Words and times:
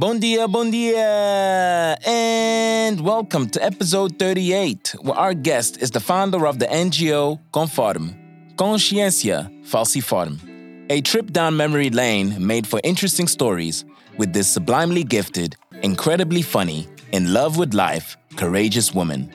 Bon 0.00 0.18
dia, 0.18 0.48
bon 0.48 0.70
dia, 0.70 1.98
and 2.06 2.98
welcome 3.04 3.44
to 3.50 3.62
episode 3.62 4.18
38, 4.18 4.96
where 5.02 5.14
our 5.14 5.34
guest 5.34 5.76
is 5.82 5.90
the 5.90 6.00
founder 6.00 6.46
of 6.46 6.58
the 6.58 6.64
NGO 6.64 7.38
Conform, 7.52 8.16
Consciência 8.56 9.52
Falciform, 9.62 10.40
a 10.88 11.02
trip 11.02 11.32
down 11.32 11.54
memory 11.54 11.90
lane 11.90 12.34
made 12.40 12.66
for 12.66 12.80
interesting 12.82 13.28
stories 13.28 13.84
with 14.16 14.32
this 14.32 14.48
sublimely 14.48 15.04
gifted, 15.04 15.54
incredibly 15.82 16.40
funny, 16.40 16.88
in 17.12 17.34
love 17.34 17.58
with 17.58 17.74
life, 17.74 18.16
courageous 18.36 18.94
woman. 18.94 19.28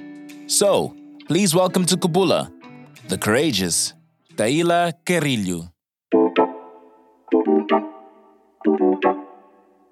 So, 0.47 0.95
please 1.27 1.53
welcome 1.53 1.85
to 1.85 1.95
Kubula, 1.95 2.49
the 3.07 3.19
courageous 3.19 3.93
Taila 4.33 4.93
Carrilho. 5.05 5.69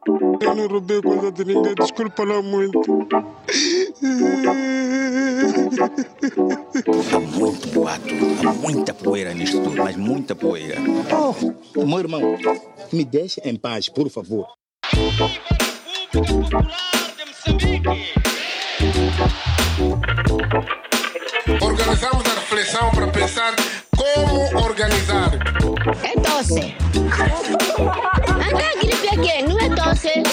Eu 0.05 0.55
não 0.55 0.67
roubei 0.67 1.02
coisa 1.02 1.31
de 1.31 1.45
ninguém, 1.45 1.73
desculpa 1.75 2.23
lá 2.23 2.41
muito. 2.41 3.07
Há 7.13 7.20
muito 7.20 7.67
boato, 7.70 8.03
há 8.47 8.53
muita 8.53 8.94
poeira 8.94 9.34
nisto 9.34 9.61
tudo, 9.61 9.77
mas 9.77 9.95
muita 9.95 10.35
poeira. 10.35 10.75
Oh, 11.75 11.85
meu 11.85 11.99
irmão, 11.99 12.21
me 12.91 13.05
deixe 13.05 13.41
em 13.45 13.55
paz, 13.55 13.88
por 13.88 14.09
favor. 14.09 14.47
Organizamos 21.61 22.25
a 22.25 22.33
reflexão 22.39 22.91
para 22.91 23.08
pensar 23.08 23.55
como 23.95 24.66
organizar. 24.66 25.31
É 25.83 26.19
tosse. 26.21 26.75
Anda 28.29 28.63
a 28.63 28.79
gripe 28.79 29.07
aqui, 29.09 29.43
não 29.43 29.59
é 29.59 29.69
tosse. 29.75 30.23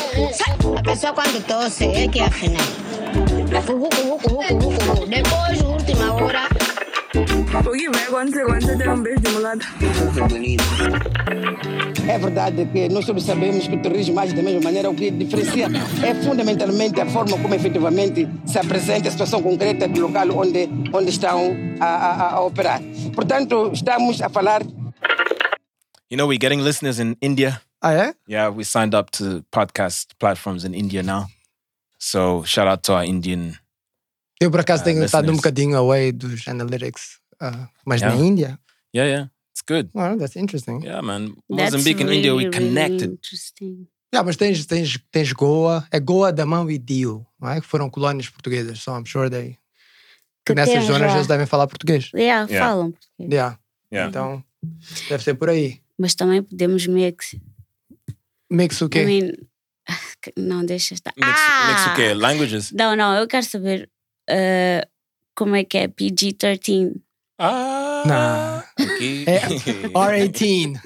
A 0.79 0.83
pessoa 0.83 1.13
quando 1.13 1.45
tosse 1.45 1.87
é 1.87 2.07
que 2.07 2.21
afinal. 2.21 2.63
Cucu, 3.67 3.89
cucu. 3.89 5.07
Depois, 5.09 5.61
última 5.63 6.15
hora. 6.15 6.49
O 7.13 7.73
que 7.73 7.91
vai 7.91 8.05
acontecer 8.05 8.45
quando 8.47 8.63
você 8.63 8.77
tem 8.77 8.89
um 8.89 9.03
beijo 9.03 9.21
de 9.21 9.31
mulata? 9.31 9.67
É 12.09 12.19
verdade 12.19 12.69
que 12.73 12.89
nós 12.89 13.05
todos 13.05 13.25
sabemos 13.25 13.67
que 13.67 13.75
o 13.75 13.83
terrorismo 13.83 14.21
age 14.21 14.35
da 14.35 14.43
mesma 14.43 14.61
maneira, 14.61 14.89
o 14.89 14.95
que 14.95 15.11
diferencia 15.11 15.67
é 16.05 16.15
fundamentalmente 16.15 17.01
a 17.01 17.07
forma 17.07 17.37
como 17.37 17.53
efetivamente 17.55 18.29
se 18.47 18.59
apresenta 18.59 19.09
a 19.09 19.11
situação 19.11 19.43
concreta 19.43 19.89
do 19.89 20.01
local 20.01 20.29
onde, 20.37 20.69
onde 20.93 21.11
estão 21.11 21.57
a, 21.81 21.87
a, 21.87 22.35
a 22.35 22.41
operar. 22.41 22.81
Portanto, 23.13 23.71
estamos 23.73 24.23
a 24.23 24.29
falar 24.29 24.63
You 26.11 26.17
know, 26.17 26.27
we're 26.27 26.39
getting 26.39 26.61
listeners 26.61 26.99
in 26.99 27.17
India. 27.21 27.63
Ah, 27.81 27.93
é? 27.95 28.15
Yeah, 28.29 28.51
we 28.51 28.65
signed 28.65 28.95
up 28.95 29.11
to 29.13 29.45
podcast 29.53 30.09
platforms 30.19 30.65
in 30.65 30.75
India 30.75 31.03
now. 31.05 31.27
So 31.99 32.43
shout 32.45 32.67
out 32.67 32.83
to 32.85 32.95
our 32.95 33.05
Indian. 33.05 33.55
Eu, 34.41 34.51
por 34.51 34.61
acaso, 34.61 34.83
Ah, 34.83 34.85
tenho 34.87 35.05
estado 35.05 35.31
um 35.31 35.37
bocadinho 35.37 35.77
away 35.77 36.11
dos 36.13 36.49
analytics, 36.49 37.21
ah, 37.41 37.69
mas 37.87 38.01
na 38.03 38.09
Yeah. 38.09 38.25
Índia. 38.25 38.59
Yeah, 38.93 39.07
yeah, 39.09 39.29
it's 39.53 39.63
good. 39.63 39.91
Well, 39.95 40.19
that's 40.19 40.35
interesting. 40.37 40.83
Yeah, 40.83 41.01
man. 41.01 41.37
That's 41.49 41.73
Mozambique 41.75 42.01
and 42.03 42.11
India, 42.11 42.35
we 42.35 42.45
really, 42.47 42.51
connected. 42.59 43.01
Really 43.01 43.13
interesting. 43.15 43.87
Yeah, 44.13 44.25
mas 44.25 44.37
tens, 44.37 44.67
tens, 44.67 44.99
tens 45.13 45.33
Goa, 45.33 45.87
é 45.93 46.01
Goa, 46.01 46.33
Damão 46.33 46.69
e 46.69 46.77
Dio, 46.79 47.25
não 47.41 47.51
é? 47.51 47.61
Que 47.61 47.67
foram 47.67 47.89
colónias 47.89 48.29
portuguesas, 48.29 48.81
so 48.83 48.91
I'm 48.93 49.05
sure 49.07 49.31
they... 49.31 49.57
Que 50.45 50.55
nessas 50.55 50.85
zonas 50.85 51.11
lá. 51.13 51.15
eles 51.15 51.27
devem 51.29 51.47
falar 51.47 51.69
português. 51.69 52.11
Yeah, 52.13 52.51
Yeah. 52.51 52.67
falam. 52.67 52.91
português. 52.93 53.31
Yeah. 53.33 53.59
Yeah. 53.93 54.09
Então, 54.09 54.43
deve 55.09 55.23
ser 55.23 55.35
por 55.35 55.49
aí. 55.51 55.81
Mas 56.01 56.15
também 56.15 56.43
podemos 56.43 56.87
mix. 56.87 57.37
Mix 58.51 58.81
o 58.81 58.87
I 58.87 58.89
quê? 58.89 59.05
mean, 59.05 59.33
não, 60.35 60.65
deixa 60.65 60.95
estar. 60.95 61.13
Mix, 61.15 61.29
ah! 61.31 61.67
mix 61.69 61.87
o 61.89 61.95
quê? 61.95 62.15
Languages? 62.15 62.73
Não, 62.73 62.97
não, 62.97 63.15
eu 63.17 63.27
quero 63.29 63.45
saber 63.45 63.91
uh, 64.31 64.89
como 65.37 65.57
é 65.57 65.63
que 65.63 65.77
é 65.77 65.89
PG-13. 65.89 66.95
Ah. 67.39 68.65
Aqui. 68.79 69.25
É 69.27 69.41
R18. 69.93 70.81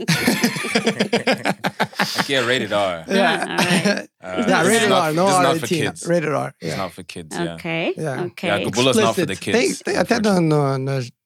aqui 2.19 2.35
é 2.35 2.41
rated 2.41 2.73
R. 2.73 3.05
Yeah. 3.15 4.07
Uh, 4.21 4.41
yeah, 4.49 4.63
rated 4.63 4.89
not- 4.89 5.07
R, 5.09 5.13
no 5.15 5.27
for 5.29 5.45
R18. 5.45 5.69
kids. 5.69 6.07
Rated 6.09 6.31
R. 6.31 6.49
It's 6.61 6.67
Yeah. 6.71 6.77
not 6.83 6.93
for 6.95 7.05
kids, 7.05 7.37
yeah. 7.37 7.55
Ok, 7.55 7.95
Yeah. 7.97 8.25
ok. 8.25 8.49
Yeah, 8.49 8.65
Kubula's 8.65 8.97
not 8.97 9.15
for 9.15 9.27
the 9.27 9.37
kids. 9.37 9.79
Tem, 9.83 9.95
tem 9.95 9.97
até 9.97 10.19
no, 10.21 10.41
no, 10.41 10.79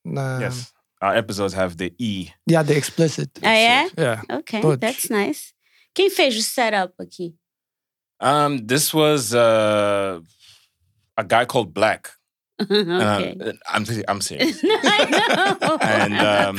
na... 0.04 0.40
Yes. 0.42 0.72
Our 1.00 1.14
episodes 1.16 1.54
have 1.54 1.76
the 1.76 1.92
E. 1.98 2.30
Yeah, 2.46 2.62
the 2.64 2.76
explicit. 2.76 3.30
Ah, 3.42 3.54
é? 3.54 3.90
Yeah. 3.96 4.22
Ok, 4.30 4.60
Todos. 4.60 4.78
that's 4.80 5.10
nice. 5.10 5.52
Quem 5.94 6.10
fez 6.10 6.36
o 6.36 6.42
setup 6.42 6.92
aqui? 7.00 7.34
Um, 8.20 8.66
this 8.66 8.92
was 8.92 9.32
uh, 9.32 10.20
a 11.16 11.24
guy 11.24 11.44
called 11.44 11.72
Black. 11.72 12.10
Ok. 12.60 13.36
I'm, 13.40 13.52
I'm, 13.68 13.84
I'm 14.08 14.20
serious. 14.20 14.60
I 14.64 15.56
know. 15.60 15.78
and 15.80 16.14
um, 16.18 16.58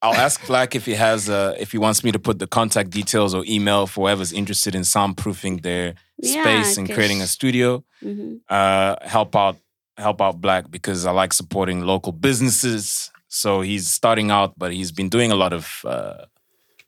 I'll 0.00 0.14
ask 0.14 0.46
Black 0.46 0.74
if 0.74 0.86
he 0.86 0.94
has, 0.94 1.28
uh, 1.28 1.54
if 1.60 1.72
he 1.72 1.78
wants 1.78 2.02
me 2.02 2.10
to 2.12 2.18
put 2.18 2.38
the 2.38 2.46
contact 2.46 2.88
details 2.88 3.34
or 3.34 3.44
email 3.46 3.86
for 3.86 4.06
whoever's 4.08 4.32
interested 4.32 4.74
in 4.74 4.80
soundproofing 4.82 5.60
their 5.62 5.94
Yeah, 6.16 6.42
space 6.42 6.78
and 6.78 6.88
creating 6.90 7.20
a 7.20 7.26
studio. 7.26 7.84
Mhm. 8.02 8.40
Uh, 8.48 8.96
help 9.02 9.36
out, 9.36 9.56
help 10.00 10.20
out 10.20 10.40
Black 10.40 10.70
because 10.70 11.06
I 11.06 11.12
like 11.12 11.32
supporting 11.34 11.82
local 11.84 12.12
businesses. 12.12 13.10
So 13.28 13.60
he's 13.60 13.88
starting 13.90 14.30
out, 14.30 14.54
but 14.58 14.72
he's 14.72 14.90
been 14.92 15.08
doing 15.08 15.30
a 15.30 15.36
lot 15.36 15.52
of 15.52 15.82
uh, 15.84 16.24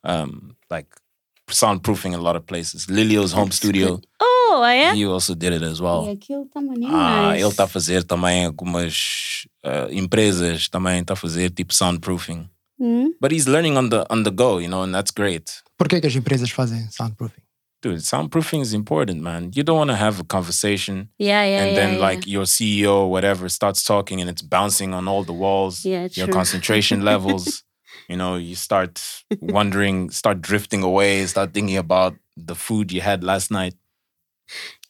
um, 0.02 0.56
like 0.70 0.86
soundproofing 1.48 2.12
in 2.14 2.18
a 2.18 2.22
lot 2.22 2.36
of 2.36 2.46
places. 2.46 2.86
Lilio's 2.88 3.32
home 3.32 3.50
studio, 3.52 4.00
Oh, 4.20 4.62
é? 4.64 4.94
he 4.94 5.04
also 5.06 5.34
did 5.34 5.52
it 5.52 5.62
as 5.62 5.78
E 5.78 5.82
well. 5.82 6.08
aquilo 6.08 6.46
tá 6.46 6.60
maneiro. 6.60 6.94
Ah, 6.94 7.30
nice. 7.32 7.42
ele 7.42 7.50
está 7.50 7.64
a 7.64 7.68
fazer 7.68 8.02
também 8.04 8.44
algumas 8.44 9.46
uh, 9.64 9.88
empresas 9.92 10.68
também 10.68 11.00
está 11.00 11.14
a 11.14 11.16
fazer 11.16 11.50
tipo 11.50 11.72
soundproofing. 11.74 12.48
Hum? 12.80 13.12
But 13.20 13.32
he's 13.32 13.46
learning 13.46 13.76
on 13.76 13.88
the 13.90 14.04
on 14.10 14.24
the 14.24 14.30
go, 14.30 14.58
you 14.58 14.68
know, 14.68 14.82
and 14.82 14.92
that's 14.92 15.10
great. 15.12 15.62
Por 15.78 15.88
que, 15.88 16.00
que 16.00 16.06
as 16.06 16.14
empresas 16.16 16.50
fazem 16.50 16.88
soundproofing? 16.90 17.42
Dude, 17.82 17.98
soundproofing 17.98 18.60
is 18.60 18.72
important, 18.74 19.22
man. 19.22 19.50
You 19.54 19.64
don't 19.64 19.76
want 19.76 19.90
to 19.90 19.96
have 19.96 20.20
a 20.20 20.24
conversation 20.24 21.08
Yeah, 21.18 21.44
yeah, 21.44 21.62
and 21.62 21.70
yeah, 21.72 21.76
then 21.80 21.92
yeah. 21.94 22.08
like 22.08 22.26
your 22.28 22.44
CEO 22.46 22.92
or 23.02 23.10
whatever 23.10 23.48
starts 23.48 23.82
talking 23.82 24.20
and 24.20 24.30
it's 24.30 24.42
bouncing 24.42 24.94
on 24.94 25.08
all 25.08 25.24
the 25.24 25.32
walls. 25.32 25.84
Yeah, 25.84 26.06
true. 26.08 26.20
your 26.24 26.28
concentration 26.32 27.02
levels. 27.10 27.64
You 28.08 28.16
know, 28.16 28.36
you 28.36 28.54
start 28.54 29.00
wondering, 29.40 30.10
start 30.10 30.40
drifting 30.40 30.82
away, 30.84 31.26
start 31.26 31.52
thinking 31.52 31.76
about 31.76 32.14
the 32.36 32.54
food 32.54 32.92
you 32.92 33.00
had 33.00 33.24
last 33.24 33.50
night. 33.50 33.74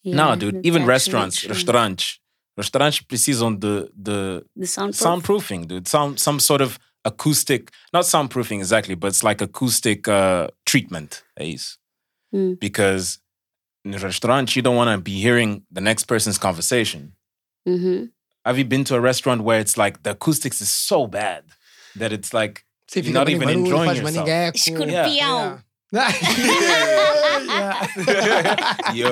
Yeah, 0.02 0.16
no, 0.16 0.36
dude, 0.36 0.66
even 0.66 0.84
restaurants, 0.84 1.36
true. 1.40 1.50
restaurantes, 1.50 2.18
restaurantes 2.58 3.00
precisam 3.00 3.58
de, 3.58 3.88
de 3.94 4.42
The 4.56 4.66
soundproof. 4.66 5.00
soundproofing, 5.00 5.66
dude. 5.68 5.86
Some 5.88 6.16
some 6.16 6.40
sort 6.40 6.60
of 6.60 6.78
acoustic, 7.04 7.70
not 7.92 8.04
soundproofing 8.04 8.58
exactly, 8.58 8.96
but 8.96 9.08
it's 9.08 9.22
like 9.22 9.40
acoustic 9.40 10.08
uh, 10.08 10.48
treatment. 10.66 11.22
É 11.38 11.44
isso. 11.44 11.78
Mm. 12.34 12.58
Because 12.60 13.18
in 13.84 13.94
a 13.94 13.98
restaurant, 13.98 14.54
you 14.56 14.62
don't 14.62 14.76
want 14.76 14.90
to 14.90 14.98
be 15.02 15.20
hearing 15.20 15.62
the 15.70 15.80
next 15.80 16.04
person's 16.04 16.38
conversation. 16.38 17.12
Uhum. 17.68 18.10
Have 18.44 18.58
you 18.58 18.64
been 18.64 18.84
to 18.84 18.94
a 18.96 19.00
restaurant 19.00 19.42
where 19.44 19.60
it's 19.60 19.76
like 19.76 20.02
the 20.02 20.10
acoustics 20.12 20.60
is 20.60 20.70
so 20.70 21.06
bad 21.06 21.44
that 21.96 22.12
it's 22.12 22.32
like 22.34 22.64
Sim, 22.88 23.04
you're 23.04 23.14
not 23.14 23.28
even 23.28 23.48
enjoying 23.48 23.90
faz 23.90 23.98
yourself? 24.00 24.26
manigueco. 24.26 24.56
Escorpião. 24.56 25.62
Yeah. 25.92 25.92
Yo. 28.94 29.08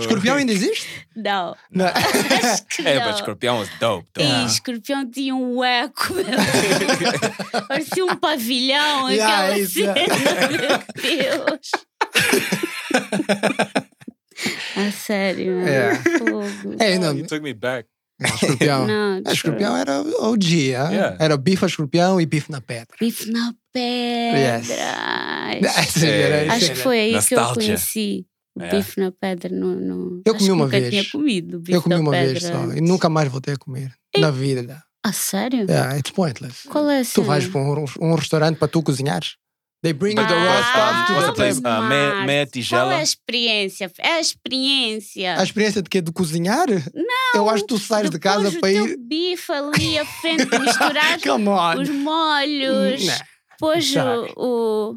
Escorpião 0.00 0.36
ainda 0.36 0.52
existe? 0.52 0.86
Não. 1.14 1.54
Não. 1.70 1.86
Acho 1.86 2.64
que 2.68 2.82
Hey, 2.82 2.98
não. 2.98 3.06
but 3.06 3.16
Scorpion 3.18 3.58
was 3.58 3.68
dope, 3.78 4.08
though. 4.14 4.24
Ih, 4.24 4.46
escorpião 4.46 5.08
tinha 5.10 5.34
um 5.34 5.62
eco, 5.62 6.14
meu. 6.14 6.24
Parecia 7.68 8.04
um 8.04 8.16
pavilhão, 8.16 9.10
Yeah, 9.10 9.38
aquela 9.44 9.58
isso, 9.58 9.74
cena, 9.74 9.94
yeah. 9.98 10.48
meu 10.48 10.58
Deus. 11.46 11.70
A 14.76 14.90
sério, 14.92 15.52
mano. 15.56 15.66
Yeah. 15.68 16.02
Fogo. 16.18 16.76
É, 16.78 16.98
não, 16.98 17.14
you 17.16 17.26
took 17.26 17.40
me 17.42 17.54
back. 17.54 17.88
escorpião. 18.22 18.86
Não, 18.86 19.22
A 19.26 19.32
escorpião 19.32 19.76
era 19.76 20.00
OG, 20.00 20.74
ah? 20.74 20.90
Yeah. 20.90 21.16
era 21.20 21.36
bife 21.36 21.64
a 21.64 21.68
escorpião 21.68 22.20
e 22.20 22.26
bife 22.26 22.50
na 22.50 22.60
pedra. 22.60 22.96
Bife 23.00 23.30
na 23.30 23.52
pedra. 23.72 24.38
Yes. 24.58 24.70
Acho, 25.76 26.06
Era- 26.06 26.52
acho 26.54 26.70
que 26.70 26.76
foi 26.76 26.98
aí 27.00 27.12
Nostalgia. 27.12 27.52
que 27.54 27.60
eu 27.60 27.64
conheci 27.66 28.26
o 28.58 28.62
É. 28.62 28.70
bife 28.70 29.00
na 29.00 29.12
pedra. 29.12 29.54
No, 29.54 29.74
no... 29.74 30.22
Eu 30.24 30.32
acho 30.34 30.38
comi 30.38 30.50
uma 30.50 30.64
nunca 30.64 30.78
vez. 30.80 30.90
tinha 30.90 31.04
comido 31.10 31.58
bife 31.60 31.72
Eu 31.72 31.82
comi 31.82 31.94
uma 31.96 32.10
pedra 32.12 32.28
vez 32.40 32.42
só 32.42 32.72
e 32.74 32.80
nunca 32.80 33.08
mais 33.08 33.30
voltei 33.30 33.54
a 33.54 33.56
comer 33.58 33.92
na 34.18 34.30
vida. 34.30 34.82
Ah, 35.04 35.12
sério? 35.12 35.66
Yeah, 35.68 35.96
it's 35.98 36.10
pointless. 36.10 36.66
Qual 36.68 36.88
é 36.90 37.00
a 37.00 37.04
Tu 37.04 37.22
vais 37.22 37.46
para 37.46 37.60
um, 37.60 37.84
um 38.00 38.14
restaurante 38.14 38.56
para 38.58 38.66
tu 38.68 38.82
cozinhares. 38.82 39.36
They 39.82 39.92
bring 39.92 40.18
you 40.18 40.26
the 40.26 40.34
raw 40.34 40.62
stuff 40.62 41.06
to 41.06 41.26
the 41.26 41.32
place? 41.34 41.58
Uh, 41.58 41.82
meia, 41.82 42.24
meia 42.24 42.44
Qual 42.46 42.50
tigela. 42.50 42.94
é 42.94 42.96
a 42.96 43.02
experiência? 43.02 43.92
É 43.98 44.12
a 44.14 44.20
experiência. 44.20 45.38
A 45.38 45.42
experiência 45.42 45.82
de 45.82 45.88
quê? 45.88 46.00
De 46.00 46.10
cozinhar? 46.12 46.66
Não. 46.94 47.32
Eu 47.34 47.48
acho 47.50 47.62
que 47.62 47.68
tu 47.68 47.78
sais 47.78 48.10
de 48.10 48.18
casa 48.18 48.50
para 48.58 48.68
o 48.68 48.88
ir. 48.88 48.96
bife 48.98 49.52
ali 49.52 49.98
à 49.98 50.04
frente, 50.04 50.46
misturar 50.58 51.18
os 51.78 51.88
molhos. 51.90 53.06
Não. 53.06 53.16
Sabe. 53.82 54.32
o, 54.36 54.96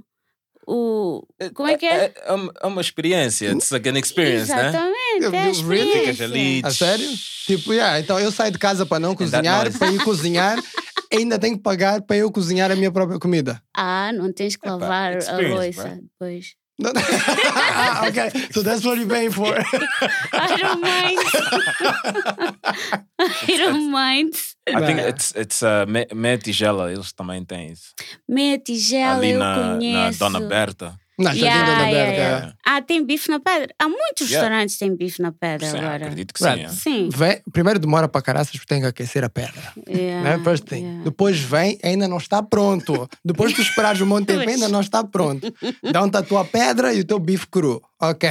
o, 0.69 1.25
o. 1.41 1.51
Como 1.53 1.67
é 1.67 1.77
que 1.77 1.85
é? 1.85 2.05
É, 2.05 2.13
é 2.25 2.33
uma, 2.33 2.53
é 2.61 2.67
uma 2.67 2.81
experiência, 2.81 3.51
it's 3.51 3.71
like 3.71 3.89
an 3.89 3.97
experience, 3.97 4.51
né? 4.53 4.69
Exatamente, 4.69 5.25
é 5.25 5.29
really 5.29 5.91
Ficas 5.91 6.19
experiência. 6.19 6.25
ali. 6.25 6.61
A 6.63 6.71
sério? 6.71 7.09
Tipo, 7.47 7.73
yeah, 7.73 7.99
então 7.99 8.19
eu 8.19 8.31
saio 8.31 8.51
de 8.51 8.59
casa 8.59 8.85
para 8.85 8.99
não 8.99 9.15
cozinhar, 9.15 9.71
para 9.75 9.91
ir 9.91 10.03
cozinhar, 10.03 10.63
ainda 11.11 11.39
tenho 11.39 11.57
que 11.57 11.63
pagar 11.63 12.01
para 12.03 12.17
eu 12.17 12.31
cozinhar 12.31 12.71
a 12.71 12.75
minha 12.75 12.91
própria 12.91 13.17
comida. 13.19 13.61
Ah, 13.75 14.11
não 14.13 14.31
tens 14.31 14.55
que 14.55 14.67
lavar 14.69 15.13
a 15.13 15.37
louça 15.37 15.99
depois. 16.01 16.55
Okay. 18.09 18.29
So 18.51 18.61
that's 18.63 18.83
what 18.85 18.97
you're 18.97 19.07
paying 19.07 19.31
for. 19.31 19.53
I 20.33 20.55
don't 20.57 20.81
mind. 20.81 21.19
I 23.19 23.57
don't 23.57 23.91
mind. 23.91 24.33
I 24.67 24.85
think 24.85 24.99
it's, 24.99 25.33
it's 25.35 25.61
uh, 25.63 25.85
me- 25.87 26.07
meia 26.13 26.37
tigela, 26.37 26.91
eles 26.91 27.11
também 27.11 27.43
têm 27.43 27.71
isso. 27.71 27.93
Meia 28.27 28.57
tigela, 28.59 29.17
ali 29.17 29.31
eu 29.31 29.39
na, 29.39 29.55
na 29.55 29.73
conheço. 29.77 30.19
Dona 30.19 30.39
Berta. 30.41 30.97
Não, 31.19 31.33
já 31.33 31.45
Yeah, 31.45 31.65
Dona 31.75 31.89
yeah, 31.89 32.11
yeah. 32.13 32.53
Ah, 32.65 32.81
tem 32.81 33.05
bife 33.05 33.29
na 33.29 33.39
pedra. 33.39 33.67
Há 33.77 33.89
muitos 33.89 34.29
Yeah. 34.29 34.47
restaurantes 34.47 34.75
que 34.75 34.79
têm 34.85 34.95
bife 34.95 35.21
na 35.21 35.31
pedra 35.31 35.69
Sim, 35.69 35.77
agora. 35.77 35.95
acredito 36.05 36.33
que 36.33 36.43
Right. 36.43 36.69
sim. 36.69 37.07
é. 37.07 37.09
Sim. 37.09 37.09
Vem, 37.13 37.41
primeiro 37.51 37.77
demora 37.79 38.07
para 38.07 38.21
caraças 38.21 38.51
porque 38.53 38.65
tem 38.67 38.79
que 38.81 38.87
aquecer 38.87 39.23
a 39.23 39.29
pedra. 39.29 39.73
Yeah, 39.87 40.37
né? 40.37 40.43
First 40.43 40.63
thing. 40.65 40.83
yeah. 40.83 41.03
Depois 41.03 41.37
vem, 41.39 41.77
ainda 41.83 42.07
não 42.07 42.17
está 42.17 42.41
pronto. 42.41 43.09
Depois 43.23 43.53
tu 43.53 43.61
esperares 43.61 43.99
um 44.01 44.05
monte 44.05 44.27
de 44.27 44.37
tempo, 44.37 44.49
ainda 44.49 44.69
não 44.69 44.81
está 44.81 45.03
pronto. 45.03 45.53
Dão-te 45.91 46.17
a 46.17 46.23
tua 46.23 46.45
pedra 46.45 46.93
e 46.93 47.01
o 47.01 47.05
teu 47.05 47.19
bife 47.19 47.47
cru. 47.47 47.81
Ok. 48.01 48.29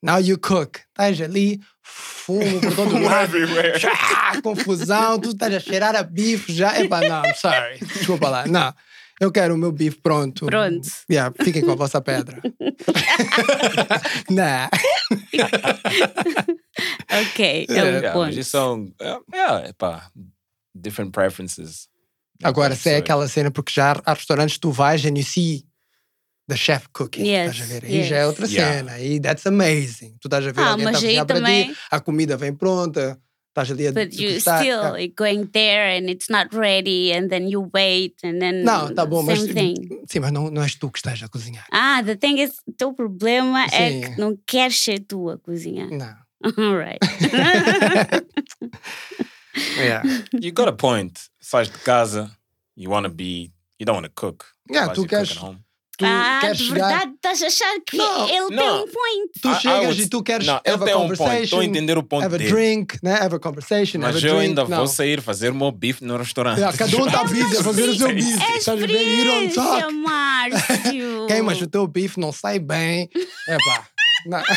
Now 0.00 0.20
you 0.20 0.38
cook. 0.38 0.78
Estás 0.90 1.20
ali, 1.20 1.60
fumo 1.82 2.60
por 2.60 2.74
todo 2.76 2.98
lado. 3.02 3.36
Everywhere. 3.36 3.80
Confusão, 4.42 5.18
tu 5.18 5.30
estás 5.30 5.54
a 5.54 5.60
cheirar 5.60 5.96
a 5.96 6.02
bife 6.02 6.52
já. 6.52 6.78
Epá, 6.80 7.00
não, 7.00 7.22
I'm 7.24 7.34
sorry. 7.34 7.78
Desculpa 7.80 8.28
lá. 8.28 8.46
Não. 8.46 8.72
Eu 9.20 9.32
quero 9.32 9.54
o 9.54 9.58
meu 9.58 9.72
bife 9.72 9.98
pronto. 10.00 10.46
Pronto. 10.46 10.88
Yeah, 11.10 11.34
fiquem 11.42 11.62
com 11.64 11.72
a 11.72 11.74
vossa 11.74 12.00
pedra. 12.00 12.40
não. 14.30 14.68
Ok, 17.10 17.66
é 17.68 17.72
um 17.72 17.74
Yeah, 17.86 18.12
ponto. 18.12 18.34
mas 18.36 18.46
são. 18.46 18.92
é, 19.00 19.18
Yeah, 19.34 19.68
epá, 19.70 20.10
different 20.74 21.10
preferences. 21.12 21.88
Agora, 22.42 22.74
se 22.76 22.82
é 22.88 22.92
Pessoas. 22.92 23.00
aquela 23.02 23.28
cena, 23.28 23.50
porque 23.50 23.72
já 23.72 24.00
há- 24.04 24.12
restaurantes 24.14 24.54
que 24.56 24.60
tu 24.60 24.70
vais 24.70 25.04
and 25.04 25.16
you 25.16 25.24
see 25.24 25.64
the 26.48 26.56
chef 26.56 26.86
cooking. 26.92 27.26
Yes, 27.26 27.52
estás 27.56 27.70
a 27.70 27.74
ver? 27.80 27.84
Aí 27.84 28.02
já 28.04 28.16
é 28.16 28.20
yes. 28.20 28.28
outra 28.28 28.46
Yeah. 28.46 28.74
cena. 28.74 28.92
Aí 28.92 29.20
that's 29.20 29.46
amazing. 29.46 30.16
Tu 30.20 30.28
estás 30.28 30.46
a 30.46 30.52
ver 30.52 30.60
Ah, 30.60 30.70
alguém 30.70 30.86
está 30.86 30.98
a 30.98 31.00
aí 31.00 31.02
cozinhar 31.06 31.26
para 31.26 31.36
também- 31.36 31.72
ti, 31.72 31.78
a 31.90 32.00
comida 32.00 32.36
vem 32.36 32.54
pronta, 32.54 33.18
estás 33.60 33.70
ali 33.70 33.86
a 33.86 33.92
But 33.92 34.12
you 34.18 34.38
still 34.40 34.92
like, 34.92 35.14
going 35.16 35.46
there 35.52 35.96
and 35.98 36.08
it's 36.08 36.28
not 36.30 36.54
ready 36.54 37.12
and 37.12 37.28
then 37.28 37.48
you 37.48 37.68
wait 37.74 38.14
and 38.22 38.38
then 38.40 38.62
Não, 38.64 38.94
tá 38.94 39.04
bom, 39.06 39.22
mas 39.22 39.42
thing. 39.44 39.74
sim, 40.08 40.20
mas 40.20 40.32
não, 40.32 40.50
não 40.50 40.62
és 40.62 40.74
tu 40.76 40.90
que 40.90 40.98
estás 40.98 41.22
a 41.22 41.28
cozinhar. 41.28 41.66
Ah, 41.72 42.02
the 42.04 42.14
thing 42.16 42.38
is, 42.40 42.52
o 42.66 42.72
teu 42.72 42.92
problema 42.92 43.64
é 43.66 43.90
Sim. 43.90 44.00
que 44.14 44.20
não 44.20 44.36
queres 44.46 44.78
ser 44.80 45.00
tu 45.00 45.28
a 45.30 45.38
cozinhar. 45.38 45.88
Não. 45.90 46.14
Alright. 46.56 47.00
Yeah. 49.76 50.02
You 50.32 50.52
got 50.52 50.68
a 50.68 50.72
point. 50.72 51.28
Sais 51.40 51.68
de 51.68 51.78
casa, 51.78 52.30
you 52.76 52.90
want 52.90 53.04
to 53.06 53.10
be. 53.10 53.50
You 53.78 53.86
don't 53.86 53.96
want 53.96 54.06
to 54.06 54.12
cook. 54.14 54.44
Yeah, 54.70 54.88
tu 54.92 55.02
you 55.02 55.08
cook 55.08 55.10
queres- 55.10 55.30
at 55.32 55.36
home. 55.38 55.64
Tu 55.98 56.04
ah, 56.06 56.38
queres 56.40 56.58
de 56.58 56.64
chegar, 56.68 56.88
verdade, 56.88 57.12
estás 57.16 57.42
a 57.42 57.46
achar 57.48 57.80
que 57.84 57.96
Não, 57.96 58.28
ele 58.28 58.46
tem 58.48 58.56
não. 58.56 58.84
um 58.84 58.86
point. 58.86 59.30
tu 59.42 59.48
I- 59.48 59.52
I 59.52 59.60
chegas 59.60 59.84
would- 59.86 60.02
e 60.02 60.08
tu 60.08 60.22
queres 60.22 60.46
Não, 60.46 60.60
ele 60.64 60.74
have 60.74 60.82
a 60.84 60.86
tem 60.86 60.94
um 60.94 60.98
point. 60.98 61.18
conversation, 61.18 61.42
Estou 61.44 61.58
a 61.60 61.64
entender 61.64 61.98
o 61.98 62.02
ponto 62.04 62.24
have 62.24 62.34
a 62.36 62.38
dele. 62.38 62.50
drink, 62.52 62.98
né? 63.02 63.14
have 63.20 63.34
a 63.34 63.38
conversation, 63.40 63.98
Mas 63.98 64.14
have 64.14 64.24
a 64.24 64.28
eu 64.30 64.34
drink. 64.36 64.48
ainda 64.50 64.64
não. 64.64 64.76
vou 64.78 64.86
sair 64.86 65.20
fazer 65.20 65.50
o 65.50 65.54
meu 65.56 65.72
bife 65.72 66.04
no 66.04 66.16
restaurante. 66.16 66.58
Yeah, 66.58 66.76
cada 66.78 66.96
um 66.96 67.06
está 67.08 67.24
busy 67.24 67.56
a 67.56 67.62
fazer 67.64 67.88
o 67.88 67.94
seu 67.96 68.14
bife. 68.14 68.40
É 68.40 68.52
a 68.52 68.56
experiência. 68.58 69.90
Márcio. 69.90 71.26
Quem, 71.28 71.42
mas 71.42 71.60
o 71.60 71.66
teu 71.66 71.84
bife 71.88 72.20
não 72.20 72.30
sai 72.32 72.60
bem. 72.60 73.10
Epá. 73.48 73.88
Não. 74.26 74.42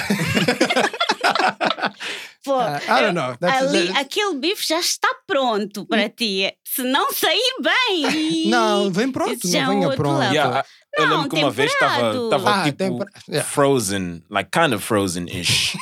Pô, 2.43 2.57
Uh, 2.57 2.75
I 2.89 3.01
don't 3.01 3.13
know. 3.13 3.35
That's- 3.39 3.61
ali, 3.61 3.87
that's- 3.87 4.01
aquele 4.01 4.35
bife 4.35 4.65
já 4.67 4.79
está 4.79 5.07
pronto 5.27 5.85
para 5.85 6.09
ti. 6.09 6.51
Se 6.63 6.81
não 6.83 7.11
sair 7.13 7.53
bem. 7.61 8.47
Não, 8.47 8.89
vem 8.91 9.11
pronto, 9.11 9.37
não 9.47 9.59
é 9.61 9.65
venha 9.67 9.89
pronto. 9.95 10.23
Yeah, 10.33 10.65
I- 10.97 11.01
eu 11.01 11.07
Não, 11.07 11.21
lembro 11.21 11.29
que 11.29 11.35
uma 11.43 11.51
vez 11.51 11.71
estava 11.71 12.11
temperado. 12.13 12.47
Ah, 12.47 12.63
tipo 12.65 12.77
tempera- 12.77 13.11
yeah. 13.29 13.49
frozen, 13.49 14.23
like 14.29 14.49
kind 14.51 14.73
of 14.73 14.83
frozen-ish. 14.85 15.75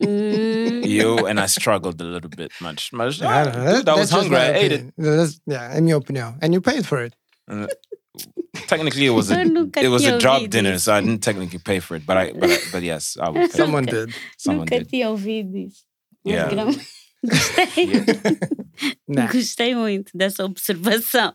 Hum, 0.00 0.82
e 0.84 0.98
eu, 0.98 1.26
and 1.26 1.40
I 1.40 1.46
struggled 1.46 2.00
a 2.00 2.04
little 2.04 2.28
bit 2.30 2.52
much. 2.60 2.90
Mas 2.92 3.20
I 3.20 3.24
ah, 3.24 3.44
don't 3.44 3.76
dude, 3.84 3.88
I 3.88 3.94
was 3.94 4.10
hungry, 4.10 4.36
I 4.36 4.50
ate 4.50 4.72
it. 4.74 4.92
That's- 4.98 5.40
yeah, 5.48 5.74
é 5.76 5.80
minha 5.80 5.96
opinião. 5.96 6.36
And 6.42 6.52
you 6.52 6.60
paid 6.60 6.84
for 6.86 7.02
it. 7.02 7.14
Technically, 8.68 9.06
it 9.06 9.10
was 9.10 9.30
a 9.30 9.40
it 9.42 9.88
was 9.88 10.04
a 10.04 10.18
job 10.18 10.42
ouvido 10.42 10.50
dinner, 10.50 10.78
so 10.78 10.92
I 10.92 11.00
didn't 11.00 11.22
technically 11.22 11.58
pay 11.58 11.80
for 11.80 11.96
it. 11.96 12.04
But 12.04 12.16
I, 12.16 12.32
but, 12.32 12.50
I, 12.50 12.58
but 12.72 12.82
yes, 12.82 13.16
I 13.18 13.30
would 13.30 13.50
pay. 13.50 13.56
Someone 13.56 13.84
Nunca- 13.86 14.06
did. 14.06 14.14
Someone 14.36 14.66
Nunca 14.66 14.78
did. 14.80 14.88
tinha 14.90 15.08
ouvido 15.08 15.56
isso. 15.56 15.84
Mas 16.24 16.34
Yeah. 16.34 16.50
gra- 16.50 16.66
Gostei. 17.22 18.40
Nah. 19.06 19.26
Gostei 19.26 19.74
muito 19.74 20.10
dessa 20.16 20.42
observação. 20.44 21.34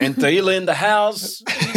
And 0.00 0.14
Taylor 0.14 0.54
in 0.54 0.66
the 0.66 0.74
house, 0.74 1.40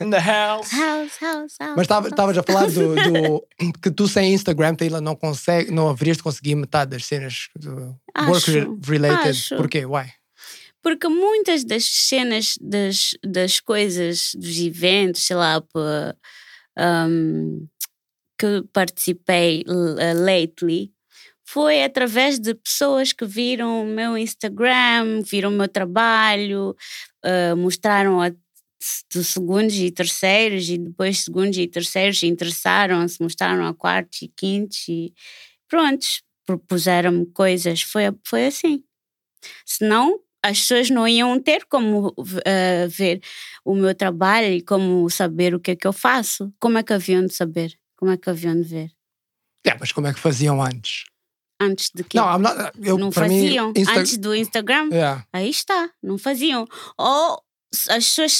in 0.00 0.10
the 0.10 0.18
house. 0.18 0.70
House, 0.70 1.16
house, 1.20 1.54
house. 1.60 1.74
Mas 1.76 1.86
tava- 1.86 2.08
estavas 2.08 2.36
a 2.38 2.42
falar 2.42 2.66
do, 2.70 2.94
do- 2.94 3.46
que 3.82 3.90
tu 3.90 4.06
sem 4.08 4.32
Instagram, 4.34 4.74
Taylor, 4.74 5.00
não 5.00 5.14
consegue, 5.16 5.70
não 5.70 5.88
haverias 5.88 6.16
de 6.18 6.22
conseguir 6.22 6.54
metade 6.54 6.90
das 6.90 7.04
cenas 7.06 7.48
do 7.56 7.96
work 8.26 8.50
Acho, 8.50 8.78
related. 8.84 9.30
acho. 9.30 9.56
Porquê? 9.56 9.84
Why? 9.86 10.12
Porque 10.82 11.08
muitas 11.08 11.62
das 11.64 11.84
cenas, 11.84 12.54
das, 12.60 13.10
das 13.22 13.60
coisas, 13.60 14.32
dos 14.34 14.58
eventos, 14.58 15.22
sei 15.26 15.36
lá, 15.36 15.62
um, 16.78 17.66
que 18.38 18.62
participei 18.72 19.62
uh, 19.68 20.24
lately, 20.24 20.90
foi 21.44 21.82
através 21.82 22.38
de 22.38 22.54
pessoas 22.54 23.12
que 23.12 23.26
viram 23.26 23.82
o 23.82 23.86
meu 23.86 24.16
Instagram, 24.16 25.20
viram 25.22 25.50
o 25.50 25.52
meu 25.52 25.68
trabalho, 25.68 26.74
uh, 27.24 27.56
mostraram 27.56 28.22
a 28.22 28.30
de 29.12 29.22
segundos 29.24 29.74
e 29.76 29.90
terceiros 29.90 30.68
e 30.68 30.78
depois 30.78 31.20
segundos 31.24 31.58
e 31.58 31.66
terceiros 31.66 32.22
interessaram-se, 32.22 33.20
mostraram 33.22 33.66
a 33.66 33.74
quartos 33.74 34.22
e 34.22 34.28
quintos 34.28 34.88
e 34.88 35.12
prontos, 35.68 36.22
propuseram-me 36.46 37.26
coisas, 37.26 37.82
foi, 37.82 38.04
foi 38.24 38.46
assim. 38.46 38.82
Senão 39.66 40.20
as 40.42 40.58
pessoas 40.60 40.88
não 40.90 41.06
iam 41.06 41.38
ter 41.38 41.66
como 41.66 42.14
eh, 42.46 42.86
ver 42.88 43.20
o 43.64 43.74
meu 43.74 43.94
trabalho 43.94 44.46
e 44.54 44.62
como 44.62 45.08
saber 45.10 45.54
o 45.54 45.60
que 45.60 45.72
é 45.72 45.76
que 45.76 45.86
eu 45.86 45.92
faço. 45.92 46.52
Como 46.58 46.78
é 46.78 46.82
que 46.82 46.92
haviam 46.94 47.24
de 47.26 47.34
saber? 47.34 47.78
Como 47.96 48.10
é 48.10 48.16
que 48.16 48.30
haviam 48.30 48.54
de 48.58 48.66
ver? 48.66 48.90
Yeah, 49.66 49.78
mas 49.78 49.92
como 49.92 50.06
é 50.06 50.14
que 50.14 50.18
faziam 50.18 50.62
antes? 50.62 51.04
Antes 51.60 51.90
de 51.94 52.02
que 52.02 52.16
Não, 52.16 52.38
not, 52.38 52.56
eu, 52.82 52.96
não 52.96 53.10
para 53.10 53.28
mim, 53.28 53.42
faziam. 53.42 53.72
Insta- 53.76 54.00
Antes 54.00 54.16
do 54.16 54.34
Instagram, 54.34 54.88
Yeah. 54.90 55.26
aí 55.30 55.50
está, 55.50 55.90
não 56.02 56.16
faziam. 56.16 56.66
Ou 56.96 57.42
as 57.90 58.08
pessoas. 58.16 58.38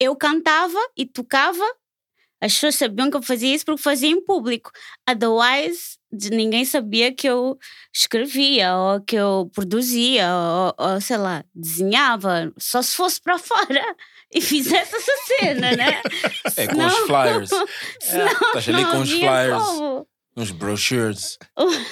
Eu 0.00 0.16
cantava 0.16 0.78
e 0.96 1.04
tocava, 1.04 1.62
as 2.40 2.54
pessoas 2.54 2.76
sabiam 2.76 3.10
que 3.10 3.16
eu 3.18 3.22
fazia 3.22 3.54
isso 3.54 3.64
porque 3.66 3.82
fazia 3.82 4.08
em 4.08 4.24
público. 4.24 4.70
Otherwise, 5.08 5.98
ninguém 6.32 6.64
sabia 6.64 7.14
que 7.14 7.28
eu 7.28 7.58
escrevia, 7.94 8.74
ou 8.76 9.00
que 9.02 9.16
eu 9.16 9.50
produzia, 9.54 10.26
ou, 10.34 10.74
ou 10.78 11.00
sei 11.02 11.18
lá, 11.18 11.44
desenhava. 11.54 12.50
Só 12.58 12.80
se 12.80 12.96
fosse 12.96 13.20
para 13.20 13.38
fora 13.38 13.94
e 14.34 14.40
fizesse 14.40 14.96
essa 14.96 15.12
cena, 15.38 15.76
né? 15.76 16.00
É, 16.56 16.66
com 16.66 16.72
Senão- 16.72 16.86
os 16.88 16.98
flyers. 17.06 17.50
Estás 18.00 18.68
ali 18.68 18.84
com 18.86 19.00
os 19.00 19.10
flyers. 19.10 19.62
como. 19.62 20.06
Uns 20.36 20.50
brochures. 20.52 21.36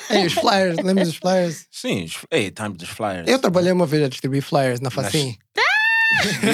Ei, 0.09 0.27
os 0.27 0.33
flyers, 0.33 0.77
lembras 0.83 1.09
dos 1.09 1.17
flyers? 1.19 1.67
Sim, 1.71 2.07
hey, 2.33 2.51
time 2.51 2.71
dos 2.75 2.89
flyers. 2.89 3.29
Eu 3.29 3.39
trabalhei 3.39 3.73
uma 3.73 3.85
vez 3.85 4.03
a 4.05 4.09
distribuir 4.09 4.43
flyers 4.43 4.81
na 4.81 4.91
Facim. 4.91 5.33
Vi 5.33 5.39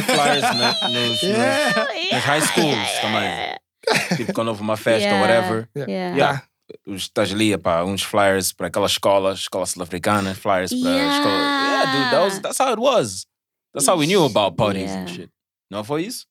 flyers 0.04 0.42
na- 0.56 0.88
nos, 0.88 1.22
Yeah. 1.22 1.84
nos, 1.94 2.12
nos 2.12 2.24
high 2.24 2.40
schools 2.42 2.88
também. 3.00 3.54
Tipo, 4.16 4.32
quando 4.32 4.48
houve 4.48 4.62
uma 4.62 4.76
festa 4.78 5.08
ou 5.08 5.14
Yeah, 5.14 5.20
whatever. 5.20 5.68
yeah. 5.76 6.16
Yeah. 6.16 6.42
Os, 6.86 7.02
estás 7.02 7.30
ali, 7.32 7.56
pá, 7.58 7.84
uns 7.84 8.02
flyers 8.02 8.50
para 8.52 8.68
aquela 8.68 8.86
escola, 8.86 9.34
escola 9.34 9.66
sul-africana, 9.66 10.34
flyers 10.34 10.70
para 10.72 10.90
a 10.90 11.16
escola. 11.16 11.34
Yeah, 11.34 11.92
dude, 11.92 12.10
that 12.10 12.20
was, 12.24 12.38
that's 12.40 12.58
how 12.58 12.72
it 12.72 12.80
was. 12.80 13.26
That's 13.74 13.86
how 13.86 13.98
we 13.98 14.06
knew 14.06 14.24
about 14.24 14.56
parties 14.56 14.90
and 14.90 15.04
Yeah. 15.06 15.14
shit. 15.14 15.30
Não 15.70 15.84
foi 15.84 16.04
isso? 16.06 16.26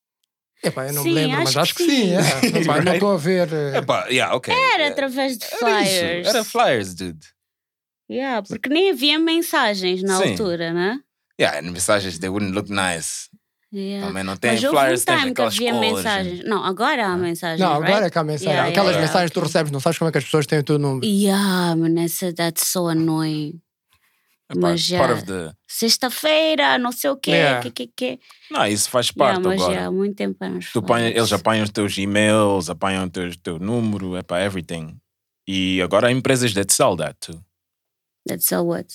Epá, 0.64 0.88
eu 0.88 0.94
não 0.94 1.04
Sim, 1.04 1.10
me 1.10 1.16
lembro, 1.16 1.36
acho 1.36 1.44
mas 1.44 1.58
acho 1.58 1.76
que 1.76 1.86
que 1.86 1.92
sim. 1.92 2.02
sim. 2.02 2.08
yeah. 2.10 2.40
Epá, 2.60 2.74
Não 2.78 2.84
Right. 2.84 2.94
estou 2.96 3.12
a 3.14 3.18
ver. 3.18 3.54
eh, 3.54 3.78
É 3.78 3.82
pá, 3.82 4.06
yeah, 4.08 4.36
ok. 4.36 4.52
Era 4.74 4.84
É, 4.84 4.88
através 4.88 5.38
de 5.38 5.46
era 5.46 5.58
flyers. 5.58 6.28
isso, 6.28 6.30
Era 6.38 6.44
flyers, 6.44 6.94
dude. 6.96 7.28
Yeah, 8.10 8.42
porque 8.48 8.70
nem 8.70 8.90
havia 8.92 9.20
mensagens 9.20 10.02
na 10.02 10.18
Sim. 10.18 10.32
altura, 10.32 10.74
né? 10.74 11.00
Yeah, 11.40 11.58
and 11.60 11.72
mensagens, 11.72 12.20
they 12.20 12.30
wouldn't 12.30 12.54
look 12.54 12.70
nice. 12.70 13.30
Yeah. 13.72 14.06
Também 14.06 14.24
não 14.24 14.38
tem 14.38 14.52
Mas 14.52 14.62
flyers, 14.64 15.04
tem 15.04 15.16
time 15.18 15.26
que 15.28 15.32
aquelas 15.42 15.56
havia 15.56 15.74
cores. 15.74 15.92
mensagens. 15.94 16.44
Não, 16.46 16.64
agora 16.64 17.08
há 17.08 17.18
mensagens. 17.18 17.60
Não, 17.60 17.74
right? 17.80 17.92
agora 17.92 18.06
é 18.06 18.10
que 18.12 18.18
há 18.20 18.24
mensagem. 18.24 18.50
Yeah, 18.54 18.70
Aquelas 18.70 18.92
yeah, 18.92 19.08
mensagens 19.08 19.30
que 19.30 19.34
tu 19.34 19.40
yeah. 19.40 19.48
recebes, 19.48 19.72
não 19.72 19.80
sabes 19.80 19.98
como 19.98 20.10
é 20.10 20.12
que 20.12 20.18
as 20.20 20.24
pessoas 20.26 20.46
têm 20.46 20.60
o 20.60 20.64
teu 20.64 20.78
número. 20.78 21.04
Yeah, 21.06 21.76
man, 21.76 22.00
essa, 22.00 22.32
that's 22.34 22.68
so 22.68 22.88
annoying. 22.88 23.60
É 24.50 24.56
Mas 24.60 24.88
part, 24.92 25.08
part 25.08 25.20
já- 25.22 25.26
the. 25.50 25.54
Sexta-feira, 25.68 26.78
não 26.78 26.92
sei 26.92 27.10
o 27.10 27.16
quê, 27.18 27.32
Yeah. 27.32 27.62
que, 27.64 27.72
que, 27.72 27.88
que. 27.96 28.20
Não, 28.52 28.68
isso 28.68 28.90
faz 28.92 29.08
Yeah, 29.08 29.34
parte 29.42 29.48
mas 29.48 29.60
agora. 29.60 29.80
já 29.80 29.88
há 29.88 29.92
muito 29.92 30.16
tempo 30.16 30.38
Tu 30.72 30.78
apanha, 30.80 31.10
eles 31.10 31.34
apanham 31.34 31.64
os 31.64 31.72
teus 31.72 31.98
e-mails, 31.98 32.70
apanham 32.70 33.06
o 33.06 33.10
teu, 33.10 33.36
teu 33.38 33.58
número, 33.58 34.16
é 34.16 34.22
para 34.22 34.44
everything. 34.46 34.96
E 35.48 35.82
agora 35.82 36.10
há 36.10 36.12
empresas 36.12 36.54
that 36.54 36.72
sell 36.72 36.96
that 36.98 37.16
too. 37.20 37.44
That's 38.28 38.52
all 38.54 38.68
what? 38.68 38.94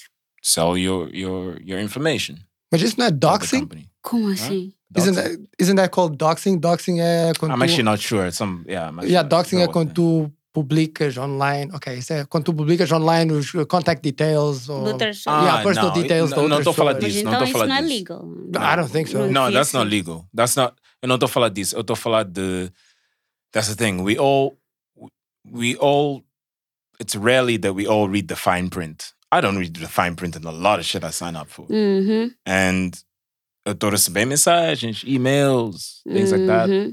Sell 0.49 0.78
your, 0.78 1.14
your, 1.14 1.61
your 1.62 1.78
information. 1.81 2.37
Mas 2.73 2.81
isso 2.83 2.97
não 2.99 3.05
é 3.07 3.09
of 3.09 3.19
the 3.19 3.26
doxing? 3.26 3.61
company. 3.61 3.90
Como 4.02 4.28
assim? 4.28 4.73
Isn't 4.97 5.14
Doxing. 5.17 5.37
that, 5.37 5.49
isn't 5.59 5.76
that 5.76 5.90
called 5.90 6.17
doxing? 6.17 6.59
Doxing 6.59 7.00
é 7.00 7.33
quando 7.38 7.52
I'm 7.52 7.59
tu... 7.59 7.64
actually 7.64 7.83
not 7.83 8.00
sure. 8.02 8.31
Some, 8.33 8.64
yeah, 8.67 8.88
I'm 8.88 9.00
Yeah, 9.05 9.23
not 9.23 9.28
doxing 9.28 9.59
sure 9.59 9.62
é 9.62 9.67
what 9.67 9.73
quando 9.75 9.93
tu 9.93 10.33
publicas 10.55 11.19
online. 11.19 11.71
Ok, 11.75 11.93
isso 11.99 12.12
é 12.14 12.25
quando 12.25 12.45
tu 12.45 12.55
publicas 12.55 12.90
online 12.90 13.31
os 13.33 13.52
uh, 13.52 13.67
contact 13.67 14.00
details 14.02 14.69
ou... 14.71 14.87
Ah, 15.26 15.45
Yeah, 15.45 15.62
personal 15.62 15.93
não, 15.95 16.02
details 16.02 16.31
não, 16.31 16.37
de 16.45 16.49
não 16.49 16.57
outras 16.57 16.59
estou 16.61 16.71
a 16.71 16.75
falar 16.75 16.95
pessoas. 16.95 17.05
Mas 17.05 17.12
disso, 17.12 17.25
não 17.26 17.33
então 17.35 17.45
estou 17.45 17.45
a 17.45 17.45
isso 17.45 17.52
falar 17.52 17.67
não 17.69 17.76
é 17.76 17.83
disso. 17.83 17.99
legal. 17.99 18.73
I 18.73 18.76
don't 18.76 18.93
think 18.93 19.11
so. 19.11 19.19
No, 19.31 19.52
that's 19.52 19.73
not 19.75 19.90
legal. 19.90 20.25
That's 20.35 20.57
not. 20.57 20.75
Eu 21.02 21.09
não 21.09 21.17
estou 21.17 21.26
a 21.26 21.31
falar 21.31 21.49
disso. 21.50 21.76
Eu 21.76 21.83
estou 21.83 21.93
a 21.93 21.97
falar 21.97 22.25
de. 22.25 22.73
That's 23.52 23.69
the 23.69 23.76
thing. 23.76 24.00
We 24.02 24.17
all, 24.19 24.57
we 25.52 25.76
all. 25.76 26.23
It's 26.99 27.14
rarely 27.14 27.59
that 27.59 27.75
we 27.75 27.87
all 27.87 28.09
read 28.09 28.26
the 28.28 28.35
fine 28.37 28.69
print. 28.71 29.12
I 29.30 29.40
don't 29.40 29.58
read 29.58 29.75
the 29.76 29.88
fine 29.88 30.14
print 30.16 30.37
in 30.37 30.44
a 30.44 30.50
lot 30.52 30.78
of 30.78 30.85
shit 30.87 31.04
I 31.04 31.11
sign 31.11 31.37
up 31.37 31.49
for. 31.50 31.66
Uhum, 31.68 32.30
And 32.47 32.94
eu 33.66 33.73
estou 33.75 33.88
a 33.88 33.90
receber 33.92 34.25
mensagens, 34.26 35.04
emails, 35.04 36.00
things 36.06 36.32
like 36.32 36.47
that. 36.47 36.68
Mm-hmm. 36.70 36.92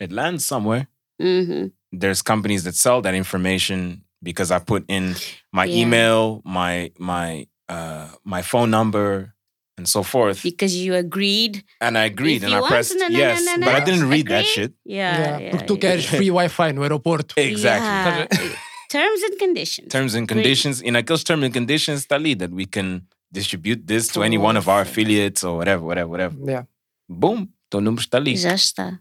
It 0.00 0.10
lands 0.12 0.44
somewhere. 0.46 0.88
uhum. 1.20 1.70
There's 1.92 2.22
companies 2.22 2.64
that 2.64 2.74
sell 2.74 3.00
that 3.02 3.14
information 3.14 4.02
because 4.22 4.50
I 4.50 4.58
put 4.60 4.84
in 4.88 5.14
my 5.52 5.64
Yeah. 5.66 5.82
email, 5.82 6.40
my 6.44 6.90
my 6.98 7.46
uh, 7.68 8.08
my 8.24 8.42
phone 8.42 8.70
number, 8.70 9.34
and 9.76 9.86
so 9.88 10.02
forth. 10.02 10.42
Because 10.42 10.74
you 10.76 10.94
agreed. 10.94 11.62
And 11.80 11.96
I 11.98 12.04
agreed 12.06 12.42
If 12.42 12.44
and 12.44 12.54
I 12.54 12.60
want, 12.60 12.70
pressed 12.72 12.94
no, 12.96 13.06
no, 13.06 13.08
no, 13.08 13.18
yes, 13.18 13.44
no, 13.44 13.64
but 13.66 13.74
I 13.74 13.84
didn't 13.84 14.08
read 14.08 14.26
that 14.28 14.44
shit. 14.46 14.72
Yeah, 14.84 15.18
Yeah, 15.18 15.38
yeah, 15.38 15.50
porque 15.50 15.66
tu 15.66 15.74
yeah. 15.74 15.80
queres 15.80 16.04
free 16.06 16.28
Wi-Fi 16.30 16.72
no 16.72 16.82
aeroporto. 16.82 17.34
Exactly. 17.36 18.50
Yeah. 18.92 19.02
Terms 19.02 19.22
and 19.22 19.38
conditions. 19.38 19.88
Terms 19.88 20.14
and 20.14 20.26
conditions. 20.28 20.80
In 20.82 20.96
aqueles 20.96 21.22
terms 21.24 21.44
and 21.44 21.52
conditions, 21.52 22.00
está 22.00 22.16
ali 22.16 22.34
that 22.34 22.50
we 22.50 22.66
can 22.66 23.06
distribute 23.32 23.86
this 23.86 24.08
to 24.08 24.22
any 24.22 24.36
one 24.38 24.56
of 24.56 24.68
our 24.68 24.82
affiliates 24.82 25.44
or 25.44 25.56
whatever, 25.56 25.84
whatever, 25.84 26.10
whatever. 26.10 26.36
Yeah. 26.44 26.64
Boom, 27.08 27.48
teu 27.70 27.80
número 27.80 28.00
está 28.00 28.18
ali. 28.18 28.36
Já 28.36 28.54
está. 28.54 29.00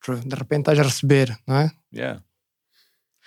True. 0.00 0.20
De 0.24 0.34
repente 0.36 0.60
estás 0.62 0.78
a 0.78 0.82
receber, 0.82 1.36
não 1.46 1.56
é? 1.58 1.70
Yeah. 1.92 2.22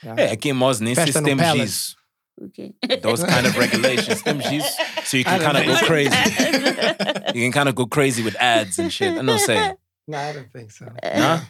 Yeah. 0.04 0.22
É, 0.22 0.32
aqui 0.32 0.50
em 0.50 0.54
Moz 0.54 0.80
nem 0.80 0.96
sei 0.96 1.12
se 1.12 1.22
temos 1.22 1.44
Palace. 1.44 1.64
isso. 1.64 1.98
Okay. 2.42 2.74
Those 3.02 3.24
kind 3.26 3.46
of 3.46 3.58
regulations. 3.60 4.22
temos 4.24 4.46
isso. 4.52 4.72
So 5.06 5.18
you 5.18 5.24
can 5.24 5.40
kind 5.40 5.58
of 5.58 5.66
go 5.66 5.76
so. 5.76 5.86
crazy. 5.86 6.10
You 7.34 7.42
can 7.42 7.52
kind 7.52 7.68
of 7.68 7.76
go 7.76 7.88
crazy 7.88 8.22
with 8.22 8.36
ads 8.40 8.78
and 8.80 8.92
shit. 8.92 9.18
I 9.18 9.22
não 9.24 9.40
sei. 9.40 9.76
No, 10.08 10.18
I 10.18 10.34
don't 10.34 10.52
think 10.52 10.72
so. 10.72 10.86
Não? 10.86 10.92
I. 11.00 11.42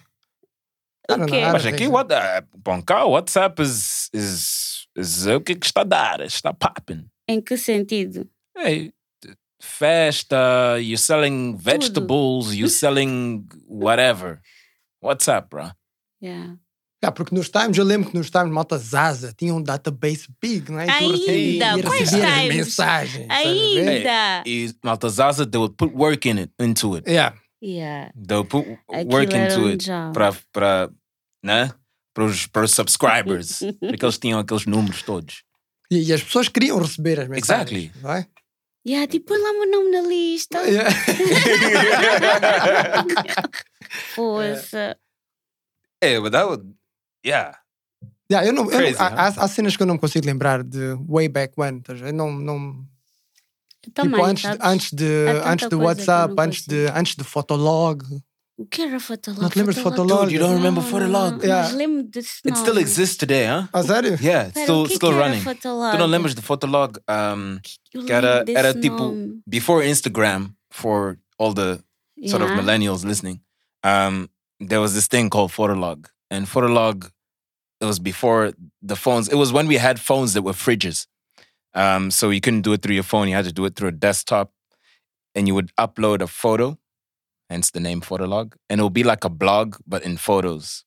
Okay. 1.09 1.39
I 1.39 1.45
don't 1.45 1.53
Mas 1.53 1.65
aqui, 1.65 1.85
so. 1.85 1.91
what 1.91 2.07
the, 2.07 2.45
bom, 2.55 2.81
cá, 2.81 3.03
o 3.05 3.11
WhatsApp 3.11 3.61
is, 3.61 4.02
is, 4.13 4.87
is 4.95 5.25
o 5.27 5.41
que 5.41 5.55
que 5.55 5.65
está 5.65 5.81
a 5.81 5.85
dar, 5.85 6.21
está 6.21 6.53
popping. 6.53 7.05
Em 7.27 7.41
que 7.41 7.57
sentido? 7.57 8.29
Hey, 8.55 8.93
festa, 9.61 10.77
you're 10.79 10.97
selling 10.97 11.57
vegetables, 11.57 12.53
you're 12.53 12.69
selling 12.69 13.47
whatever. 13.67 14.41
What's 15.01 15.27
up, 15.27 15.49
bro? 15.49 15.71
Yeah. 16.21 16.55
Yeah, 17.03 17.11
porque 17.11 17.35
nos 17.35 17.49
times, 17.49 17.77
eu 17.77 17.83
lembro 17.83 18.09
que 18.09 18.17
nos 18.17 18.29
times, 18.29 18.49
malta 18.49 18.77
Zaza 18.77 19.33
tinha 19.33 19.53
um 19.53 19.61
database 19.61 20.25
big, 20.41 20.71
não 20.71 20.79
é? 20.79 20.89
Ainda, 20.89 21.77
e 21.77 21.83
quais 21.83 22.09
times? 22.09 22.55
mensagens. 22.55 23.27
Ainda. 23.29 24.43
E 24.45 24.73
Malta 24.81 25.09
Zaza, 25.09 25.45
they 25.45 25.59
would 25.59 25.75
put 25.75 25.93
work 25.93 26.25
in 26.29 26.39
it, 26.39 26.53
into 26.57 26.95
it. 26.95 27.05
Yeah. 27.05 27.33
Yeah. 27.61 28.09
They 28.15 28.37
would 28.37 28.49
put 28.49 28.65
Aquilo 28.89 29.11
work 29.11 29.35
into 29.35 29.65
um 29.65 29.69
it 29.69 29.85
para, 30.53 30.89
né? 31.43 31.73
Para 32.13 32.25
os, 32.25 32.47
para 32.47 32.65
os 32.65 32.71
subscribers. 32.71 33.59
porque 33.79 34.05
eles 34.05 34.17
tinham 34.17 34.39
aqueles 34.39 34.65
números 34.65 35.01
todos. 35.01 35.43
E, 35.91 36.09
e 36.09 36.13
as 36.13 36.23
pessoas 36.23 36.47
queriam 36.47 36.79
receber 36.79 37.19
as 37.19 37.27
mensagens. 37.27 37.71
Exactly. 37.85 38.01
Não 38.01 38.11
é? 38.13 38.27
Yeah, 38.85 39.07
tipo, 39.07 39.27
põe 39.27 39.37
lá 39.41 39.49
o 39.51 39.59
meu 39.59 39.71
nome 39.71 39.91
na 39.91 40.01
lista. 40.07 40.59
Yeah. 40.67 40.89
Força. 44.15 44.97
É, 46.01 46.19
but 46.19 46.31
that 46.31 46.45
would, 46.47 46.63
yeah. 47.25 47.57
Yeah, 48.31 48.47
eu 48.47 48.53
não, 48.53 48.63
eu 48.65 48.71
não- 48.71 48.77
Crazy, 48.77 48.97
há, 48.99 49.09
huh? 49.09 49.15
há- 49.17 49.45
há 49.45 49.47
cenas 49.47 49.77
que 49.77 49.83
eu 49.83 49.87
não 49.87 49.97
consigo 49.97 50.25
lembrar 50.25 50.63
de 50.63 50.95
way 51.07 51.27
back 51.29 51.53
when. 51.57 51.81
a 51.87 51.93
ver? 51.93 52.13
não, 52.13 52.31
não, 52.31 52.85
Também, 53.93 54.13
tipo, 54.13 54.25
antes, 54.25 54.43
sabes? 54.43 54.59
antes 54.65 54.91
de, 54.93 55.25
antes 55.45 55.67
eu 55.71 55.79
WhatsApp, 55.79 56.33
antes 56.37 56.65
de, 56.65 56.87
antes 56.93 57.15
do 57.15 57.23
Fotolog. 57.23 58.03
O 58.63 58.65
que 58.65 58.81
era 58.81 58.99
Fotolog? 58.99 59.41
Não 59.41 59.49
te 59.49 59.57
lembras 59.57 59.75
de 59.75 59.81
Fotolog? 59.81 60.21
Dude, 60.23 60.33
you 60.35 60.39
don't 60.39 60.55
remember 60.55 60.81
Não, 60.81 60.89
Fotolog? 60.89 61.31
não, 61.37 61.43
Yeah. 61.43 61.63
Mas 61.67 61.75
lembro 61.75 62.03
desse 62.03 62.41
It 62.45 62.57
still 62.57 62.77
exists 62.79 63.17
today, 63.17 63.45
huh? 63.47 63.67
Ah, 63.73 63.83
sério? 63.83 64.17
Yeah, 64.21 64.47
it's 64.47 64.53
Pera, 64.53 64.63
still, 64.65 64.87
que 64.87 64.95
still 64.95 65.09
que 65.11 65.17
running. 65.19 65.41
Fotolog? 65.41 65.91
Tu 65.91 65.97
não 65.97 66.05
lembras 66.07 66.33
de 66.35 66.41
Fotolog? 66.41 66.97
Um, 67.09 67.59
Eu 67.93 68.05
que 68.05 68.13
era, 68.13 68.43
era 68.47 68.73
tipo, 68.73 68.97
nome. 68.97 69.41
before 69.47 69.85
Instagram, 69.85 70.53
for 70.71 71.17
all 71.37 71.53
the 71.53 71.79
sort 72.27 72.41
of 72.43 72.51
millennials 72.51 73.03
listening, 73.03 73.41
um, 73.83 74.29
there 74.65 74.79
was 74.79 74.93
this 74.93 75.07
thing 75.07 75.29
called 75.29 75.51
Fotolog. 75.51 76.07
And 76.31 76.45
Fotolog, 76.47 77.11
it 77.81 77.85
was 77.85 77.99
before 77.99 78.53
the 78.81 78.95
phones. 78.95 79.27
It 79.27 79.35
was 79.35 79.51
when 79.51 79.67
we 79.67 79.75
had 79.77 79.99
phones 79.99 80.33
that 80.33 80.43
were 80.43 80.53
fridges. 80.53 81.05
Um, 81.75 82.11
so 82.11 82.29
you 82.29 82.39
couldn't 82.39 82.61
do 82.61 82.71
it 82.73 82.81
through 82.81 82.95
your 82.95 83.03
phone. 83.03 83.27
You 83.27 83.35
had 83.35 83.45
to 83.45 83.51
do 83.51 83.65
it 83.65 83.75
through 83.75 83.89
a 83.89 83.91
desktop. 83.91 84.51
And 85.35 85.47
you 85.47 85.55
would 85.55 85.71
upload 85.79 86.21
a 86.21 86.27
photo, 86.27 86.77
hence 87.49 87.71
the 87.71 87.79
name 87.79 88.01
Fotolog. 88.01 88.53
And 88.69 88.79
it 88.79 88.83
would 88.83 88.93
be 88.93 89.03
like 89.03 89.23
a 89.25 89.29
blog, 89.29 89.75
but 89.87 90.03
in 90.03 90.17
photos. 90.17 90.83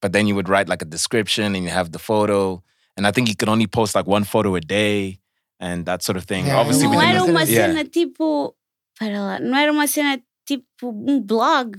But 0.00 0.12
then 0.12 0.26
you 0.26 0.34
would 0.34 0.48
write 0.48 0.68
like 0.68 0.82
a 0.82 0.84
description 0.84 1.54
and 1.54 1.64
you 1.64 1.70
have 1.70 1.90
the 1.92 1.98
photo. 1.98 2.62
And 2.96 3.06
I 3.06 3.10
think 3.10 3.28
you 3.28 3.36
could 3.36 3.48
only 3.48 3.66
post 3.66 3.94
like 3.94 4.06
one 4.06 4.24
photo 4.24 4.54
a 4.54 4.60
day 4.60 5.18
and 5.58 5.86
that 5.86 6.02
sort 6.02 6.16
of 6.16 6.24
thing. 6.26 6.46
Yeah, 6.46 6.58
Obviously, 6.60 6.86
we 6.88 6.96
Não 6.96 7.00
didn't 7.00 7.14
era 7.16 7.24
uma 7.24 7.44
Yeah. 7.44 7.66
cena 7.72 7.84
tipo. 7.84 8.54
Pera 8.98 9.20
lá, 9.20 9.38
não 9.40 9.56
era 9.58 9.72
uma 9.72 9.86
cena 9.86 10.20
tipo 10.46 10.90
um 10.90 11.20
blog. 11.20 11.76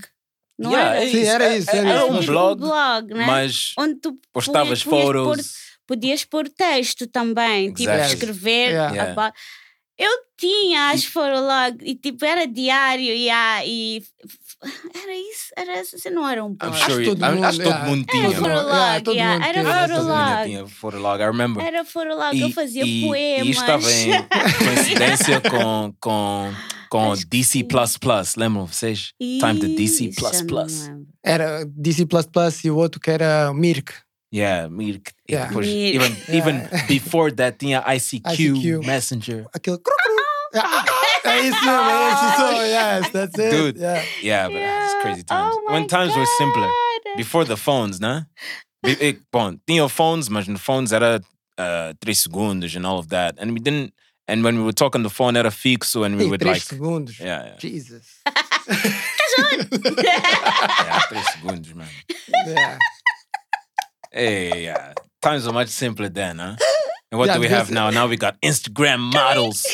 Não 0.58 0.70
Yeah, 0.72 0.96
era? 0.96 1.04
é 1.04 1.10
Sim, 1.10 1.20
isso. 1.22 1.30
era 1.30 1.56
isso, 1.56 1.70
era 1.70 1.88
Era 1.88 1.98
isso. 2.00 2.12
um 2.12 2.20
tipo 2.20 2.32
blog, 2.32 2.62
um 2.62 2.66
blog, 2.66 3.14
né? 3.14 3.26
mas 3.26 3.72
Onde 3.78 3.94
tu 4.00 4.18
postavas 4.32 4.82
punhas 4.82 5.02
fotos. 5.04 5.36
Pôr, 5.36 5.44
podias 5.86 6.24
pôr 6.24 6.48
texto 6.48 7.06
também, 7.06 7.72
tipo 7.72 7.90
Exactly. 7.90 8.14
escrever. 8.14 8.70
Yeah. 8.70 9.32
Eu 9.98 10.10
tinha 10.36 10.90
as 10.90 11.04
Fotolog 11.04 11.78
e 11.82 11.94
tipo 11.94 12.24
era 12.24 12.46
diário 12.46 13.04
yeah, 13.14 13.64
e. 13.64 14.02
Era 14.94 15.14
isso, 15.14 15.52
era 15.56 15.84
você 15.84 16.10
não 16.10 16.28
era 16.28 16.42
um 16.44 16.54
blog. 16.54 16.76
sure 16.78 17.04
todo 17.04 17.20
you, 17.24 17.26
I- 17.26 17.34
mundo, 17.34 17.44
acho 17.44 17.58
que 17.58 17.64
todo 17.64 17.78
mundo 17.84 18.06
Era 18.08 18.18
tinha. 18.18 18.22
Todo 18.22 18.34
mundo- 18.34 18.54
Fotolog, 18.56 18.74
yeah, 18.76 19.00
todo 19.02 19.14
yeah, 19.14 19.34
mundo 19.34 19.46
era 19.46 19.62
Todo 19.62 20.06
Fotolog. 20.06 20.44
tinha 20.46 20.66
Fotolog, 20.66 21.20
I 21.20 21.26
remember. 21.26 21.64
Era 21.64 21.84
Fotolog, 21.84 22.40
eu 22.40 22.50
fazia 22.50 22.84
e, 22.84 23.06
poemas. 23.06 23.46
E 23.46 23.50
estava 23.50 23.92
em 23.92 24.10
coincidência 24.64 25.40
com, 25.42 25.94
com, 26.00 26.52
com 26.90 27.12
Acho 27.12 27.22
que 27.22 27.28
DC++, 27.28 27.58
sim. 27.58 28.40
lembram 28.40 28.66
vocês? 28.66 29.12
Time 29.20 29.60
to 29.60 29.68
DC++. 29.68 30.10
Era 31.22 31.64
DC 31.66 32.06
e 32.64 32.70
o 32.70 32.76
outro 32.76 33.00
que 33.00 33.10
era 33.10 33.52
Mirk. 33.54 33.92
Yeah, 34.32 34.68
me, 34.68 35.00
Yeah. 35.28 35.46
depois, 35.48 35.66
Me- 35.66 35.94
even, 35.94 36.12
Yeah. 36.28 36.36
even 36.36 36.68
before 36.88 37.30
that 37.36 37.58
tinha 37.58 37.82
ICQ, 37.86 38.22
ICQ. 38.56 38.84
Messenger. 38.86 39.46
Aquele. 39.54 39.78
cru, 39.78 39.94
cru. 39.94 40.16
Ah, 40.58 40.84
É 41.24 41.40
isso 41.40 41.64
mesmo, 41.64 41.90
é 41.90 42.12
esse 42.12 42.36
som. 42.36 42.52
Yes, 42.62 43.10
that's 43.10 43.38
it. 43.38 43.50
Dude. 43.50 43.78
Yeah. 43.80 44.04
Yeah, 44.22 44.48
but 44.48 44.62
it's 44.62 44.94
crazy 45.02 45.22
times. 45.24 45.54
Oh 45.56 45.72
When 45.72 45.82
my 45.82 45.86
times 45.88 46.14
were 46.16 46.26
simpler. 46.38 46.70
Before 47.16 47.44
the 47.44 47.56
phones, 47.56 47.98
né? 48.00 48.26
Be- 48.82 48.96
eh, 49.00 49.16
Bom, 49.32 49.56
tinha 49.66 49.88
phones, 49.88 50.28
mas 50.28 50.46
no 50.48 50.58
phones 50.58 50.92
era 50.92 51.20
uh, 51.58 51.92
3 52.00 52.14
segundos 52.14 52.74
and 52.76 52.86
all 52.86 52.98
of 52.98 53.08
that. 53.08 53.34
And 53.38 53.52
we 53.52 53.58
didn't, 53.60 53.92
and 54.28 54.42
when 54.44 54.56
we 54.56 54.62
would 54.62 54.76
talk 54.76 54.94
on 54.96 55.02
the 55.02 55.10
phone 55.10 55.36
era 55.36 55.50
fixo 55.50 56.04
and 56.04 56.16
we 56.16 56.24
Ei, 56.24 56.28
would 56.30 56.40
três 56.40 56.52
like, 56.52 56.62
segundos. 56.64 57.18
yeah, 57.18 57.46
yeah, 57.46 57.56
Jesus. 57.58 58.06
yeah, 60.06 61.00
3 61.08 61.22
segundos, 61.34 61.74
man. 61.74 61.88
Yeah. 62.46 62.78
Hey, 64.16 64.64
yeah. 64.64 64.94
Times 65.20 65.46
were 65.46 65.52
much 65.52 65.68
simpler 65.68 66.08
then, 66.08 66.38
huh? 66.38 66.56
And 67.12 67.18
what 67.20 67.26
Yeah, 67.28 67.34
do 67.34 67.40
we 67.40 67.46
because- 67.46 67.68
have 67.68 67.70
now? 67.74 67.90
Now 67.90 68.06
we 68.08 68.16
got 68.16 68.40
Instagram 68.40 68.98
models 69.12 69.64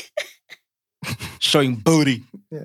showing 1.38 1.76
booty. 1.76 2.25
Yeah. 2.50 2.64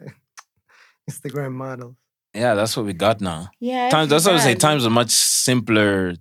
Instagram 1.10 1.54
models. 1.54 1.96
Yeah, 2.34 2.54
that's 2.56 2.76
what 2.76 2.86
we 2.86 2.94
got 2.94 3.22
now. 3.22 3.50
Yeah, 3.60 3.90
Times, 3.90 4.10
that's 4.10 4.26
what 4.26 4.36
I 4.36 4.40
say. 4.40 4.56
Times 4.56 4.86
are 4.86 4.90
much 4.90 5.10
simpler 5.12 6.14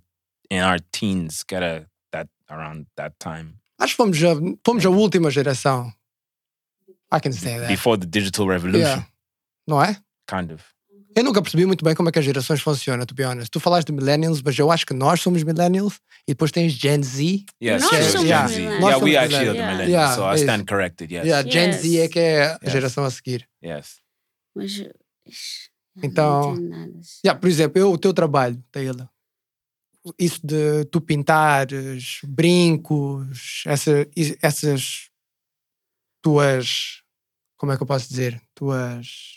in 0.49 0.61
our 0.61 0.77
teens. 0.93 1.43
Get 1.43 1.61
a 1.61 1.87
that 2.13 2.27
around 2.49 2.87
that 2.95 3.19
time 3.19 3.59
Acho 3.79 3.95
que 3.97 4.05
fomos 4.05 4.23
a, 4.23 4.35
fomos 4.63 4.85
a 4.85 4.89
última 4.89 5.29
geração. 5.29 5.91
I 7.11 7.19
can 7.19 7.33
say 7.33 7.57
that. 7.59 7.67
before 7.67 7.97
the 7.97 8.07
digital 8.07 8.47
revolution, 8.47 8.81
Yeah. 8.99 9.03
Não 9.67 9.81
é? 9.83 9.97
kind 10.27 10.51
of. 10.51 10.63
Eu 11.17 11.23
nunca 11.23 11.41
percebi 11.41 11.65
muito 11.65 11.83
bem 11.83 11.95
como 11.95 12.09
é 12.09 12.11
que 12.11 12.19
as 12.19 12.25
gerações 12.25 12.61
funcionam, 12.61 13.03
to 13.05 13.15
be 13.15 13.23
honest. 13.25 13.49
Tu 13.49 13.59
falaste 13.59 13.87
de 13.87 13.93
millennials, 13.93 14.39
mas 14.41 14.57
eu 14.59 14.69
acho 14.71 14.85
que 14.85 14.93
nós 14.93 15.19
somos 15.19 15.41
millennials 15.41 15.95
e 16.27 16.31
depois 16.33 16.51
tens 16.51 16.73
Gen 16.73 17.01
Z. 17.01 17.43
Yes, 17.61 17.81
Nós 17.81 17.89
true, 17.89 18.03
somos 18.11 18.27
Gen 18.27 18.47
Z. 18.47 18.61
Yeah, 18.61 18.97
we 18.99 19.17
actually 19.17 19.49
are 19.49 19.57
the 19.57 19.65
millennials. 19.65 19.89
Yeah, 19.89 20.15
so 20.15 20.21
I 20.31 20.35
is- 20.35 20.41
stand 20.41 20.65
corrected. 20.65 21.11
Yes. 21.11 21.25
Yeah, 21.25 21.49
Gen 21.49 21.73
Z 21.73 21.87
Yes. 21.87 22.05
é 22.05 22.07
que 22.09 22.19
é 22.19 22.43
a 22.45 22.59
Yes. 22.63 22.71
geração 22.71 23.03
a 23.03 23.09
seguir. 23.09 23.49
Yes. 23.63 23.99
Mas. 24.55 24.87
Então-. 26.03 26.55
Yeah, 27.25 27.39
por 27.39 27.49
exemplo, 27.49 27.79
eu, 27.79 27.91
o 27.91 27.97
teu 27.97 28.13
trabalho, 28.13 28.63
Taylor, 28.71 29.09
isso 30.19 30.39
de 30.45 30.85
tu 30.91 31.01
pintares 31.01 32.19
brincos, 32.23 33.63
essa, 33.65 34.07
essas 34.41 35.09
tuas. 36.21 37.01
Como 37.57 37.71
é 37.71 37.77
que 37.77 37.81
eu 37.81 37.87
posso 37.87 38.07
dizer? 38.07 38.39
Tuas. 38.53 39.36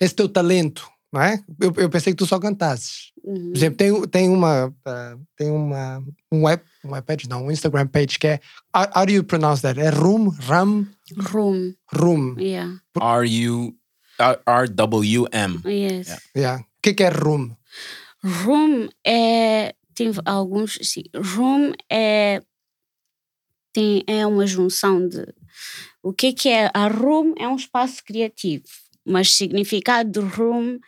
Esse 0.00 0.14
teu 0.14 0.28
talento, 0.28 0.88
não 1.12 1.20
é? 1.20 1.42
Eu, 1.60 1.72
eu 1.76 1.90
pensei 1.90 2.12
que 2.12 2.16
tu 2.16 2.26
só 2.26 2.38
cantasses. 2.38 3.12
Uhum. 3.22 3.50
Por 3.50 3.56
exemplo, 3.56 3.76
tem, 3.76 4.08
tem 4.08 4.28
uma. 4.28 4.74
ah, 4.84 5.16
tem 5.36 5.50
uma. 5.50 6.02
Um 6.32 6.44
web. 6.44 6.62
Um 6.84 6.92
web 6.92 7.06
page, 7.06 7.28
não, 7.28 7.46
um 7.46 7.50
Instagram 7.50 7.86
page 7.86 8.18
que 8.18 8.26
é. 8.26 8.40
How, 8.74 8.86
how 8.96 9.06
do 9.06 9.12
you 9.12 9.24
pronounce 9.24 9.62
that? 9.62 9.78
É 9.78 9.90
Room? 9.90 10.30
Ram? 10.46 10.86
Room. 11.18 11.74
Room. 11.92 12.36
Yeah. 12.38 12.80
R 13.00 13.26
U 13.48 13.74
R 14.18 14.38
R 14.46 14.68
W 14.68 15.26
M. 15.32 15.60
Yes. 15.66 16.08
Yeah. 16.08 16.22
Yeah. 16.36 16.62
O 16.62 16.82
que 16.82 16.90
é 16.90 16.94
que 16.94 17.02
é 17.02 17.08
Room? 17.10 17.56
Room 18.24 18.88
é. 19.04 19.74
Tem 19.94 20.10
alguns. 20.24 20.78
Sim. 20.82 21.02
Room 21.14 21.72
é. 21.90 22.40
Tem, 23.72 24.02
é 24.06 24.26
uma 24.26 24.46
junção 24.46 25.06
de. 25.06 25.26
O 26.02 26.12
que, 26.12 26.32
que 26.32 26.48
é? 26.48 26.70
A 26.72 26.88
room 26.88 27.34
é 27.38 27.46
um 27.46 27.56
espaço 27.56 28.02
criativo, 28.04 28.64
mas 29.06 29.28
o 29.28 29.32
significado 29.32 30.10
de 30.10 30.20
room 30.20 30.78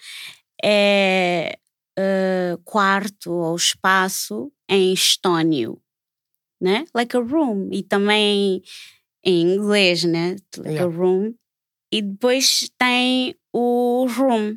é 0.65 1.59
eh, 1.99 2.57
quarto 2.65 3.33
ou 3.33 3.57
espaço 3.57 4.53
em 4.69 4.93
estónio, 4.93 5.81
né? 6.61 6.85
Like 6.95 7.17
a 7.17 7.21
room. 7.21 7.71
E 7.73 7.83
também 7.83 8.63
em 9.25 9.43
inglês, 9.43 10.05
né? 10.05 10.37
Like 10.57 10.71
a 10.81 10.85
Yeah. 10.85 10.97
room. 10.97 11.35
E 11.93 12.03
depois 12.03 12.71
tem 12.79 13.37
o 13.53 14.07
room, 14.09 14.57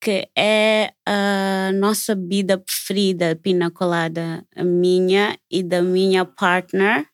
que 0.00 0.28
é 0.36 0.92
a 1.06 1.70
nossa 1.74 2.14
bebida 2.14 2.58
preferida, 2.58 3.36
pina 3.36 3.70
colada, 3.70 4.44
a 4.54 4.64
minha 4.64 5.38
e 5.50 5.62
da 5.62 5.82
minha 5.82 6.24
partner, 6.24 7.06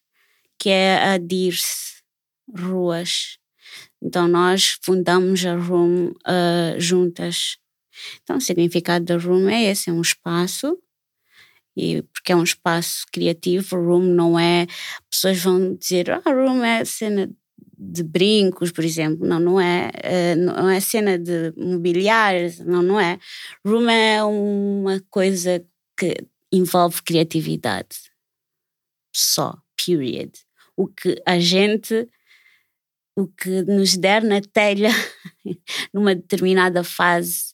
que 0.59 0.71
é 0.71 0.97
a 1.15 1.19
Dirce 1.19 2.03
Ruas. 2.55 3.39
Então 4.03 4.27
nós 4.29 4.79
fundamos 4.83 5.45
a 5.47 5.57
Room 5.57 6.13
ah, 6.27 6.75
juntas. 6.79 7.57
Então 8.23 8.39
o 8.39 8.41
significado 8.41 9.05
da 9.05 9.17
Room 9.19 9.49
é 9.49 9.65
esse, 9.65 9.91
é 9.91 9.93
um 9.93 10.01
espaço 10.03 10.79
e 11.77 12.03
porque 12.13 12.33
é 12.33 12.37
um 12.37 12.43
espaço 12.43 13.07
criativo, 13.13 13.77
room 13.77 14.03
não 14.15 14.39
é. 14.39 14.67
Pessoas 15.11 15.39
vão 15.43 15.75
dizer, 15.77 16.11
ah, 16.11 16.23
room 16.27 16.63
é 16.65 16.85
cena 16.85 17.31
de 17.79 18.03
brincos, 18.03 18.71
por 18.71 18.85
exemplo. 18.85 19.27
Não, 19.27 19.41
não 19.41 19.61
é. 19.61 19.91
eh, 20.03 20.37
Não 20.37 20.69
é 20.69 20.81
cena 20.81 21.19
de 21.19 21.53
mobiliários, 21.57 22.59
não, 22.61 22.83
não 22.83 23.01
é. 23.01 23.19
Room 23.67 23.89
é 23.91 24.23
uma 24.25 25.01
coisa 25.11 25.65
que 25.99 26.17
envolve 26.53 27.03
criatividade. 27.03 27.97
Só, 29.15 29.55
period. 29.77 30.33
O 30.77 30.87
que 30.89 31.21
a 31.27 31.39
gente. 31.39 32.09
O 33.17 33.27
que 33.27 33.63
nos 33.63 33.97
der 33.97 34.23
na 34.23 34.41
telha 34.41 34.91
numa 35.93 36.15
determinada 36.15 36.83
fase, 36.83 37.53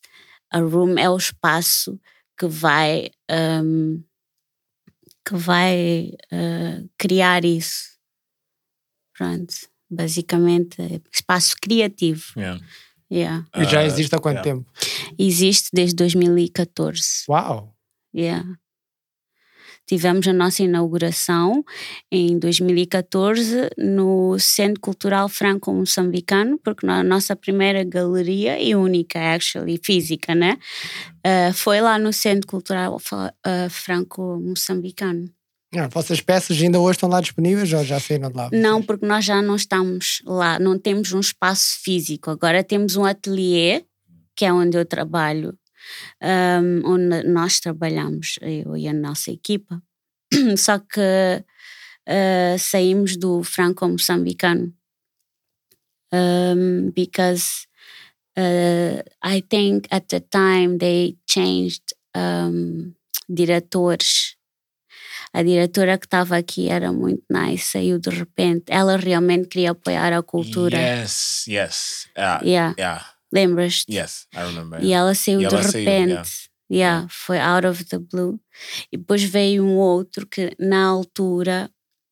a 0.51 0.61
room 0.61 0.99
é 0.99 1.11
o 1.11 1.17
espaço 1.17 1.99
que 2.39 2.47
vai 2.47 3.11
hum, 3.31 4.03
que 5.29 5.37
vai 5.37 6.13
eh, 6.33 6.85
criar 6.97 7.45
isso. 7.45 7.99
Pronto, 9.17 9.55
basicamente 9.91 10.81
é 10.81 11.01
espaço 11.13 11.55
criativo. 11.61 12.25
Yeah. 12.37 12.65
Yeah. 13.11 13.47
E 13.57 13.65
já 13.65 13.81
Uh, 13.83 13.87
existe 13.87 14.15
há 14.15 14.19
quanto 14.19 14.37
yeah. 14.37 14.51
tempo? 14.51 14.71
Existe 15.19 15.71
desde 15.73 15.97
2014. 15.97 17.25
Uau! 17.29 17.75
Yeah. 18.15 18.59
Tivemos 19.89 20.29
a 20.29 20.35
nossa 20.35 20.63
inauguração 20.63 21.65
em 22.13 22.39
2014 22.39 23.71
no 23.79 24.39
Centro 24.39 24.81
Cultural 24.81 25.31
Franco-Moçambicano, 25.31 26.59
porque 26.63 26.87
na 26.87 27.03
nossa 27.03 27.35
primeira 27.35 27.83
galeria 27.85 28.61
e 28.61 28.77
única, 28.77 29.19
actually, 29.35 29.81
física, 29.83 30.35
né? 30.35 30.59
Uh, 31.27 31.53
foi 31.55 31.81
lá 31.81 31.99
no 31.99 32.13
Centro 32.13 32.47
Cultural 32.47 32.97
uh, 32.97 33.71
Franco-Moçambicano. 33.71 35.31
Ah, 35.75 35.87
vossas 35.87 36.21
peças 36.21 36.61
ainda 36.61 36.79
hoje 36.79 36.97
estão 36.97 37.09
lá 37.09 37.21
disponíveis 37.21 37.73
ou 37.73 37.85
já 37.85 37.99
saíram 37.99 38.31
de 38.31 38.37
lá? 38.37 38.49
Não, 38.53 38.83
porque 38.83 39.07
nós 39.07 39.25
já 39.25 39.41
não 39.41 39.57
estamos 39.57 40.23
lá, 40.27 40.59
não 40.59 40.79
temos 40.79 41.13
um 41.13 41.21
espaço 41.21 41.79
físico. 41.83 42.31
Agora 42.31 42.63
temos 42.63 42.97
um 42.97 43.05
ateliê, 43.05 43.85
que 44.35 44.45
é 44.45 44.53
onde 44.53 44.79
eu 44.79 44.85
trabalho, 44.87 45.59
um, 46.23 46.93
onde 46.93 47.23
nós 47.25 47.61
trabalhamos, 47.61 48.39
eu 48.41 48.77
e 48.77 48.89
a 48.89 48.95
nossa 48.95 49.31
equipa. 49.31 49.83
Só 50.57 50.79
que 50.79 51.45
uh, 52.09 52.59
saímos 52.59 53.17
do 53.17 53.43
franco-moçambicano. 53.43 54.73
Um, 56.11 56.91
because 56.95 57.67
uh, 58.39 59.03
I 59.23 59.43
think 59.43 59.87
at 59.91 60.09
the 60.09 60.21
time 60.21 60.79
they 60.79 61.17
changed 61.27 61.93
um, 62.15 62.95
diretores 63.29 64.35
a 65.35 65.43
diretora 65.43 65.99
que 65.99 66.07
estava 66.07 66.39
aqui 66.39 66.71
era 66.71 66.91
muito 66.91 67.23
nice, 67.31 67.67
saiu 67.73 67.99
de 67.99 68.09
repente. 68.09 68.65
Ela 68.73 68.97
realmente 68.97 69.49
queria 69.49 69.73
apoiar 69.73 70.13
a 70.15 70.23
cultura. 70.23 70.79
Yes, 70.79 71.45
yes. 71.47 72.09
Uh, 72.17 72.43
Yeah. 72.43 72.75
yeah. 72.79 73.05
Lembras-te? 73.31 73.93
Yes, 73.95 74.27
I 74.35 74.39
remember. 74.41 74.83
E 74.83 74.93
ela 74.95 75.15
saiu 75.15 75.43
E 75.43 75.47
de 75.47 75.55
ela 75.55 75.63
saiu, 75.63 75.85
repente. 75.85 76.09
yeah. 76.11 76.29
Yeah, 76.71 77.07
foi 77.11 77.39
out 77.39 77.67
of 77.67 77.85
the 77.87 77.99
blue. 77.99 78.39
E 78.93 78.99
depois 78.99 79.23
veio 79.23 79.65
um 79.65 79.77
outro 79.79 80.27
que 80.27 80.55
na 80.59 80.85
altura 80.87 81.71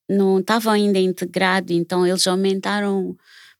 não 0.08 0.38
estava 0.40 0.72
ainda 0.72 0.98
integrado, 0.98 1.72
então 1.72 2.06
eles 2.06 2.26
aumentaram 2.26 3.16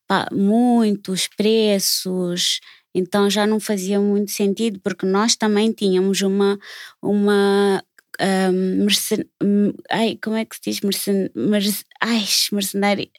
pá, 0.07 0.29
muito 0.33 1.13
os 1.13 1.27
preços, 1.29 2.61
então 2.95 3.29
já 3.29 3.47
não 3.47 3.61
fazia 3.61 4.01
muito 4.01 4.31
sentido, 4.31 4.81
porque 4.81 5.05
nós 5.07 5.37
também 5.37 5.73
tínhamos 5.73 6.23
uma, 6.23 6.59
uma 7.03 7.83
um, 8.21 8.85
mercen- 8.85 9.29
hum, 9.43 9.73
ai, 9.91 10.19
como 10.23 10.37
é 10.37 10.45
que 10.45 10.57
se 10.57 10.63
diz? 10.65 10.81
Mercen, 10.81 11.31
merce, 11.35 11.85
ai, 12.03 12.25
mercenaria, 12.53 13.11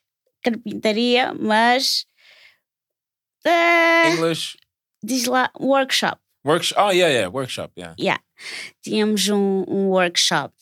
carpintaria, 0.43 1.33
mas 1.33 2.05
ah, 3.45 4.09
English 4.11 4.57
diz 5.03 5.25
lá 5.25 5.51
workshop. 5.59 6.19
Workshop. 6.47 6.81
Oh 6.81 6.91
yeah, 6.91 7.11
yeah, 7.11 7.27
workshop. 7.27 7.71
Yeah. 7.77 7.95
Yeah. 7.99 8.19
Tínhamos 8.81 9.27
um, 9.29 9.65
um 9.67 9.89
workshop. 9.89 10.53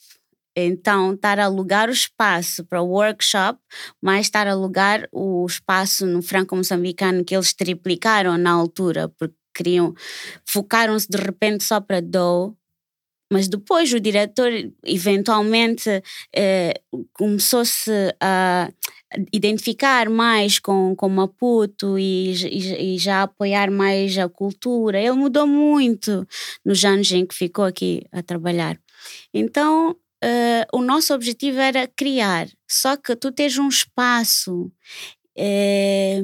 Então, 0.58 1.14
estar 1.14 1.38
a 1.38 1.46
alugar 1.46 1.90
o 1.90 1.92
espaço 1.92 2.64
para 2.64 2.82
o 2.82 2.88
workshop, 2.88 3.60
mais 4.02 4.28
estar 4.28 4.48
a 4.48 4.52
alugar 4.52 5.08
o 5.12 5.46
espaço 5.46 6.06
no 6.06 6.22
franco-moçambicano 6.22 7.26
que 7.26 7.36
eles 7.36 7.54
triplicaram 7.54 8.38
na 8.38 8.52
altura, 8.52 9.10
porque 9.10 9.36
queriam, 9.54 9.94
focaram-se 10.46 11.10
de 11.10 11.18
repente 11.18 11.64
só 11.64 11.82
para 11.82 12.02
Doe, 12.02 12.54
mas 13.32 13.50
depois 13.50 13.92
o 13.92 14.00
diretor 14.00 14.52
eventualmente 14.86 16.02
eh, 16.34 16.74
começou-se 17.14 17.92
a 18.22 18.72
identificar 19.32 20.10
mais 20.10 20.60
com, 20.60 20.96
com 20.96 21.10
Maputo 21.10 21.98
e, 21.98 22.34
e, 22.34 22.96
e 22.96 22.98
já 22.98 23.24
apoiar 23.24 23.72
mais 23.72 24.18
a 24.18 24.28
cultura. 24.30 25.00
Ele 25.00 25.12
mudou 25.14 25.48
muito 25.48 26.28
nos 26.66 26.84
anos 26.86 27.12
em 27.12 27.26
que 27.26 27.36
ficou 27.36 27.66
aqui 27.66 28.04
a 28.12 28.22
trabalhar. 28.24 28.78
Então, 29.34 29.96
eh, 30.24 30.66
o 30.74 30.82
nosso 30.82 31.14
objetivo 31.14 31.60
era 31.60 31.88
criar, 31.88 32.48
só 32.70 32.98
que 32.98 33.16
tu 33.16 33.32
tens 33.32 33.58
um 33.58 33.70
espaço 33.70 34.72
eh, 35.38 36.22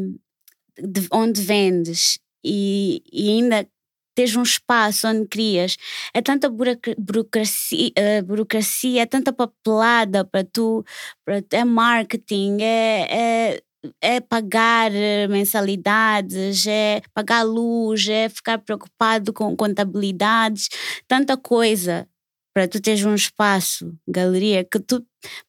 de- 0.77 1.07
onde 1.11 1.41
vendes 1.41 2.19
e, 2.43 3.03
e 3.11 3.29
ainda 3.29 3.67
tens 4.15 4.35
um 4.35 4.43
espaço 4.43 5.07
onde 5.07 5.27
crias, 5.27 5.77
é 6.13 6.21
tanta 6.21 6.49
burocracia, 6.49 7.91
eh, 7.95 8.21
burocracia 8.21 9.01
é 9.03 9.05
tanta 9.05 9.33
papelada 9.33 10.25
para 10.25 10.43
tu, 10.43 10.83
para 11.25 11.43
é 11.51 11.63
marketing, 11.65 12.57
é, 12.61 13.53
é, 13.53 13.61
é 14.01 14.19
pagar 14.21 14.91
eh, 14.93 15.27
mensalidades, 15.27 16.65
é 16.67 17.01
pagar 17.13 17.43
luz, 17.43 18.07
é 18.07 18.29
ficar 18.29 18.59
preocupado 18.59 19.33
com 19.33 19.55
contabilidades, 19.55 20.69
tanta 21.07 21.37
coisa 21.37 22.07
para 22.53 22.67
tu 22.67 22.81
teres 22.81 23.03
um 23.05 23.15
espaço, 23.15 23.93
galeria, 24.07 24.63
que 24.63 24.79
tu 24.79 25.05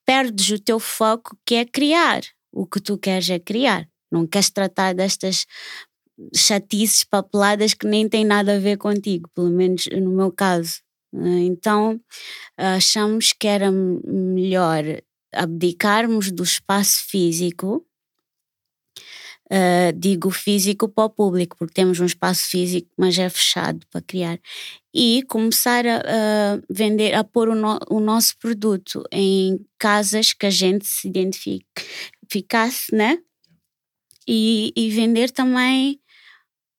perdes 0.07 0.51
o 0.51 0.59
teu 0.59 0.79
foco 0.79 1.37
que 1.46 1.57
é 1.57 1.64
criar. 1.64 2.22
O 2.53 2.66
que 2.66 2.81
tu 2.81 2.98
queres 2.98 3.29
é 3.31 3.38
criar. 3.38 3.88
Não 4.11 4.27
queres 4.27 4.51
tratar 4.51 4.94
destas 4.94 5.46
chatices 6.35 7.05
papeladas 7.05 7.75
que 7.75 7.87
nem 7.87 8.09
têm 8.09 8.25
nada 8.25 8.57
a 8.57 8.59
ver 8.61 8.77
contigo, 8.79 9.29
pelo 9.35 9.51
menos 9.51 9.87
no 9.93 10.11
meu 10.13 10.33
caso. 10.33 10.81
Eh, 11.15 11.41
Então 11.47 12.01
achamos 12.57 13.33
que 13.33 13.49
era 13.49 13.71
melhor 13.73 14.85
abdicarmos 15.35 16.31
do 16.33 16.43
espaço 16.45 17.05
físico, 17.09 17.87
eh, 19.51 19.93
digo 19.93 20.31
físico 20.31 20.89
para 20.89 21.05
o 21.05 21.11
público, 21.11 21.57
porque 21.59 21.75
temos 21.75 22.01
um 22.01 22.07
espaço 22.07 22.47
físico, 22.47 22.89
mas 22.97 23.19
é 23.19 23.29
fechado 23.29 23.87
para 23.91 24.01
criar, 24.03 24.39
e 24.95 25.23
começar 25.29 25.87
a, 25.87 26.61
vender, 26.71 27.15
a 27.15 27.25
pôr 27.25 27.49
o, 27.49 27.55
no- 27.55 27.79
o 27.91 28.01
nosso 28.01 28.37
produto 28.39 29.03
em 29.13 29.61
casas 29.79 30.33
que 30.33 30.47
a 30.47 30.51
gente 30.51 30.87
se 30.87 31.09
identificasse, 31.09 32.95
né? 32.95 33.19
E, 34.27 34.73
e 34.77 34.91
vender 34.91 35.31
também. 35.31 36.01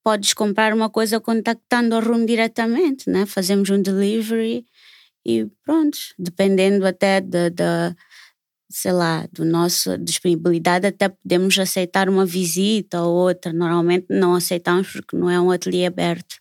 Podes 0.03 0.33
comprar 0.33 0.73
uma 0.73 0.89
coisa 0.89 1.19
contactando 1.19 1.95
a 1.95 1.99
room 1.99 2.25
diretamente, 2.25 3.09
né? 3.09 3.25
Fazemos 3.25 3.69
um 3.69 3.81
delivery 3.81 4.65
e 5.25 5.45
pronto, 5.63 5.97
dependendo 6.19 6.85
até 6.85 7.21
da, 7.21 7.47
da 7.49 7.95
sei 8.69 8.91
lá, 8.91 9.27
do 9.31 9.45
nosso 9.45 9.97
disponibilidade, 9.97 10.87
até 10.87 11.07
podemos 11.07 11.57
aceitar 11.57 12.09
uma 12.09 12.25
visita 12.25 13.01
ou 13.01 13.13
outra. 13.13 13.53
Normalmente 13.53 14.07
não 14.09 14.35
aceitamos 14.35 14.91
porque 14.91 15.15
não 15.15 15.29
é 15.29 15.39
um 15.39 15.51
ateliê 15.51 15.85
aberto. 15.85 16.35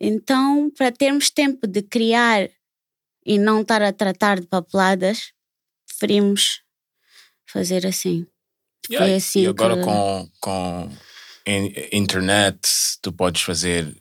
Então, 0.00 0.70
para 0.76 0.90
termos 0.90 1.30
tempo 1.30 1.66
de 1.66 1.82
criar 1.82 2.50
e 3.24 3.38
não 3.38 3.62
estar 3.62 3.80
a 3.80 3.92
tratar 3.92 4.40
de 4.40 4.46
papeladas, 4.46 5.32
preferimos 5.86 6.60
fazer 7.46 7.86
assim. 7.86 8.26
Foi 8.86 9.14
assim 9.14 9.42
e 9.42 9.46
agora 9.46 9.76
que- 9.76 9.82
com, 9.84 10.28
com 10.40 10.90
internet, 11.92 12.58
tu 13.02 13.12
podes 13.12 13.42
fazer. 13.42 13.94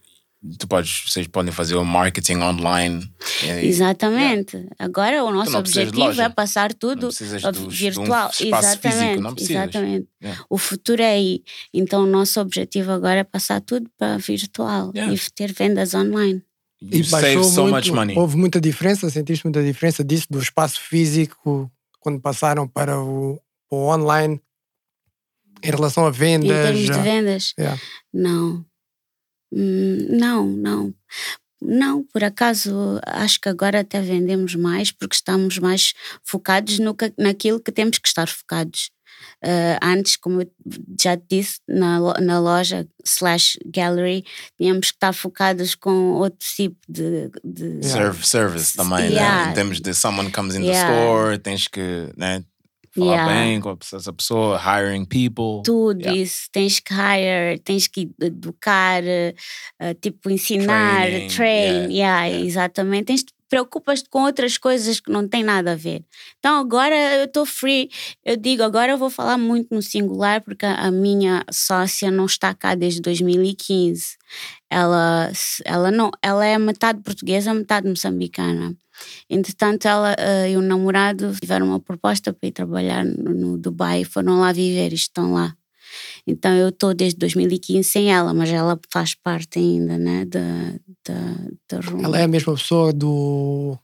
Tu 0.60 0.68
podes, 0.68 1.04
vocês 1.08 1.26
podem 1.28 1.54
fazer 1.54 1.76
o 1.76 1.86
marketing 1.86 2.36
online. 2.40 3.10
e- 3.44 3.66
Exatamente. 3.66 4.68
Agora 4.78 5.24
o 5.24 5.32
nosso 5.32 5.58
objetivo 5.58 6.20
é 6.22 6.28
passar 6.28 6.74
tudo 6.74 7.08
um 7.08 7.70
virtual. 7.70 8.30
espaço 8.30 8.44
exatamente. 8.68 8.82
físico, 8.82 9.22
não 9.22 9.34
precisas. 9.36 9.56
exatamente. 9.64 10.08
Yeah. 10.22 10.46
O 10.50 10.58
futuro 10.58 11.02
é 11.02 11.12
aí. 11.14 11.42
Então 11.74 12.04
o 12.04 12.06
nosso 12.06 12.42
objetivo 12.42 12.92
agora 12.92 13.20
é 13.20 13.24
passar 13.24 13.62
tudo 13.62 13.90
para 13.98 14.18
virtual 14.18 14.92
Yeah. 14.94 15.14
e 15.14 15.18
ter 15.34 15.54
vendas 15.54 15.94
online. 15.94 16.42
E 16.82 16.98
You 16.98 17.06
save 17.06 17.22
baixou 17.36 17.44
so 17.46 17.62
muito, 17.62 17.76
much 17.76 17.88
money. 17.96 18.18
Houve 18.18 18.36
muita 18.36 18.60
diferença, 18.60 19.10
sentiste 19.10 19.46
muita 19.46 19.64
diferença 19.64 20.04
disso, 20.04 20.28
do 20.30 20.40
espaço 20.40 20.78
físico, 20.82 21.72
quando 22.02 22.20
passaram 22.20 22.68
para 22.68 23.00
o, 23.02 23.40
o 23.72 23.76
online, 23.90 24.42
em 25.64 25.72
relação 25.72 26.06
a 26.06 26.10
vendas? 26.12 26.50
em 26.50 26.64
termos 26.64 26.82
já- 26.86 26.98
de 26.98 27.02
vendas, 27.04 27.54
Yeah. 27.58 27.82
não. 28.14 28.66
Hum, 29.52 30.08
Não, 30.10 30.46
não. 30.48 30.94
Não, 31.62 32.04
por 32.12 32.24
acaso 32.24 33.00
acho 33.06 33.40
que 33.40 33.48
agora 33.48 33.80
até 33.80 34.02
vendemos 34.02 34.54
mais 34.56 34.92
porque 34.92 35.16
estamos 35.16 35.58
mais 35.60 35.94
focados 36.24 36.78
no 36.80 36.94
que- 36.94 37.14
naquilo 37.18 37.60
que 37.62 37.72
temos 37.72 37.98
que 38.00 38.08
estar 38.08 38.28
focados. 38.28 38.90
Ah, 39.42 39.80
antes, 39.82 40.18
como 40.18 40.42
eu 40.42 40.52
já 41.02 41.16
te 41.16 41.24
disse, 41.30 41.60
na, 41.68 42.00
na 42.20 42.40
loja 42.40 42.86
slash 43.06 43.58
gallery, 43.66 44.26
tínhamos 44.58 44.88
que 44.92 44.96
estar 44.98 45.14
focados 45.14 45.76
com 45.76 46.12
outro 46.14 46.40
tipo 46.56 46.76
de. 46.90 47.30
de 47.44 47.86
Serve, 47.88 48.26
service 48.28 48.76
também, 48.76 49.10
né? 49.10 49.16
Yeah. 49.16 49.52
Em 49.52 49.54
termos 49.54 49.80
de 49.80 49.94
someone 49.94 50.32
comes 50.32 50.56
in 50.56 50.62
the 50.62 50.68
Yeah. 50.68 50.94
store, 50.94 51.38
tens 51.40 51.68
que 51.70 52.10
né, 52.18 52.44
falar 52.94 53.14
Yeah. 53.14 53.34
bem 53.34 53.60
com 53.62 53.78
essa 53.94 54.14
pessoa, 54.14 54.58
hiring 54.60 55.06
people. 55.06 55.62
tudo 55.66 56.00
Yeah. 56.02 56.22
isso. 56.22 56.48
Tens 56.52 56.80
que 56.80 56.94
hire, 56.94 57.60
tens 57.60 57.88
que 57.88 58.10
educar, 58.22 59.04
eh, 59.04 59.34
tipo, 60.02 60.30
ensinar, 60.30 61.08
Training, 61.08 61.28
train, 61.28 61.92
yeah, 61.94 62.26
yeah, 62.26 62.30
exatamente. 62.46 63.06
Tens, 63.06 63.26
preocupas-te 63.50 64.10
com 64.10 64.24
outras 64.24 64.58
coisas 64.58 65.00
que 65.00 65.12
não 65.12 65.28
têm 65.28 65.44
nada 65.44 65.74
a 65.74 65.76
ver. 65.76 66.04
Então 66.40 66.58
agora 66.60 66.96
eu 67.20 67.26
estou 67.26 67.46
free. 67.46 67.88
Eu 68.26 68.36
digo, 68.36 68.64
agora 68.64 68.92
eu 68.94 68.98
vou 68.98 69.12
falar 69.12 69.38
muito 69.38 69.74
no 69.76 69.82
singular 69.82 70.42
porque 70.42 70.66
a, 70.66 70.74
a 70.88 70.92
minha 70.92 71.44
sócia 71.52 72.10
não 72.10 72.26
está 72.26 72.52
cá 72.56 72.74
desde 72.74 73.00
2015. 73.02 74.18
Ela, 74.72 75.32
ela, 75.66 75.92
não, 75.92 76.10
ela 76.22 76.44
é 76.44 76.58
metade 76.58 77.02
portuguesa, 77.02 77.54
metade 77.54 77.88
moçambicana. 77.88 78.76
Entretanto, 79.30 79.88
ela 79.88 80.16
eh, 80.18 80.52
e 80.52 80.58
o 80.58 80.62
namorado 80.62 81.34
tiveram 81.40 81.68
uma 81.68 81.80
proposta 81.80 82.34
para 82.34 82.48
ir 82.48 82.52
trabalhar 82.52 83.06
no, 83.06 83.34
no 83.34 83.58
Dubai, 83.58 84.04
foram 84.04 84.40
lá 84.40 84.52
viver 84.52 84.92
e 84.92 84.96
estão 84.96 85.34
lá. 85.34 85.56
Então 86.26 86.54
eu 86.56 86.70
estou 86.70 86.94
desde 86.94 87.20
2015 87.20 87.84
sem 87.84 88.12
ela, 88.12 88.34
mas 88.34 88.50
ela 88.50 88.80
faz 88.92 89.14
parte 89.14 89.60
ainda, 89.60 89.98
né, 89.98 90.26
da, 90.26 90.74
da, 91.06 91.36
da 91.70 91.88
Roma. 91.88 92.04
Ela 92.04 92.20
é 92.20 92.24
a 92.24 92.28
mesma 92.28 92.54
pessoa 92.54 92.92
do, 92.92 93.78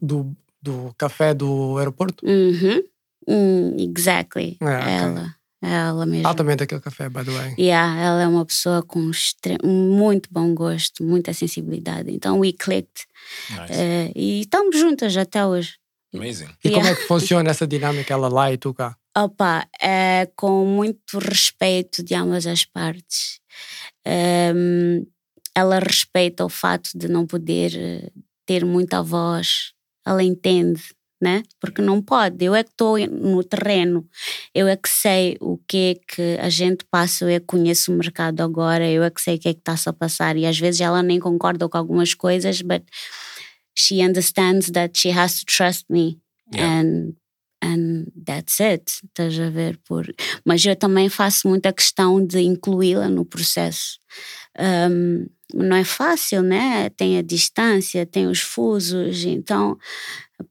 do, 0.00 0.36
do 0.60 0.94
café 0.98 1.32
do 1.34 1.78
aeroporto? 1.78 2.26
Uhum. 2.26 2.82
Hum, 3.26 3.76
exactly. 3.78 4.56
É. 4.60 4.96
Ela. 5.02 5.34
É 5.34 5.37
ela 5.62 6.06
mesma. 6.06 6.28
Altamente 6.28 6.62
aquele 6.62 6.80
café, 6.80 7.08
by 7.08 7.24
the 7.24 7.30
way. 7.32 7.54
Yeah, 7.58 8.00
ela 8.00 8.22
é 8.22 8.26
uma 8.28 8.44
pessoa 8.46 8.82
com 8.82 9.10
extre- 9.10 9.58
muito 9.64 10.28
bom 10.32 10.54
gosto, 10.54 11.02
muita 11.02 11.32
sensibilidade. 11.32 12.10
Então 12.12 12.38
we 12.38 12.52
clicked. 12.52 13.06
Nice. 13.50 13.72
eh, 13.72 14.12
e 14.14 14.40
estamos 14.40 14.78
juntas 14.78 15.16
até 15.16 15.44
hoje. 15.44 15.74
Amazing. 16.14 16.48
E 16.64 16.70
como 16.70 16.84
Yeah. 16.86 16.90
é 16.90 16.94
que 16.94 17.06
funciona 17.08 17.50
essa 17.50 17.66
dinâmica, 17.66 18.14
ela 18.14 18.28
lá 18.28 18.50
e 18.52 18.56
tu 18.56 18.72
cá? 18.72 18.96
Opa, 19.16 19.66
é 19.82 20.30
com 20.36 20.64
muito 20.64 21.18
respeito 21.18 22.02
de 22.04 22.14
ambas 22.14 22.46
as 22.46 22.64
partes. 22.64 23.40
Ehm, 24.06 25.04
ela 25.54 25.78
respeita 25.80 26.44
o 26.44 26.48
fato 26.48 26.90
de 26.94 27.08
não 27.08 27.26
poder 27.26 27.72
eh, 27.76 28.10
ter 28.46 28.64
muita 28.64 29.02
voz. 29.02 29.72
Ela 30.06 30.22
entende, 30.22 30.82
né? 31.20 31.42
Porque 31.60 31.82
não 31.82 32.00
pode. 32.00 32.44
Eu 32.44 32.54
é 32.54 32.62
que 32.62 32.70
estou 32.70 32.98
no 33.06 33.42
terreno. 33.42 34.06
Eu 34.54 34.68
é 34.68 34.76
que 34.76 34.88
sei 34.88 35.36
o 35.40 35.58
que 35.66 35.76
é 35.76 36.14
que 36.14 36.40
a 36.40 36.48
gente 36.48 36.84
passa. 36.90 37.24
Eu 37.24 37.28
é 37.28 37.40
que 37.40 37.46
conheço 37.46 37.92
o 37.92 37.96
mercado 37.96 38.40
agora. 38.40 38.88
Eu 38.88 39.02
é 39.02 39.10
que 39.10 39.20
sei 39.20 39.36
o 39.36 39.38
que 39.38 39.48
é 39.48 39.54
que 39.54 39.60
está-se 39.60 39.88
a 39.88 39.92
passar. 39.92 40.36
E 40.36 40.46
às 40.46 40.58
vezes 40.58 40.80
ela 40.80 41.02
nem 41.02 41.18
concorda 41.18 41.68
com 41.68 41.76
algumas 41.76 42.14
coisas, 42.14 42.62
but 42.62 42.82
she 43.76 44.02
understands 44.02 44.70
that 44.70 44.98
she 44.98 45.10
has 45.10 45.40
to 45.40 45.46
trust 45.46 45.86
me. 45.90 46.18
Yeah. 46.54 46.80
And 46.80 47.12
and 47.62 48.06
that's 48.24 48.60
it, 48.60 48.84
estás 49.04 49.38
a 49.38 49.50
ver? 49.50 49.78
Por... 49.86 50.06
Mas 50.44 50.64
eu 50.64 50.76
também 50.76 51.08
faço 51.08 51.48
muita 51.48 51.72
questão 51.72 52.24
de 52.24 52.40
incluí-la 52.40 53.08
no 53.08 53.24
processo. 53.24 53.98
Um, 54.58 55.26
não 55.54 55.76
é 55.76 55.84
fácil, 55.84 56.42
né? 56.42 56.90
Tem 56.90 57.18
a 57.18 57.22
distância, 57.22 58.04
tem 58.04 58.26
os 58.26 58.40
fusos, 58.40 59.24
então, 59.24 59.78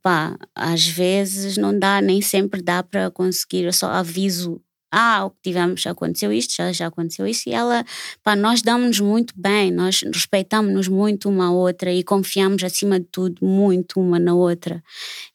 pá, 0.02 0.36
às 0.56 0.88
vezes 0.88 1.58
não 1.58 1.78
dá, 1.78 2.02
nem 2.02 2.22
sempre 2.22 2.62
dá 2.62 2.84
para 2.84 3.12
conseguir. 3.12 3.66
Eu 3.66 3.74
só 3.74 3.88
aviso. 3.88 4.62
Ah, 4.92 5.26
o 5.26 5.32
que 5.32 5.38
tivemos, 5.44 5.82
já 5.82 5.92
aconteceu 5.92 6.32
isto, 6.32 6.54
já, 6.56 6.72
já 6.72 6.88
aconteceu 6.88 7.28
isso, 7.28 7.50
e 7.50 7.54
ela, 7.54 7.86
pá, 8.24 8.36
nós 8.36 8.62
damos-nos 8.62 9.00
muito 9.02 9.34
bem, 9.36 9.70
nós 9.72 10.02
respeitamos-nos 10.02 10.88
muito 10.88 11.28
uma 11.30 11.48
à 11.48 11.52
outra 11.52 11.92
e 11.92 12.04
confiamos 12.04 12.64
acima 12.64 13.00
de 13.00 13.06
tudo 13.12 13.46
muito 13.46 14.00
uma 14.00 14.18
na 14.18 14.34
outra. 14.34 14.82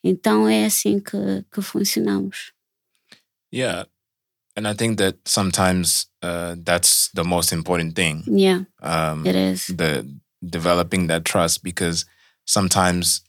Então 0.02 0.48
é 0.48 0.64
assim 0.64 0.98
que, 0.98 1.44
que 1.52 1.60
funcionamos. 1.60 2.52
Yeah. 3.52 3.86
And 4.56 4.66
I 4.68 4.74
think 4.74 4.96
that 4.98 5.18
sometimes 5.26 6.06
uh, 6.22 6.56
that's 6.64 7.10
the 7.14 7.22
most 7.24 7.52
important 7.54 7.94
thing. 7.94 8.22
Yeah, 8.26 8.64
Um, 8.82 9.26
it 9.26 9.34
is. 9.34 9.66
the 9.66 10.04
developing 10.42 11.06
that 11.08 11.24
trust 11.24 11.62
because 11.62 12.04
sometimes 12.46 13.22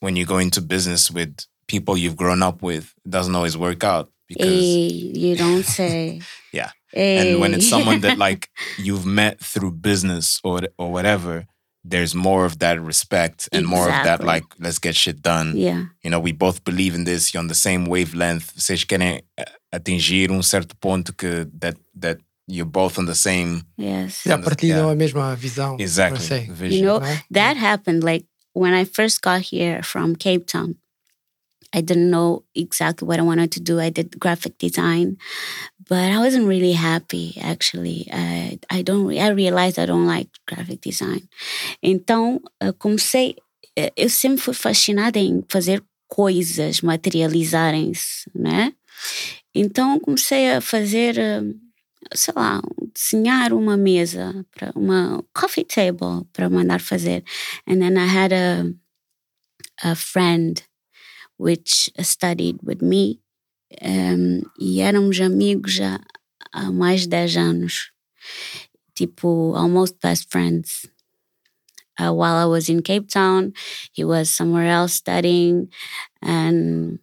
when 0.00 0.16
you 0.16 0.24
go 0.26 0.38
into 0.38 0.60
business 0.60 1.10
with 1.10 1.34
people 1.66 1.96
you've 1.96 2.16
grown 2.16 2.42
up 2.42 2.62
with, 2.62 2.92
it 3.04 3.10
doesn't 3.10 3.34
always 3.34 3.56
work 3.56 3.82
out 3.84 4.10
because 4.32 4.48
Hey, 4.48 4.88
you 5.14 5.36
don't 5.36 5.64
say. 5.78 6.20
Yeah. 6.52 6.70
Hey. 6.92 7.32
and 7.32 7.40
when 7.40 7.54
it's 7.54 7.68
someone 7.68 8.00
that 8.00 8.18
like 8.18 8.48
you've 8.78 9.06
met 9.06 9.40
through 9.40 9.72
business 9.80 10.38
or 10.44 10.60
or 10.76 10.90
whatever, 10.92 11.46
there's 11.84 12.14
more 12.14 12.44
of 12.44 12.58
that 12.58 12.76
respect 12.80 13.48
and 13.52 13.66
more 13.66 13.88
of 13.88 14.04
that 14.04 14.22
like 14.22 14.44
let's 14.58 14.78
get 14.78 14.94
shit 14.94 15.22
done. 15.22 15.56
yeah, 15.56 15.84
You 16.04 16.10
know, 16.10 16.20
we 16.20 16.32
both 16.32 16.62
believe 16.64 16.94
in 16.94 17.04
this. 17.04 17.32
You're 17.32 17.40
on 17.42 17.48
the 17.48 17.54
same 17.68 17.86
wavelength. 17.86 18.52
Vocês 18.56 18.84
querem 18.84 19.20
eh, 19.38 19.44
atingir 19.72 20.30
um 20.30 20.42
certo 20.42 20.74
ponto 20.80 21.12
que 21.12 21.46
that 21.60 21.76
that 22.00 22.18
you're 22.46 22.70
both 22.70 22.98
on 22.98 23.06
the 23.06 23.14
same 23.14 23.62
yes. 23.78 24.22
Já 24.26 24.36
partilham 24.38 24.86
Yeah. 24.86 24.92
a 24.92 24.94
mesma 24.94 25.34
visão. 25.36 25.76
exactly 25.80 26.46
per 26.46 26.52
vision. 26.54 26.78
You 26.78 26.84
know, 26.84 27.00
that 27.30 27.56
happened 27.56 28.04
like 28.04 28.26
when 28.54 28.74
I 28.74 28.84
first 28.84 29.22
got 29.22 29.40
here 29.52 29.82
from 29.82 30.14
Cape 30.14 30.44
Town. 30.46 30.76
I 31.72 31.80
didn't 31.80 32.10
know 32.10 32.44
exactly 32.54 33.06
what 33.06 33.18
I 33.18 33.22
wanted 33.22 33.50
to 33.52 33.60
do. 33.60 33.80
I 33.80 33.90
did 33.90 34.18
graphic 34.18 34.58
design, 34.58 35.16
but 35.88 36.10
I 36.10 36.18
wasn't 36.18 36.46
really 36.46 36.72
happy 36.72 37.38
actually. 37.40 38.08
I, 38.12 38.58
I 38.70 38.82
don't 38.82 39.16
I 39.16 39.28
realized 39.28 39.78
I 39.78 39.86
don't 39.86 40.06
like 40.06 40.28
graphic 40.46 40.80
design. 40.82 41.28
Então, 41.82 42.40
comecei 42.78 43.36
eh, 43.76 43.92
eu 43.96 44.10
sempre 44.10 44.42
fui 44.42 44.54
fascinada 44.54 45.18
em 45.18 45.42
fazer 45.48 45.82
coisas 46.08 46.82
materializarem-se, 46.82 48.30
né? 48.34 48.74
Então 49.54 49.98
comecei 50.00 50.52
a 50.52 50.60
fazer 50.60 51.18
eh, 51.18 51.42
sei 52.14 52.34
lá, 52.36 52.60
desenhar 52.94 53.52
uma 53.52 53.76
mesa 53.76 54.44
para 54.50 54.72
uma 54.76 55.24
coffee 55.34 55.64
table 55.64 56.26
para 56.32 56.50
mandar 56.50 56.80
fazer. 56.80 57.24
And 57.66 57.80
then 57.80 57.96
I 57.96 58.06
had 58.06 58.32
a 58.32 58.72
a 59.82 59.94
friend 59.94 60.62
which 61.38 61.90
studied 62.00 62.58
with 62.62 62.82
me 62.82 63.20
um, 63.80 64.42
e 64.58 64.80
éramos 64.80 65.20
amigos 65.20 65.72
já 65.72 66.00
há 66.52 66.70
mais 66.70 67.02
de 67.02 67.08
10 67.08 67.36
anos. 67.36 67.90
Tipo, 68.94 69.54
almost 69.54 69.96
best 70.02 70.30
friends. 70.30 70.86
Uh, 71.98 72.12
while 72.12 72.36
I 72.36 72.46
was 72.46 72.68
in 72.68 72.82
Cape 72.82 73.08
Town, 73.08 73.52
he 73.92 74.04
was 74.04 74.30
somewhere 74.30 74.66
else 74.66 74.94
studying 74.94 75.68
and 76.22 76.98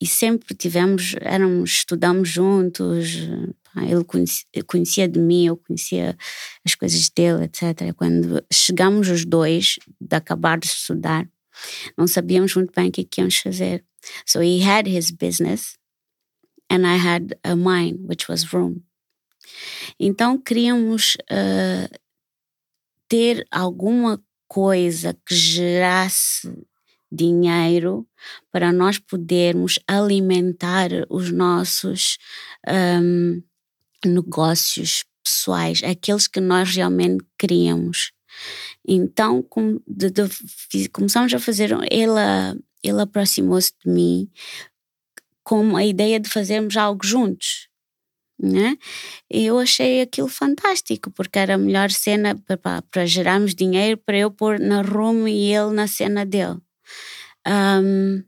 e 0.00 0.06
sempre 0.06 0.52
tivemos, 0.56 1.14
éramos, 1.20 1.70
estudamos 1.70 2.28
juntos, 2.28 3.06
ele 3.76 4.02
conhecia, 4.04 4.64
conhecia, 4.66 5.08
de 5.08 5.20
mim, 5.20 5.46
eu 5.46 5.56
conhecia 5.56 6.16
as 6.64 6.74
coisas 6.74 7.08
dele, 7.08 7.44
etc. 7.44 7.94
Quando 7.96 8.44
chegamos 8.52 9.08
os 9.08 9.24
dois 9.24 9.78
de 10.00 10.16
acabar 10.16 10.58
de 10.58 10.66
estudar, 10.66 11.28
não 11.96 12.06
sabíamos 12.06 12.54
muito 12.54 12.72
bem 12.74 12.88
o 12.88 12.92
que, 12.92 13.04
que 13.04 13.20
íamos 13.20 13.36
fazer. 13.36 13.84
So 14.26 14.40
he 14.42 14.62
had 14.62 14.88
his 14.88 15.10
business 15.10 15.76
and 16.70 16.86
I 16.86 16.96
had 16.96 17.38
a 17.44 17.54
mine, 17.54 17.98
which 18.06 18.30
was 18.30 18.52
room. 18.52 18.82
Então 19.98 20.38
queríamos 20.38 21.16
uh, 21.30 21.98
ter 23.08 23.46
alguma 23.50 24.22
coisa 24.48 25.14
que 25.26 25.34
gerasse 25.34 26.50
dinheiro 27.10 28.06
para 28.50 28.72
nós 28.72 28.98
podermos 28.98 29.78
alimentar 29.86 30.90
os 31.10 31.30
nossos 31.30 32.16
um, 32.66 33.42
negócios 34.04 35.04
pessoais, 35.22 35.82
aqueles 35.84 36.26
que 36.26 36.40
nós 36.40 36.74
realmente 36.74 37.24
queríamos. 37.38 38.12
Então 38.86 39.42
com, 39.42 39.80
de, 39.86 40.10
de, 40.10 40.88
começamos 40.88 41.32
a 41.32 41.38
fazer, 41.38 41.70
ela, 41.90 42.56
ele 42.82 43.00
aproximou-se 43.00 43.72
de 43.84 43.90
mim 43.90 44.30
com 45.44 45.76
a 45.76 45.84
ideia 45.84 46.18
de 46.18 46.28
fazermos 46.28 46.76
algo 46.76 47.04
juntos. 47.04 47.68
Né? 48.40 48.76
Eu 49.30 49.58
achei 49.58 50.00
aquilo 50.00 50.26
fantástico, 50.26 51.10
porque 51.12 51.38
era 51.38 51.54
a 51.54 51.58
melhor 51.58 51.90
cena 51.90 52.34
para, 52.34 52.82
para 52.82 53.06
gerarmos 53.06 53.54
dinheiro 53.54 53.96
para 53.98 54.18
eu 54.18 54.32
pôr 54.32 54.58
na 54.58 54.82
room 54.82 55.28
e 55.28 55.54
ele 55.54 55.72
na 55.72 55.86
cena 55.86 56.26
dele. 56.26 56.58
Um, 57.46 58.24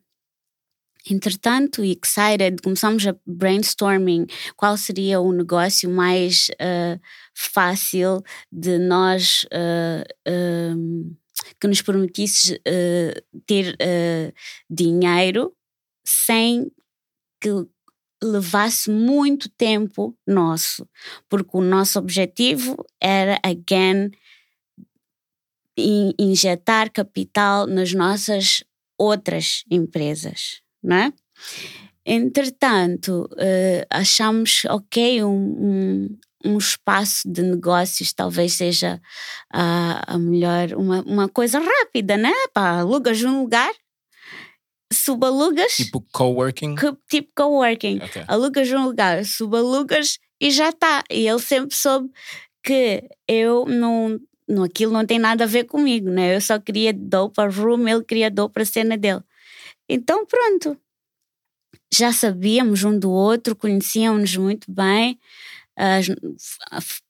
entretanto, 1.10 1.82
excited, 1.84 2.62
começamos 2.62 3.04
a 3.06 3.16
brainstorming 3.26 4.26
qual 4.56 4.76
seria 4.76 5.20
o 5.20 5.32
negócio 5.32 5.90
mais 5.90 6.48
uh, 6.60 7.00
fácil 7.34 8.22
de 8.50 8.78
nós 8.78 9.44
uh, 9.44 11.16
que 11.60 11.66
nos 11.66 11.82
permitisse 11.82 12.54
uh, 12.54 13.40
ter 13.46 13.76
dinheiro 14.70 15.54
sem 16.04 16.70
que 17.40 17.50
levasse 18.22 18.90
muito 18.90 19.50
tempo 19.50 20.16
nosso, 20.26 20.88
porque 21.28 21.50
o 21.56 21.60
nosso 21.60 21.98
objetivo 21.98 22.76
era, 23.00 23.38
again, 23.42 24.10
injetar 26.18 26.90
capital 26.90 27.66
nas 27.66 27.92
nossas 27.92 28.64
outras 28.96 29.64
empresas, 29.70 30.62
não 30.82 30.96
é? 30.96 31.12
Entretanto, 32.06 33.28
uh, 33.32 33.86
achamos, 33.90 34.62
ok, 34.66 35.24
um, 35.24 35.30
um, 35.30 36.18
um, 36.44 36.58
espaço 36.58 37.28
de 37.30 37.42
negócios 37.42 38.12
talvez 38.12 38.54
seja 38.54 39.00
uh, 39.54 40.02
a 40.06 40.18
melhor, 40.18 40.74
uma, 40.74 41.02
uma 41.02 41.28
coisa 41.28 41.58
rápida, 41.58 42.16
né? 42.16 42.32
Pá, 42.52 42.80
alugas 42.80 43.22
um 43.22 43.40
lugar, 43.42 43.72
subalugas. 44.92 45.76
Tipo 45.76 46.04
coworking? 46.12 46.74
Que, 46.74 46.96
tipo 47.08 47.30
coworking. 47.34 47.98
Okay. 47.98 48.24
Alugas 48.28 48.70
um 48.70 48.84
lugar, 48.84 49.24
subalugas 49.24 50.18
e 50.40 50.50
já 50.50 50.70
está. 50.70 51.02
E 51.10 51.28
ele 51.28 51.40
sempre 51.40 51.76
soube 51.76 52.10
que 52.62 53.04
eu 53.28 53.66
não, 53.66 54.20
não. 54.48 54.64
Aquilo 54.64 54.92
não 54.92 55.04
tem 55.04 55.18
nada 55.18 55.44
a 55.44 55.46
ver 55.46 55.64
comigo, 55.64 56.08
né? 56.10 56.36
Eu 56.36 56.40
só 56.40 56.58
queria 56.58 56.92
dou 56.92 57.30
para 57.30 57.50
room, 57.50 57.88
ele 57.88 58.04
queria 58.04 58.30
dou 58.30 58.48
para 58.48 58.62
a 58.62 58.66
cena 58.66 58.96
dele. 58.96 59.22
Então, 59.88 60.24
pronto. 60.26 60.76
Já 61.92 62.12
sabíamos 62.12 62.82
um 62.82 62.98
do 62.98 63.10
outro, 63.10 63.54
conhecíamos 63.54 64.36
muito 64.36 64.70
bem. 64.70 65.18
As, 65.76 66.06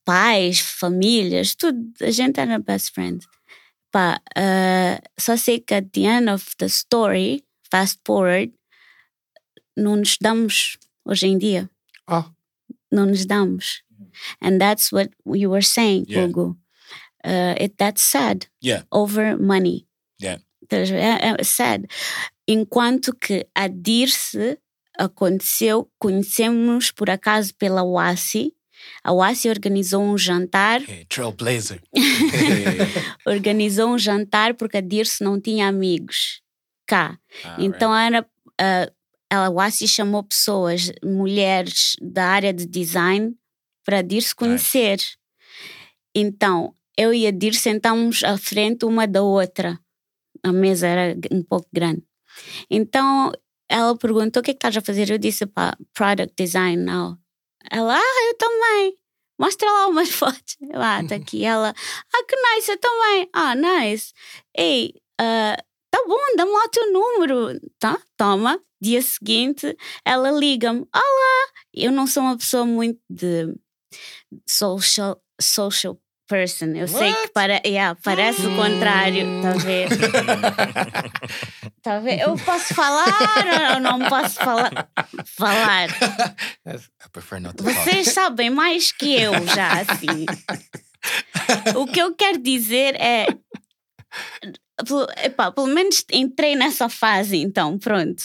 pais, 0.05 0.61
famílias, 0.61 1.55
tudo. 1.55 1.79
A 2.00 2.11
gente 2.11 2.40
era 2.40 2.59
best 2.59 2.92
friend. 2.92 3.24
Pá, 3.90 4.20
uh, 4.37 5.00
só 5.18 5.37
sei 5.37 5.61
que 5.61 5.74
at 5.74 5.87
the 5.92 6.07
end 6.07 6.31
of 6.31 6.44
the 6.59 6.66
story, 6.66 7.44
fast 7.70 8.00
forward, 8.05 8.53
não 9.77 9.96
nos 9.96 10.16
damos 10.20 10.77
hoje 11.05 11.27
em 11.27 11.38
dia. 11.38 11.70
Oh. 12.09 12.24
Não 12.90 13.07
nos 13.07 13.27
damos. 13.27 13.83
And 14.40 14.59
that's 14.59 14.92
what 14.92 15.11
you 15.27 15.50
were 15.50 15.62
saying, 15.64 16.07
Yeah. 16.09 16.27
Hugo. 16.27 16.57
Uh, 17.24 17.55
it, 17.59 17.77
that's 17.79 18.03
sad. 18.03 18.46
Yeah. 18.61 18.83
Over 18.92 19.38
money. 19.38 19.87
Yeah. 20.18 20.38
É, 20.70 21.35
é 21.40 21.44
sad. 21.44 21.87
Enquanto 22.46 23.14
que 23.14 23.46
a 23.55 23.68
Dirce 23.68 24.59
aconteceu, 24.98 25.90
conhecemos 25.98 26.90
por 26.90 27.11
acaso 27.11 27.54
pela 27.54 27.83
WASI. 27.83 28.52
A 29.02 29.12
WASI 29.12 29.48
organizou 29.48 30.02
um 30.02 30.18
jantar 30.18 30.83
Hey, 30.88 31.07
trailblazer. 31.09 31.80
organizou 33.26 33.90
um 33.90 33.98
jantar 33.98 34.54
porque 34.54 34.76
a 34.76 34.80
Dirce 34.80 35.22
não 35.22 35.40
tinha 35.40 35.68
amigos 35.68 36.42
cá. 36.87 37.18
Ah, 37.44 37.57
então 37.59 37.94
era 37.94 38.22
uh, 38.22 38.94
ela 39.30 39.50
Wassi 39.50 39.88
chamou 39.88 40.22
pessoas, 40.22 40.92
mulheres 41.02 41.96
da 42.00 42.26
área 42.26 42.52
de 42.52 42.66
design 42.66 43.35
para 43.85 43.98
a 43.98 44.02
Dirce 44.02 44.35
conhecer. 44.35 44.98
Então 46.14 46.74
eu 46.96 47.12
e 47.12 47.26
a 47.26 47.30
Dirce 47.30 47.61
sentámos 47.61 48.22
à 48.22 48.38
frente 48.38 48.85
uma 48.85 49.07
da 49.07 49.22
outra. 49.22 49.78
A 50.42 50.52
mesa 50.52 50.87
era 50.87 51.16
um 51.33 51.42
pouco 51.42 51.66
grande. 51.72 52.02
Então 52.70 53.33
ela 53.74 53.98
perguntou 53.98 54.40
o 54.40 54.44
que 54.44 54.52
é 54.52 54.54
que 54.54 54.58
estás 54.58 54.76
a 54.76 54.80
fazer? 54.80 55.10
Eu 55.10 55.18
disse 55.18 55.44
pá, 55.46 55.76
product 55.92 56.32
design 56.38 56.84
now. 56.84 57.18
Ela, 57.68 57.98
ah, 57.98 58.28
eu 58.28 58.38
também. 58.38 58.96
Mostra 59.37 59.68
lá 59.68 59.88
umas 59.88 60.10
fotos. 60.14 60.56
Eu, 60.60 60.80
ah, 60.80 61.02
tá 61.08 61.16
aqui. 61.16 61.44
Ela, 61.44 61.70
ah, 61.70 62.24
que 62.28 62.37
nice, 62.37 62.70
eu 62.70 62.78
também. 62.78 63.28
Ah, 63.32 63.54
nice. 63.56 64.12
Ei, 64.56 64.94
uh, 65.20 65.56
tá 65.90 66.04
bom, 66.06 66.37
dá-me 66.37 66.52
lá 66.52 66.64
o 66.64 66.68
teu 66.68 66.92
número. 66.92 67.60
Tá, 67.80 68.00
toma. 68.16 68.60
Dia 68.80 69.02
seguinte, 69.02 69.76
ela 70.04 70.30
liga-me. 70.30 70.87
Olá! 70.94 71.48
Eu 71.72 71.90
não 71.90 72.06
sou 72.06 72.22
uma 72.22 72.38
pessoa 72.38 72.64
muito 72.64 73.00
de 73.10 73.56
social, 74.46 75.20
social 75.40 75.98
person. 76.26 76.68
Eu 76.74 76.88
sei 76.88 77.12
que 77.12 77.28
para, 77.28 77.60
yeah, 77.66 77.96
parece 78.02 78.46
o 78.46 78.56
contrário, 78.56 79.42
tá 79.42 79.50
a 79.50 79.54
ver? 79.54 79.88
tá 81.82 81.96
a 81.96 82.00
ver? 82.00 82.20
Eu 82.20 82.37
posso 82.37 82.74
falar 82.74 83.74
ou 83.74 83.80
não 83.80 83.98
posso 84.08 84.34
falar? 84.37 84.88
Falar. 85.37 85.88
I 86.66 87.08
prefer 87.12 87.40
not 87.40 87.56
to 87.56 87.64
talk. 87.64 87.76
Vocês 87.76 88.08
sabem 88.12 88.50
mais 88.50 88.90
que 88.92 89.14
eu 89.20 89.32
já, 89.48 89.80
assim. 89.80 90.26
O 91.76 91.87
que 91.87 92.00
eu 92.00 92.14
quero 92.14 92.38
dizer 92.38 92.94
é. 93.00 93.26
pelo- 94.87 95.06
Epá, 95.22 95.52
pelo 95.52 95.66
menos 95.66 96.04
entrei 96.12 96.56
nessa 96.56 96.88
fase, 96.88 97.37
então, 97.37 97.78
pronto. 97.78 98.22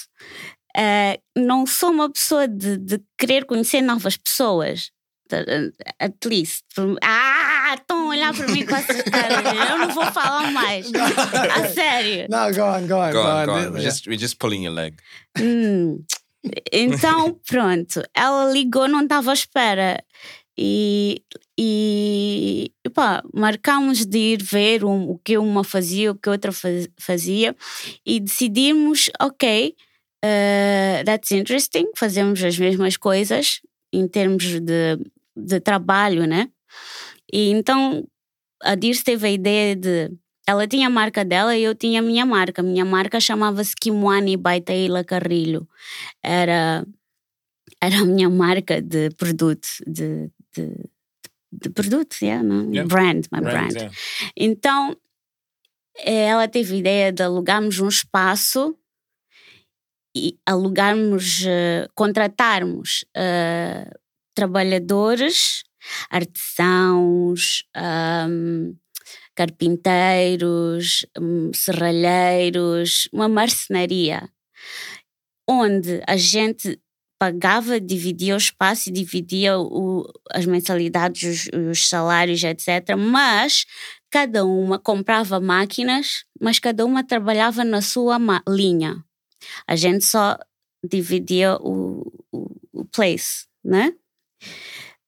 Eh, 0.77 1.19
não 1.35 1.65
sou 1.65 1.89
uma 1.91 2.09
pessoa 2.11 2.47
de, 2.47 2.77
de 2.77 3.01
querer 3.17 3.45
conhecer 3.45 3.81
novas 3.81 4.15
pessoas. 4.15 4.91
At 5.99 6.15
least. 6.25 6.63
Ah, 7.03 7.48
olhar 8.09 8.33
para 8.33 8.47
mim 8.47 8.65
com 8.65 8.75
essas 8.75 9.01
caras. 9.03 9.69
Eu 9.69 9.77
não 9.77 9.89
vou 9.93 10.05
falar 10.11 10.51
mais. 10.51 10.91
A 10.93 11.67
sério. 11.69 12.27
No, 12.29 12.53
go 12.53 12.63
on, 12.63 12.87
go 12.87 12.95
on, 12.95 13.11
Go 13.11 13.19
on, 13.21 13.45
go 13.45 13.51
on. 13.53 13.71
We're 13.73 13.81
just, 13.81 14.07
we're 14.07 14.19
just 14.19 14.37
pulling 14.39 14.63
your 14.63 14.73
leg. 14.73 14.95
Hum. 15.37 16.03
Então, 16.71 17.37
pronto, 17.47 18.01
ela 18.13 18.51
ligou, 18.51 18.87
não 18.87 19.03
estava 19.03 19.31
à 19.31 19.33
espera. 19.33 20.03
E, 20.57 21.21
e 21.57 22.71
pá, 22.93 23.21
marcámos 23.33 24.05
de 24.05 24.17
ir 24.17 24.43
ver 24.43 24.83
um- 24.83 25.09
o 25.11 25.17
que 25.19 25.37
uma 25.37 25.63
fazia, 25.63 26.11
o 26.11 26.15
que 26.15 26.29
outra 26.29 26.51
faz- 26.51 26.89
fazia, 26.99 27.55
e 28.05 28.19
decidimos: 28.19 29.09
ok, 29.21 29.73
uh, 30.25 31.05
that's 31.05 31.31
interesting, 31.31 31.85
fazemos 31.95 32.43
as 32.43 32.57
mesmas 32.57 32.97
coisas 32.97 33.61
em 33.93 34.05
termos 34.07 34.43
de, 34.59 34.97
de 35.35 35.59
trabalho, 35.61 36.27
né? 36.27 36.49
E 37.31 37.49
então 37.51 38.07
a 38.61 38.75
Dirce 38.75 39.03
teve 39.03 39.27
a 39.27 39.31
ideia 39.31 39.75
de. 39.75 40.11
Ela 40.47 40.67
tinha 40.67 40.87
a 40.87 40.89
marca 40.89 41.23
dela 41.23 41.55
e 41.55 41.63
eu 41.63 41.75
tinha 41.75 41.99
a 41.99 42.03
minha 42.03 42.25
marca. 42.25 42.63
Minha 42.63 42.83
marca 42.83 43.19
chamava-se 43.19 43.75
Kimwani 43.79 44.35
by 44.35 44.61
Taylor 44.61 45.05
Carrilho. 45.05 45.67
Era, 46.23 46.85
era 47.81 47.99
a 47.99 48.05
minha 48.05 48.29
marca 48.29 48.81
de 48.81 49.11
produto, 49.11 49.67
de, 49.85 50.31
de, 50.55 50.89
de 51.51 51.69
produto, 51.69 52.17
yeah, 52.21 52.43
não? 52.43 52.67
Yeah. 52.71 52.87
brand, 52.87 53.27
my 53.31 53.41
Brands, 53.41 53.73
brand. 53.73 53.75
yeah. 53.75 53.95
Então, 54.35 54.97
ela 56.03 56.47
teve 56.47 56.73
a 56.73 56.77
ideia 56.77 57.11
de 57.11 57.21
alugarmos 57.21 57.79
um 57.79 57.87
espaço 57.87 58.75
e 60.15 60.37
alugarmos, 60.45 61.45
eh, 61.45 61.87
contratarmos 61.93 63.05
eh, 63.15 63.87
trabalhadores, 64.33 65.63
artesãos, 66.09 67.63
ahm, 67.75 68.73
carpinteiros, 69.35 71.05
hum, 71.19 71.51
serralheiros, 71.53 73.09
uma 73.13 73.29
marcenaria, 73.29 74.29
onde 75.47 76.01
a 76.07 76.15
gente 76.17 76.79
pagava, 77.19 77.79
dividia 77.81 78.33
o 78.35 78.37
espaço 78.37 78.89
e 78.89 78.93
dividia 78.93 79.59
o- 79.59 80.05
as 80.31 80.45
mensalidades, 80.45 81.49
os, 81.53 81.69
os 81.71 81.89
salários, 81.89 82.43
etc. 82.43 82.95
Mas 82.97 83.65
cada 84.09 84.45
uma 84.45 84.79
comprava 84.79 85.39
máquinas, 85.39 86.23
mas 86.39 86.59
cada 86.59 86.85
uma 86.85 87.03
trabalhava 87.05 87.63
na 87.65 87.81
sua 87.81 88.17
linha. 88.47 89.03
A 89.67 89.75
gente 89.75 90.05
só 90.05 90.37
dividia 90.83 91.57
o, 91.61 92.01
o, 92.31 92.47
o 92.73 92.85
place, 92.85 93.45
né? 93.63 93.93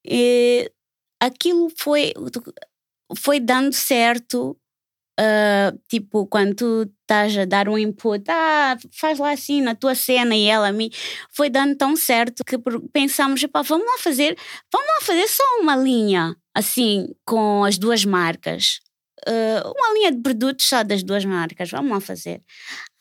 E 0.05 0.71
aquilo 1.19 1.69
foi, 1.77 2.13
foi 3.17 3.39
dando 3.39 3.73
certo. 3.73 4.57
ah, 5.19 5.73
tipo, 5.89 6.27
quando 6.27 6.55
tu 6.55 6.91
estás 7.03 7.37
a 7.37 7.45
dar 7.45 7.69
um 7.69 7.77
input, 7.77 8.23
ah, 8.29 8.77
faz 8.99 9.19
lá 9.19 9.31
assim 9.31 9.61
na 9.61 9.75
tua 9.75 9.95
cena 9.95 10.35
e 10.35 10.45
ela 10.47 10.71
mim, 10.71 10.89
foi 11.31 11.49
dando 11.49 11.75
tão 11.77 11.95
certo 11.95 12.43
que 12.45 12.57
epá, 13.43 13.61
vamos 13.63 13.85
lá 13.87 13.97
fazer, 13.99 14.37
vamos 14.73 14.87
lá 14.89 15.01
fazer 15.05 15.27
só 15.27 15.43
uma 15.61 15.75
linha 15.75 16.35
assim 16.55 17.09
com 17.25 17.63
as 17.65 17.77
duas 17.77 18.05
marcas. 18.05 18.79
Ah, 19.27 19.63
uma 19.65 19.93
linha 19.95 20.11
de 20.11 20.21
produtos 20.21 20.65
só 20.67 20.83
das 20.83 21.03
duas 21.03 21.25
marcas, 21.25 21.69
vamos 21.71 21.91
lá 21.91 21.99
fazer. 22.01 22.41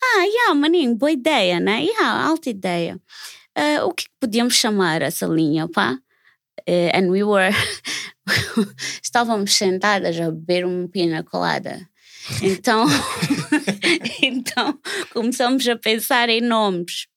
Ah, 0.03 0.23
yeah, 0.25 0.53
maninho, 0.55 0.95
boa 0.95 1.11
ideia, 1.11 1.59
né? 1.59 1.83
Yeah, 1.83 2.27
alta 2.27 2.49
ideia. 2.49 2.99
Ah, 3.55 3.85
o 3.85 3.93
que 3.93 4.05
podíamos 4.19 4.55
chamar 4.55 5.01
essa 5.01 5.25
linha, 5.27 5.67
pá? 5.69 5.97
Eh, 6.65 6.91
and 6.93 7.09
we 7.09 7.23
were 7.23 7.51
estávamos 9.03 9.53
sentadas 9.53 10.19
a 10.19 10.31
beber 10.31 10.65
uma 10.65 10.87
pina 10.87 11.23
colada. 11.23 11.89
Então, 12.41 12.85
então 14.21 14.79
começamos 15.11 15.67
a 15.67 15.75
pensar 15.75 16.29
em 16.29 16.41
nomes. 16.41 17.07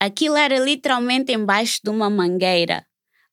Aquilo 0.00 0.36
era 0.36 0.58
literalmente 0.58 1.32
embaixo 1.32 1.80
de 1.82 1.90
uma 1.90 2.10
mangueira, 2.10 2.84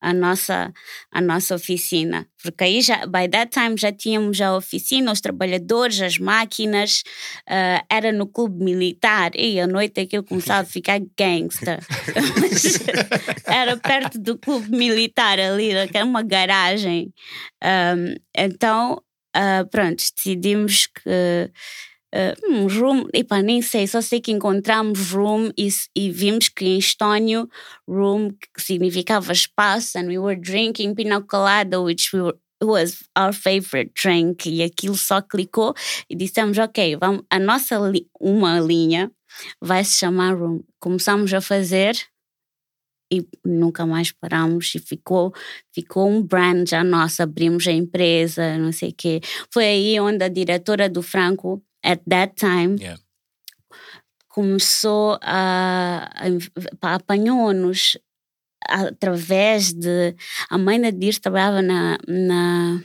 a 0.02 0.14
nossa, 0.14 0.74
a 1.12 1.22
nossa 1.22 1.56
oficina. 1.56 2.28
Porque 2.42 2.64
aí 2.64 2.82
já, 2.82 3.06
by 3.06 3.28
that 3.30 3.52
time 3.52 3.76
já 3.78 3.92
tínhamos 3.92 4.40
a 4.40 4.56
oficina, 4.56 5.12
os 5.12 5.20
trabalhadores, 5.22 6.02
as 6.02 6.18
máquinas, 6.18 7.04
ah, 7.48 7.84
era 7.90 8.12
no 8.12 8.28
clube 8.28 8.64
militar. 8.64 9.32
E 9.36 9.60
à 9.60 9.68
noite 9.68 10.00
aquilo 10.00 10.24
começava 10.24 10.62
a 10.62 10.66
ficar 10.66 11.00
gangster. 11.18 11.80
Era 13.46 13.76
perto 13.78 14.20
do 14.20 14.38
clube 14.38 14.70
militar 14.70 15.40
ali, 15.40 15.72
era 15.72 16.06
uma 16.06 16.22
garagem. 16.22 17.14
Ahm, 17.62 18.16
então, 18.36 19.02
ah, 19.34 19.66
pronto, 19.70 20.04
decidimos 20.16 20.88
que 20.88 21.52
ah, 22.14 22.34
um 22.48 22.68
room, 22.68 23.06
epá, 23.14 23.42
nem 23.42 23.62
sei, 23.62 23.88
só 23.88 24.02
sei 24.02 24.20
que 24.22 24.32
encontramos 24.32 25.12
room 25.12 25.52
e, 25.58 25.70
e 25.96 26.12
vimos 26.12 26.50
que 26.50 26.66
em 26.66 26.78
estónio 26.80 27.48
room 27.88 28.30
que 28.56 28.62
significava 28.62 29.32
espaço 29.34 29.98
and 29.98 30.08
we 30.08 30.18
were 30.20 30.40
drinking 30.40 30.94
pina 30.96 31.22
colada 31.22 31.80
which 31.82 32.16
we 32.16 32.22
were, 32.22 32.38
was 32.64 33.04
our 33.18 33.34
favorite 33.34 33.92
drink 33.96 34.50
e 34.50 34.64
aquilo 34.64 34.96
só 34.96 35.22
clicou 35.22 35.74
e 36.10 36.16
dissemos 36.16 36.58
ok, 36.58 36.98
vamos, 36.98 37.24
a 37.30 37.40
nossa 37.40 37.78
li- 37.80 38.08
uma 38.20 38.60
linha 38.60 39.12
vai 39.62 39.84
se 39.84 40.00
chamar 40.00 40.36
room. 40.36 40.62
Começamos 40.80 41.34
a 41.34 41.40
fazer 41.42 41.96
e 43.12 43.26
nunca 43.44 43.86
mais 43.86 44.12
paramos 44.12 44.74
e 44.76 44.80
ficou 44.80 45.34
ficou 45.74 46.08
um 46.10 46.22
brand 46.22 46.68
já 46.70 46.84
nosso, 46.84 47.24
abrimos 47.24 47.68
a 47.68 47.72
empresa, 47.72 48.58
não 48.58 48.72
sei 48.72 48.90
o 48.90 48.94
quê. 48.96 49.20
Foi 49.52 49.66
aí 49.66 50.00
onde 50.00 50.24
a 50.24 50.28
diretora 50.30 50.88
do 50.90 51.02
Franco, 51.02 51.62
at 51.84 52.02
that 52.10 52.36
time, 52.36 52.78
Yeah. 52.80 53.00
começou 54.28 55.18
a, 55.22 56.10
a 56.82 56.96
apanhou-nos 56.96 57.98
através 58.68 59.74
de 59.74 60.16
a 60.50 60.58
mãe 60.58 60.80
da 60.80 60.90
Dir 60.92 61.18
trabalhava 61.20 61.62
na, 61.62 61.98
na 62.08 62.84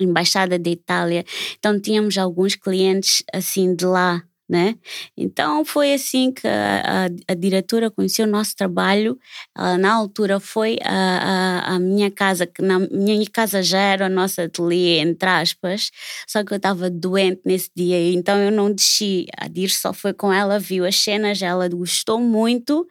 embaixada 0.00 0.58
da 0.58 0.70
Itália, 0.70 1.24
então 1.58 1.80
tínhamos 1.80 2.18
alguns 2.18 2.56
clientes 2.56 3.22
assim 3.32 3.74
de 3.74 3.86
lá, 3.86 4.22
né? 4.48 4.76
Então 5.16 5.64
foi 5.64 5.94
assim 5.94 6.30
que 6.32 6.46
a, 6.46 7.06
a, 7.06 7.32
a 7.32 7.34
diretora 7.34 7.90
conheceu 7.90 8.26
o 8.26 8.30
nosso 8.30 8.54
trabalho. 8.54 9.18
Ela, 9.56 9.78
na 9.78 9.94
altura 9.94 10.38
foi 10.38 10.78
a, 10.82 11.70
a, 11.70 11.74
a 11.76 11.78
minha 11.78 12.10
casa, 12.10 12.46
que 12.46 12.62
na 12.62 12.78
minha 12.78 13.24
casa 13.30 13.62
já 13.62 13.78
era 13.80 14.06
o 14.06 14.10
nosso 14.10 14.40
ateliê, 14.40 14.98
entre 15.00 15.28
aspas, 15.28 15.90
só 16.26 16.44
que 16.44 16.52
eu 16.52 16.56
estava 16.56 16.90
doente 16.90 17.40
nesse 17.44 17.70
dia, 17.74 18.12
então 18.12 18.38
eu 18.38 18.50
não 18.50 18.72
desci. 18.72 19.26
A 19.36 19.48
Dir 19.48 19.70
só 19.70 19.92
foi 19.92 20.12
com 20.12 20.32
ela, 20.32 20.58
viu 20.58 20.84
as 20.84 20.96
cenas, 20.96 21.40
ela 21.40 21.68
gostou 21.68 22.18
muito, 22.20 22.86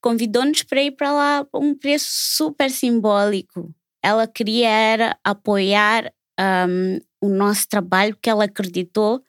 convidou-nos 0.00 0.62
para 0.62 0.82
ir 0.82 0.92
para 0.92 1.12
lá 1.12 1.46
a 1.52 1.58
um 1.58 1.74
preço 1.74 2.06
super 2.10 2.70
simbólico. 2.70 3.70
Ela 4.02 4.26
queria 4.26 4.68
era 4.68 5.16
apoiar 5.24 6.12
um, 6.68 7.00
o 7.22 7.28
nosso 7.28 7.68
trabalho, 7.68 8.14
porque 8.14 8.28
ela 8.30 8.44
acreditou 8.44 9.22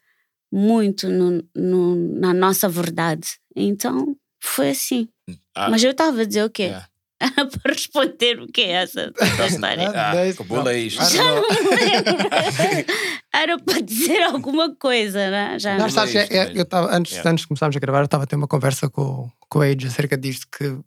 muito 0.58 1.10
no, 1.10 1.44
no- 1.56 1.96
na 2.20 2.34
nossa 2.34 2.70
verdade. 2.70 3.28
Então 3.56 4.16
foi 4.42 4.70
assim. 4.70 5.08
Ah, 5.54 5.70
Mas 5.70 5.84
eu 5.84 5.92
estava 5.92 6.22
a 6.22 6.26
dizer 6.26 6.44
o 6.46 6.50
quê? 6.50 6.72
Era 7.20 7.46
para 7.62 7.74
responder 7.74 8.40
o 8.42 8.48
quê 8.48 8.62
essa, 8.64 9.12
essa 9.20 9.48
história? 9.48 9.90
Ah, 9.90 10.14
Daí- 10.14 10.34
cabula 10.34 10.74
isto. 10.74 11.04
Já 11.04 11.24
não 11.24 11.42
lembro. 11.42 12.30
Era 13.34 13.60
para 13.60 13.82
dizer 13.82 14.22
alguma 14.24 14.74
coisa, 14.76 15.30
né? 15.30 15.60
Já 15.60 15.74
Não, 15.74 15.82
não. 15.86 15.90
sabes, 15.90 16.16
é- 16.16 16.24
isto 16.24 16.34
é- 16.34 16.52
eu 16.56 16.66
tava, 16.66 16.96
antes, 16.96 17.12
Yeah. 17.14 17.30
antes 17.32 17.42
de 17.44 17.48
começarmos 17.50 17.76
a 17.76 17.80
gravar, 17.80 18.00
eu 18.00 18.06
estava 18.06 18.24
a 18.24 18.28
ter 18.28 18.36
uma 18.38 18.48
conversa 18.48 18.90
com, 18.90 19.30
com 19.50 19.60
o 19.60 19.62
Age 19.62 19.88
acerca 19.88 20.18
disto, 20.18 20.48
que 20.58 20.78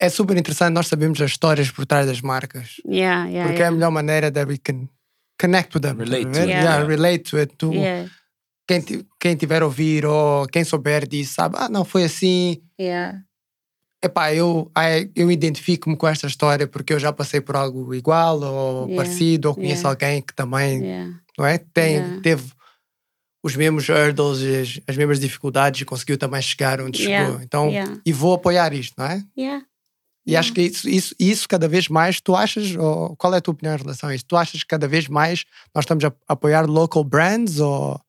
é 0.00 0.08
super 0.08 0.36
interessante 0.36 0.72
nós 0.74 0.86
sabemos 0.86 1.20
as 1.20 1.30
histórias 1.30 1.70
por 1.70 1.84
trás 1.86 2.06
das 2.06 2.20
marcas, 2.20 2.76
Yeah, 2.86 3.26
yeah, 3.28 3.48
porque 3.48 3.62
é 3.62 3.66
a 3.66 3.70
melhor 3.70 3.90
maneira 3.90 4.30
that 4.30 4.48
we 4.50 4.58
can 4.58 4.88
connect 5.40 5.74
with 5.74 5.82
them. 5.82 5.98
Relate 5.98 6.26
tá 6.26 6.32
to 6.32 6.38
it, 6.40 6.48
Yeah, 6.48 6.62
yeah. 6.64 6.86
relate 6.86 7.30
to 7.30 7.38
it. 7.38 7.54
Tu, 7.56 7.72
Yeah, 7.72 8.10
quem, 8.66 8.82
quem 9.20 9.36
tiver 9.36 9.62
a 9.62 9.66
ouvir 9.66 10.06
ou 10.06 10.46
quem 10.46 10.64
souber 10.64 11.06
disso, 11.06 11.34
sabe, 11.34 11.56
ah, 11.58 11.68
não 11.68 11.84
foi 11.84 12.04
assim. 12.04 12.62
yeah. 12.80 13.20
Epá, 14.02 14.34
eu, 14.34 14.70
eu 15.16 15.30
identifico-me 15.30 15.96
com 15.96 16.06
esta 16.06 16.26
história 16.26 16.66
porque 16.66 16.92
eu 16.92 16.98
já 16.98 17.10
passei 17.10 17.40
por 17.40 17.56
algo 17.56 17.94
igual 17.94 18.38
ou 18.42 18.86
Yeah, 18.86 18.96
parecido, 18.96 19.48
ou 19.48 19.54
conheço 19.54 19.80
yeah. 19.82 19.88
alguém 19.88 20.20
que 20.20 20.34
também 20.34 20.82
yeah. 20.82 21.14
não 21.38 21.46
é? 21.46 21.56
Tem, 21.58 21.94
Yeah. 21.94 22.20
Teve 22.20 22.52
os 23.42 23.56
mesmos 23.56 23.88
hurdles, 23.88 24.40
e 24.40 24.56
as, 24.60 24.80
as 24.88 24.96
mesmas 24.96 25.20
dificuldades 25.20 25.80
e 25.80 25.84
conseguiu 25.84 26.16
também 26.18 26.40
chegar 26.42 26.80
onde 26.82 27.02
Yeah, 27.02 27.26
chegou. 27.26 27.42
Então, 27.42 27.68
yeah. 27.70 27.98
e 28.04 28.12
vou 28.12 28.34
apoiar 28.34 28.72
isto, 28.74 28.94
não 28.98 29.06
é? 29.06 29.22
Yeah. 29.38 29.64
E 30.26 30.36
acho 30.36 30.52
que 30.54 30.62
isso, 30.62 30.88
isso, 30.88 31.14
isso 31.18 31.48
cada 31.48 31.68
vez 31.68 31.88
mais, 31.88 32.20
tu 32.20 32.34
achas, 32.34 32.74
ou 32.76 33.14
qual 33.16 33.34
é 33.34 33.38
a 33.38 33.40
tua 33.40 33.52
opinião 33.52 33.74
em 33.74 33.78
relação 33.78 34.08
a 34.08 34.14
isso? 34.14 34.24
Tu 34.26 34.36
achas 34.36 34.60
que 34.62 34.68
cada 34.68 34.88
vez 34.88 35.06
mais 35.08 35.44
nós 35.74 35.84
estamos 35.84 36.04
a 36.04 36.12
apoiar 36.26 36.66
local 36.66 37.04
brands 37.04 37.60
ou, 37.60 38.00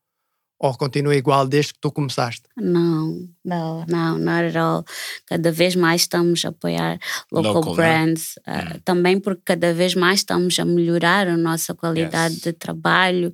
ou 0.57 0.77
continua 0.77 1.13
igual 1.13 1.45
desde 1.45 1.73
que 1.73 1.79
tu 1.81 1.91
começaste? 1.91 2.43
Não, 2.55 3.27
não, 3.43 3.85
não, 3.87 4.17
not 4.17 4.45
at 4.45 4.55
all. 4.55 4.85
Cada 5.27 5.51
vez 5.51 5.75
mais 5.75 6.01
estamos 6.03 6.45
a 6.45 6.49
apoiar 6.49 6.97
local, 7.31 7.55
Local, 7.55 7.75
né? 7.75 7.83
brands, 7.83 8.39
ah, 8.47 8.79
também 8.85 9.19
porque 9.19 9.41
cada 9.43 9.73
vez 9.73 9.93
mais 9.93 10.19
estamos 10.21 10.57
a 10.57 10.63
melhorar 10.63 11.27
a 11.27 11.35
nossa 11.35 11.75
qualidade 11.75 12.35
Yes. 12.35 12.43
de 12.43 12.53
trabalho, 12.53 13.33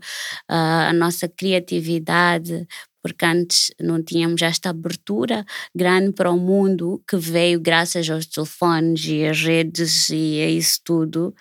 ah, 0.49 0.89
a 0.89 0.93
nossa 0.93 1.27
criatividade, 1.29 2.67
porque 3.01 3.25
antes 3.25 3.71
não 3.79 4.03
tínhamos 4.03 4.41
esta 4.41 4.69
abertura 4.69 5.45
grande 5.75 6.13
para 6.13 6.31
o 6.31 6.37
mundo 6.37 7.01
que 7.07 7.17
veio 7.17 7.59
graças 7.59 8.09
aos 8.09 8.25
telefones 8.25 9.05
e 9.05 9.25
às 9.25 9.41
redes 9.41 10.09
e 10.09 10.41
a 10.41 10.49
isso 10.49 10.79
tudo. 10.83 11.33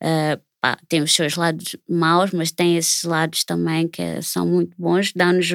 Ah, 0.00 0.38
pá, 0.60 0.78
tem 0.88 1.02
os 1.02 1.12
seus 1.12 1.36
lados 1.36 1.76
maus, 1.88 2.32
mas 2.32 2.50
tem 2.52 2.76
esses 2.76 3.04
lados 3.04 3.44
também 3.44 3.88
que 3.88 4.20
são 4.22 4.46
muito 4.46 4.74
bons, 4.78 5.12
dão-nos 5.14 5.48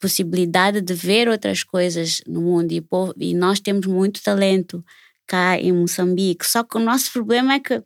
possibilidade 0.00 0.80
de 0.80 0.94
ver 0.94 1.28
outras 1.28 1.64
coisas 1.64 2.22
no 2.26 2.40
mundo 2.40 2.72
e, 2.72 2.82
e 3.18 3.34
nós 3.34 3.60
temos 3.60 3.86
muito 3.86 4.22
talento 4.22 4.84
cá 5.26 5.58
em 5.58 5.72
Moçambique. 5.72 6.46
Só 6.46 6.62
que 6.62 6.76
o 6.76 6.80
nosso 6.80 7.12
problema 7.12 7.54
é 7.54 7.60
que 7.60 7.82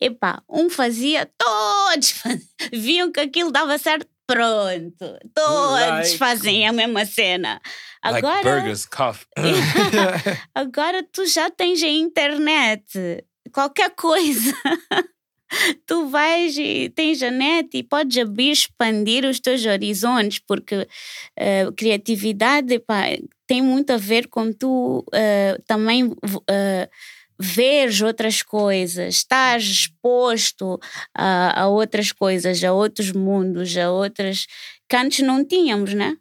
epá, 0.00 0.42
um 0.48 0.68
fazia, 0.70 1.30
todos 1.38 2.10
faziam, 2.12 2.48
viam 2.72 3.12
que 3.12 3.20
aquilo 3.20 3.50
dava 3.50 3.78
certo, 3.78 4.06
pronto, 4.26 5.18
todos 5.34 5.80
Like- 5.80 6.18
fazem 6.18 6.66
a 6.66 6.72
mesma 6.72 7.04
cena. 7.04 7.60
Like 8.04 8.26
Agora, 8.26 8.42
burgers, 8.42 8.86
coffee. 8.86 9.26
agora 10.54 11.02
tu 11.12 11.26
já 11.26 11.50
tens 11.50 11.82
a 11.82 11.88
internet. 11.88 13.24
qualquer 13.52 13.90
coisa. 13.90 14.54
tu 15.86 16.08
vais 16.08 16.56
e 16.56 16.88
tens 16.90 17.22
a 17.22 17.30
net 17.30 17.76
e 17.76 17.82
podes 17.82 18.16
abrir, 18.18 18.50
expandir 18.52 19.24
os 19.24 19.38
teus 19.38 19.64
horizontes, 19.66 20.38
porque 20.38 20.76
uh, 20.76 21.72
criatividade 21.76 22.78
pá, 22.80 23.02
tem 23.46 23.60
muito 23.60 23.92
a 23.92 23.96
ver 23.98 24.28
com 24.28 24.52
tu 24.52 25.04
uh, 25.08 25.62
também 25.66 26.04
uh, 26.04 26.88
veres 27.38 28.00
outras 28.00 28.42
coisas, 28.42 29.16
estás 29.16 29.64
exposto 29.64 30.78
a, 31.14 31.62
a 31.62 31.68
outras 31.68 32.12
coisas, 32.12 32.62
a 32.62 32.72
outros 32.72 33.12
mundos, 33.12 33.76
a 33.76 33.90
outras 33.90 34.46
que 34.88 34.96
antes 34.96 35.24
não 35.24 35.44
tínhamos, 35.44 35.94
né? 35.94 36.16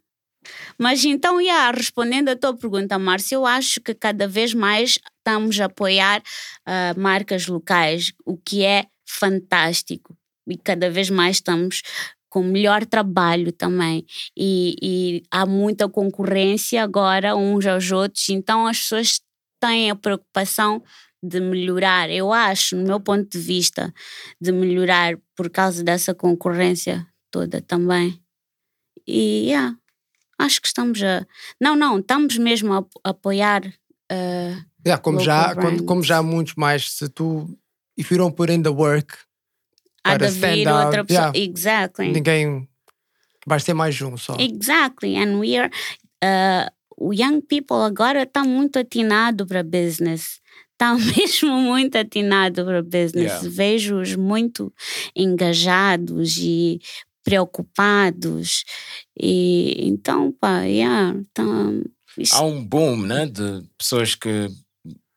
Mas 0.77 1.05
então, 1.05 1.39
yeah, 1.39 1.71
respondendo 1.71 2.29
à 2.29 2.35
tua 2.35 2.55
pergunta, 2.55 2.97
Márcia, 2.97 3.35
eu 3.35 3.45
acho 3.45 3.79
que 3.79 3.93
cada 3.93 4.27
vez 4.27 4.53
mais 4.53 4.97
estamos 5.17 5.59
a 5.59 5.65
apoiar 5.65 6.21
uh, 6.21 6.99
marcas 6.99 7.47
locais, 7.47 8.11
o 8.25 8.37
que 8.37 8.63
é 8.63 8.85
fantástico. 9.07 10.17
E 10.47 10.57
cada 10.57 10.89
vez 10.89 11.09
mais 11.09 11.37
estamos 11.37 11.83
com 12.29 12.41
melhor 12.41 12.85
trabalho 12.85 13.51
também. 13.51 14.05
E, 14.35 14.75
e, 14.81 15.23
há 15.29 15.45
muita 15.45 15.87
concorrência 15.89 16.81
agora 16.81 17.35
uns 17.35 17.65
aos 17.67 17.91
outros, 17.91 18.29
então 18.29 18.65
as 18.65 18.79
pessoas 18.79 19.21
têm 19.61 19.91
a 19.91 19.95
preocupação 19.95 20.83
de 21.23 21.39
melhorar. 21.39 22.09
Eu 22.09 22.33
acho, 22.33 22.75
no 22.75 22.83
meu 22.83 22.99
ponto 22.99 23.29
de 23.29 23.37
vista, 23.37 23.93
de 24.39 24.51
melhorar 24.51 25.17
por 25.35 25.49
causa 25.49 25.83
dessa 25.83 26.13
concorrência 26.13 27.07
toda 27.29 27.61
também. 27.61 28.19
E 29.07 29.47
yeah, 29.47 29.75
acho 30.37 30.59
que 30.61 30.67
estamos 30.67 31.01
a. 31.01 31.25
Não, 31.59 31.75
não, 31.75 31.99
estamos 31.99 32.37
mesmo 32.37 32.73
a, 32.73 33.09
apoiar. 33.09 33.65
Uh, 34.11 34.57
yeah, 34.85 35.01
como, 35.01 35.19
já, 35.19 35.55
como, 35.55 35.83
como 35.85 36.03
já 36.03 36.17
há 36.17 36.23
muitos 36.23 36.55
mais, 36.55 36.91
se 36.91 37.07
tu. 37.09 37.57
If 37.97 38.11
you 38.11 38.17
don't 38.17 38.35
put 38.35 38.51
in 38.51 38.63
the 38.63 38.69
work. 38.69 39.15
Há 40.03 40.17
de 40.17 40.29
vir 40.29 40.67
outra 40.67 41.05
pessoa. 41.05 41.31
Yeah, 41.35 41.37
exactly. 41.37 42.11
Ninguém. 42.11 42.67
Vai 43.45 43.59
ser 43.59 43.73
mais 43.73 43.99
um 44.01 44.17
só. 44.17 44.35
Exactly. 44.39 45.15
And 45.15 45.39
we 45.39 45.57
are. 45.57 45.69
Uh, 46.23 46.69
o 47.01 47.13
young 47.13 47.41
people 47.41 47.77
agora 47.77 48.23
está 48.23 48.43
muito 48.43 48.77
atinado 48.77 49.47
para 49.47 49.63
business. 49.63 50.39
Está 50.73 50.95
mesmo 51.17 51.59
muito 51.59 51.97
atinado 51.97 52.63
para 52.63 52.83
business. 52.83 53.31
Yeah. 53.31 53.49
Vejo-os 53.49 54.15
muito 54.15 54.73
engajados 55.15 56.37
e 56.37 56.79
preocupados. 57.23 58.63
E 59.19 59.75
então, 59.87 60.31
pá, 60.31 60.61
yeah, 60.61 61.17
então, 61.17 61.83
isto... 62.17 62.35
Há 62.35 62.41
um 62.43 62.63
boom, 62.63 62.97
né? 62.97 63.25
De 63.25 63.63
pessoas 63.77 64.15
que 64.15 64.49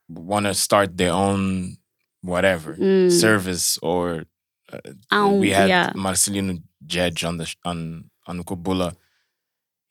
want 0.09 0.47
to 0.47 0.55
start 0.55 0.97
their 0.97 1.13
own 1.13 1.77
whatever 2.23 2.77
mm. 2.77 3.11
service 3.11 3.79
or 3.83 4.25
uh, 4.73 4.79
um, 5.11 5.41
we 5.41 5.51
had 5.51 5.69
yeah. 5.69 5.93
Marcelino 5.95 6.63
Jedge 6.87 7.25
on 7.25 7.39
the 7.39 7.47
on 7.65 8.05
on 8.27 8.43
Kubula 8.43 8.97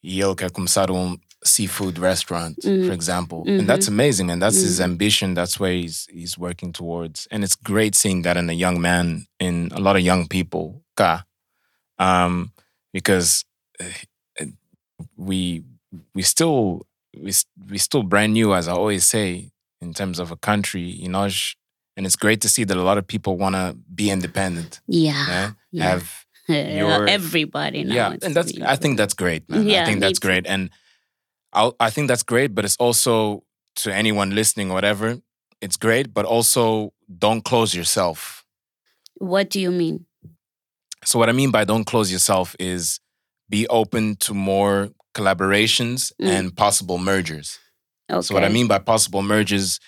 e 0.03 0.21
ele 0.21 0.35
quer 0.35 0.51
começar 0.51 0.91
um 0.91 1.17
seafood 1.45 1.97
restaurant, 1.99 2.57
mm. 2.63 2.87
for 2.87 2.93
example, 2.93 3.43
Mm-hmm. 3.43 3.59
and 3.59 3.69
that's 3.69 3.87
amazing, 3.87 4.29
and 4.31 4.41
that's 4.41 4.61
his 4.61 4.79
Mm. 4.79 4.83
ambition. 4.83 5.33
That's 5.33 5.59
where 5.59 5.73
he's 5.73 6.07
he's 6.11 6.37
working 6.37 6.71
towards, 6.73 7.27
and 7.31 7.43
it's 7.43 7.55
great 7.55 7.95
seeing 7.95 8.21
that 8.23 8.37
in 8.37 8.49
a 8.49 8.53
young 8.53 8.79
man, 8.81 9.27
in 9.39 9.69
a 9.73 9.79
lot 9.79 9.95
of 9.95 10.01
young 10.03 10.27
people, 10.27 10.83
ka, 10.95 11.23
um, 11.99 12.51
because 12.93 13.45
uh, 13.79 14.45
we 15.17 15.63
we 16.15 16.21
still 16.21 16.85
we 17.17 17.31
we 17.69 17.77
still 17.77 18.03
brand 18.03 18.33
new, 18.33 18.53
as 18.53 18.67
I 18.67 18.71
always 18.73 19.05
say, 19.05 19.51
in 19.81 19.93
terms 19.93 20.19
of 20.19 20.31
a 20.31 20.35
country, 20.37 20.81
you 20.81 21.09
know, 21.09 21.27
and 21.97 22.05
it's 22.05 22.15
great 22.15 22.41
to 22.41 22.49
see 22.49 22.63
that 22.63 22.77
a 22.77 22.81
lot 22.81 22.97
of 22.97 23.05
people 23.05 23.37
want 23.37 23.55
to 23.55 23.75
be 23.93 24.09
independent, 24.09 24.79
Yeah. 24.87 25.25
yeah, 25.27 25.51
yeah. 25.71 25.83
have 25.89 26.25
your- 26.47 27.07
Everybody 27.07 27.83
now. 27.83 27.93
yeah, 27.95 28.15
and 28.23 28.35
that's 28.35 28.51
I 28.61 28.75
think 28.75 28.97
that's 28.97 29.13
great, 29.13 29.47
man. 29.49 29.67
Yeah, 29.67 29.83
I 29.83 29.85
think 29.85 29.99
that's 30.01 30.19
great, 30.19 30.45
and 30.47 30.69
I'll, 31.53 31.75
I 31.79 31.89
think 31.89 32.07
that's 32.07 32.23
great. 32.23 32.53
But 32.55 32.65
it's 32.65 32.77
also 32.77 33.43
to 33.77 33.93
anyone 33.93 34.31
listening, 34.35 34.71
or 34.71 34.73
whatever, 34.75 35.17
it's 35.61 35.77
great. 35.77 36.13
But 36.13 36.25
also, 36.25 36.93
don't 37.17 37.43
close 37.43 37.75
yourself. 37.75 38.43
What 39.15 39.49
do 39.49 39.59
you 39.59 39.71
mean? 39.71 40.05
So 41.05 41.19
what 41.19 41.29
I 41.29 41.33
mean 41.33 41.51
by 41.51 41.63
don't 41.65 41.85
close 41.85 42.11
yourself 42.11 42.55
is 42.59 42.99
be 43.49 43.67
open 43.67 44.15
to 44.17 44.33
more 44.33 44.89
collaborations 45.13 46.11
Mm. 46.21 46.27
and 46.27 46.55
possible 46.55 46.97
mergers. 46.97 47.59
Okay. 48.11 48.21
So 48.21 48.33
what 48.33 48.43
I 48.43 48.49
mean 48.49 48.67
by 48.67 48.79
possible 48.79 49.21
mergers, 49.21 49.79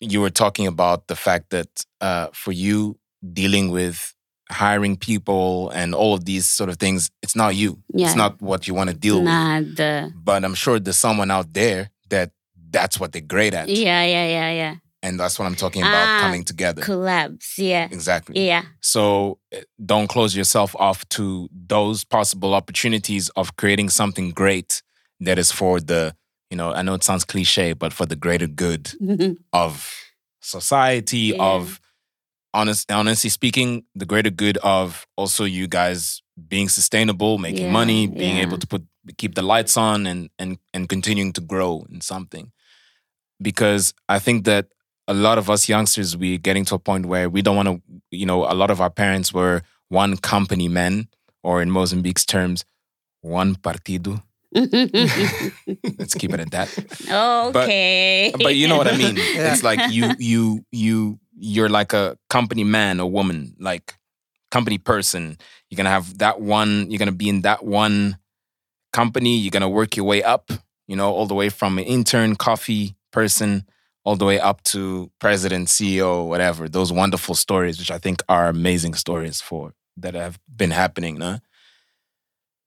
you 0.00 0.20
were 0.20 0.30
talking 0.30 0.66
about 0.66 1.08
the 1.08 1.16
fact 1.16 1.50
that 1.50 1.68
uh, 2.00 2.28
for 2.32 2.52
you 2.52 2.98
dealing 3.32 3.70
with 3.70 4.13
hiring 4.50 4.96
people 4.96 5.70
and 5.70 5.94
all 5.94 6.14
of 6.14 6.24
these 6.24 6.46
sort 6.46 6.68
of 6.70 6.76
things, 6.78 7.10
it's 7.22 7.34
not 7.36 7.54
you. 7.54 7.78
Yeah. 7.94 8.06
It's 8.06 8.16
not 8.16 8.40
what 8.42 8.66
you 8.68 8.74
want 8.74 8.90
to 8.90 8.96
deal 8.96 9.16
with. 9.18 9.24
Nada. 9.24 10.12
But 10.14 10.44
I'm 10.44 10.54
sure 10.54 10.78
there's 10.78 10.98
someone 10.98 11.30
out 11.30 11.52
there 11.52 11.90
that 12.10 12.30
that's 12.70 12.98
what 13.00 13.12
they're 13.12 13.22
great 13.22 13.54
at. 13.54 13.68
Yeah, 13.68 14.04
yeah, 14.04 14.26
yeah, 14.26 14.50
yeah. 14.52 14.74
And 15.02 15.20
that's 15.20 15.38
what 15.38 15.44
I'm 15.44 15.54
talking 15.54 15.82
about 15.82 16.08
Ah, 16.08 16.20
coming 16.22 16.44
together. 16.44 16.80
Collabs. 16.82 17.58
Yeah. 17.58 17.84
Exactly. 17.90 18.46
Yeah. 18.46 18.62
So 18.80 19.38
uh, 19.54 19.60
don't 19.84 20.08
close 20.08 20.34
yourself 20.34 20.74
off 20.78 21.06
to 21.10 21.48
those 21.52 22.04
possible 22.04 22.54
opportunities 22.54 23.28
of 23.36 23.56
creating 23.56 23.90
something 23.90 24.30
great 24.30 24.82
that 25.20 25.38
is 25.38 25.52
for 25.52 25.78
the, 25.78 26.14
you 26.50 26.56
know, 26.56 26.72
I 26.72 26.82
know 26.82 26.94
it 26.94 27.04
sounds 27.04 27.24
cliche, 27.24 27.74
but 27.74 27.92
for 27.92 28.06
the 28.06 28.16
greater 28.16 28.46
good 28.46 28.92
of 29.52 29.94
society, 30.40 31.32
Yeah. 31.34 31.42
of 31.42 31.80
honest, 32.54 32.90
honestly 32.90 33.28
speaking, 33.30 33.84
the 33.94 34.06
greater 34.06 34.30
good 34.30 34.56
of 34.62 35.06
also 35.16 35.44
you 35.44 35.66
guys 35.66 36.22
being 36.48 36.68
sustainable, 36.70 37.38
making 37.38 37.66
Yeah, 37.66 37.72
money, 37.72 38.06
being 38.06 38.36
yeah. 38.36 38.42
able 38.42 38.58
to 38.58 38.66
put 38.66 38.82
keep 39.18 39.34
the 39.34 39.42
lights 39.42 39.76
on 39.76 40.06
and 40.06 40.30
and 40.38 40.56
and 40.72 40.88
continuing 40.88 41.32
to 41.34 41.40
grow 41.42 41.84
in 41.90 42.00
something. 42.00 42.50
Because 43.42 43.92
I 44.08 44.18
think 44.18 44.44
that 44.46 44.68
a 45.06 45.12
lot 45.14 45.36
of 45.38 45.50
us 45.50 45.68
youngsters 45.68 46.16
we're 46.16 46.38
getting 46.38 46.64
to 46.66 46.74
a 46.76 46.78
point 46.78 47.06
where 47.06 47.28
we 47.28 47.42
don't 47.42 47.56
want 47.56 47.68
to 47.68 47.82
you 48.10 48.24
know 48.26 48.44
a 48.50 48.54
lot 48.54 48.70
of 48.70 48.80
our 48.80 48.90
parents 48.90 49.34
were 49.34 49.60
one 49.90 50.16
company 50.16 50.68
men 50.68 51.08
or 51.42 51.60
in 51.60 51.70
Mozambique's 51.70 52.24
terms 52.24 52.64
one 53.20 53.54
partido 53.56 54.22
let's 54.54 56.14
keep 56.14 56.32
it 56.32 56.40
at 56.40 56.50
that 56.52 56.68
okay. 57.50 58.32
but 58.38 58.54
you 58.54 58.68
know 58.68 58.76
what 58.78 58.88
I 58.88 58.96
mean. 58.96 59.16
Yeah. 59.34 59.52
It's 59.52 59.62
like 59.62 59.92
you 59.92 60.12
you 60.18 60.64
you 60.72 61.18
you're 61.36 61.68
like 61.68 61.92
a 61.92 62.16
company 62.30 62.64
man 62.64 63.00
or 63.00 63.10
woman, 63.10 63.54
like 63.58 63.94
company 64.50 64.78
person. 64.78 65.36
You're 65.68 65.76
gonna 65.76 65.90
have 65.90 66.18
that 66.18 66.40
one. 66.40 66.90
You're 66.90 66.98
gonna 66.98 67.12
be 67.12 67.28
in 67.28 67.42
that 67.42 67.64
one 67.64 68.18
company. 68.92 69.36
You're 69.38 69.50
gonna 69.50 69.68
work 69.68 69.96
your 69.96 70.06
way 70.06 70.22
up. 70.22 70.50
You 70.86 70.96
know, 70.96 71.12
all 71.12 71.26
the 71.26 71.34
way 71.34 71.48
from 71.48 71.78
an 71.78 71.84
intern, 71.84 72.36
coffee 72.36 72.94
person, 73.10 73.64
all 74.04 74.16
the 74.16 74.26
way 74.26 74.38
up 74.38 74.62
to 74.64 75.10
president, 75.18 75.68
CEO, 75.68 76.28
whatever. 76.28 76.68
Those 76.68 76.92
wonderful 76.92 77.34
stories, 77.34 77.78
which 77.78 77.90
I 77.90 77.98
think 77.98 78.22
are 78.28 78.48
amazing 78.48 78.94
stories 78.94 79.40
for 79.40 79.74
that 79.96 80.14
have 80.14 80.38
been 80.54 80.70
happening. 80.70 81.16
No? 81.16 81.38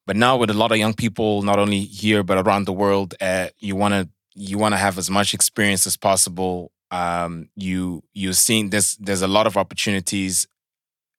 But 0.07 0.15
now 0.15 0.37
with 0.37 0.49
a 0.49 0.53
lot 0.53 0.71
of 0.71 0.77
young 0.77 0.93
people, 0.93 1.41
not 1.43 1.59
only 1.59 1.81
here 1.81 2.23
but 2.23 2.37
around 2.37 2.65
the 2.65 2.73
world, 2.73 3.13
uh, 3.21 3.49
you 3.59 3.75
want 3.75 3.93
to 3.93 4.09
you 4.33 4.57
want 4.57 4.73
to 4.73 4.77
have 4.77 4.97
as 4.97 5.09
much 5.09 5.33
experience 5.33 5.85
as 5.87 5.97
possible. 5.97 6.71
Um, 6.91 7.49
you 7.55 8.03
you're 8.13 8.33
seeing 8.33 8.69
there's 8.69 8.95
there's 8.97 9.21
a 9.21 9.27
lot 9.27 9.47
of 9.47 9.57
opportunities, 9.57 10.47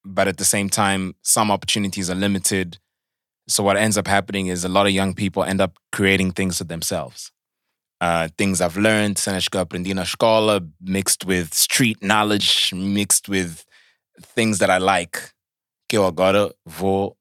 but 0.04 0.28
at 0.28 0.38
the 0.38 0.44
same 0.44 0.68
time, 0.68 1.14
some 1.22 1.50
opportunities 1.50 2.08
are 2.10 2.14
limited. 2.14 2.78
So 3.48 3.62
what 3.62 3.76
ends 3.76 3.96
up 3.96 4.06
happening 4.06 4.46
is 4.48 4.64
a 4.64 4.68
lot 4.68 4.86
of 4.86 4.92
young 4.92 5.14
people 5.14 5.42
end 5.42 5.60
up 5.60 5.78
creating 5.90 6.32
things 6.32 6.58
for 6.58 6.64
themselves. 6.64 7.32
Uh, 8.00 8.28
things 8.38 8.60
I've 8.60 8.76
learned, 8.76 9.18
cenas 9.18 9.48
que 9.48 9.58
eu 9.58 9.64
aprendi 9.64 9.92
na 9.94 10.02
escola, 10.02 10.60
mixed 10.80 11.24
with 11.24 11.52
street 11.52 12.02
knowledge, 12.02 12.72
mixed 12.72 13.28
with 13.28 13.64
things 14.20 14.58
that 14.58 14.70
I 14.70 14.78
like. 14.78 15.32
Que 15.88 15.98
agora 15.98 16.52
vou 16.66 17.16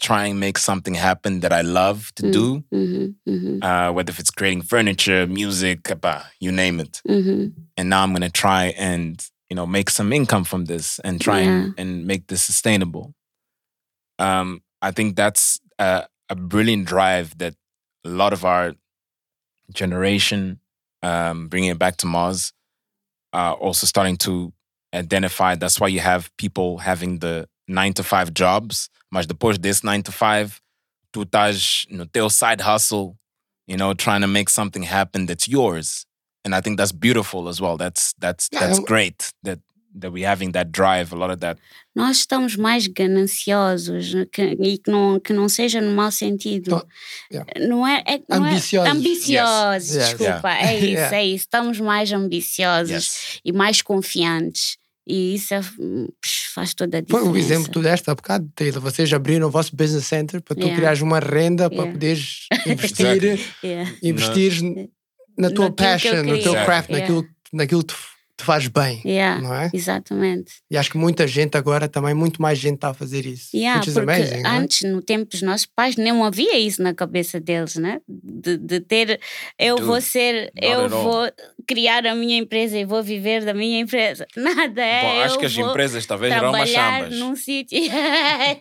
try 0.00 0.26
and 0.26 0.40
make 0.40 0.58
something 0.58 0.94
happen 0.94 1.40
that 1.40 1.52
I 1.52 1.62
love 1.62 2.12
to 2.16 2.30
do 2.30 2.64
hmm 2.70 3.06
hmm 3.26 3.58
uh, 3.62 3.90
whether 3.92 4.10
if 4.10 4.18
it's 4.18 4.30
creating 4.30 4.62
furniture, 4.62 5.26
music, 5.26 5.82
epá, 5.84 6.24
you 6.40 6.52
name 6.52 6.80
it. 6.80 7.00
hmm 7.06 7.46
And 7.76 7.88
now 7.88 8.02
I'm 8.02 8.12
gonna 8.12 8.30
try 8.30 8.74
and 8.76 9.24
you 9.48 9.56
know 9.56 9.66
make 9.66 9.90
some 9.90 10.12
income 10.12 10.44
from 10.44 10.64
this 10.66 10.98
and 11.00 11.20
try 11.20 11.40
and, 11.40 11.74
and 11.78 12.06
make 12.06 12.26
this 12.26 12.42
sustainable. 12.42 13.14
Um, 14.18 14.62
I 14.82 14.90
think 14.90 15.16
that's 15.16 15.60
a, 15.78 16.06
a 16.28 16.34
brilliant 16.36 16.86
drive 16.86 17.36
that 17.38 17.54
a 18.04 18.08
lot 18.08 18.32
of 18.32 18.44
our 18.44 18.74
generation, 19.72 20.60
um, 21.02 21.48
bringing 21.48 21.70
it 21.70 21.78
back 21.78 21.96
to 21.98 22.06
Mars, 22.06 22.52
are 23.32 23.54
also 23.54 23.86
starting 23.86 24.16
to 24.18 24.52
identify. 24.94 25.54
That's 25.56 25.80
why 25.80 25.88
you 25.88 26.00
have 26.00 26.30
people 26.36 26.78
having 26.78 27.18
the 27.18 27.48
nine 27.66 27.92
to 27.94 28.02
five 28.02 28.32
jobs, 28.34 28.88
mas 29.14 29.26
depois 29.26 29.56
desse 29.58 29.84
nine 29.86 30.02
to 30.02 30.10
five, 30.12 30.56
tu 31.12 31.22
estás 31.22 31.86
no 31.88 32.04
teu 32.04 32.28
side 32.28 32.60
hustle, 32.62 33.14
you 33.68 33.76
know, 33.76 33.94
trying 33.94 34.20
to 34.20 34.28
make 34.28 34.50
something 34.50 34.82
happen 34.84 35.26
that's 35.26 35.46
yours. 35.48 36.04
and 36.46 36.54
I 36.54 36.60
think 36.60 36.76
that's 36.76 36.92
beautiful 36.92 37.48
as 37.48 37.58
well. 37.58 37.78
That's 37.78 38.12
that's 38.20 38.48
Yeah, 38.52 38.66
that's 38.66 38.78
great 38.80 39.32
that 39.44 39.60
that 40.00 40.10
we're 40.12 40.28
having 40.28 40.52
that 40.52 40.70
drive, 40.72 41.10
a 41.10 41.16
lot 41.16 41.30
of 41.30 41.38
that. 41.40 41.56
Nós 41.96 42.18
estamos 42.18 42.56
mais 42.56 42.86
gananciosos 42.88 44.12
que, 44.32 44.42
e 44.60 44.78
que 44.78 44.90
não, 44.90 45.20
que 45.20 45.32
não 45.32 45.48
seja 45.48 45.80
no 45.80 45.92
mau 45.92 46.10
sentido. 46.10 46.66
Então, 46.68 46.86
yeah. 47.32 47.68
Não 47.68 47.86
é, 47.86 48.02
é- 48.06 48.20
não 48.28 48.44
é- 48.44 48.50
Ambiciosos. 48.50 48.90
ambiciosos, 48.92 49.94
Yes. 49.94 50.08
desculpa. 50.08 50.50
É 50.52 50.74
isso, 50.76 50.84
Yeah. 50.86 51.16
é 51.16 51.24
isso. 51.24 51.44
Estamos 51.44 51.80
mais 51.80 52.12
ambiciosos 52.12 52.90
Yes. 52.90 53.40
e 53.44 53.52
mais 53.52 53.80
confiantes. 53.82 54.76
E 55.06 55.34
isso 55.34 55.52
é- 55.54 55.60
faz 56.54 56.72
toda 56.72 56.98
a 56.98 57.00
Foi 57.00 57.20
diferença. 57.20 57.30
o 57.30 57.36
exemplo 57.36 57.64
que 57.66 57.70
tu 57.72 57.82
deste 57.82 58.08
há 58.10 58.14
bocado, 58.14 58.48
Taylor. 58.54 58.80
Vocês 58.80 59.12
abriram 59.12 59.48
o 59.48 59.50
vosso 59.50 59.74
business 59.76 60.06
center 60.06 60.40
para 60.40 60.54
tu 60.54 60.60
Yeah. 60.60 60.76
criares 60.76 61.00
uma 61.02 61.18
renda 61.20 61.68
para 61.68 61.76
Yeah. 61.78 61.92
poderes 61.92 62.46
investir, 62.66 63.40
Yeah. 63.62 63.92
investir 64.02 64.52
na 65.36 65.50
tua 65.50 65.70
passion, 65.70 66.22
no 66.22 66.40
teu 66.42 66.52
craft, 66.64 66.88
Yeah. 66.90 66.92
naquilo, 67.00 67.26
naquilo 67.52 67.84
que 67.84 67.94
te, 68.36 68.44
faz 68.44 68.66
bem. 68.68 69.00
Yeah, 69.04 69.40
Não 69.40 69.54
é? 69.54 69.70
Exatamente. 69.72 70.52
E 70.70 70.76
acho 70.76 70.90
que 70.90 70.98
muita 70.98 71.26
gente 71.26 71.56
agora, 71.56 71.88
também 71.88 72.14
muito 72.14 72.40
mais 72.42 72.58
gente 72.58 72.74
está 72.76 72.90
a 72.90 72.94
fazer 72.94 73.24
isso. 73.26 73.48
Yeah, 73.56 73.80
Which 73.80 73.92
porque 73.92 74.10
amazing. 74.10 74.42
é? 74.44 74.48
antes, 74.48 74.82
no 74.90 75.00
tempo 75.02 75.30
dos 75.30 75.42
nossos 75.42 75.66
pais, 75.66 75.96
não 75.96 76.24
havia 76.24 76.58
isso 76.58 76.82
na 76.82 76.92
cabeça 76.94 77.38
deles, 77.40 77.76
né? 77.76 78.00
De, 78.08 78.56
de 78.58 78.80
ter, 78.80 79.20
eu 79.58 79.76
Dude, 79.76 79.86
vou 79.86 80.00
ser, 80.00 80.52
eu 80.60 80.88
vou 80.88 81.30
criar 81.66 82.06
a 82.06 82.14
minha 82.14 82.36
empresa 82.38 82.76
e 82.78 82.84
vou 82.84 83.02
viver 83.02 83.44
da 83.44 83.54
minha 83.54 83.80
empresa. 83.80 84.26
Nada 84.36 84.82
é. 84.82 85.02
Bom, 85.02 85.20
acho 85.22 85.38
que 85.38 85.46
as 85.46 85.56
empresas 85.56 86.04
talvez 86.06 86.32
eram 86.32 86.50
umas 86.50 86.68
chambas. 86.68 87.18
num 87.18 87.36
sítio. 87.36 87.78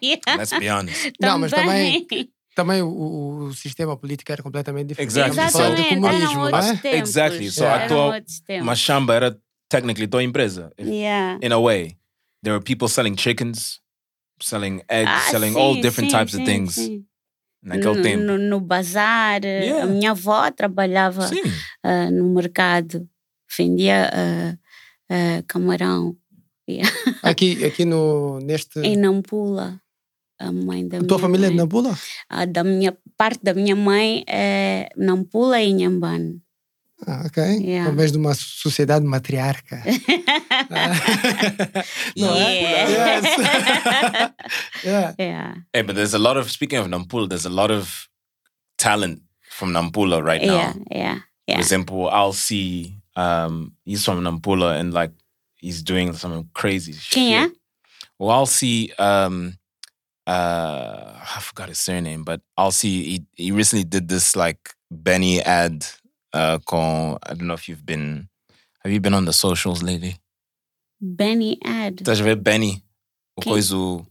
Yeah, 0.04 0.38
Let's 0.38 0.54
be 0.58 0.70
honest. 0.70 1.14
Não, 1.20 1.38
mas 1.40 1.52
também- 1.52 2.08
Também 2.56 2.84
o, 2.84 3.48
o 3.48 3.54
sistema 3.56 3.98
político 3.98 4.32
era 4.32 4.44
completamente 4.44 4.90
diferente. 4.90 5.10
Exactly. 5.10 5.40
A 5.40 5.50
falar 5.50 5.70
do 5.70 5.74
Exatamente, 5.82 6.02
comunismo, 6.02 6.50
não 6.52 6.60
é? 6.60 6.98
Exactly. 6.98 7.50
So 7.52 7.64
Yeah. 7.64 7.86
a 7.86 7.88
tua 7.88 8.06
outros 8.16 8.40
tempos. 8.42 8.64
uma 8.64 8.76
chamba 8.76 9.16
era 9.16 9.38
technically 9.74 10.08
tua 10.08 10.22
empresa. 10.24 10.70
If- 10.78 10.88
Yeah. 10.88 11.40
In 11.42 11.52
a 11.52 11.60
way, 11.60 11.98
there 12.44 12.54
were 12.54 12.62
people 12.64 12.88
selling 12.88 13.16
chickens, 13.18 13.82
selling 14.42 14.82
eggs, 14.90 15.10
Ah, 15.10 15.32
selling 15.34 15.54
sim, 15.54 15.60
all 15.62 15.74
different 15.82 16.12
sim, 16.12 16.18
types 16.18 16.34
of 16.38 16.42
sim, 16.42 16.46
things 16.46 16.76
sim. 16.76 17.06
naquele 17.64 17.98
no, 17.98 18.04
tempo. 18.04 18.24
No, 18.24 18.38
no 18.38 18.60
bazar, 18.60 19.42
Yeah. 19.44 19.84
a 19.84 19.86
minha 19.88 20.12
avó 20.12 20.52
trabalhava 20.52 21.28
Sim. 21.28 21.42
ah, 21.84 22.12
no 22.12 22.30
mercado, 22.34 23.08
vendia 23.58 24.10
ah, 24.14 24.52
ah, 25.10 25.40
camarão 25.48 26.16
Aqui, 27.24 27.64
aqui 27.66 27.84
no, 27.86 28.40
neste. 28.40 28.80
em 28.80 28.96
Nampula. 28.96 29.80
A 30.40 30.52
mãe 30.52 30.88
da 30.88 30.98
A 31.00 31.04
tua 31.04 31.20
família 31.20 31.48
é 31.48 31.50
de 31.50 31.56
mãe. 31.56 31.64
Nampula? 31.64 31.92
A 32.30 32.46
da 32.46 32.64
minha 32.64 32.92
parte 33.18 33.40
da 33.44 33.54
minha 33.54 33.76
mãe 33.76 34.24
é 34.28 34.90
Nampula 34.98 35.62
e 35.62 35.70
Inhambane. 35.70 36.42
Ah, 37.08 37.24
ok. 37.26 37.38
Yeah. 37.62 37.86
Talvez 37.86 38.12
de 38.12 38.18
uma 38.18 38.34
sociedade 38.34 39.06
matriarca. 39.06 39.82
Não 42.18 42.36
é? 42.36 42.62
Yeah. 42.62 42.90
Yes. 42.90 43.24
yeah. 44.84 45.14
Yeah. 45.18 45.56
Hey, 45.74 45.82
but 45.84 45.96
there's 45.96 46.14
a 46.14 46.20
lot 46.20 46.38
of 46.38 46.52
speaking 46.52 46.80
of 46.80 46.88
Nampula, 46.88 47.28
there's 47.28 47.46
a 47.46 47.50
lot 47.50 47.72
of 47.72 48.08
talent 48.78 49.22
from 49.50 49.74
Nampula 49.74 50.24
right 50.24 50.42
now. 50.42 50.56
Yeah, 50.56 50.74
yeah, 50.92 51.20
yeah. 51.48 51.56
For 51.56 51.62
example, 51.62 52.10
I'll 52.10 52.34
see 52.34 52.98
um 53.16 53.74
he's 53.86 54.04
from 54.06 54.24
Nampula 54.24 54.80
and 54.80 54.94
like 54.94 55.12
he's 55.58 55.82
doing 55.84 56.14
some 56.14 56.50
crazy 56.54 56.94
Quem 56.94 57.34
é? 57.34 57.42
shit. 57.44 57.52
Well, 58.20 58.32
I'll 58.32 58.46
see 58.46 58.92
um 58.98 59.58
uh 60.28 61.14
I 61.36 61.40
forgot 61.42 61.70
his 61.70 61.80
surname, 61.80 62.24
but 62.24 62.42
I'll 62.58 62.72
see 62.72 63.04
he 63.04 63.26
he 63.36 63.52
recently 63.52 63.84
did 63.84 64.08
this 64.08 64.36
like 64.36 64.74
Benny 64.90 65.42
ad 65.42 65.86
uh 66.34 66.60
con 66.66 67.18
I 67.26 67.36
don't 67.36 67.46
know 67.46 67.56
if 67.56 67.68
you've 67.70 67.84
been 67.86 68.28
have 68.84 68.94
you 68.94 69.00
been 69.02 69.14
on 69.14 69.26
the 69.26 69.34
socials 69.34 69.82
lately? 69.82 70.18
Benny 71.02 71.58
Ad. 71.64 71.96
Tá 72.04 72.12
Estás 72.14 72.22
a 72.22 72.24
ver 72.24 72.36
Benny? 72.38 72.84
O 73.38 73.42
Quem? 73.42 73.52
coisa 73.54 73.76
o- 73.76 74.06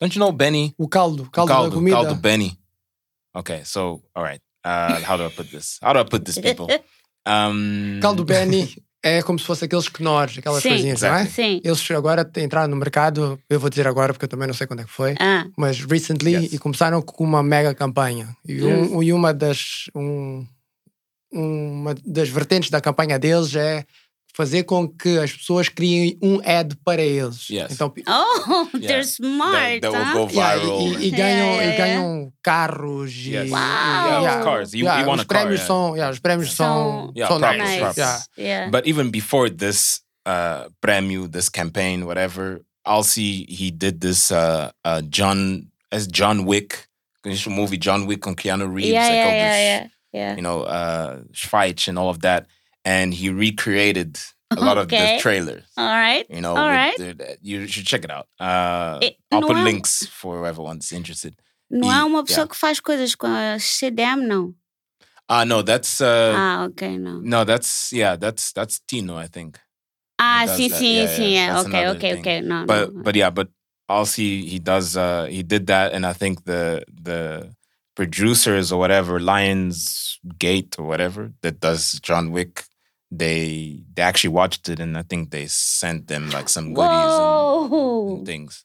Don't 0.00 0.16
you 0.16 0.20
know 0.24 0.32
Benny? 0.32 0.74
O 0.78 0.88
caldo, 0.88 1.24
O 1.24 1.30
caldo, 1.30 1.48
da 1.48 1.54
caldo, 1.54 1.76
comida. 1.76 1.96
caldo 1.96 2.14
Benny. 2.16 2.58
Okay, 3.36 3.62
so 3.64 4.02
all 4.14 4.24
right. 4.24 4.40
Uh, 4.64 5.00
how 5.08 5.16
do 5.16 5.24
I 5.26 5.30
put 5.30 5.50
this? 5.50 5.78
How 5.82 5.92
do 5.92 6.00
I 6.00 6.04
put 6.04 6.24
this, 6.24 6.38
people? 6.38 6.66
Um, 7.26 7.98
Caldo 8.00 8.24
Benny 8.24 8.76
é 9.02 9.22
como 9.22 9.38
se 9.38 9.44
fosse 9.44 9.64
aqueles 9.64 9.88
knorrs, 9.88 10.38
aquelas 10.38 10.62
Sim. 10.62 10.68
coisinhas, 10.70 11.02
não 11.02 11.14
é? 11.14 11.26
Sim. 11.26 11.60
Eles 11.64 11.90
agora 11.92 12.30
entraram 12.36 12.68
no 12.68 12.76
mercado, 12.76 13.40
eu 13.48 13.58
vou 13.58 13.70
dizer 13.70 13.86
agora 13.88 14.12
porque 14.12 14.24
eu 14.24 14.28
também 14.28 14.46
não 14.46 14.54
sei 14.54 14.66
quando 14.66 14.80
é 14.80 14.84
que 14.84 14.90
foi, 14.90 15.14
Ah, 15.18 15.46
mas 15.56 15.80
recently 15.84 16.32
Yes. 16.34 16.52
e 16.52 16.58
começaram 16.58 17.00
com 17.02 17.24
uma 17.24 17.42
mega 17.42 17.74
campanha. 17.74 18.36
E, 18.46 18.62
um, 18.62 19.02
e 19.02 19.12
uma 19.12 19.32
das 19.32 19.84
um, 19.94 20.46
uma 21.32 21.94
das 22.04 22.28
vertentes 22.28 22.70
da 22.70 22.80
campanha 22.80 23.18
deles 23.18 23.54
é 23.54 23.84
fazer 24.34 24.62
com 24.64 24.88
que 24.88 25.18
as 25.18 25.30
pessoas 25.32 25.68
criem 25.68 26.16
um 26.22 26.40
ad 26.44 26.74
para 26.84 27.02
eles. 27.02 27.50
Yes. 27.50 27.72
Então, 27.72 27.92
Oh, 28.08 28.66
Yeah. 28.74 28.86
they're 28.88 29.04
smart, 29.04 29.80
that, 29.82 29.92
that 29.92 30.14
will 30.16 30.26
go 30.26 30.32
yeah, 30.32 30.56
viral. 30.56 30.80
e, 30.80 30.84
e 30.84 31.08
and- 31.10 31.16
ganham, 31.16 31.46
Yeah, 31.48 31.62
yeah, 31.62 31.74
e 31.74 31.76
ganham 31.76 32.32
carros 32.42 33.12
e 33.14 33.30
Yes. 33.34 33.50
Wow. 33.50 33.58
Yeah, 34.22 34.42
cars. 34.42 34.72
You- 34.72 34.86
you 34.86 35.06
want 35.06 35.20
os 35.20 35.20
a 35.20 35.24
car, 35.26 35.42
prémios 35.42 35.60
yeah. 35.60 35.66
são, 35.66 35.96
yeah, 35.96 36.10
os 36.10 36.18
prémios 36.18 36.52
são, 36.54 37.12
Yeah, 37.14 37.28
são 37.28 37.38
nice. 37.38 37.78
proper. 37.78 38.00
Yeah. 38.00 38.22
Yeah. 38.38 38.70
But 38.70 38.86
even 38.86 39.10
before 39.10 39.50
this 39.50 40.00
uh 40.24 40.70
premio, 40.80 41.28
this 41.30 41.50
campaign, 41.50 42.04
whatever, 42.06 42.62
I'll 42.86 43.04
see 43.04 43.44
he 43.50 43.70
did 43.70 44.00
this 44.00 44.30
uh 44.32 44.70
uh 44.82 45.02
John 45.10 45.66
as 45.90 46.06
John 46.06 46.46
Wick. 46.46 46.86
This 47.22 47.46
movie 47.46 47.76
John 47.78 48.06
Wick 48.06 48.26
on 48.26 48.34
Keanu 48.34 48.66
Reeves, 48.72 48.88
yeah, 48.88 49.02
like 49.02 49.12
yeah, 49.14 49.80
all 49.84 49.90
yeah, 50.12 50.20
yeah, 50.20 50.28
yeah. 50.30 50.36
you 50.36 50.42
know, 50.42 50.62
uh 50.62 51.20
fights 51.34 51.88
and 51.88 51.98
all 51.98 52.08
of 52.10 52.20
that. 52.20 52.46
And 52.84 53.14
he 53.14 53.30
recreated 53.30 54.18
a 54.50 54.56
lot 54.60 54.76
of 54.76 54.88
the 54.88 55.18
trailers. 55.20 55.62
All 55.76 55.86
right. 55.86 56.26
You 56.28 56.40
know, 56.40 56.56
All 56.56 56.68
right. 56.68 56.96
the- 56.98 57.38
you 57.40 57.66
should 57.68 57.86
check 57.86 58.04
it 58.04 58.10
out. 58.10 58.26
Uh, 58.40 58.98
It- 59.00 59.16
I'll 59.30 59.40
no, 59.40 59.46
put 59.48 59.56
links 59.58 60.04
for 60.06 60.38
whoever 60.38 60.62
one's 60.62 60.90
interested. 60.92 61.34
Não 61.70 61.88
E- 61.90 61.94
é 61.94 62.04
uma 62.04 62.22
pessoa 62.24 62.42
yeah. 62.42 62.50
que 62.50 62.56
faz 62.56 62.80
coisas 62.80 63.14
com 63.14 63.26
a 63.28 63.58
CDM, 63.58 64.26
não. 64.26 64.54
Uh 65.30 65.44
no, 65.46 65.62
that's 65.62 66.00
uh 66.00 66.34
ah, 66.36 66.66
ok, 66.68 66.98
no. 66.98 67.22
no, 67.22 67.44
that's 67.44 67.92
yeah, 67.92 68.16
that's 68.18 68.52
that's 68.52 68.80
Tino, 68.86 69.16
I 69.16 69.28
think. 69.28 69.58
Ah, 70.20 70.44
sim, 70.46 70.68
that. 70.68 70.78
sim, 70.78 70.96
Yeah, 70.96 71.16
sim. 71.16 71.32
yeah, 71.34 71.46
É. 71.48 71.54
that's 71.54 71.66
Ok, 71.66 71.86
ok, 71.88 72.00
thing. 72.00 72.20
ok. 72.20 72.40
Não, 72.42 72.66
but 72.66 72.92
não. 72.92 73.02
but 73.04 73.16
yeah, 73.16 73.30
but 73.30 73.48
I'll 73.88 74.04
see 74.06 74.44
he 74.46 74.58
does 74.58 74.96
uh 74.96 75.26
he 75.30 75.42
did 75.42 75.66
that 75.68 75.94
and 75.94 76.04
I 76.04 76.12
think 76.12 76.44
the 76.44 76.84
the 77.02 77.48
producers 77.94 78.72
or 78.72 78.78
whatever, 78.78 79.20
Lions 79.20 80.18
Gate 80.38 80.76
or 80.78 80.86
whatever 80.86 81.32
that 81.42 81.60
does 81.60 82.00
John 82.00 82.32
Wick, 82.32 82.64
they 83.10 83.82
they 83.94 84.02
actually 84.02 84.30
watched 84.30 84.68
it 84.68 84.80
and 84.80 84.96
I 84.96 85.02
think 85.02 85.30
they 85.30 85.46
sent 85.46 86.08
them 86.08 86.30
like 86.30 86.48
some 86.48 86.74
goodies 86.74 87.14
and, 87.18 87.72
and 88.18 88.26
things. 88.26 88.64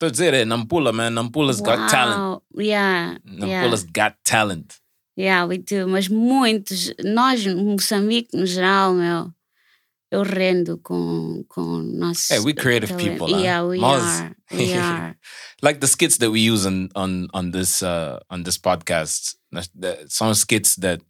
Tô 0.00 0.08
a 0.08 0.10
dizer, 0.10 0.44
Nampula, 0.44 0.92
man. 0.92 1.14
Nampula's 1.14 1.60
got 1.60 1.88
talent. 1.88 2.18
Wow. 2.18 2.42
Yeah, 2.56 3.18
yeah. 3.24 3.62
Nampula's 3.62 3.84
got 3.84 4.16
talent. 4.24 4.80
Yeah, 5.16 5.44
we 5.46 5.58
do. 5.58 5.86
Mas 5.86 6.08
muitos, 6.08 6.92
nós, 7.04 7.46
Moçambique 7.46 8.34
no 8.34 8.44
geral, 8.44 8.94
meu, 8.94 9.32
eu 10.14 10.22
rendo 10.22 10.78
com, 10.78 11.44
com. 11.48 12.12
Hey, 12.30 12.38
we 12.38 12.54
creative 12.54 12.90
talento. 12.90 13.04
people, 13.04 13.34
huh? 13.34 13.42
Yeah, 13.42 13.62
we 13.62 13.78
Moz. 13.78 14.02
are. 14.02 14.36
We 14.52 14.74
are. 14.78 15.16
like 15.62 15.80
the 15.80 15.86
skits 15.86 16.18
that 16.18 16.30
we 16.30 16.40
use 16.40 16.66
on 16.66 16.90
on 16.94 17.28
on 17.32 17.50
this 17.50 17.82
uh 17.82 18.18
on 18.30 18.44
this 18.44 18.58
podcast 18.58 19.36
some 20.08 20.34
skits 20.34 20.76
that 20.76 21.00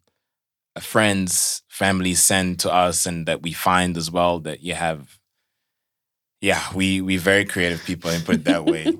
friends 0.80 1.62
family 1.68 2.14
send 2.14 2.58
to 2.60 2.72
us 2.72 3.06
and 3.06 3.26
that 3.26 3.42
we 3.42 3.52
find 3.52 3.96
as 3.96 4.10
well 4.10 4.40
that 4.40 4.60
you 4.60 4.74
have 4.74 5.18
yeah 6.44 6.62
we 6.74 7.00
we 7.00 7.16
very 7.16 7.44
creative 7.44 7.82
people 7.84 8.10
and 8.10 8.24
put 8.24 8.36
it 8.36 8.44
that 8.44 8.64
way 8.64 8.84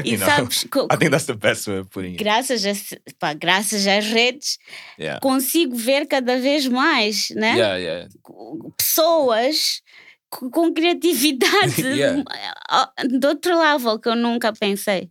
you 0.04 0.18
know 0.18 0.26
sabes, 0.26 0.66
i 0.90 0.96
think 0.96 1.10
that's 1.10 1.26
the 1.26 1.34
best 1.34 1.66
way 1.68 1.78
of 1.78 1.88
putting 1.90 2.14
it 2.14 2.18
graças, 2.18 2.66
a, 2.66 2.74
pá, 3.18 3.34
graças 3.34 3.86
às 3.86 4.06
redes, 4.06 4.58
yeah 4.98 5.18
consigo 5.20 5.76
ver 5.76 6.06
cada 6.06 6.38
vez 6.38 6.66
mais, 6.66 7.30
né? 7.30 7.56
yeah 7.56 7.76
yeah 7.76 8.08
Pessoas 8.76 9.82
com, 10.30 10.50
com 10.50 10.72
criatividade 10.72 11.82
Yeah. 11.96 12.22
de 13.08 13.26
outro 13.26 13.58
level 13.58 13.98
que 13.98 14.08
eu 14.08 14.16
nunca 14.16 14.52
pensei. 14.52 15.10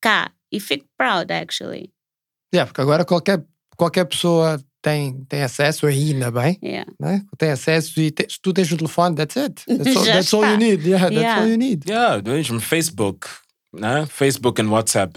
Cá. 0.00 0.32
E 0.50 0.58
fico 0.58 0.86
proud, 0.96 1.30
actually. 1.32 1.92
Yeah, 2.52 2.66
porque 2.66 2.80
agora 2.80 3.04
qualquer, 3.04 3.44
qualquer 3.76 4.04
pessoa 4.06 4.58
tem, 4.82 5.24
tem 5.28 5.42
acesso 5.42 5.86
aí, 5.86 6.12
ainda 6.12 6.30
bem, 6.30 6.58
Yeah. 6.62 6.90
né? 7.00 7.22
tem 7.38 7.50
acesso 7.50 8.00
e 8.00 8.10
te- 8.10 8.26
se 8.30 8.38
tu 8.40 8.52
tens 8.52 8.70
um 8.72 8.76
telefone, 8.76 9.14
that's 9.14 9.36
it. 9.36 9.62
That's 9.68 9.96
all, 9.96 10.04
that's 10.04 10.34
all 10.34 10.44
you 10.50 10.56
need. 10.56 10.82
Yeah, 10.86 10.98
that's 11.08 11.14
Yeah. 11.20 11.40
all 11.40 11.48
you 11.48 11.56
need. 11.58 11.84
yeah 11.88 12.20
doing 12.20 12.44
from 12.44 12.60
facebook 12.60 13.26
nah? 13.72 14.06
facebook 14.06 14.58
and 14.58 14.70
whatsapp 14.70 15.16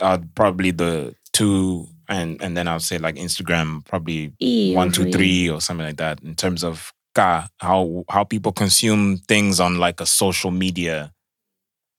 are 0.00 0.20
probably 0.34 0.72
the 0.72 1.14
two 1.32 1.86
and 2.08 2.40
and 2.42 2.56
then 2.56 2.66
i'll 2.66 2.80
say 2.80 2.98
like 2.98 3.14
instagram 3.20 3.84
probably 3.84 4.32
one, 4.74 4.90
two, 4.90 5.04
eu- 5.04 5.12
three, 5.12 5.48
or 5.50 5.60
something 5.60 5.86
like 5.86 5.98
that 5.98 6.20
in 6.24 6.34
terms 6.34 6.64
of 6.64 6.92
ka, 7.14 7.48
how 7.60 8.04
how 8.10 8.24
people 8.24 8.52
consume 8.52 9.18
things 9.28 9.60
on 9.60 9.78
like 9.78 10.00
a 10.00 10.06
social 10.06 10.50
media 10.50 11.12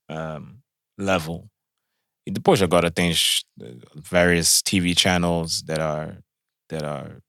um, 0.08 0.58
level. 0.98 1.48
E 2.26 2.30
depois 2.30 2.60
agora 2.62 2.90
tens 2.90 3.42
uh, 3.62 3.66
various 3.94 4.60
TV 4.62 4.94
channels 4.96 5.62
that 5.66 5.78
are 5.78 6.18
that 6.70 6.84
are 6.84 7.20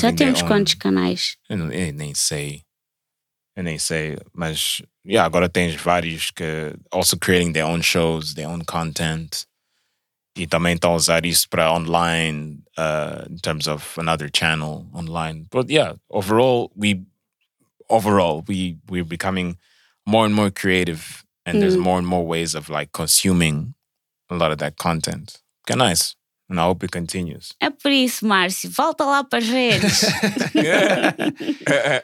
Já 0.00 0.12
temos 0.12 0.42
own- 0.42 0.48
quantos 0.48 0.74
canais? 0.74 1.36
Eu, 1.48 1.56
não- 1.58 1.72
eu 1.72 1.92
nem 1.92 2.14
sei. 2.14 2.62
Eu 3.56 3.62
nem 3.62 3.78
sei. 3.78 4.18
Mas, 4.32 4.82
yeah, 5.06 5.24
agora 5.24 5.48
tens 5.48 5.74
vários 5.76 6.30
que 6.30 6.74
also 6.90 7.16
creating 7.16 7.52
their 7.52 7.66
own 7.66 7.82
shows, 7.82 8.34
their 8.34 8.48
own 8.48 8.64
content. 8.64 9.46
E 10.36 10.46
também 10.48 10.74
estão 10.74 10.92
a 10.92 10.96
usar 10.96 11.24
isso 11.24 11.48
para 11.48 11.72
online, 11.72 12.60
uh, 12.76 13.24
in 13.30 13.36
terms 13.38 13.68
of 13.68 13.96
another 14.00 14.28
channel 14.28 14.84
online. 14.92 15.46
But 15.50 15.70
yeah, 15.70 15.94
overall, 16.10 16.72
we 16.76 17.06
overall 17.88 18.42
we 18.48 18.76
we're 18.88 19.04
becoming 19.04 19.56
more 20.04 20.26
and 20.26 20.34
more 20.34 20.50
creative, 20.50 21.24
and 21.46 21.60
there's 21.60 21.76
Mm. 21.76 21.82
more 21.84 21.98
and 21.98 22.06
more 22.08 22.24
ways 22.26 22.54
of 22.56 22.68
like 22.68 22.90
consuming 22.92 23.74
a 24.28 24.34
lot 24.34 24.50
of 24.50 24.58
that 24.58 24.76
content. 24.76 25.40
Okay, 25.62 25.76
nice, 25.78 26.16
and 26.50 26.56
I 26.58 26.62
hope 26.68 26.84
it 26.84 26.92
continues. 26.92 27.54
É 27.60 27.70
por 27.70 27.90
isso, 27.90 28.26
Márcio, 28.26 28.70
volta 28.70 29.04
lá 29.04 29.24
para 29.24 29.38
as 29.38 29.48
redes. 29.48 30.02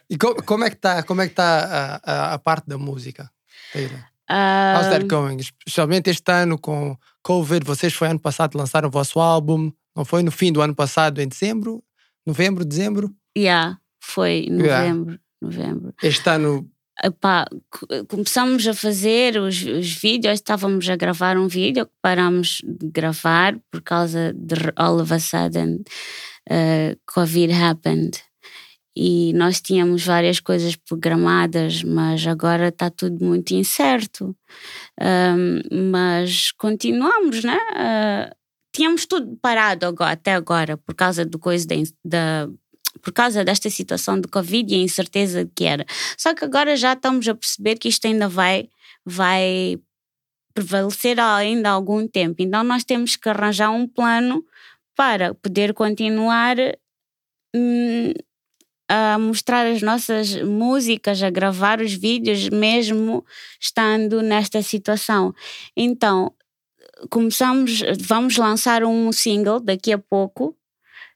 E 0.08 0.16
co- 0.16 0.42
como 0.44 0.64
é 0.64 0.70
que 0.70 0.76
está 0.76 1.02
como 1.02 1.20
é 1.22 1.28
que 1.28 1.34
tá 1.34 2.00
a, 2.04 2.12
a, 2.12 2.34
a 2.34 2.38
parte 2.38 2.66
da 2.68 2.78
música? 2.78 3.30
Taylor? 3.72 4.00
Ah, 4.28 4.74
How's 4.78 4.88
that 4.90 5.06
going? 5.06 5.36
Especialmente 5.38 6.08
este 6.10 6.30
ano 6.32 6.58
com 6.58 6.96
Covid, 7.22 7.64
vocês 7.66 7.92
foi 7.92 8.08
ano 8.08 8.20
passado 8.20 8.56
lançaram 8.56 8.88
o 8.88 8.92
vosso 8.92 9.18
álbum, 9.20 9.70
não 9.94 10.04
foi 10.04 10.22
no 10.22 10.30
fim 10.30 10.52
do 10.52 10.62
ano 10.62 10.74
passado, 10.74 11.20
em 11.20 11.28
dezembro? 11.28 11.82
Novembro, 12.26 12.64
dezembro? 12.64 13.10
yeah, 13.36 13.78
foi 14.00 14.46
em 14.48 14.60
Yeah. 14.60 14.88
novembro. 14.94 15.20
novembro. 15.42 15.94
Este 16.02 16.28
ano, 16.30 16.68
Epá, 17.02 17.46
co- 17.70 17.86
começamos 18.08 18.66
a 18.66 18.74
fazer 18.74 19.38
os, 19.38 19.62
os 19.62 19.92
vídeos, 19.94 20.34
estávamos 20.34 20.88
a 20.88 20.96
gravar 20.96 21.38
um 21.38 21.48
vídeo 21.48 21.86
que 21.86 21.92
parámos 22.02 22.60
de 22.62 22.88
gravar 22.90 23.58
por 23.70 23.80
causa 23.80 24.32
de 24.34 24.54
all 24.76 25.00
of 25.00 25.12
a 25.12 25.18
sudden 25.18 25.82
uh, 26.50 26.96
Covid 27.06 27.52
happened. 27.52 28.18
E 28.94 29.32
nós 29.34 29.60
tínhamos 29.60 30.04
várias 30.04 30.40
coisas 30.40 30.76
programadas, 30.76 31.82
mas 31.82 32.26
agora 32.26 32.68
está 32.68 32.90
tudo 32.90 33.24
muito 33.24 33.52
incerto. 33.54 34.36
Um, 35.00 35.90
mas 35.92 36.52
continuamos, 36.52 37.42
né? 37.44 37.56
Uh, 37.56 38.34
tínhamos 38.74 39.06
tudo 39.06 39.38
parado 39.40 39.86
agora, 39.86 40.12
até 40.12 40.34
agora, 40.34 40.76
por 40.76 40.94
causa 40.94 41.24
do 41.24 41.38
coisa 41.38 41.66
da, 41.66 41.76
da 42.04 42.48
por 43.02 43.12
causa 43.12 43.44
desta 43.44 43.70
situação 43.70 44.20
de 44.20 44.28
Covid 44.28 44.72
e 44.72 44.78
a 44.78 44.82
incerteza 44.82 45.48
que 45.54 45.64
era. 45.64 45.84
Só 46.16 46.34
que 46.34 46.44
agora 46.44 46.76
já 46.76 46.92
estamos 46.92 47.26
a 47.28 47.34
perceber 47.34 47.76
que 47.76 47.88
isto 47.88 48.06
ainda 48.06 48.28
vai, 48.28 48.68
vai 49.04 49.78
prevalecer 50.54 51.18
ainda 51.20 51.70
há 51.70 51.72
algum 51.72 52.06
tempo. 52.06 52.36
Então 52.42 52.62
nós 52.62 52.84
temos 52.84 53.16
que 53.16 53.28
arranjar 53.28 53.70
um 53.70 53.86
plano 53.86 54.44
para 54.96 55.34
poder 55.34 55.72
continuar 55.72 56.56
hum, 57.54 58.12
a 58.88 59.18
mostrar 59.18 59.66
as 59.66 59.82
nossas 59.82 60.34
músicas, 60.42 61.22
a 61.22 61.30
gravar 61.30 61.80
os 61.80 61.94
vídeos, 61.94 62.48
mesmo 62.48 63.24
estando 63.60 64.20
nesta 64.20 64.62
situação. 64.62 65.32
Então 65.76 66.32
começamos, 67.08 67.82
vamos 68.00 68.36
lançar 68.36 68.84
um 68.84 69.10
single 69.12 69.60
daqui 69.60 69.92
a 69.92 69.98
pouco 69.98 70.56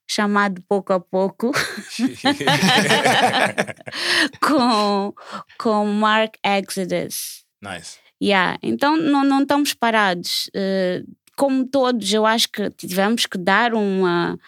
chamado 0.07 0.63
Pouco 0.69 0.93
a 0.93 1.01
Pouco, 1.01 1.53
com, 4.41 5.15
com 5.59 5.87
Mark 5.87 6.35
Exodus. 6.45 7.45
nice. 7.63 7.99
Yeah, 8.23 8.59
então 8.63 8.97
não, 8.97 9.25
não 9.25 9.43
estamos 9.43 9.75
parados. 9.75 10.49
Uh, 10.55 11.05
como 11.37 11.67
todos, 11.67 12.11
eu 12.13 12.25
acho 12.25 12.49
que 12.49 12.71
tivemos 12.71 13.27
que 13.27 13.37
dar 13.37 13.75
uma, 13.75 14.39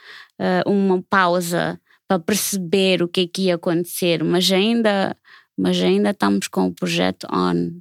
uh, 0.41 0.71
uma 0.71 1.03
pausa 1.11 1.79
para 2.09 2.21
perceber 2.21 3.03
o 3.03 3.09
que 3.09 3.23
é 3.23 3.27
que 3.27 3.43
ia 3.43 3.57
acontecer, 3.57 4.23
mas 4.23 4.51
ainda, 4.51 5.17
mas 5.59 5.79
ainda 5.83 6.11
estamos 6.11 6.49
com 6.49 6.69
o 6.69 6.75
projeto 6.75 7.27
on. 7.31 7.73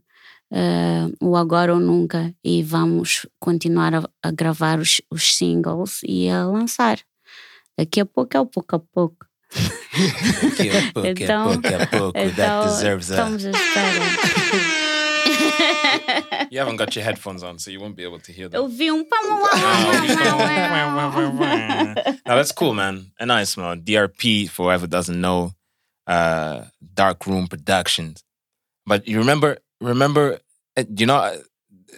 uh, 0.51 1.11
o 1.21 1.35
Agora 1.35 1.73
ou 1.73 1.79
Nunca 1.79 2.33
e 2.43 2.63
vamos 2.63 3.27
continuar 3.39 3.93
a, 3.93 4.09
a 4.23 4.31
gravar 4.31 4.79
os, 4.79 5.01
os 5.11 5.35
singles 5.35 6.01
e 6.03 6.29
a 6.29 6.45
lançar. 6.45 6.99
Daqui 7.77 7.99
a 8.01 8.05
pouco 8.05 8.35
é 8.37 8.39
o 8.39 8.45
pouco 8.45 8.75
a 8.75 8.79
pouco. 8.79 9.25
Pouco 9.51 10.61
a 10.61 10.91
pouco, 10.93 11.07
Então- 11.07 11.61
pouco 11.61 11.67
a 11.67 11.87
pouco. 11.87 12.35
That 12.35 12.67
deserves 12.67 13.11
a. 13.11 13.13
estamos 13.15 13.45
à 13.45 13.49
espera. 13.51 14.75
You 16.51 16.59
haven't 16.59 16.77
got 16.77 16.95
your 16.95 17.03
headphones 17.03 17.43
on, 17.43 17.59
so 17.59 17.71
you 17.71 17.79
won't 17.79 17.95
be 17.95 18.03
able 18.03 18.19
to 18.19 18.31
hear 18.31 18.47
them. 18.47 18.61
Eu 18.61 18.67
vi 18.67 18.91
um 18.91 19.03
no, 22.25 22.35
that's 22.35 22.51
cool, 22.51 22.73
man. 22.73 23.11
A 23.19 23.25
nice, 23.25 23.57
man. 23.57 23.81
DRP, 23.81 24.47
for 24.49 24.67
whoever 24.67 24.87
doesn't 24.87 25.19
know, 25.19 25.53
uh, 26.07 26.65
Dark 26.93 27.25
Room 27.27 27.47
Productions. 27.47 28.23
But 28.85 29.07
you 29.07 29.17
remember, 29.19 29.57
remember, 29.81 30.39
uh, 30.77 30.83
you 30.95 31.05
know, 31.05 31.17
uh, 31.17 31.37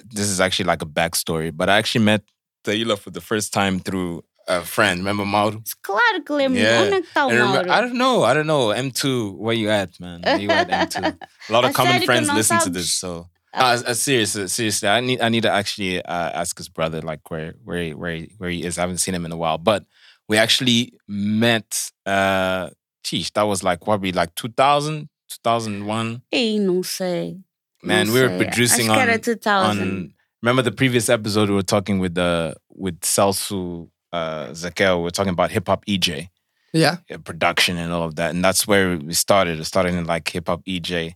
this 0.09 0.27
is 0.27 0.39
actually 0.39 0.65
like 0.65 0.81
a 0.81 0.85
backstory, 0.85 1.51
but 1.55 1.69
I 1.69 1.77
actually 1.77 2.05
met 2.05 2.23
Taylor 2.63 2.95
for 2.95 3.09
the 3.11 3.21
first 3.21 3.53
time 3.53 3.79
through 3.79 4.23
a 4.47 4.61
friend. 4.63 4.99
Remember 4.99 5.25
Mauro? 5.25 5.61
Claro 5.81 6.23
que 6.25 6.33
lembro. 6.33 6.59
Yeah. 6.59 6.81
Onde 6.83 6.93
é 6.95 7.01
que 7.01 7.07
está 7.07 7.25
o 7.25 7.29
Mauro? 7.29 7.69
I 7.69 7.81
don't 7.81 7.93
know. 7.97 8.23
I 8.23 8.33
don't 8.33 8.47
know. 8.47 8.67
M2, 8.67 9.35
where 9.37 9.55
you 9.55 9.69
at, 9.69 9.99
man? 9.99 10.21
Where 10.23 10.39
you 10.39 10.49
at, 10.49 10.69
M2? 10.69 11.17
A 11.49 11.51
lot 11.53 11.65
of 11.65 11.71
A 11.71 11.73
common 11.73 12.01
friends 12.03 12.27
não 12.27 12.35
listen 12.35 12.59
to 12.59 12.69
this, 12.69 12.91
so. 12.93 13.27
Uh, 13.53 13.81
uh, 13.87 13.93
serious, 13.93 14.35
uh, 14.35 14.47
seriously, 14.47 14.87
I 14.87 14.99
need 15.01 15.19
I 15.19 15.29
need 15.29 15.41
to 15.41 15.49
actually 15.51 16.03
uh, 16.03 16.41
ask 16.41 16.55
his 16.57 16.69
brother 16.69 17.01
like 17.01 17.31
where 17.31 17.55
where 17.63 17.81
he, 17.81 17.93
where 17.93 18.11
he, 18.15 18.31
where 18.37 18.49
he 18.51 18.63
is. 18.63 18.77
I 18.77 18.81
haven't 18.81 18.99
seen 18.99 19.15
him 19.15 19.25
in 19.25 19.31
a 19.31 19.37
while, 19.37 19.57
but 19.57 19.83
we 20.27 20.37
actually 20.37 20.93
met. 21.07 21.91
Uh, 22.05 22.69
geez, 23.03 23.31
that 23.31 23.43
was 23.47 23.63
like 23.63 23.81
probably 23.81 24.11
like 24.11 24.35
2000, 24.35 25.09
2001. 25.43 26.21
Ei, 26.31 26.59
não 26.59 26.83
sei. 26.83 27.37
Man, 27.81 28.07
Não 28.07 28.13
we 28.13 28.21
were 28.21 28.29
sei. 28.29 28.37
producing 28.37 28.89
on 28.89 28.99
on. 29.47 30.13
Remember 30.43 30.61
the 30.61 30.71
previous 30.71 31.09
episode 31.09 31.49
we 31.49 31.55
were 31.55 31.63
talking 31.63 31.99
with 31.99 32.13
the 32.13 32.55
with 32.69 32.99
Celso 33.01 33.89
uh, 34.13 34.47
Zakel. 34.51 35.01
we're 35.03 35.09
talking 35.09 35.33
about 35.33 35.51
hip 35.51 35.67
hop 35.67 35.85
EJ 35.85 36.29
yeah. 36.73 36.97
production 37.23 37.77
and 37.77 37.91
all 37.91 38.03
of 38.03 38.15
that. 38.15 38.31
And 38.31 38.43
that's 38.43 38.67
where 38.67 38.97
we 38.97 39.13
started. 39.13 39.59
It 39.59 39.65
started 39.65 39.93
in 39.95 40.05
like 40.05 40.27
hip 40.29 40.47
hop 40.47 40.63
EJ. 40.65 41.13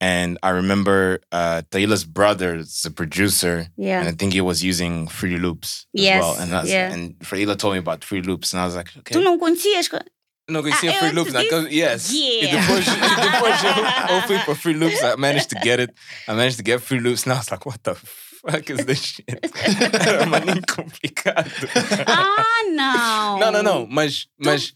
And 0.00 0.36
I 0.42 0.50
remember 0.50 1.20
uh 1.32 1.62
Taila's 1.70 2.04
brother 2.04 2.56
is 2.56 2.84
a 2.84 2.90
producer. 2.90 3.68
Yeah. 3.76 4.00
And 4.00 4.08
I 4.08 4.12
think 4.12 4.32
he 4.34 4.40
was 4.42 4.62
using 4.62 5.08
Free 5.08 5.38
Loops 5.38 5.86
as 5.96 6.02
Yes, 6.02 6.22
well. 6.22 6.36
And 6.38 6.52
that's, 6.52 6.68
yeah. 6.68 6.92
and 6.92 7.14
Taylor 7.20 7.54
told 7.56 7.72
me 7.74 7.78
about 7.78 8.04
Free 8.04 8.20
Loops. 8.20 8.52
And 8.52 8.60
I 8.60 8.66
was 8.66 8.76
like, 8.76 8.90
okay. 8.98 9.14
Tu 9.14 9.20
não 9.22 9.38
conhecias? 9.38 9.88
co- 9.88 10.00
No, 10.48 10.62
because 10.62 10.78
Ah, 10.78 10.80
see 10.82 10.92
Free 11.00 11.08
eu 11.08 11.14
Loops. 11.14 11.32
te 11.32 11.38
Like, 11.38 11.48
disse- 11.50 11.72
yes. 11.72 12.12
Yeah. 12.12 12.52
Depois, 12.60 12.84
depois 12.84 13.64
eu, 13.64 14.16
eu 14.16 14.22
fui 14.28 14.38
for 14.44 14.54
Free 14.54 14.74
Loops. 14.74 15.02
I 15.02 15.16
managed 15.16 15.48
to 15.50 15.56
get 15.60 15.80
it. 15.80 15.90
I 16.28 16.34
managed 16.34 16.58
to 16.58 16.62
get 16.62 16.80
Free 16.82 17.00
Loops. 17.00 17.24
And 17.24 17.32
I 17.32 17.36
was 17.38 17.50
like, 17.50 17.64
what 17.66 17.82
the 17.82 17.94
fuck 18.50 18.70
is 18.72 18.84
this 18.86 18.98
shit? 19.00 19.24
Era 19.28 20.60
complicado. 20.74 21.50
Ah, 22.06 22.62
não. 22.72 23.38
Não, 23.38 23.52
não, 23.52 23.62
não. 23.62 23.86
Mas, 23.88 24.26
mas 24.38 24.74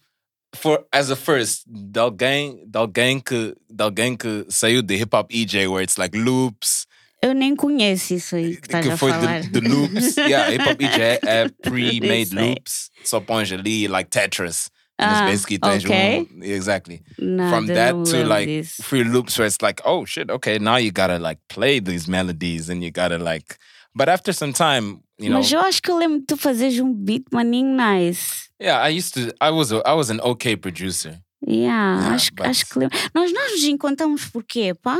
for, 0.54 0.86
as 0.92 1.10
a 1.10 1.16
first, 1.16 1.62
de 1.66 1.98
alguém, 2.00 2.64
de 2.66 2.78
alguém 2.78 3.20
que, 3.20 3.54
de 3.70 3.82
alguém 3.82 4.16
que 4.16 4.44
saiu 4.48 4.82
de 4.82 4.94
hip 4.96 5.14
hop 5.14 5.30
EJ, 5.32 5.66
where 5.68 5.82
it's 5.82 5.96
like 5.96 6.16
loops, 6.16 6.86
Eu 7.22 7.34
nem 7.34 7.54
conheço 7.54 8.14
isso 8.14 8.34
aí 8.36 8.56
que 8.56 8.66
estás 8.66 8.84
que 8.86 8.92
a 8.92 8.96
foi 8.96 9.10
falar. 9.12 9.42
de, 9.42 9.48
de 9.50 9.60
loops. 9.60 10.16
yeah, 10.16 10.50
hip 10.52 10.68
hop 10.68 10.80
EJ 10.80 11.00
é 11.26 11.48
pre-made 11.62 12.22
Isso 12.22 12.38
aí. 12.38 12.48
loops. 12.50 12.90
Só 13.04 13.20
pões 13.20 13.52
ali 13.52 13.86
like 13.88 14.08
Tetris. 14.10 14.70
Ah, 15.02 15.28
it's 15.28 15.30
basically 15.46 15.58
tens 15.58 15.84
ok. 15.84 16.18
um, 16.30 16.42
exactly. 16.42 17.02
Nada, 17.18 17.50
From 17.56 17.66
that 17.68 18.04
to 18.10 18.24
like 18.24 18.48
disso. 18.48 18.82
free 18.82 19.04
loops 19.04 19.38
where 19.38 19.46
it's 19.46 19.60
like, 19.62 19.80
oh 19.84 20.04
shit, 20.04 20.30
okay, 20.30 20.58
now 20.58 20.76
you 20.76 20.90
gotta 20.92 21.18
like 21.18 21.38
play 21.48 21.80
these 21.80 22.06
melodies 22.08 22.68
and 22.68 22.82
you 22.84 22.90
gotta 22.90 23.18
like 23.18 23.56
but 23.94 24.08
after 24.08 24.32
some 24.32 24.52
time, 24.52 25.00
you 25.18 25.28
know, 25.30 25.38
Mas 25.38 25.50
eu 25.50 25.60
acho 25.60 25.82
que 25.82 25.90
eu 25.90 25.96
lembro 25.98 26.20
de 26.20 26.26
tu 26.26 26.36
fazeres 26.36 26.78
um 26.80 26.92
beat 26.94 27.24
maninho 27.32 27.74
nice. 27.76 28.48
yeah, 28.60 28.78
I 28.86 28.90
used 28.96 29.14
to 29.14 29.32
I 29.40 29.50
was 29.50 29.72
a, 29.72 29.82
I 29.86 29.94
was 29.94 30.10
an 30.10 30.20
okay 30.20 30.54
producer. 30.56 31.18
Yeah, 31.46 32.00
Yeah, 32.02 32.14
acho, 32.14 32.30
but- 32.34 32.46
acho 32.46 32.66
que 32.66 32.78
lembro. 32.78 32.98
Nós, 33.14 33.32
nós 33.32 33.52
nos 33.52 33.64
encontramos 33.64 34.26
por 34.26 34.44
quê, 34.44 34.74
pá? 34.74 34.98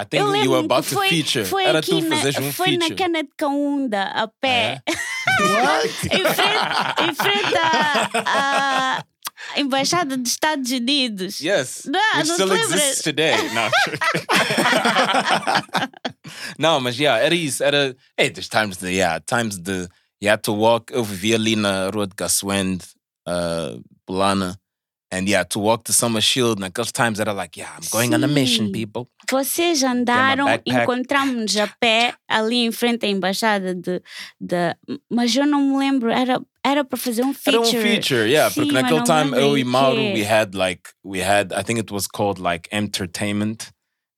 I 0.00 0.04
think 0.04 0.22
eu 0.22 0.34
you 0.36 0.50
were 0.50 0.64
about 0.64 0.84
que 0.84 0.90
to 0.90 0.94
foi, 0.94 1.08
feature. 1.10 1.44
Foi 1.44 1.64
Era 1.64 1.82
tu 1.82 2.00
fazeres 2.00 2.38
um 2.38 2.52
foi 2.52 2.70
feature. 2.70 2.88
na 2.88 2.96
cana 2.96 3.22
de 3.22 3.30
Caunda, 3.36 4.02
a 4.04 4.28
pé. 4.28 4.80
Ah, 4.88 5.82
em 6.10 6.24
frente, 6.24 7.10
em 7.10 7.14
frente 7.14 7.54
à, 7.56 8.10
à 8.24 9.04
Embaixada 9.56 10.16
dos 10.16 10.30
Estados 10.30 10.70
Unidos. 10.70 11.40
Yes. 11.40 11.82
Não, 11.86 12.00
which 12.18 12.28
não 12.28 12.34
still 12.34 12.52
exists 12.54 13.02
today. 13.02 13.36
No, 13.52 13.70
no, 16.58 16.80
mas 16.80 16.98
yeah, 16.98 17.22
era 17.22 17.34
isso. 17.34 17.62
Era, 17.62 17.94
hey, 18.16 18.30
there's 18.30 18.48
times 18.48 18.78
the, 18.78 18.92
yeah, 18.92 19.18
times 19.20 19.58
the, 19.62 19.88
you 20.20 20.30
had 20.30 20.42
to 20.42 20.52
walk. 20.52 20.92
Eu 20.92 21.04
vivia 21.04 21.36
ali 21.36 21.56
na 21.56 21.90
rua 21.90 22.06
de 22.06 22.14
Gassuend, 22.16 22.82
uh, 23.26 23.80
Polana. 24.06 24.58
And 25.12 25.28
yeah, 25.28 25.42
to 25.44 25.58
walk 25.58 25.82
to 25.86 25.92
Summer 25.92 26.20
Shield, 26.20 26.60
naqueles 26.60 26.92
times 26.92 27.18
era 27.18 27.32
like, 27.34 27.56
yeah, 27.56 27.68
I'm 27.76 27.82
going 27.90 28.14
on 28.14 28.22
a 28.22 28.28
mission, 28.28 28.70
people. 28.70 29.08
Vocês 29.28 29.82
andaram, 29.82 30.44
backpack. 30.46 30.82
encontramos-nos 30.84 31.56
a 31.56 31.66
pé 31.80 32.14
ali 32.28 32.64
em 32.64 32.70
frente 32.70 33.04
à 33.06 33.08
embaixada 33.08 33.74
de, 33.74 34.00
de. 34.40 34.76
Mas 35.10 35.34
eu 35.34 35.46
não 35.46 35.60
me 35.62 35.78
lembro, 35.78 36.10
era, 36.12 36.40
era 36.64 36.84
para 36.84 36.96
fazer 36.96 37.22
um 37.24 37.30
Era 37.30 37.34
feature. 37.64 37.78
um 37.78 37.82
feature, 37.82 38.28
yeah. 38.30 38.50
Sim, 38.50 38.60
porque 38.60 38.72
naquele 38.72 39.02
time, 39.02 39.36
eu 39.36 39.58
e 39.58 39.64
Mauro, 39.64 40.00
we 40.00 40.22
had 40.24 40.54
like, 40.54 40.82
we 41.04 41.20
had, 41.20 41.52
I 41.52 41.64
think 41.64 41.80
it 41.80 41.90
was 41.92 42.06
called 42.06 42.38
like 42.40 42.68
Entertainment. 42.70 43.72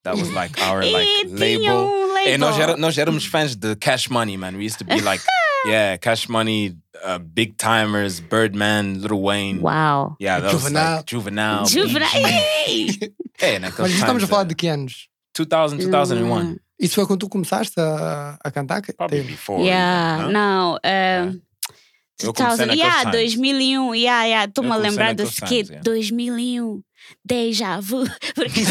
That 0.05 0.17
was 0.19 0.31
like 0.31 0.61
our 0.61 0.85
like 0.85 1.09
label. 1.27 1.87
um 1.89 2.19
E 2.27 2.37
nós, 2.37 2.57
label. 2.57 2.63
era, 2.71 2.77
nós 2.77 2.99
éramos 2.99 3.25
fãs 3.25 3.57
de 3.57 3.75
Cash 3.77 4.09
Money, 4.11 4.37
man. 4.37 4.57
We 4.59 4.65
used 4.67 4.79
to 4.79 4.85
be 4.85 5.01
like, 5.01 5.23
yeah, 5.67 5.97
Cash 5.99 6.29
Money, 6.29 6.77
uh, 7.05 7.19
Big 7.19 7.57
Timers, 7.57 8.21
Birdman, 8.21 9.01
Little 9.01 9.23
Wayne. 9.23 9.61
Uau! 9.61 10.17
Yeah, 10.21 10.41
that 10.41 10.53
was 10.53 10.63
Juvenile. 10.63 10.97
like 10.97 11.07
Juvenile. 11.07 11.65
Juvenile. 11.67 12.09
BG. 12.09 12.29
Ei! 12.67 13.13
É, 13.41 13.59
naqueles 13.59 13.91
Mas 13.93 14.01
estamos 14.01 14.23
a 14.23 14.27
falar 14.27 14.45
de 14.45 14.55
que 14.55 14.69
anos? 14.69 15.09
2000, 15.35 15.91
2001. 15.91 16.57
Isso 16.79 16.95
foi 16.97 17.07
quando 17.07 17.21
tu 17.21 17.29
começaste 17.29 17.79
a, 17.81 18.39
a 18.45 18.51
cantar? 18.51 18.83
Que- 18.83 18.93
Probably 18.93 19.23
before. 19.23 19.63
Yeah, 19.63 20.27
huh? 20.27 20.33
não. 20.33 20.75
Uh, 20.77 21.41
Eu 22.23 22.33
comecei 22.33 22.67
2000, 22.67 22.67
naqueles 22.67 22.79
yeah, 22.79 23.01
times. 23.11 23.35
2001, 23.35 23.95
yeah, 23.95 24.25
yeah. 24.27 24.45
Estou-me 24.49 24.71
a 24.71 24.77
lembrar 24.77 25.15
desse 25.15 25.41
yeah. 25.51 25.81
2001, 25.83 26.83
déjà 27.25 27.81
vu. 27.81 28.05
Porque, 28.35 28.63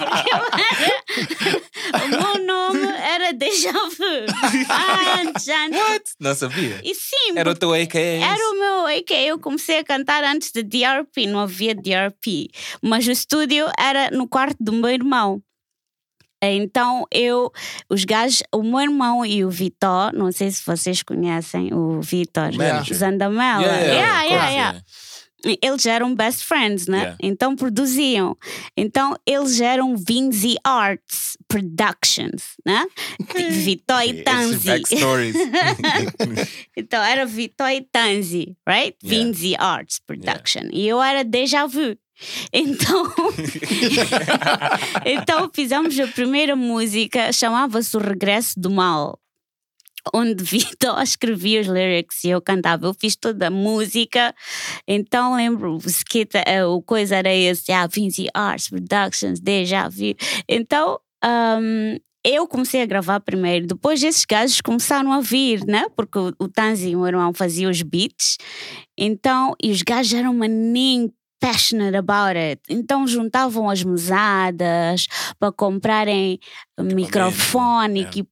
porque 0.00 1.62
o 2.04 2.08
meu 2.08 2.46
nome 2.46 2.86
era 2.86 3.32
déjà 3.32 3.72
vu. 3.72 4.26
Ah, 4.68 5.20
antes, 5.20 5.48
antes. 5.48 5.80
What? 5.80 6.04
Não 6.20 6.34
sabia. 6.34 6.80
E 6.84 6.94
sim, 6.94 7.32
Era 7.36 7.50
o 7.50 7.54
teu 7.54 7.72
AKA. 7.72 7.98
Era 7.98 8.50
o 8.50 8.58
meu 8.58 8.86
AK. 8.86 9.10
Eu 9.10 9.38
comecei 9.38 9.78
a 9.78 9.84
cantar 9.84 10.24
antes 10.24 10.52
de 10.52 10.62
DRP, 10.62 11.26
não 11.26 11.40
havia 11.40 11.74
DRP. 11.74 12.48
Mas 12.82 13.06
o 13.06 13.10
estúdio 13.10 13.66
era 13.78 14.10
no 14.10 14.28
quarto 14.28 14.56
do 14.60 14.72
meu 14.72 14.90
irmão. 14.90 15.42
Então 16.42 17.06
eu, 17.12 17.52
os 17.90 18.04
gajos, 18.06 18.42
o 18.54 18.62
meu 18.62 18.80
irmão 18.80 19.26
e 19.26 19.44
o 19.44 19.50
Vitor, 19.50 20.10
não 20.14 20.32
sei 20.32 20.50
se 20.50 20.64
vocês 20.64 21.02
conhecem 21.02 21.74
o 21.74 22.00
Vitor. 22.00 22.50
Zandamela. 22.94 23.62
Yeah, 23.62 23.82
yeah, 23.82 23.92
Yeah, 23.92 24.24
yeah, 24.24 24.50
yeah. 24.50 24.82
Eles 25.62 25.86
eram 25.86 26.14
best 26.14 26.44
friends, 26.44 26.86
né? 26.86 26.98
Yeah. 26.98 27.16
Então 27.22 27.56
produziam. 27.56 28.36
Então 28.76 29.16
eles 29.26 29.60
eram 29.60 29.96
Vinzi 29.96 30.56
Arts 30.64 31.36
Productions, 31.48 32.56
né? 32.64 32.86
E 33.36 33.42
Esses 33.42 33.82
Tanzi. 34.24 34.70
Então 36.76 37.02
era 37.02 37.26
Vitor 37.26 37.68
e 37.70 37.80
Tanzi, 37.82 38.56
right? 38.68 38.96
Yeah. 39.02 39.24
Vinzi 39.24 39.56
Arts 39.56 39.98
Production. 39.98 40.68
E 40.72 40.86
eu 40.86 41.02
era 41.02 41.24
Deja 41.24 41.66
Vu. 41.66 41.96
Então, 42.52 43.06
então 45.04 45.50
fizemos 45.52 45.98
a 45.98 46.06
primeira 46.06 46.54
música, 46.54 47.32
chamava-se 47.32 47.96
O 47.96 48.00
Regresso 48.00 48.60
do 48.60 48.70
Mal. 48.70 49.18
Onde 50.14 50.42
Vitor 50.42 51.00
escrevia 51.02 51.60
os 51.60 51.66
lyrics 51.66 52.24
e 52.24 52.30
eu 52.30 52.40
cantava. 52.40 52.86
Eu 52.86 52.94
fiz 52.94 53.16
toda 53.16 53.48
a 53.48 53.50
música. 53.50 54.34
Então 54.86 55.36
lembro, 55.36 55.74
o 55.76 55.78
skit, 55.86 56.30
eh, 56.46 56.64
o 56.64 56.82
coisa 56.82 57.16
era 57.16 57.32
esse, 57.34 57.72
ah, 57.72 57.86
Vinzi 57.86 58.28
Arts 58.34 58.68
Productions, 58.68 59.40
Deja 59.40 59.88
Vu. 59.88 60.14
Então, 60.48 60.98
um, 61.24 61.96
eu 62.24 62.46
comecei 62.46 62.82
a 62.82 62.86
gravar 62.86 63.20
primeiro, 63.20 63.66
depois 63.66 64.02
esses 64.02 64.24
gajos 64.24 64.60
começaram 64.60 65.12
a 65.12 65.20
vir, 65.20 65.64
né? 65.66 65.86
Porque 65.96 66.18
o, 66.18 66.32
o 66.38 66.48
Tanzi, 66.48 66.94
o 66.94 66.98
meu 66.98 67.08
irmão, 67.08 67.32
fazia 67.32 67.68
os 67.68 67.80
beats, 67.82 68.36
então, 68.98 69.54
e 69.62 69.70
os 69.70 69.82
gajos 69.82 70.12
eram 70.12 70.34
maninho 70.34 71.10
passionate 71.40 71.96
about 71.96 72.36
it. 72.36 72.60
Então 72.68 73.06
juntavam 73.06 73.70
as 73.70 73.82
mesadas 73.82 75.06
para 75.38 75.50
comprarem 75.50 76.38
microfone, 76.78 78.00
yeah. 78.00 78.28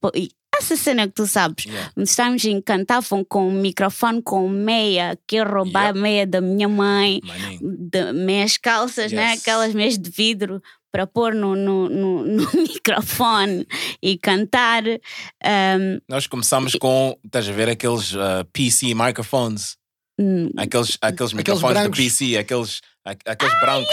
E 0.59 0.65
essa 0.65 0.77
cena 0.77 1.07
que 1.07 1.15
tu 1.15 1.27
sabes. 1.27 1.65
Yeah. 1.65 1.93
Em 1.97 2.61
cantavam 2.61 3.25
com 3.25 3.49
um 3.49 3.53
microfone 3.61 4.23
com 4.23 4.49
meia, 4.49 5.19
que 5.27 5.37
eu 5.37 5.45
roubar 5.45 5.87
Yep. 5.89 5.99
a 5.99 6.03
meia 6.03 6.27
da 6.27 6.41
minha 6.41 6.69
mãe 6.69 7.21
de 7.61 8.13
meias 8.13 8.57
calças, 8.57 9.13
né? 9.13 9.33
Yes. 9.33 9.41
aquelas 9.43 9.75
meias 9.75 9.99
de 9.99 10.11
vidro 10.11 10.63
para 10.91 11.07
pôr 11.07 11.35
no, 11.35 11.55
no, 11.55 11.89
no, 11.89 12.25
no 12.25 12.51
microfone 12.55 13.67
e 14.03 14.17
cantar. 14.19 14.83
Um, 14.85 16.01
Nós 16.09 16.27
começamos 16.27 16.75
com, 16.75 17.17
estás 17.25 17.49
a 17.49 17.53
ver, 17.53 17.69
aqueles 17.69 18.13
uh, 18.15 18.45
PC 18.53 18.95
microphones. 18.95 19.77
hum, 20.19 20.51
Aqueles, 20.57 20.97
aqueles 21.01 21.33
microfones 21.33 21.77
do 21.77 21.91
brancos. 21.91 21.99
PC, 21.99 22.37
aqueles, 22.39 22.81
a- 23.11 23.33
aqueles 23.33 23.61
brancos. 23.61 23.89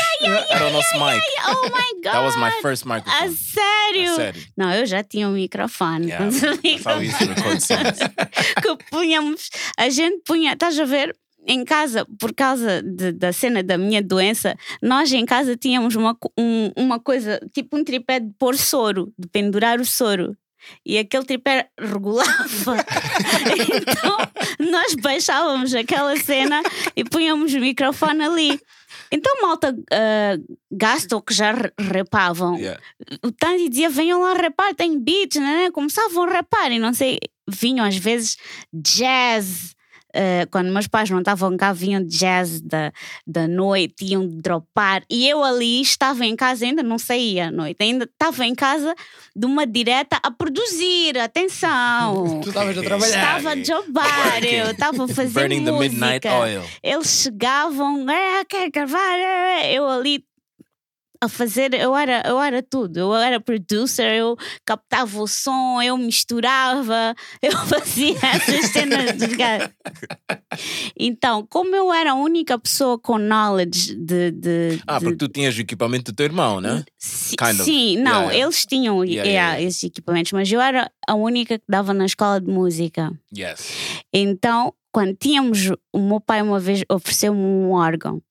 Era 0.50 0.68
o 0.68 0.72
nosso 0.72 0.94
mic. 0.96 1.22
oh 1.48 1.64
my 1.66 2.02
God! 2.04 2.04
That 2.14 2.24
was 2.24 2.36
my 2.38 2.52
first 2.62 2.86
A 2.86 2.90
microphone. 2.96 3.36
sério? 3.36 4.12
A 4.12 4.16
sério. 4.16 4.42
Não, 4.58 4.74
eu 4.74 4.86
já 4.86 5.04
tinha 5.04 5.28
um 5.28 5.34
microfone. 5.34 6.08
Yeah, 6.08 6.30
que 8.62 8.78
punhamos, 8.92 9.50
a 9.78 9.90
gente 9.90 10.22
punha, 10.26 10.54
estás 10.54 10.80
a 10.80 10.86
ver? 10.86 11.16
Em 11.48 11.64
casa, 11.64 12.08
por 12.20 12.34
causa 12.34 12.82
de- 12.82 13.12
da 13.12 13.32
cena 13.32 13.62
da 13.62 13.78
minha 13.78 14.02
doença, 14.02 14.56
nós 14.82 15.12
em 15.14 15.26
casa 15.26 15.56
tínhamos 15.56 15.96
uma, 15.96 16.18
um- 16.38 16.72
uma 16.76 17.00
coisa, 17.00 17.40
tipo 17.54 17.78
um 17.78 17.84
tripé 17.84 18.20
de 18.20 18.32
pôr 18.40 18.58
soro, 18.58 19.14
de 19.18 19.28
pendurar 19.28 19.80
o 19.80 19.86
soro. 19.86 20.36
E 20.84 20.98
aquele 20.98 21.24
tripé 21.24 21.68
regulava. 21.80 22.84
então 23.76 24.18
nós 24.72 24.96
baixávamos 24.96 25.76
aquela 25.76 26.16
cena 26.18 26.64
e 26.96 27.04
punhamos 27.04 27.54
o 27.54 27.60
microfone 27.60 28.24
ali. 28.24 28.60
Então, 29.16 29.42
malta 29.42 29.76
o 31.16 31.22
que 31.22 31.34
já 31.34 31.54
repavam 31.78 32.58
Yeah. 32.58 32.82
o 33.24 33.32
Tandy 33.32 33.70
dizia: 33.70 33.90
venham 33.90 34.22
lá 34.22 34.34
rapar, 34.34 34.74
tem 34.76 35.00
beats, 35.00 35.42
né? 35.42 35.72
Começavam 35.72 36.24
a 36.24 36.32
rapar 36.32 36.72
e 36.72 36.80
não 36.80 36.94
sei, 36.94 37.20
vinham 37.48 37.86
às 37.86 37.96
vezes 37.96 38.38
jazz. 38.74 39.75
Eh, 40.16 40.48
quando 40.50 40.72
meus 40.72 40.88
pais 40.88 41.10
não 41.10 41.20
estavam 41.20 41.58
cá, 41.58 41.74
vinham 41.74 42.02
jazz 42.02 42.62
da, 42.62 42.92
da 43.28 43.48
noite, 43.48 44.06
iam 44.06 44.26
dropar. 44.26 45.04
E 45.10 45.28
eu 45.28 45.44
ali 45.44 45.82
estava 45.82 46.26
em 46.26 46.36
casa, 46.36 46.66
ainda 46.66 46.82
não 46.82 46.98
saía 46.98 47.50
à 47.50 47.52
noite, 47.52 47.76
ainda 47.82 48.06
estava 48.06 48.46
em 48.46 48.56
casa 48.56 48.96
de 49.36 49.46
uma 49.46 49.68
direta 49.68 50.18
a 50.24 50.32
produzir. 50.32 51.18
Atenção! 51.18 52.40
Tu 52.46 52.50
estavas 52.50 52.78
a 52.78 52.82
trabalhar. 52.82 53.38
Estava 53.38 53.50
a 53.50 53.64
jobar, 53.64 54.44
eu 54.44 54.72
estava 54.72 55.04
a 55.04 55.08
fazer 55.08 55.40
Burning 55.42 55.66
the 55.66 55.72
midnight 55.72 56.28
música 56.28 56.40
oil. 56.40 56.64
eles 56.82 57.08
chegavam, 57.08 58.06
ah, 58.08 58.46
quer 58.48 58.70
gravar, 58.70 58.98
ah", 58.98 59.68
eu 59.72 59.88
ali 59.88 60.24
a 61.26 61.30
fazer, 61.30 61.74
eu 61.74 61.96
era, 61.96 62.24
eu 62.26 62.40
era 62.40 62.62
tudo, 62.64 62.98
eu 63.00 63.14
era 63.16 63.40
producer, 63.40 64.14
eu 64.18 64.38
captava 64.66 65.20
o 65.22 65.28
som, 65.28 65.82
eu 65.82 65.98
misturava, 65.98 67.14
eu 67.42 67.52
fazia 67.66 68.16
essas 68.24 68.66
cenas 68.72 69.12
dos 69.18 69.34
gajos. 69.36 69.70
Então, 70.98 71.46
como 71.50 71.76
eu 71.76 71.94
era 71.94 72.12
a 72.12 72.16
única 72.16 72.58
pessoa 72.58 72.98
com 72.98 73.18
knowledge 73.18 73.96
de. 73.96 74.32
de, 74.32 74.82
Ah, 74.88 74.98
de- 75.00 75.06
porque 75.06 75.18
tu 75.18 75.28
tinhas 75.28 75.58
o 75.58 75.62
equipamento 75.62 76.12
do 76.12 76.16
teu 76.16 76.26
irmão, 76.26 76.62
né? 76.62 76.84
Si- 76.98 77.36
kind 77.36 77.54
of. 77.60 77.64
Sim, 77.64 77.98
não, 77.98 78.26
Yeah, 78.26 78.38
eles 78.38 78.66
tinham 78.66 79.04
yeah, 79.04 79.30
yeah. 79.30 79.62
esses 79.62 79.84
equipamentos, 79.84 80.32
mas 80.32 80.52
eu 80.52 80.62
era 80.62 80.90
a 81.08 81.16
única 81.16 81.58
que 81.58 81.66
dava 81.68 81.94
na 81.94 82.06
escola 82.06 82.40
de 82.40 82.48
música. 82.50 83.12
Yes. 83.36 83.72
Então, 84.14 84.74
quando 84.92 85.14
tínhamos, 85.16 85.70
o 85.94 86.00
meu 86.00 86.20
pai 86.22 86.42
uma 86.42 86.60
vez 86.60 86.84
ofereceu-me 86.90 87.40
um 87.40 87.72
órgão. 87.72 88.22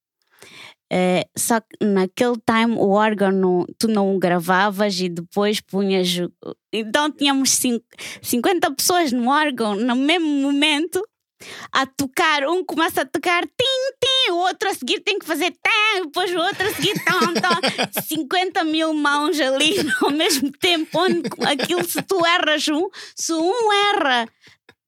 Eh, 0.96 1.26
só 1.36 1.58
que 1.60 1.84
naquele 1.84 2.36
time 2.46 2.76
o 2.76 2.90
órgão 2.90 3.66
tu 3.76 3.88
não 3.88 4.14
o 4.14 4.18
gravavas 4.20 5.00
e 5.00 5.08
depois 5.08 5.60
punhas. 5.60 6.08
Então 6.72 7.10
tínhamos 7.10 7.50
cin- 7.50 7.80
50 8.22 8.70
pessoas 8.70 9.10
no 9.10 9.28
órgão 9.28 9.74
no 9.74 9.96
mesmo 9.96 10.28
momento 10.28 11.02
a 11.72 11.84
tocar. 11.84 12.44
Um 12.46 12.64
começa 12.64 13.02
a 13.02 13.04
tocar 13.04 13.42
tim, 13.44 13.90
tim, 14.00 14.30
o 14.32 14.36
outro 14.36 14.68
a 14.68 14.74
seguir 14.74 15.00
tem 15.00 15.18
que 15.18 15.26
fazer 15.26 15.50
tim, 15.50 16.02
depois 16.04 16.32
o 16.32 16.38
outro 16.38 16.64
a 16.64 16.72
seguir 16.72 16.94
tom, 17.04 17.34
tom. 17.34 17.60
50 18.00 18.62
mil 18.62 18.94
mãos 18.94 19.40
ali 19.40 19.74
ao 20.00 20.12
mesmo 20.12 20.52
tempo. 20.52 20.96
Onde 20.96 21.22
aquilo, 21.44 21.84
se 21.84 22.00
tu 22.02 22.24
erras 22.24 22.68
um, 22.68 22.88
se 23.16 23.32
um 23.32 23.72
erra 23.96 24.28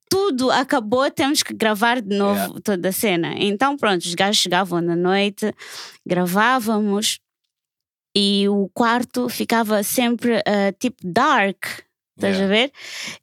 tudo 0.09 0.49
acabou, 0.51 1.09
temos 1.11 1.43
que 1.43 1.53
gravar 1.53 2.01
de 2.01 2.15
novo 2.15 2.39
Yeah. 2.39 2.61
toda 2.63 2.89
a 2.89 2.91
cena. 2.91 3.33
Então, 3.37 3.75
pronto, 3.77 4.01
os 4.03 4.15
gajos 4.15 4.41
chegavam 4.41 4.81
na 4.81 4.95
noite, 4.95 5.53
gravávamos 6.05 7.19
e 8.15 8.47
o 8.49 8.69
quarto 8.73 9.29
ficava 9.29 9.83
sempre 9.83 10.37
ah, 10.45 10.73
tipo 10.79 10.97
dark, 11.03 11.63
estás 12.15 12.35
Yeah. 12.37 12.45
a 12.45 12.47
ver? 12.47 12.71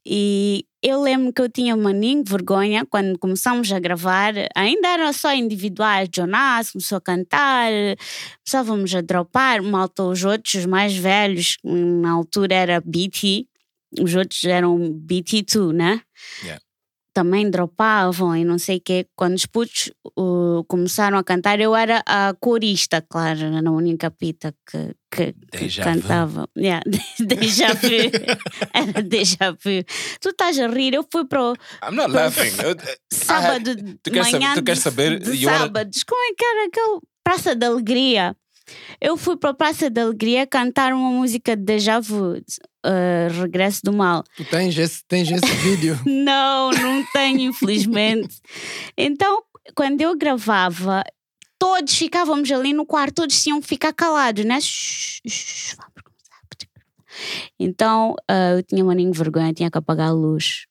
E 0.07 0.65
eu 0.83 1.01
lembro 1.01 1.33
que 1.33 1.41
eu 1.41 1.49
tinha 1.49 1.75
maninho 1.77 2.23
vergonha 2.27 2.85
quando 2.85 3.19
começámos 3.19 3.73
a 3.73 3.79
gravar, 3.81 4.35
ainda 4.55 4.89
eram 4.89 5.13
só 5.13 5.35
individuais. 5.35 6.09
Jonas 6.15 6.71
começou 6.73 6.99
a 6.99 7.01
cantar, 7.01 7.71
começávamos 8.45 8.95
a 8.95 9.01
dropar, 9.01 9.63
malta, 9.63 10.03
os 10.05 10.23
outros, 10.25 10.55
os 10.55 10.67
mais 10.67 10.95
velhos, 10.95 11.57
na 11.65 12.11
altura 12.11 12.55
era 12.55 12.81
BT, 12.85 13.47
os 13.99 14.15
outros 14.15 14.45
eram 14.45 14.79
BT2, 14.79 15.73
né? 15.73 16.03
Yeah. 16.43 16.63
Também 17.15 17.49
dropavam 17.49 18.37
e 18.37 18.45
não 18.45 18.59
sei 18.59 18.77
o 18.79 18.81
quê. 18.81 19.07
Quando 19.17 19.37
os 19.37 19.47
putos 19.47 19.91
uh, 20.19 20.65
começaram 20.69 21.17
a 21.17 21.23
cantar, 21.25 21.61
eu 21.61 21.75
era 21.75 22.03
a 22.05 22.35
corista, 22.41 23.01
claro, 23.01 23.39
era 23.41 23.69
a 23.69 23.73
única 23.73 24.11
pita 24.11 24.53
que, 24.69 24.95
que, 25.11 25.35
que 25.57 25.81
cantava. 25.81 26.49
Yeah, 26.59 26.83
déjà 27.25 27.73
vu. 27.73 27.89
era 28.75 29.03
déjà 29.03 29.53
vu. 29.53 29.85
Tu 30.21 30.29
estás 30.31 30.59
a 30.59 30.67
rir, 30.67 30.93
eu 30.95 31.07
fui 31.11 31.25
para 31.27 31.43
o 31.43 31.55
I'm 31.83 31.95
not 31.95 32.11
laughing. 32.13 32.49
I 32.49 32.67
had- 32.71 32.99
sábado 33.13 33.77
tu 34.03 34.11
de 34.11 34.23
saber- 34.23 34.33
manhã 34.33 34.55
tu 34.55 34.63
queres 34.65 34.79
de- 34.81 34.83
saber? 34.85 35.19
de 35.21 35.47
wanna- 35.47 35.59
sábados. 35.61 36.03
Como 36.03 36.21
é 36.21 36.35
que 36.37 36.45
era 36.45 36.67
aquele 36.67 37.01
Praça 37.23 37.55
da 37.55 37.69
Alegria? 37.69 38.37
Eu 39.01 39.17
fui 39.17 39.37
para 39.37 39.51
a 39.51 39.55
Praça 39.55 39.91
da 39.91 40.03
Alegria 40.03 40.47
cantar 40.47 40.93
uma 40.93 41.11
música 41.11 41.57
de 41.57 41.63
Déjà 41.63 42.01
Vu, 42.01 42.37
uh, 42.37 43.41
Regresso 43.41 43.81
do 43.85 43.93
Mal. 43.93 44.25
Tu 44.37 44.45
tens 44.45 44.77
esse, 44.77 45.05
tens 45.07 45.31
esse 45.31 45.53
vídeo. 45.63 45.99
Não, 46.07 46.71
não 46.71 47.05
tenho, 47.13 47.41
infelizmente. 47.41 48.41
Então, 48.97 49.43
quando 49.75 50.01
eu 50.01 50.17
gravava, 50.17 51.03
todos 51.59 51.97
ficávamos 51.97 52.51
ali 52.51 52.73
no 52.73 52.87
quarto, 52.87 53.17
todos 53.17 53.43
tinham 53.43 53.61
que 53.61 53.67
ficar 53.67 53.93
calados, 53.93 54.45
né? 54.45 54.59
Shhh, 54.61 55.77
vamos 55.77 56.03
começar. 56.03 57.45
Então, 57.59 58.15
ah, 58.29 58.53
eu 58.57 58.63
tinha 58.63 58.83
uma 58.83 58.95
nem 58.95 59.11
vergonha, 59.11 59.53
tinha 59.53 59.71
que 59.71 59.79
apagar 59.79 60.09
a 60.09 60.13
luz. 60.13 60.67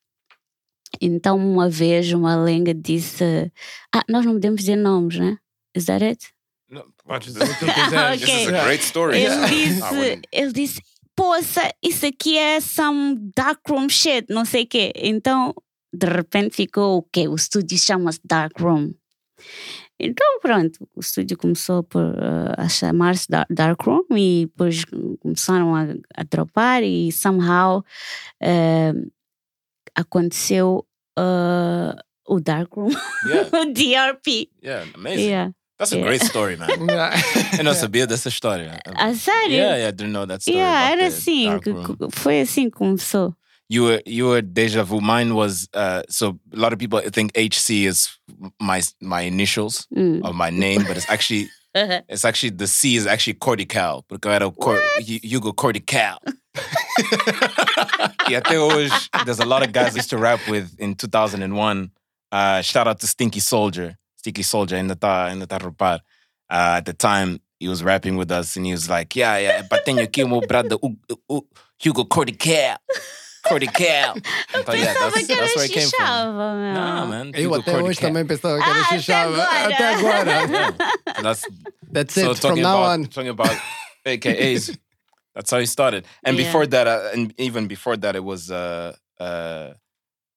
Então, 1.01 1.37
uma 1.37 1.69
vez, 1.69 2.11
uma 2.13 2.35
lenga 2.35 2.73
disse: 2.73 3.51
Ah, 3.93 4.03
nós 4.09 4.25
não 4.25 4.33
podemos 4.33 4.61
dizer 4.61 4.75
nomes, 4.75 5.17
né? 5.17 5.37
Is 5.75 5.85
that 5.85 6.03
it? 6.03 6.32
No, 7.05 7.13
watch 7.13 7.27
this. 7.27 7.37
Ah, 7.93 8.11
This 8.11 8.23
is 8.23 8.47
ok. 8.47 8.55
a 8.55 8.63
great 8.65 8.83
story. 8.83 9.17
Ele 9.19 9.47
disse, 9.47 9.81
wouldn't- 9.81 10.27
ele 10.31 10.51
disse, 10.51 10.81
poça, 11.15 11.69
isso 11.83 12.05
aqui 12.05 12.37
é 12.37 12.59
some 12.61 13.19
darkroom 13.35 13.89
shit, 13.89 14.25
não 14.29 14.45
sei 14.45 14.63
o 14.63 14.67
quê. 14.67 14.91
Então, 14.95 15.53
de 15.93 16.07
repente 16.07 16.55
ficou 16.55 16.97
o 16.97 17.03
quê? 17.03 17.27
O 17.27 17.35
estúdio 17.35 17.77
chama-se 17.77 18.19
Darkroom. 18.25 18.93
Então, 19.99 20.39
pronto, 20.41 20.89
o 20.95 20.99
estúdio 21.01 21.37
começou 21.37 21.83
por, 21.83 22.03
uh, 22.03 22.53
a 22.57 22.67
chamar-se 22.67 23.27
Dar- 23.29 23.45
Darkroom 23.49 24.03
e 24.17 24.47
depois 24.47 24.83
começaram 25.21 25.75
a, 25.75 25.83
a 26.15 26.23
dropar 26.23 26.81
e 26.83 27.11
somehow 27.11 27.83
uh, 28.41 29.11
aconteceu 29.95 30.85
uh, 31.19 31.95
o 32.27 32.39
Darkroom, 32.39 32.89
Yeah, 33.27 33.49
o 33.61 33.65
DRP. 33.71 34.49
yeah, 34.63 34.89
amazing. 34.95 35.27
Yeah. 35.27 35.53
That's 35.79 35.91
a 35.91 35.97
Yeah. 35.97 36.07
great 36.07 36.23
story, 36.23 36.55
man. 36.55 36.69
Eu 37.57 37.63
não 37.63 37.73
sabia 37.73 38.05
dessa 38.05 38.29
história. 38.29 38.79
A 38.95 39.13
sério? 39.15 39.53
Yeah, 39.55 39.75
yeah, 39.77 39.89
I 39.89 39.91
didn't 39.91 40.11
know 40.13 40.25
that 40.27 40.41
story. 40.41 40.57
Yeah, 40.59 40.91
era 40.91 41.07
assim, 41.07 41.45
dark 41.49 41.63
que- 41.63 41.71
room. 41.71 41.97
que- 41.97 42.11
foi 42.19 42.41
assim 42.41 42.69
que 42.69 42.77
começou. 42.77 43.33
You 43.69 43.85
were 43.85 44.03
you 44.05 44.27
were 44.27 44.41
deja 44.41 44.83
vu. 44.83 45.01
Mine 45.01 45.31
was 45.33 45.67
uh, 45.73 46.03
so 46.09 46.37
a 46.53 46.57
lot 46.59 46.73
of 46.73 46.79
people 46.79 46.99
think 47.11 47.31
HC 47.35 47.85
is 47.87 48.09
my 48.61 48.81
my 49.01 49.23
initials 49.25 49.87
Mm. 49.95 50.21
of 50.23 50.35
my 50.35 50.51
name, 50.51 50.83
but 50.83 50.95
it's 50.95 51.09
actually 51.09 51.49
it's 52.07 52.23
actually 52.23 52.51
the 52.55 52.67
C 52.67 52.95
is 52.95 53.07
actually 53.07 53.33
Cortical 53.39 54.03
porque 54.07 54.27
eu 54.27 54.31
era 54.31 54.45
o 54.45 54.51
Cor, 54.51 54.79
Hu- 54.99 55.21
Hugo 55.23 55.53
Cortical. 55.53 56.19
e 58.29 58.35
até 58.35 58.59
hoje, 58.59 58.93
there's 59.25 59.39
a 59.39 59.45
lot 59.45 59.63
of 59.63 59.71
guys 59.71 59.95
I 59.95 59.99
used 59.99 60.09
to 60.11 60.17
rap 60.17 60.39
with 60.47 60.69
in 60.79 60.93
2001. 60.95 61.89
Uh, 62.31 62.61
shout 62.61 62.87
out 62.87 62.99
to 62.99 63.07
Stinky 63.07 63.39
Soldier. 63.39 63.95
Stinky 64.23 64.41
Soldier 64.43 64.77
ainda 64.77 64.95
tá 64.95 65.25
ainda 65.27 65.45
tá 65.45 65.57
a 65.57 65.65
rapar. 65.65 65.99
Uh, 66.49 66.77
at 66.79 66.85
the 66.85 66.93
time, 66.93 67.39
he 67.59 67.67
was 67.67 67.83
rapping 67.83 68.15
with 68.15 68.31
us 68.31 68.55
and 68.55 68.65
he 68.65 68.71
was 68.71 68.87
like, 68.87 69.15
yeah, 69.19 69.37
yeah, 69.37 69.61
but 69.69 69.83
then 69.85 69.97
you 69.97 70.07
o 70.23 70.27
meu 70.27 70.39
brother 70.41 70.77
U- 70.81 70.97
U- 71.29 71.47
Hugo 71.77 72.05
Cortical. 72.05 72.77
Cortical. 73.45 74.15
Então, 74.55 74.73
yeah, 74.75 74.93
that's, 74.93 75.27
that's 75.27 75.55
where 75.57 75.65
it 75.65 75.71
came 75.73 75.89
from. 75.89 76.07
meu. 76.07 76.73
Nah, 76.73 77.05
man. 77.05 77.31
Eu 77.35 77.49
Hugo 77.51 77.59
até 77.59 77.81
hoje 77.81 77.99
também 77.99 78.25
pensava 78.25 78.57
que 78.57 78.63
era 78.69 78.79
Ah, 78.79 78.81
até 78.85 78.97
xixava. 78.99 79.43
agora. 79.43 79.73
Até 79.73 79.87
agora. 79.93 80.31
Yeah. 80.47 80.77
That's 81.21 81.41
That's 81.91 82.13
so 82.13 82.31
it. 82.31 82.37
From 82.39 82.49
talking 82.49 82.63
now 82.63 82.77
about 82.77 82.99
on. 82.99 83.05
talking 83.07 83.29
about 83.29 83.57
AKAs. 84.05 84.77
That's 85.35 85.51
how 85.51 85.59
he 85.59 85.65
started. 85.65 86.05
And 86.23 86.37
Yeah. 86.37 86.45
before 86.45 86.65
that, 86.67 86.87
uh, 86.87 87.09
and 87.13 87.33
even 87.37 87.67
before 87.67 87.97
that, 87.97 88.15
it 88.15 88.23
was 88.23 88.49
uh 88.49 88.93
uh. 89.19 89.73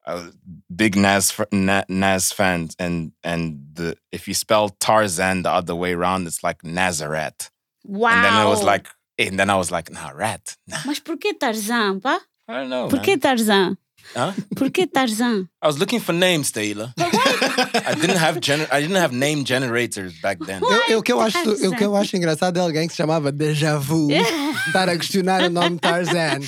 I 0.07 0.15
was 0.15 0.37
big 0.75 0.97
Nas 0.97 1.35
Nas 1.53 2.33
fans, 2.33 2.77
and 2.79 3.13
and 3.25 3.59
the 3.75 3.97
if 4.13 4.29
you 4.29 4.35
spell 4.35 4.69
Tarzan 4.69 5.43
the 5.43 5.51
other 5.51 5.75
way 5.75 5.95
around, 5.95 6.27
it's 6.27 6.43
like 6.45 6.65
Nazareth. 6.65 7.51
Uau! 7.89 8.11
And 8.11 8.25
then 8.25 8.47
it 8.47 8.49
was 8.49 8.63
like, 8.63 8.89
eh, 9.19 9.27
and 9.27 9.39
then 9.39 9.51
I 9.51 9.57
was 9.57 9.71
like, 9.71 9.91
nah, 9.91 10.11
rat. 10.11 10.57
Nah, 10.69 10.79
Mas 10.87 11.01
por 11.01 11.17
que 11.17 11.35
Tarzan, 11.35 12.01
pá? 12.01 12.19
I 12.49 12.53
don't 12.55 12.71
know. 12.71 12.89
Por 12.89 13.01
que. 13.01 13.17
Tarzan? 13.17 13.77
Huh? 14.15 14.33
Por 14.55 14.71
que 14.71 14.87
Tarzan? 14.87 15.49
I 15.61 15.67
was 15.67 15.79
looking 15.79 15.99
for 16.01 16.13
names, 16.13 16.53
Taylor. 16.53 16.95
I 17.59 17.95
didn't 17.95 18.17
have 18.19 18.41
gener- 18.41 18.69
I 18.71 18.83
didn't 18.83 18.97
have 19.03 19.15
name 19.15 19.45
generators 19.45 20.13
back 20.21 20.39
then. 20.45 20.61
Eu, 20.63 20.83
eu, 20.89 20.99
o, 20.99 21.03
que 21.03 21.13
eu 21.13 21.21
acho, 21.21 21.39
o 21.51 21.77
que 21.77 21.85
eu 21.85 21.97
acho 21.97 22.17
engraçado 22.17 22.57
é 22.59 22.61
alguém 22.61 22.87
que 22.87 22.93
se 22.93 22.97
chamava 22.99 23.31
Deja 23.33 23.79
Vu 23.79 24.09
estar 24.67 24.89
a 24.89 24.97
questionar 24.97 25.43
o 25.43 25.51
nome 25.51 25.79
Tarzan. 25.79 26.41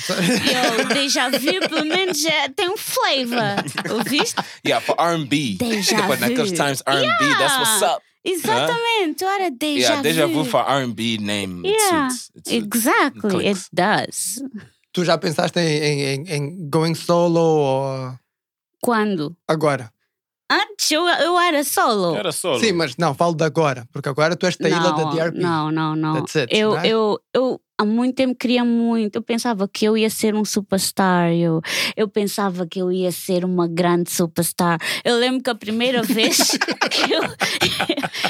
Eu 0.79 0.87
déjà 0.89 1.29
vu, 1.29 1.59
pelo 1.69 1.85
menos 1.85 2.23
eh, 2.25 2.49
tem 2.55 2.69
um 2.69 2.77
flavor. 2.77 3.95
Ouviste? 3.97 4.35
Yeah, 4.65 4.85
for 4.85 4.95
R&B. 4.99 5.55
Deja 5.59 5.97
naqueles 6.17 6.51
vu. 6.51 6.55
times 6.57 6.83
R&B, 6.85 7.25
that's 7.37 7.57
what's 7.57 7.81
Yeah. 7.81 7.95
up. 7.95 8.03
Exatamente, 8.21 9.23
era 9.23 9.49
déjà 9.49 9.79
yeah, 9.79 10.01
deja 10.01 10.27
vu 10.27 10.43
vu. 10.43 10.49
for 10.49 10.59
R&B 10.67 11.17
name. 11.19 11.65
it 11.65 11.73
Yeah, 11.77 12.09
suits. 12.09 12.31
It's- 12.35 12.53
it 12.53 12.65
exactly, 12.65 13.47
it 13.47 13.53
clicks. 13.55 13.69
does. 13.71 14.43
Tu 14.91 15.05
já 15.05 15.17
pensaste 15.17 15.57
em, 15.59 15.81
em, 15.81 16.01
em, 16.03 16.33
em 16.35 16.69
going 16.69 16.95
solo 16.95 17.39
ou 17.39 18.13
Quando? 18.81 19.35
agora? 19.47 19.89
Antes 20.51 20.89
eu, 20.89 21.03
eu 21.07 21.39
era 21.39 21.63
solo. 21.63 22.15
Era 22.15 22.31
solo. 22.31 22.59
Sim, 22.59 22.71
mas 22.71 22.97
não, 22.97 23.13
falo 23.13 23.35
de 23.35 23.43
agora, 23.43 23.87
porque 23.93 24.09
agora 24.09 24.35
tu 24.35 24.47
és 24.47 24.57
Taylor 24.57 24.95
da 24.95 25.03
DRP. 25.11 25.37
Não, 25.37 25.71
não, 25.71 25.95
não. 25.95 26.13
That's 26.15 26.35
it, 26.37 26.55
eu, 26.55 26.71
não 26.71 26.79
é? 26.79 26.87
eu, 26.87 27.19
eu 27.35 27.61
há 27.77 27.85
muito 27.85 28.15
tempo 28.15 28.35
queria 28.35 28.65
muito. 28.65 29.15
Eu 29.15 29.21
pensava 29.21 29.67
que 29.67 29.85
eu 29.85 29.95
ia 29.95 30.09
ser 30.09 30.33
um 30.33 30.43
superstar. 30.43 31.31
Eu, 31.31 31.61
eu 31.95 32.07
pensava 32.07 32.65
que 32.65 32.81
eu 32.81 32.91
ia 32.91 33.11
ser 33.11 33.45
uma 33.45 33.67
grande 33.67 34.09
superstar. 34.11 34.79
Eu 35.05 35.17
lembro 35.17 35.43
que 35.43 35.51
a 35.51 35.55
primeira 35.55 36.01
vez 36.03 36.37
que 36.91 37.13
eu. 37.13 37.21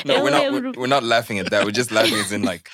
No, 0.05 0.13
eu 0.13 0.23
we're 0.23 0.31
not, 0.31 0.43
lembro. 0.43 0.69
we're, 0.71 0.79
we're 0.79 0.87
not 0.87 1.05
laughing 1.05 1.39
at 1.39 1.49
that. 1.49 1.65
We're 1.65 1.75
just 1.75 1.91
laughing 1.91 2.19
as 2.19 2.31
in 2.31 2.43
like, 2.43 2.69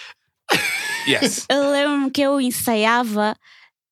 yes. 1.07 1.45
Eu 1.49 1.71
lembro 1.71 2.11
que 2.11 2.21
eu 2.21 2.39
ensaiava, 2.39 3.35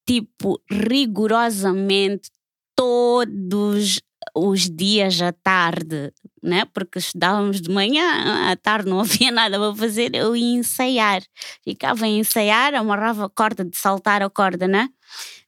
tipo, 0.07 0.61
rigorosamente 0.69 2.29
todos 2.75 4.01
os 4.35 4.69
dias 4.69 5.21
à 5.21 5.31
tarde, 5.31 6.11
né? 6.41 6.65
Porque 6.73 6.99
estudávamos 6.99 7.61
de 7.61 7.69
manhã, 7.69 8.51
à 8.51 8.55
tarde 8.55 8.89
não 8.89 8.99
havia 9.01 9.31
nada 9.31 9.57
para 9.57 9.75
fazer, 9.75 10.15
eu 10.15 10.35
ia 10.35 10.57
ensaiar. 10.57 11.21
Ficava 11.63 12.05
a 12.05 12.07
ensaiar, 12.07 12.73
amarrava 12.73 13.25
a 13.25 13.29
corda 13.29 13.63
de 13.63 13.77
saltar 13.77 14.21
a 14.21 14.29
corda, 14.29 14.67
né? 14.67 14.89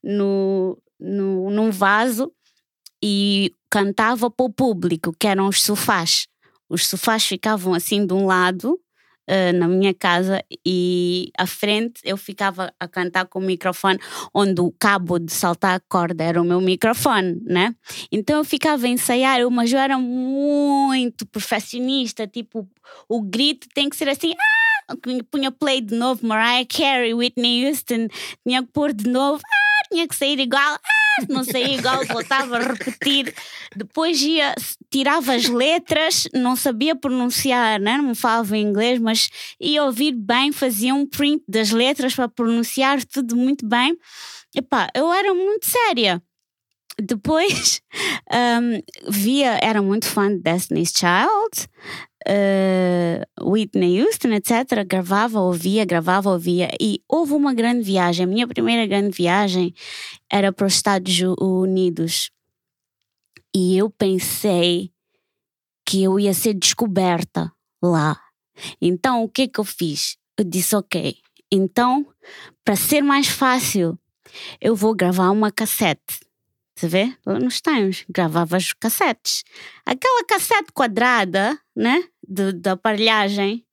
No, 0.03 0.78
no, 0.99 1.49
num 1.49 1.71
vaso 1.71 2.32
e 3.03 3.51
cantava 3.69 4.30
para 4.32 4.45
o 4.45 4.53
público, 4.53 5.15
que 5.19 5.28
eram 5.28 5.47
os 5.47 5.61
sofás. 5.61 6.28
Os 6.69 6.88
sofás 6.88 7.26
ficavam 7.26 7.73
assim 7.73 8.05
de 8.05 8.13
um 8.13 8.26
lado 8.26 8.80
eh, 9.28 9.51
na 9.51 9.67
minha 9.67 9.93
casa 9.93 10.43
e 10.65 11.32
à 11.38 11.45
frente 11.47 12.01
eu 12.03 12.17
ficava 12.17 12.73
a 12.80 12.88
cantar 12.88 13.26
com 13.26 13.39
o 13.39 13.41
microfone 13.41 13.99
onde 14.34 14.61
o 14.61 14.71
cabo 14.80 15.19
de 15.19 15.32
saltar 15.34 15.76
a 15.76 15.80
corda 15.89 16.23
era 16.23 16.41
o 16.41 16.45
meu 16.45 16.61
microfone, 16.61 17.39
né? 17.43 17.76
Então 18.11 18.38
eu 18.38 18.43
ficava 18.45 18.86
a 18.86 18.89
ensaiar, 18.89 19.39
eu- 19.39 19.49
mas 19.51 19.71
eu 19.71 19.80
era 19.80 19.97
muito 19.97 21.26
perfeccionista, 21.28 22.28
tipo, 22.28 22.67
o 23.09 23.21
grito 23.21 23.67
tem 23.73 23.89
que 23.89 23.95
ser 23.95 24.09
assim, 24.09 24.34
ah! 24.34 24.95
punha 25.32 25.51
play 25.51 25.82
de 25.82 25.95
novo, 25.95 26.26
Mariah 26.28 26.65
Carey, 26.67 27.13
Whitney 27.13 27.67
Houston, 27.67 28.07
tinha 28.47 28.61
que 28.63 28.69
pôr 28.71 28.93
de 28.93 29.09
novo, 29.09 29.41
ah! 29.43 29.88
tinha 29.91 30.07
que 30.07 30.15
sair 30.15 30.39
igual, 30.39 30.61
ah! 30.76 31.05
Não 31.30 31.43
saía 31.43 31.76
igual, 31.76 32.05
voltava 32.05 32.57
a 32.57 32.74
repetir. 32.74 33.34
Depois 33.76 34.22
ia, 34.22 34.53
tirava 34.89 35.34
as 35.34 35.45
letras, 35.45 36.28
não 36.34 36.55
sabia 36.55 36.95
pronunciar, 36.95 37.80
né? 37.80 37.97
não 37.97 38.16
falava 38.16 38.57
inglês, 38.57 38.99
mas 38.99 39.30
ia 39.59 39.84
ouvir 39.84 40.13
bem, 40.13 40.51
fazia 40.51 40.93
um 40.93 41.05
print 41.05 41.43
das 41.47 41.72
letras 41.72 42.16
para 42.16 42.28
pronunciar 42.28 43.03
tudo 43.05 43.36
muito 43.36 43.68
bem. 43.68 43.97
Epá, 44.55 44.89
eu 44.95 45.11
era 45.11 45.34
muito 45.34 45.66
séria. 45.66 46.22
Depois 47.01 47.82
um, 48.32 49.11
via, 49.11 49.59
era 49.61 49.82
muito 49.82 50.07
fã 50.07 50.30
de 50.30 50.41
Destiny's 50.41 50.93
Child, 50.95 51.68
uh, 52.28 53.49
Whitney 53.51 54.01
Houston, 54.01 54.30
etc. 54.30 54.86
Gravava, 54.88 55.39
ouvia, 55.39 55.86
gravava, 55.86 56.30
ouvia. 56.30 56.69
E 56.80 57.01
houve 57.07 57.34
uma 57.34 57.53
grande 57.53 57.84
viagem. 57.84 58.26
A 58.26 58.28
minha 58.28 58.47
primeira 58.47 58.86
grande 58.86 59.15
viagem 59.15 59.73
era 60.30 60.51
para 60.51 60.67
os 60.67 60.73
Estados 60.73 61.19
Unidos. 61.39 62.32
E 63.55 63.78
eu 63.78 63.89
pensei 63.89 64.91
que 65.86 66.03
eu 66.03 66.19
ia 66.19 66.34
ser 66.34 66.53
descoberta 66.53 67.51
lá. 67.82 68.19
Então, 68.82 69.23
o 69.23 69.30
que 69.30 69.47
que 69.47 69.59
eu 69.59 69.63
fiz? 69.63 70.17
Eu 70.38 70.43
disse, 70.43 70.76
ok, 70.76 71.15
então, 71.51 72.05
para 72.63 72.76
ser 72.76 73.01
mais 73.01 73.28
fácil, 73.28 73.97
eu 74.59 74.76
vou 74.76 74.95
gravar 74.95 75.30
uma 75.30 75.51
cassete. 75.51 76.19
Te 76.78 76.88
vê? 76.88 77.15
Lá 77.26 77.39
nos 77.39 77.61
times, 77.61 78.05
gravava 78.09 78.57
os 78.57 78.73
cassetes. 78.73 79.43
Aquela 79.86 80.26
cassete 80.26 80.73
quadrada, 80.73 81.57
né? 81.73 82.03
De, 82.28 82.51
da 82.53 82.73
aparelhagem, 82.73 83.63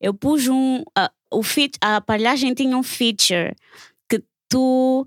eu 0.00 0.12
pus 0.14 0.46
um. 0.48 0.82
a- 0.96 1.10
o 1.30 1.42
feat, 1.42 1.76
a 1.80 1.96
aparelhagem 1.96 2.54
tinha 2.54 2.76
um 2.76 2.82
feature 2.82 3.54
que 4.08 4.22
tu 4.48 5.06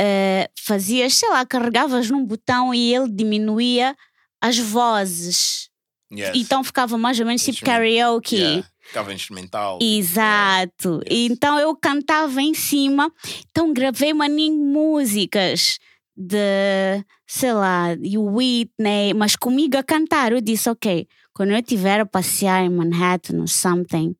eh, 0.00 0.50
fazias, 0.58 1.14
sei 1.14 1.28
lá, 1.28 1.46
carregavas 1.46 2.10
num 2.10 2.24
botão 2.24 2.74
e 2.74 2.92
ele 2.94 3.08
diminuía 3.10 3.96
as 4.40 4.58
vozes. 4.58 5.70
Yes. 6.12 6.32
Então 6.34 6.62
ficava 6.64 6.98
mais 6.98 7.18
ou 7.20 7.26
menos 7.26 7.42
tipo 7.44 7.64
karaoke. 7.64 8.36
Yeah. 8.36 8.68
Ficava 8.80 9.14
instrumental. 9.14 9.78
Exato. 9.80 11.00
Yes. 11.10 11.30
Então 11.30 11.58
eu 11.58 11.74
cantava 11.76 12.42
em 12.42 12.52
cima, 12.54 13.10
então 13.50 13.72
gravei 13.72 14.12
maninho 14.12 14.56
músicas 14.64 15.78
de, 16.16 17.04
sei 17.26 17.52
lá, 17.52 17.94
de 17.94 18.18
Whitney, 18.18 19.14
mas 19.14 19.36
comigo 19.36 19.76
a 19.76 19.82
cantar. 19.82 20.32
Eu 20.32 20.40
disse, 20.40 20.68
ok, 20.68 21.08
quando 21.34 21.50
eu 21.50 21.58
estiver 21.58 22.00
a 22.00 22.06
passear 22.06 22.64
em 22.64 22.70
Manhattan 22.70 23.38
ou 23.40 23.48
something 23.48 24.14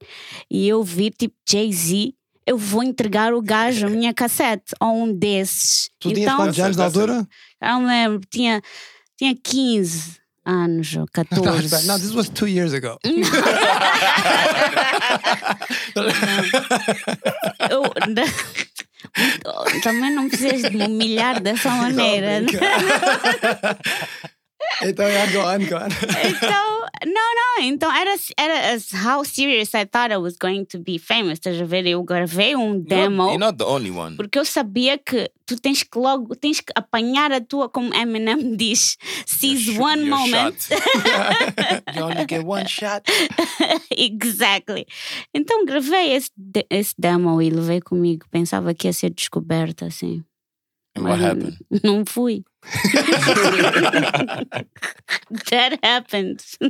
e 0.51 0.69
eu 0.69 0.83
vir 0.83 1.13
tipo 1.17 1.35
Jay-Z, 1.49 2.13
eu 2.47 2.59
vou 2.59 2.83
entregar 2.83 3.33
o 3.33 3.41
gajo 3.41 3.87
a 3.87 3.91
minha 3.91 4.13
cassete 4.13 4.75
ou 4.81 5.05
um 5.05 5.15
desses. 5.15 5.89
Tu 5.99 6.09
tinhas 6.09 6.21
então, 6.23 6.37
quantos 6.37 6.59
anos 6.59 6.77
na 6.77 6.85
altura? 6.85 7.27
eu 7.63 7.69
não 7.69 7.87
lembro, 7.87 8.21
tinha, 8.29 8.61
tinha 9.17 9.35
15 9.35 10.19
anos 10.45 10.95
ou 10.97 11.07
14. 11.11 11.87
No, 11.87 11.99
this 11.99 12.13
was 12.13 12.29
two 12.29 12.49
years 12.49 12.75
ago. 12.75 12.99
Eu, 17.71 17.85
também 19.83 20.15
não 20.15 20.29
precisas 20.29 20.63
de 20.71 20.77
me 20.77 20.87
humilhar 20.87 21.41
dessa 21.41 21.71
maneira. 21.71 22.43
Então, 24.83 25.07
yeah, 25.07 25.31
go 25.33 25.41
on, 25.41 25.59
go 25.69 25.77
on. 25.77 25.89
Então, 26.27 26.87
não, 27.07 27.35
não, 27.35 27.63
então 27.65 27.93
era, 27.95 28.15
era 28.39 28.75
as- 28.75 28.93
how 28.93 29.25
serious 29.25 29.75
I 29.75 29.85
thought 29.87 30.13
I 30.13 30.17
was 30.17 30.37
going 30.41 30.65
to 30.67 30.79
be 30.79 30.99
famous. 30.99 31.35
Estás 31.39 31.61
a 31.61 31.65
ver? 31.65 31.87
Eu 31.87 32.03
gravei 32.03 32.55
um 32.57 32.75
You're 32.75 32.85
demo 32.85 33.17
not, 33.17 33.29
you're 33.33 33.39
not 33.39 33.59
the 33.59 33.65
only 33.65 33.91
one. 33.91 34.17
porque 34.17 34.39
eu 34.39 34.45
sabia 34.45 34.97
que 34.99 35.31
tu 35.47 35.57
tens 35.61 35.83
que 35.83 35.99
logo, 35.99 36.35
tens 36.37 36.61
que 36.61 36.73
apanhar 36.75 37.33
a 37.33 37.41
tua, 37.41 37.69
como 37.69 37.93
Eminem 37.95 38.57
diz, 38.57 38.97
seize 39.27 39.73
Your 39.73 39.77
sh- 39.77 39.81
one 39.81 40.01
your 40.07 40.11
moment. 40.19 40.57
shot. 40.63 40.79
you 41.97 42.03
only 42.05 42.27
get 42.29 42.45
one 42.45 42.67
shot. 42.69 43.03
exactly. 43.91 44.87
Então 45.35 45.65
gravei 45.65 46.15
esse, 46.15 46.31
esse 46.71 46.95
demo 46.99 47.41
e 47.43 47.51
levei 47.51 47.81
comigo. 47.81 48.27
Pensava 48.31 48.75
que 48.75 48.87
ia 48.89 48.93
ser 48.93 49.11
descoberta 49.11 49.87
assim. 49.87 50.23
And 50.95 51.05
what 51.05 51.19
happened? 51.19 51.59
Não 51.83 52.05
fui. 52.07 52.45
That 55.51 55.79
happened. 55.83 56.45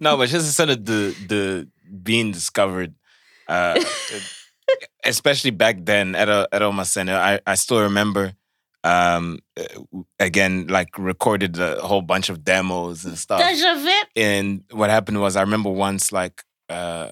No, 0.00 0.16
but 0.16 0.28
just 0.28 0.46
instead 0.46 0.70
of 0.70 0.84
the 0.84 1.14
the 1.26 1.68
being 2.02 2.30
discovered, 2.32 2.94
uh, 3.48 3.82
especially 5.04 5.50
back 5.50 5.84
then 5.84 6.14
at 6.14 6.28
a, 6.28 6.48
at 6.52 6.62
Oma 6.62 6.84
Center, 6.84 7.16
I 7.16 7.40
I 7.46 7.54
still 7.56 7.82
remember. 7.82 8.32
Um, 8.82 9.40
uh, 9.58 9.64
again, 10.18 10.68
like 10.68 10.96
recorded 10.96 11.58
a 11.58 11.80
whole 11.82 12.00
bunch 12.00 12.30
of 12.30 12.44
demos 12.44 13.04
and 13.04 13.18
stuff. 13.18 13.42
A 13.42 14.02
and 14.16 14.64
what 14.70 14.88
happened 14.88 15.20
was 15.20 15.36
I 15.36 15.42
remember 15.42 15.68
once 15.68 16.12
like 16.12 16.44
uh, 16.70 17.10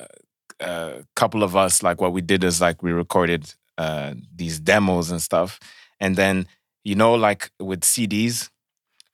a 0.60 1.04
couple 1.14 1.42
of 1.42 1.56
us 1.56 1.82
like 1.82 2.00
what 2.00 2.12
we 2.12 2.22
did 2.22 2.42
is 2.44 2.60
like 2.60 2.82
we 2.82 2.92
recorded 2.92 3.52
uh, 3.78 4.12
these 4.40 4.60
demos 4.60 5.10
and 5.10 5.22
stuff 5.22 5.58
and 6.00 6.16
then 6.16 6.46
you 6.84 6.94
know 6.94 7.14
like 7.14 7.50
with 7.60 7.80
CDs 7.82 8.50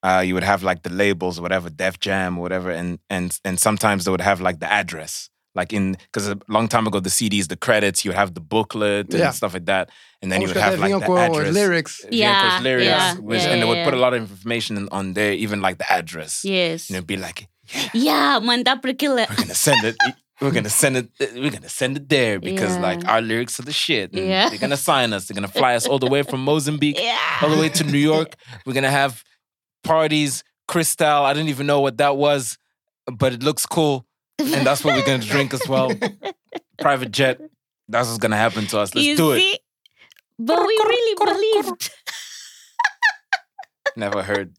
uh, 0.02 0.22
you 0.26 0.34
would 0.34 0.42
have 0.52 0.62
like 0.62 0.82
the 0.82 0.90
labels 0.90 1.38
or 1.38 1.42
whatever 1.42 1.70
Def 1.70 1.98
Jam 2.00 2.38
or 2.38 2.42
whatever 2.42 2.70
and 2.70 2.98
and 3.08 3.38
and 3.44 3.58
sometimes 3.60 4.04
they 4.04 4.10
would 4.10 4.20
have 4.30 4.40
like 4.40 4.58
the 4.60 4.70
address 4.80 5.30
like 5.54 5.72
in 5.72 5.92
because 6.12 6.28
a 6.28 6.36
long 6.48 6.66
time 6.68 6.86
ago 6.86 6.98
the 7.00 7.10
CDs 7.18 7.46
the 7.48 7.56
credits 7.56 8.04
you 8.04 8.10
would 8.10 8.18
have 8.18 8.32
the 8.34 8.40
booklet 8.40 9.06
and 9.14 9.20
Yeah. 9.22 9.30
stuff 9.30 9.54
like 9.54 9.66
that 9.66 9.90
and 10.20 10.30
then 10.32 10.40
you 10.42 10.48
would 10.48 10.56
have 10.56 10.78
like 10.80 10.90
the 10.98 11.12
address 11.26 11.54
lyrics. 11.54 11.94
vinham 12.04 12.10
com 12.10 12.18
Yeah, 12.18 12.46
os 12.48 12.60
lyrics 12.60 12.86
yeah, 12.88 13.14
which, 13.28 13.42
yeah, 13.44 13.52
and 13.52 13.62
they 13.62 13.66
would 13.70 13.84
put 13.84 13.94
a 13.94 14.02
lot 14.04 14.12
of 14.14 14.20
information 14.20 14.88
on 14.90 15.14
there 15.14 15.32
even 15.44 15.60
like 15.62 15.76
the 15.78 15.88
address 15.90 16.44
Yes. 16.44 16.88
and 16.90 16.96
it'd 16.96 17.06
be 17.06 17.16
like 17.16 17.46
Yeah, 17.94 18.40
mandar 18.40 18.80
para 18.82 18.92
aquele. 18.92 19.24
we're 19.28 19.36
gonna 19.36 19.54
send 19.54 19.84
it. 19.84 19.96
We're 20.44 20.50
gonna 20.52 20.68
send 20.68 20.96
it. 20.96 21.08
We're 21.34 21.50
gonna 21.50 21.68
send 21.68 21.96
it 21.96 22.08
there 22.08 22.38
because 22.38 22.76
like 22.78 23.06
our 23.08 23.20
lyrics 23.20 23.58
are 23.58 23.62
the 23.64 23.72
shit. 23.72 24.12
Yeah. 24.14 24.48
They're 24.50 24.58
gonna 24.58 24.76
sign 24.76 25.12
us. 25.12 25.26
They're 25.26 25.34
gonna 25.34 25.48
fly 25.48 25.74
us 25.74 25.86
all 25.86 25.98
the 25.98 26.06
way 26.06 26.22
from 26.22 26.44
Mozambique, 26.50 26.98
Yeah. 27.00 27.18
all 27.42 27.48
the 27.50 27.58
way 27.58 27.68
to 27.70 27.84
New 27.84 27.98
York. 27.98 28.34
We're 28.66 28.74
gonna 28.74 28.90
have 28.90 29.24
parties. 29.82 30.44
Crystal. 30.66 31.06
I 31.24 31.32
didn't 31.34 31.50
even 31.50 31.66
know 31.66 31.80
what 31.80 31.98
that 31.98 32.16
was, 32.16 32.56
but 33.06 33.32
it 33.34 33.42
looks 33.42 33.66
cool, 33.66 34.06
and 34.38 34.66
that's 34.66 34.82
what 34.84 34.94
we're 34.96 35.04
gonna 35.04 35.22
drink 35.34 35.52
as 35.52 35.66
well. 35.68 35.90
Private 36.78 37.10
jet. 37.10 37.38
That's 37.88 38.08
what's 38.08 38.18
gonna 38.18 38.36
happen 38.38 38.66
to 38.68 38.78
us. 38.80 38.94
Let's 38.94 39.06
you 39.06 39.14
do 39.16 39.32
it. 39.32 39.60
But 40.38 40.58
we 40.58 40.66
really 40.84 41.14
believed. 41.62 41.90
Never 43.96 44.22
heard. 44.22 44.54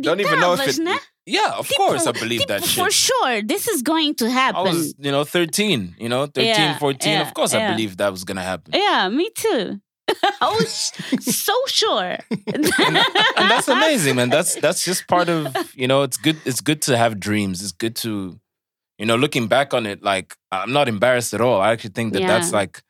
Don't 0.00 0.20
even 0.20 0.40
know 0.40 0.54
if 0.54 0.66
it. 0.66 1.00
Yeah, 1.26 1.52
of 1.56 1.70
course 1.76 2.06
I 2.06 2.12
believe 2.12 2.46
that 2.48 2.64
shit. 2.64 2.82
For 2.84 2.90
sure, 2.90 3.42
this 3.42 3.68
is 3.68 3.82
going 3.82 4.14
to 4.16 4.30
happen. 4.30 4.56
I 4.56 4.62
was, 4.62 4.94
you 4.98 5.10
know, 5.12 5.24
13, 5.24 5.96
you 5.98 6.08
know, 6.08 6.26
13, 6.26 6.44
Yeah, 6.46 6.78
14. 6.78 7.12
yeah, 7.12 7.28
of 7.28 7.34
course 7.34 7.54
I 7.54 7.58
yeah. 7.58 7.70
believed 7.72 7.98
that 7.98 8.10
was 8.10 8.24
gonna 8.24 8.42
happen. 8.42 8.72
Yeah, 8.74 9.08
me 9.08 9.30
too. 9.34 9.80
Oh, 10.22 10.32
I 10.40 10.54
was 10.56 10.92
so 11.20 11.54
sure. 11.66 12.18
and 12.30 12.64
that's 13.36 13.68
amazing, 13.68 14.16
man. 14.16 14.28
That's 14.28 14.56
that's 14.56 14.84
just 14.84 15.06
part 15.06 15.28
of 15.28 15.54
you 15.76 15.86
know. 15.86 16.02
It's 16.02 16.16
good. 16.16 16.36
It's 16.44 16.60
good 16.60 16.82
to 16.82 16.96
have 16.96 17.20
dreams. 17.20 17.62
It's 17.62 17.70
good 17.70 17.94
to, 17.96 18.40
you 18.98 19.06
know, 19.06 19.14
looking 19.14 19.46
back 19.46 19.72
on 19.72 19.86
it. 19.86 20.02
Like 20.02 20.34
I'm 20.50 20.72
not 20.72 20.88
embarrassed 20.88 21.32
at 21.32 21.40
all. 21.40 21.60
I 21.60 21.70
actually 21.70 21.90
think 21.90 22.12
that 22.14 22.22
that's 22.26 22.52
like 22.52 22.82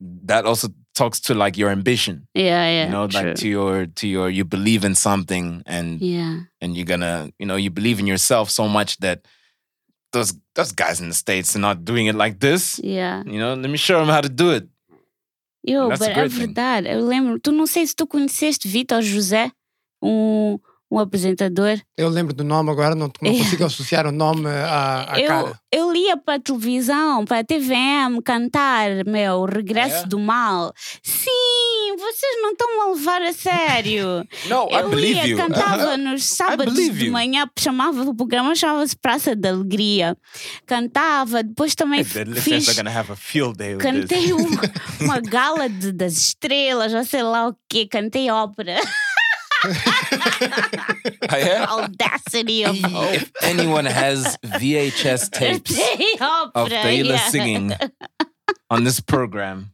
that 0.00 0.44
also 0.46 0.68
talks 0.94 1.20
to 1.20 1.34
like 1.34 1.56
your 1.56 1.70
ambition. 1.70 2.28
Yeah, 2.34 2.68
yeah. 2.68 2.84
you 2.84 2.90
know, 2.90 3.06
true. 3.06 3.20
like 3.20 3.34
to 3.36 3.48
your 3.48 3.86
to 3.86 4.06
your 4.06 4.30
you 4.30 4.44
believe 4.44 4.84
in 4.84 4.94
something 4.94 5.62
and 5.66 6.00
yeah. 6.00 6.40
and 6.60 6.76
you're 6.76 6.86
gonna 6.86 7.30
you 7.38 7.46
know 7.46 7.56
you 7.56 7.70
believe 7.70 8.00
in 8.00 8.06
yourself 8.06 8.50
so 8.50 8.68
much 8.68 8.98
that 8.98 9.26
those 10.12 10.34
those 10.54 10.72
guys 10.72 11.00
in 11.00 11.08
the 11.08 11.14
states 11.14 11.56
are 11.56 11.60
not 11.60 11.84
doing 11.84 12.06
it 12.06 12.14
like 12.14 12.40
this. 12.40 12.78
Yeah. 12.82 13.22
You 13.24 13.38
know, 13.38 13.54
let 13.54 13.70
me 13.70 13.78
show 13.78 13.98
them 13.98 14.08
how 14.08 14.20
to 14.20 14.28
do 14.28 14.52
it. 14.52 14.68
Yo, 15.64 15.88
but 15.88 16.02
é 16.02 16.14
great 16.14 16.32
thing. 16.32 16.46
verdade. 16.46 16.88
Eu 16.88 17.06
lembro, 17.06 17.38
tu 17.38 17.52
não 17.52 17.66
sei 17.66 17.86
se 17.86 17.94
tu 17.94 18.06
conheceste 18.06 18.66
Vitor 18.66 19.00
José, 19.00 19.50
um, 20.02 20.58
um 20.92 20.98
apresentador. 20.98 21.80
Eu 21.96 22.08
lembro 22.08 22.34
do 22.34 22.44
nome 22.44 22.70
agora, 22.70 22.94
não, 22.94 23.10
não 23.22 23.32
consigo 23.38 23.64
associar 23.64 24.06
o 24.06 24.12
nome 24.12 24.46
à, 24.48 25.12
à 25.14 25.18
Eu, 25.20 25.28
cara. 25.28 25.60
eu 25.72 25.92
lia 25.92 26.16
para 26.16 26.34
a 26.34 26.40
televisão, 26.40 27.24
para 27.24 27.38
a 27.38 27.44
TVM, 27.44 28.20
cantar, 28.24 28.88
meu, 29.06 29.44
Regresso 29.44 30.04
É? 30.04 30.06
do 30.06 30.18
Mal. 30.18 30.72
Sim, 31.02 31.96
vocês 31.98 32.42
não 32.42 32.52
estão 32.52 32.82
a 32.82 32.92
levar 32.94 33.22
a 33.22 33.32
sério. 33.32 34.24
I 34.70 34.74
eu 34.82 34.88
believe 34.90 35.14
ia, 35.20 35.26
you. 35.28 35.36
cantava 35.38 35.96
nos 35.96 36.24
sábados 36.24 36.74
de 36.74 37.10
manhã, 37.10 37.48
chamava 37.58 38.02
o 38.02 38.14
programa 38.14 38.54
chamava-se 38.54 38.96
Praça 38.96 39.34
da 39.36 39.50
Alegria. 39.50 40.16
Cantava, 40.66 41.42
depois 41.42 41.74
também 41.74 42.04
fiz. 42.04 42.66
Cantei 43.78 44.32
um- 44.32 44.48
uma 45.00 45.20
gala 45.20 45.68
de- 45.68 45.92
das 45.92 46.14
estrelas, 46.16 46.92
já 46.92 47.04
sei 47.04 47.22
lá 47.22 47.48
o 47.48 47.56
quê, 47.68 47.86
cantei 47.86 48.30
ópera. 48.30 48.76
Oh, 49.64 51.36
yeah? 51.36 51.66
Audacity 51.70 52.64
of 52.64 52.76
Hope. 52.82 53.14
if 53.14 53.30
anyone 53.42 53.84
has 53.86 54.36
VHS 54.44 55.30
tapes 55.30 55.78
of. 56.54 56.68
Taylor 56.68 57.14
yeah. 57.14 57.28
singing 57.28 57.72
on 58.70 58.84
this 58.84 59.00
program, 59.00 59.72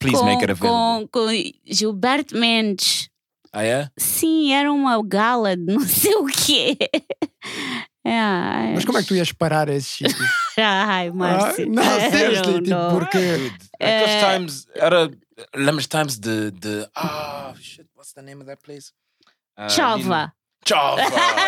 please 0.00 0.16
com, 0.18 0.24
make 0.26 0.42
it 0.42 0.50
available. 0.50 1.08
Com, 1.12 1.28
com 1.28 1.52
Gilberto 1.66 2.36
Mendes. 2.36 3.08
Oh 3.52 3.60
yeah? 3.60 3.88
Sim, 3.98 4.52
era 4.52 4.72
uma 4.72 5.02
gala 5.02 5.56
de 5.56 5.64
não 5.64 5.80
sei 5.80 6.14
o 6.14 6.26
quê. 6.26 6.76
É, 8.04 8.72
Mas 8.74 8.84
como 8.84 8.96
é 8.98 9.02
que 9.02 9.08
tu 9.08 9.14
ias 9.16 9.30
parar 9.32 9.68
esses 9.68 9.88
sítios? 10.08 10.28
Ai, 10.56 11.08
Ah, 11.08 11.12
Márcio. 11.12 11.66
não, 11.68 11.82
seriously, 12.10 12.54
tipo, 12.62 12.70
não. 12.70 12.98
porque. 12.98 13.18
Lemmer's 13.80 14.14
Uh, 14.14 14.32
times 14.32 14.66
era 14.74 15.10
Lemmer's 15.54 15.86
times 15.86 16.18
the 16.20 16.50
the 16.60 16.88
ah 16.96 17.52
shit, 17.60 17.86
what's 18.10 18.14
the 18.14 18.22
name 18.22 18.40
of 18.40 18.46
that 18.46 18.62
place? 18.62 18.92
Uh, 19.56 19.66
Chova. 19.66 20.32
Chova, 20.64 20.98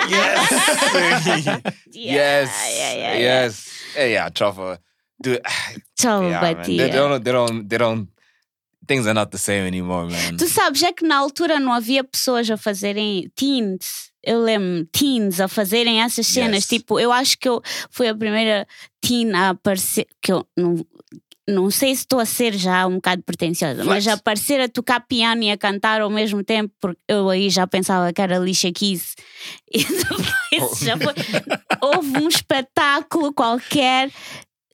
yes. 0.09 1.75
yes. 1.91 2.77
yeah, 2.79 2.95
yeah, 2.95 3.15
yes. 3.17 3.69
Yeah, 3.97 4.05
yeah, 4.05 4.29
Chova. 4.31 4.79
Dude, 5.21 5.41
Chova 5.99 6.31
yeah. 6.31 6.63
They 6.67 6.91
don't 6.91 7.25
they 7.25 7.33
don't 7.33 7.69
they 7.69 7.79
don't 7.79 8.09
things 8.87 9.07
are 9.07 9.15
not 9.15 9.31
the 9.31 9.39
same 9.39 9.67
anymore, 9.67 10.07
man. 10.07 10.37
Tu 10.37 10.47
sabes, 10.47 10.83
é 10.83 10.93
que 10.93 11.07
na 11.07 11.17
altura 11.17 11.59
não 11.59 11.73
havia 11.73 12.05
pessoas 12.05 12.51
a 12.51 12.57
fazerem 12.57 13.31
teens. 13.35 14.13
Eu 14.23 14.41
lembro, 14.41 14.87
teens 14.93 15.41
a 15.41 15.49
fazerem 15.49 16.01
essas 16.01 16.29
cenas. 16.29 16.59
Yes. 16.59 16.67
Tipo, 16.69 17.01
eu 17.01 17.11
acho 17.11 17.37
que 17.39 17.49
eu 17.49 17.61
fui 17.91 18.07
a 18.09 18.15
primeira 18.15 18.67
teen 19.01 19.33
a 19.35 19.51
aparecer. 19.51 20.07
Que 20.21 20.33
eu 20.33 20.47
não. 20.57 20.87
Não 21.49 21.71
sei 21.71 21.95
se 21.95 22.03
estou 22.03 22.21
a 22.21 22.25
ser 22.25 22.55
já 22.55 22.87
um 22.87 22.95
bocado 22.97 23.23
pretenciosa, 23.25 23.85
mas 23.85 24.07
aparecer 24.07 24.61
a 24.61 24.69
tocar 24.69 25.01
piano 25.01 25.43
e 25.43 25.51
a 25.51 25.57
cantar 25.59 26.01
ao 26.01 26.09
mesmo 26.11 26.45
tempo, 26.45 26.73
porque 26.81 27.01
eu 27.09 27.29
aí 27.29 27.51
já 27.51 27.67
pensava 27.67 28.13
que 28.13 28.23
era 28.23 28.37
Alicia 28.37 28.73
Keys. 28.73 29.15
E 29.75 29.85
depois 29.85 30.79
já 30.81 30.97
foi. 30.99 31.15
Houve 31.81 32.19
um 32.23 32.29
espetáculo 32.29 33.33
qualquer. 33.33 34.11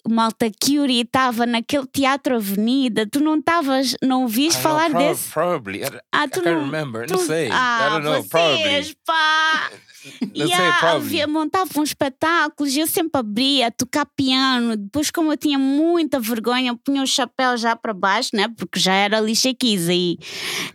Malta 0.08 0.46
Curie 0.64 1.02
estava 1.02 1.44
naquele 1.44 1.86
teatro 1.86 2.36
Avenida, 2.36 3.06
tu 3.06 3.20
não 3.20 3.36
estavas, 3.38 3.94
não 4.02 4.22
ouviste 4.22 4.58
I 4.58 4.62
falar 4.62 4.88
know, 4.88 4.98
prob- 4.98 5.08
desse? 5.10 5.28
Probably. 5.30 5.78
I, 5.82 6.00
Ah, 6.12 6.24
I 6.24 6.28
tu 6.30 6.40
can't 6.42 6.50
não- 6.56 6.64
remember. 6.64 7.06
tu- 7.06 7.14
não 7.14 7.26
sei. 7.26 7.48
Ah, 7.52 7.86
I 7.88 7.90
don't 7.92 8.04
know. 8.04 8.22
vocês, 8.22 8.28
Probably. 8.28 8.96
pá! 9.04 9.70
Let's 10.04 10.20
say 10.20 10.48
Yeah, 10.48 10.92
havia, 10.92 11.26
montavam 11.26 11.82
espetáculos 11.82 12.74
e 12.74 12.80
eu 12.80 12.86
sempre 12.86 13.18
abria 13.18 13.68
a 13.68 13.70
tocar 13.70 14.06
piano. 14.06 14.76
Depois, 14.76 15.10
como 15.10 15.32
eu 15.32 15.36
tinha 15.36 15.58
muita 15.58 16.20
vergonha, 16.20 16.70
eu 16.70 16.76
punha 16.76 17.02
o 17.02 17.06
chapéu 17.06 17.56
já 17.56 17.74
para 17.74 17.92
baixo, 17.92 18.30
né? 18.34 18.48
Porque 18.56 18.78
já 18.78 18.92
era 18.92 19.20
lixa 19.20 19.48
aí. 19.48 20.18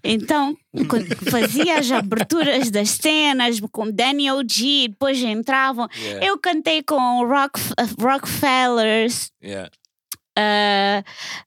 Então, 0.04 0.58
fazia 1.30 1.80
as 1.80 1.92
aberturas 1.92 2.70
das 2.70 2.90
cenas 2.90 3.60
com 3.72 3.90
Danny 3.90 4.32
O.G., 4.32 4.90
depois 4.90 5.22
entravam. 5.22 5.88
Yeah. 5.98 6.26
Eu 6.26 6.38
cantei 6.38 6.82
com 6.84 7.26
Rock, 7.26 7.60
Rockefellers, 8.00 9.32
Yeah. 9.44 9.70
Ah, 10.38 11.04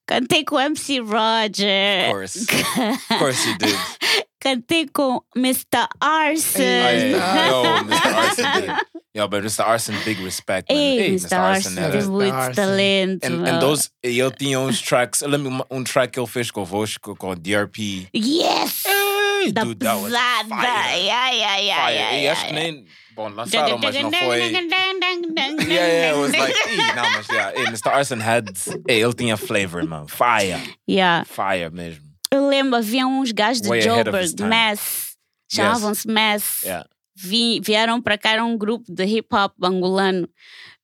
cantei 0.07 0.45
com 0.45 0.59
MC 0.59 1.01
Roger, 1.01 2.07
Of 2.09 2.13
course. 2.13 2.37
of 2.47 3.19
course 3.19 3.49
you 3.49 3.59
did. 3.59 3.77
cantei 4.41 4.87
com 4.93 5.21
Mr. 5.37 5.89
Arson. 6.01 6.59
Hey, 6.63 7.13
Mr. 7.15 7.49
yo, 7.49 7.63
Mr. 7.85 8.15
Arson 8.15 8.61
did. 8.61 8.87
Yo, 9.15 9.29
but 9.29 9.43
Mr. 9.43 9.65
Arson, 9.65 9.95
big 10.05 10.23
respect, 10.23 10.69
man. 10.71 10.79
Ei, 10.79 10.99
Hey, 11.01 11.11
Mr. 11.15 11.35
Arson 11.35 11.79
era- 11.79 11.91
tem 11.91 12.01
Mr. 12.03 12.11
muito 12.11 12.35
Arson. 12.35 12.53
talento. 12.55 13.27
And, 13.27 13.49
and 13.49 13.61
those, 13.61 13.89
e 14.05 14.21
ele 14.21 14.31
tinha 14.33 14.61
uns 14.61 14.81
tracks. 14.83 15.23
Eu 15.23 15.31
lembro 15.31 15.67
um 15.71 15.83
track 15.83 16.13
que 16.13 16.21
ele 16.21 16.27
fez 16.27 16.51
convosco 16.51 17.17
com 17.17 17.31
o 17.31 17.35
DRP. 17.35 18.09
Yes! 18.15 18.85
Hey, 18.87 19.53
Da 19.53 19.65
dude, 19.65 19.79
that 19.85 19.97
was 20.01 20.13
pesada! 20.13 20.49
fire. 20.49 21.11
Ai, 21.11 21.11
ai, 21.11 21.71
ai, 21.71 21.93
Fire. 21.93 21.99
ai, 22.03 22.25
E 22.25 22.29
acho 22.29 22.47
que 22.47 22.53
nem. 22.53 22.85
Bom, 23.17 23.29
lançaram, 23.31 23.79
mas 23.79 23.95
não 24.01 24.13
foi. 24.13 24.53
Yeah, 25.67 25.87
yeah, 25.87 26.13
it 26.13 26.17
was 26.21 26.33
like, 26.33 26.55
"Ih, 26.71 26.95
não, 26.95 27.11
mas 27.13 27.29
yeah, 27.29 27.53
hey, 27.59 27.67
Mr. 27.67 27.89
Arson 27.89 28.21
had. 28.21 28.47
Hey, 28.89 29.03
ele 29.03 29.15
tinha 29.15 29.37
flavor, 29.37 29.85
man. 29.87 30.07
Fire. 30.07 30.61
Yeah. 30.89 31.25
Fire 31.25 31.71
mesmo. 31.73 32.05
Eu 32.31 32.49
lembro, 32.49 32.77
havia 32.77 33.07
uns 33.07 33.33
gajos 33.33 33.63
de 33.63 33.69
Way 33.69 33.81
Joburg. 33.83 34.43
Mess. 34.43 35.17
Chamavam-se 35.51 36.07
Mess. 36.09 36.63
Yeah. 36.63 36.87
Vi- 37.17 37.61
vieram 37.61 38.01
para 38.03 38.19
cá, 38.19 38.31
era 38.33 38.45
um 38.45 38.57
grupo 38.59 38.85
de 38.93 39.05
hip 39.05 39.29
hop 39.35 39.53
angolano. 39.63 40.29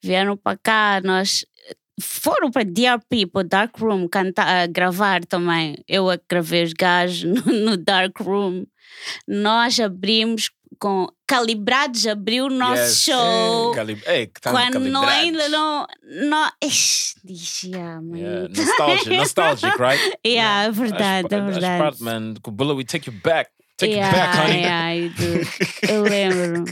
Vieram 0.02 0.36
para 0.36 0.56
cá, 0.56 1.00
nós. 1.04 1.44
Foram 2.00 2.50
para 2.50 2.64
DRP, 2.64 3.26
para 3.30 3.40
o 3.40 3.44
Dark 3.44 3.76
Room, 3.78 4.08
cantar, 4.08 4.66
gravar 4.68 5.24
também. 5.26 5.76
Eu 5.86 6.08
a 6.10 6.18
gravei 6.28 6.64
os 6.64 6.72
gajos 6.72 7.22
no, 7.46 7.52
no 7.52 7.76
Dark 7.76 8.18
Room. 8.20 8.64
Nós 9.28 9.78
abrimos 9.78 10.50
com. 10.82 11.06
Calibrados 11.28 12.06
abriu 12.08 12.46
o 12.46 12.50
nosso 12.50 12.82
Yes. 12.82 13.02
show. 13.04 13.72
Calib 13.74 14.02
hey, 14.04 14.26
que 14.26 14.40
Quando 14.42 14.80
não, 14.80 15.04
ainda 15.06 15.48
não. 15.48 15.86
não 16.28 16.50
yeah, 17.64 18.00
man. 18.00 18.18
Yeah, 18.18 18.48
nostalgic, 18.48 19.16
nostalgic, 19.16 19.78
right? 19.78 20.18
Yeah, 20.26 20.64
é 20.64 20.68
Acho- 20.68 20.72
verdade, 20.80 21.34
é 21.34 21.40
verdade. 21.40 21.78
parte, 21.82 22.02
man. 22.02 22.34
Com 22.42 22.50
o 22.50 22.54
Bullet, 22.54 22.76
we 22.76 22.84
take 22.84 23.08
you 23.08 23.16
back. 23.22 23.50
Take 23.78 23.94
yeah, 23.94 24.08
you 24.10 24.16
back, 24.16 24.38
honey. 24.38 24.60
yeah, 24.60 24.92
I 24.92 25.08
do. 25.08 25.88
Eu 25.88 26.02
lembro. 26.10 26.64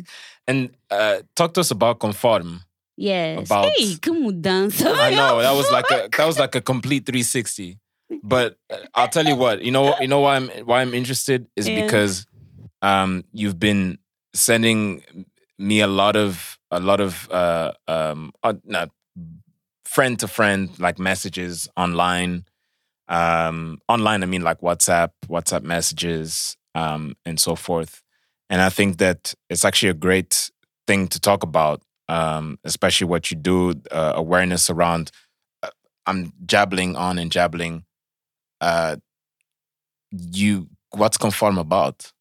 And 0.48 0.70
uh, 0.90 1.22
talk 1.34 1.54
to 1.54 1.60
us 1.60 1.70
about 1.70 1.98
Conform. 2.00 2.60
Yes. 2.98 3.48
About- 3.50 3.72
Ei, 3.78 3.96
que 3.96 4.10
mudança. 4.10 4.90
I 4.90 5.14
know 5.14 5.40
that 5.40 5.54
was 5.54 5.70
like 5.70 5.90
a 5.90 6.08
that 6.16 6.26
was 6.26 6.36
like 6.38 6.54
a 6.58 6.60
complete 6.60 7.04
360. 7.06 7.78
But 8.24 8.56
uh, 8.68 8.76
I'll 8.92 9.08
tell 9.08 9.24
you 9.24 9.36
what, 9.36 9.62
you 9.62 9.70
know, 9.70 9.94
you 10.00 10.08
know 10.08 10.20
why 10.20 10.36
I'm 10.36 10.48
why 10.66 10.82
I'm 10.82 10.92
interested 10.94 11.46
is 11.56 11.68
Yeah. 11.68 11.82
because 11.84 12.26
um, 12.82 13.24
you've 13.32 13.58
been 13.58 13.98
sending 14.34 15.02
me 15.58 15.80
a 15.80 15.86
lot 15.86 16.16
of 16.16 16.58
a 16.70 16.80
lot 16.80 17.00
of 17.00 17.30
uh, 17.30 17.72
um, 17.88 18.32
uh, 18.42 18.54
friend 19.84 20.18
to 20.20 20.28
friend 20.28 20.78
like 20.78 20.98
messages 20.98 21.68
online. 21.76 22.44
Um, 23.08 23.78
online, 23.88 24.22
I 24.22 24.26
mean 24.26 24.42
like 24.42 24.60
WhatsApp, 24.60 25.10
WhatsApp 25.28 25.62
messages, 25.62 26.56
um, 26.74 27.16
and 27.26 27.40
so 27.40 27.56
forth. 27.56 28.02
And 28.48 28.60
I 28.62 28.68
think 28.68 28.98
that 28.98 29.34
it's 29.48 29.64
actually 29.64 29.90
a 29.90 29.94
great 29.94 30.50
thing 30.86 31.08
to 31.08 31.20
talk 31.20 31.42
about, 31.42 31.82
um, 32.08 32.58
especially 32.64 33.06
what 33.08 33.30
you 33.30 33.36
do, 33.36 33.74
uh, 33.90 34.12
awareness 34.14 34.70
around. 34.70 35.10
Uh, 35.62 35.70
I'm 36.06 36.32
jabbling 36.46 36.96
on 36.96 37.18
and 37.18 37.32
jabbling. 37.32 37.84
Uh, 38.60 38.96
you, 40.10 40.68
what's 40.90 41.16
conform 41.16 41.58
about? 41.58 42.12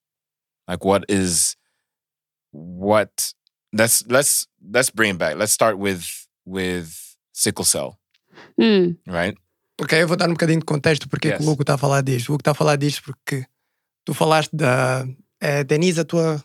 Like, 0.69 0.85
what 0.85 1.03
is 1.09 1.55
what? 2.51 3.11
Let's 3.73 4.03
let's 4.07 4.47
let's 4.73 4.89
bring 4.91 5.11
it 5.11 5.17
back. 5.17 5.35
Let's 5.37 5.51
start 5.53 5.77
with 5.77 6.03
with 6.45 6.89
sickle 7.33 7.65
cell, 7.65 7.97
Hum, 8.59 8.95
right? 9.07 9.35
Ok, 9.81 10.01
eu 10.01 10.07
vou 10.07 10.17
dar 10.17 10.27
um 10.27 10.33
bocadinho 10.33 10.59
de 10.59 10.65
contexto 10.65 11.07
porque 11.07 11.29
que 11.29 11.35
Yes. 11.37 11.45
o 11.47 11.51
Hugo 11.51 11.61
está 11.63 11.75
a 11.75 11.77
falar 11.77 12.01
disto. 12.01 12.29
O 12.29 12.33
Hugo 12.33 12.41
está 12.41 12.51
a 12.51 12.55
falar 12.55 12.75
disto 12.75 13.01
porque 13.03 13.45
tu 14.05 14.13
falaste 14.13 14.51
da 14.55 15.07
é, 15.39 15.63
Denise, 15.63 16.01
a 16.01 16.05
tua 16.05 16.43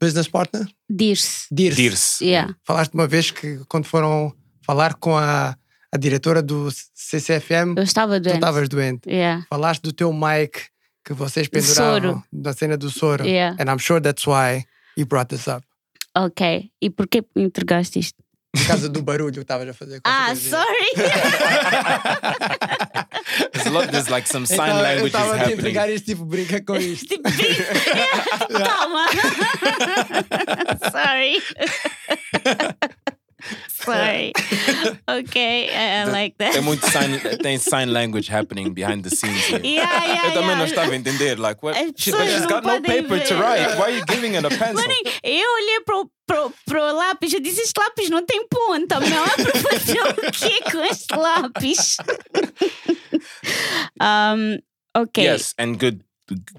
business 0.00 0.26
partner? 0.28 0.66
Dir-se. 0.90 1.46
Dirce. 1.52 1.76
Dirce. 1.76 2.24
Yeah. 2.24 2.56
Falaste 2.64 2.92
uma 2.94 3.06
vez 3.06 3.30
que 3.30 3.58
quando 3.68 3.84
foram 3.86 4.34
falar 4.66 4.94
com 4.94 5.16
a, 5.16 5.56
a 5.92 5.96
diretora 5.96 6.42
do 6.42 6.68
CCFM, 6.94 7.74
Eu 7.76 7.84
estava 7.84 8.18
tu 8.18 8.24
doente. 8.24 8.34
estavas 8.36 8.68
doente. 8.68 9.08
Yeah. 9.08 9.46
Falaste 9.48 9.82
do 9.82 9.92
teu 9.92 10.12
mic 10.12 10.68
que 11.04 11.12
vocês 11.12 11.48
soro. 11.62 12.22
na 12.32 12.52
cena 12.52 12.76
do 12.76 12.90
soro. 12.90 13.24
Yeah. 13.24 13.56
And 13.60 13.68
I'm 13.70 13.78
sure 13.78 14.00
that's 14.00 14.26
why 14.26 14.64
you 14.96 15.06
brought 15.06 15.28
this 15.28 15.46
up. 15.48 15.64
Ok. 16.14 16.70
E 16.80 16.90
porquê 16.90 17.24
me 17.34 17.42
entregaste 17.44 17.98
isto? 17.98 18.22
Por 18.54 18.66
causa 18.66 18.86
do 18.88 19.00
barulho 19.02 19.32
que 19.32 19.40
estavas 19.40 19.66
a 19.66 19.72
fazer. 19.72 20.00
Ah, 20.04 20.34
sorry. 20.36 20.92
There's, 23.52 23.66
a 23.66 23.70
lot, 23.70 23.90
there's 23.90 24.10
like 24.10 24.28
some 24.28 24.44
sign 24.44 24.68
Então, 24.68 24.76
eu 24.76 24.82
languages 24.82 25.14
estava 25.14 25.34
a 25.34 25.50
entregar 25.52 25.88
isto, 25.90 26.04
tipo, 26.04 26.24
brinca 26.26 26.60
com 26.60 26.76
isto. 26.80 27.06
Tipo, 27.06 27.22
Calma. 28.62 29.06
sorry. 30.92 31.40
sorry. 33.68 34.32
Ok, 35.08 35.36
I, 35.36 36.02
I 36.02 36.04
like 36.04 36.36
that. 36.38 36.52
Tem 36.52 36.62
muito 36.62 36.86
sign, 36.86 37.18
tem 37.42 37.58
sign 37.58 37.92
language 37.92 38.28
happening 38.28 38.72
behind 38.72 39.02
the 39.02 39.10
scenes 39.10 39.44
here. 39.46 39.60
Yeah, 39.62 40.04
yeah, 40.04 40.28
Eu 40.28 40.32
também 40.32 40.50
yeah. 40.50 40.58
não 40.58 40.64
estava 40.64 40.92
a 40.92 40.96
entender. 40.96 41.38
Like, 41.38 41.62
what? 41.62 41.76
As 41.76 41.92
She, 41.96 42.10
but 42.10 42.20
pessoas 42.20 42.32
she's 42.32 42.46
got 42.46 42.64
no 42.64 42.70
podem 42.70 43.02
paper 43.02 43.18
to 43.20 43.34
write. 43.36 43.76
Why 43.76 43.82
are 43.82 43.90
you 43.90 44.04
giving 44.06 44.34
her 44.34 44.46
a 44.46 44.50
pencil? 44.50 44.74
Maninho, 44.74 45.02
eu 45.22 45.54
olhei 45.54 45.80
pro, 45.84 46.10
pro, 46.26 46.52
pro 46.66 46.92
lápis, 46.92 47.32
eu 47.32 47.40
disse: 47.40 47.60
Este 47.62 47.78
lápis 47.78 48.10
não 48.10 48.24
tem 48.24 48.46
ponta, 48.48 49.00
meu. 49.00 49.24
É 49.24 49.36
para 49.36 49.60
fazer 49.60 50.00
o 50.00 50.32
quê 50.32 50.60
com 50.70 50.84
este 50.84 51.14
lápis? 51.16 51.96
um, 54.00 54.58
ok. 54.96 55.24
Yes, 55.24 55.54
and 55.58 55.76
good, 55.78 56.04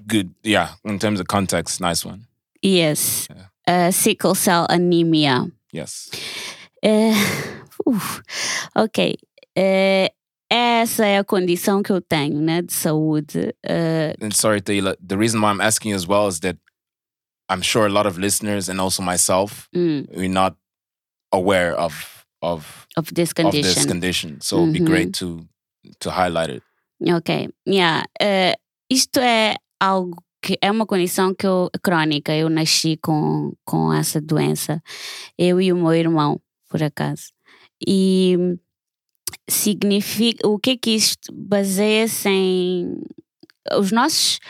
good. 0.06 0.34
Yeah, 0.44 0.74
in 0.84 0.98
terms 0.98 1.20
of 1.20 1.26
context, 1.28 1.80
nice 1.80 2.04
one. 2.06 2.26
Yes. 2.62 3.28
Uh, 3.66 3.90
sickle 3.90 4.34
cell 4.34 4.66
anemia. 4.68 5.46
Yes. 5.72 6.10
É, 6.84 7.10
uf, 7.86 8.20
ok. 8.76 9.16
É, 9.56 10.12
essa 10.50 11.06
é 11.06 11.18
a 11.18 11.24
condição 11.24 11.82
que 11.82 11.90
eu 11.92 12.00
tenho, 12.00 12.40
né, 12.40 12.62
de 12.62 12.72
saúde. 12.72 13.54
É, 13.64 14.14
And 14.20 14.30
sorry, 14.32 14.60
Taylor. 14.60 14.96
The 15.06 15.16
reason 15.16 15.40
why 15.40 15.50
I'm 15.52 15.60
asking 15.60 15.90
you 15.90 15.96
as 15.96 16.06
well 16.06 16.28
is 16.28 16.40
that 16.40 16.58
I'm 17.50 17.62
sure 17.62 17.86
a 17.86 17.90
lot 17.90 18.06
of 18.06 18.18
listeners 18.18 18.68
and 18.68 18.80
also 18.80 19.02
myself, 19.02 19.68
hum, 19.74 20.06
we're 20.14 20.28
not 20.32 20.56
aware 21.32 21.74
of 21.78 21.94
of 22.42 22.86
of 22.96 23.12
this 23.14 23.30
of 23.38 23.50
this 23.52 23.74
condition. 23.74 23.86
condition. 23.88 24.40
So 24.40 24.58
it'd 24.62 24.72
be 24.74 24.80
Mhm. 24.80 24.86
great 24.86 25.12
to 25.18 25.46
to 26.00 26.10
highlight 26.10 26.50
it. 26.50 26.62
Ok. 27.12 27.48
Yeah. 27.66 28.04
É, 28.20 28.54
isto 28.90 29.18
é 29.20 29.56
algo 29.80 30.22
que 30.42 30.58
é 30.60 30.70
uma 30.70 30.84
condição 30.86 31.34
que 31.34 31.46
eu, 31.46 31.70
crónica. 31.82 32.34
Eu 32.34 32.48
nasci 32.50 32.96
com, 32.98 33.52
com 33.64 33.92
essa 33.92 34.20
doença. 34.20 34.82
Eu 35.38 35.58
e 35.60 35.72
o 35.72 35.76
meu 35.76 35.94
irmão, 35.94 36.38
por 36.74 36.82
acaso. 36.82 37.30
E 37.86 38.36
significa. 39.48 40.44
O 40.48 40.58
que 40.58 40.70
é 40.70 40.76
que 40.76 40.90
isto 40.90 41.32
baseia-se 41.32 42.28
em. 42.28 42.96
Os 43.78 43.92
nossos. 43.92 44.40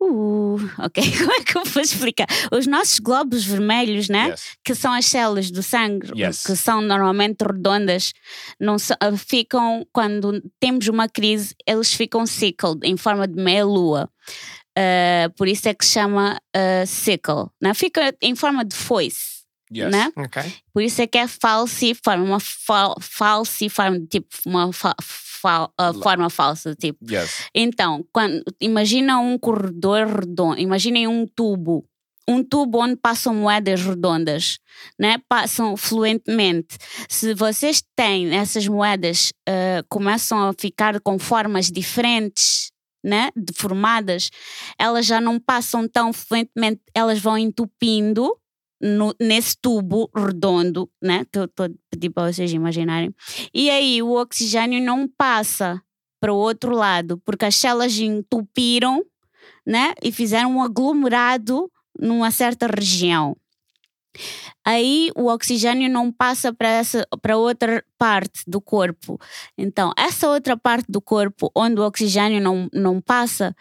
Uh, 0.00 0.56
ok, 0.78 1.02
como 1.18 1.32
é 1.32 1.40
que 1.44 1.56
eu 1.58 1.64
vou 1.64 1.82
explicar? 1.82 2.26
Os 2.50 2.66
nossos 2.66 2.98
glóbulos 2.98 3.44
vermelhos, 3.44 4.08
né? 4.08 4.28
Yes. 4.30 4.56
que 4.64 4.74
são 4.74 4.92
as 4.92 5.04
células 5.06 5.50
do 5.50 5.62
sangue, 5.62 6.10
Yes. 6.18 6.42
que 6.44 6.56
são 6.56 6.80
normalmente 6.80 7.42
redondas, 7.42 8.12
não 8.60 8.78
sa- 8.78 8.96
ah, 9.00 9.16
ficam, 9.16 9.86
quando 9.92 10.42
temos 10.60 10.88
uma 10.88 11.08
crise, 11.08 11.54
eles 11.66 11.92
ficam 11.94 12.26
sickled, 12.26 12.80
em 12.84 12.96
forma 12.98 13.26
de 13.28 13.36
meia-lua. 13.42 14.10
Ah, 14.76 15.30
por 15.36 15.46
isso 15.48 15.68
é 15.68 15.74
que 15.74 15.84
se 15.86 15.92
chama 15.92 16.38
ah, 16.54 16.84
sickle. 16.86 17.46
Não? 17.60 17.74
Fica 17.74 18.14
em 18.20 18.34
forma 18.34 18.62
de 18.64 18.74
foice. 18.74 19.33
Yes. 19.72 19.90
né? 19.90 20.12
Ok. 20.16 20.42
Por 20.72 20.82
isso 20.82 21.00
é 21.02 21.06
que 21.06 21.18
é 21.18 21.26
falciforme, 21.26 22.24
uma 22.24 22.40
fal, 22.40 22.94
falciforme, 23.00 24.06
tipo 24.06 24.28
uma 24.46 24.72
fa, 24.72 24.94
fa- 25.00 25.70
ah, 25.78 25.92
forma 25.94 26.28
falsa, 26.30 26.74
tipo. 26.74 26.98
Yes. 27.10 27.48
Então, 27.54 28.04
quando, 28.12 28.42
imagina 28.60 29.18
um 29.18 29.38
corredor 29.38 30.06
redondo, 30.06 30.60
imaginem 30.60 31.06
um 31.08 31.26
tubo, 31.26 31.84
um 32.28 32.42
tubo 32.42 32.78
onde 32.78 32.96
passam 32.96 33.34
moedas 33.34 33.82
redondas, 33.82 34.58
né? 34.98 35.18
passam 35.28 35.76
fluentemente. 35.76 36.76
Se 37.08 37.34
vocês 37.34 37.82
têm 37.96 38.34
essas 38.34 38.66
moedas, 38.68 39.32
ah, 39.48 39.82
começam 39.88 40.48
a 40.48 40.52
ficar 40.58 41.00
com 41.00 41.18
formas 41.18 41.70
diferentes, 41.70 42.70
né? 43.04 43.30
deformadas, 43.36 44.30
elas 44.78 45.04
já 45.04 45.20
não 45.20 45.38
passam 45.38 45.86
tão 45.88 46.12
fluentemente, 46.12 46.80
elas 46.94 47.18
vão 47.18 47.36
entupindo 47.36 48.30
no- 48.84 49.14
nesse 49.20 49.56
tubo 49.60 50.10
redondo, 50.14 50.90
né? 51.02 51.24
Que 51.32 51.38
eu 51.38 51.44
estou 51.46 51.68
pedir 51.90 52.10
para 52.10 52.32
vocês 52.32 52.52
imaginarem. 52.52 53.14
E 53.52 53.70
aí 53.70 54.02
o 54.02 54.12
oxigênio 54.12 54.82
não 54.82 55.08
passa 55.08 55.80
para 56.20 56.32
o 56.32 56.36
outro 56.36 56.74
lado, 56.74 57.20
porque 57.24 57.44
as 57.46 57.54
células 57.56 57.98
entupiram, 57.98 59.02
né? 59.66 59.94
E 60.02 60.12
fizeram 60.12 60.56
um 60.56 60.62
aglomerado 60.62 61.70
numa 61.98 62.30
certa 62.30 62.66
região. 62.66 63.36
Aí 64.64 65.10
o 65.16 65.26
oxigênio 65.26 65.90
não 65.90 66.10
passa 66.12 66.52
para 66.52 66.68
essa 66.68 67.06
para 67.20 67.36
outra 67.36 67.84
parte 67.98 68.42
do 68.46 68.60
corpo. 68.60 69.18
Então, 69.58 69.92
essa 69.96 70.28
outra 70.28 70.56
parte 70.56 70.86
do 70.88 71.00
corpo 71.00 71.50
onde 71.54 71.80
o 71.80 71.84
oxigênio 71.86 72.40
não, 72.40 72.68
não 72.72 73.00
passa 73.00 73.54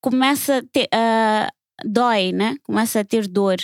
começa 0.00 0.58
a 0.58 0.62
ter, 0.62 0.88
ah, 0.94 1.48
dói, 1.84 2.32
né? 2.32 2.56
Começa 2.62 3.00
a 3.00 3.04
ter 3.04 3.26
dor. 3.28 3.56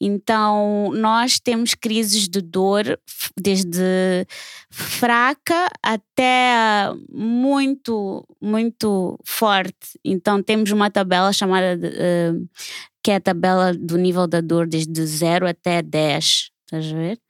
Então, 0.00 0.90
nós 0.94 1.38
temos 1.38 1.74
crises 1.74 2.26
de 2.26 2.40
dor 2.40 2.98
desde 3.38 4.26
fraca 4.70 5.68
até 5.82 6.88
muito, 7.12 8.26
muito 8.40 9.18
forte. 9.24 9.98
Então, 10.02 10.42
temos 10.42 10.70
uma 10.70 10.90
tabela 10.90 11.32
chamada 11.34 11.76
de, 11.76 11.88
eh, 11.88 12.32
que 13.02 13.10
é 13.10 13.16
a 13.16 13.20
tabela 13.20 13.74
do 13.74 13.98
nível 13.98 14.26
da 14.26 14.40
dor 14.40 14.66
desde 14.66 15.04
0 15.04 15.46
até 15.46 15.82
10. 15.82 16.50
Estás 16.64 16.92
a 16.92 16.96
ver? 16.96 17.20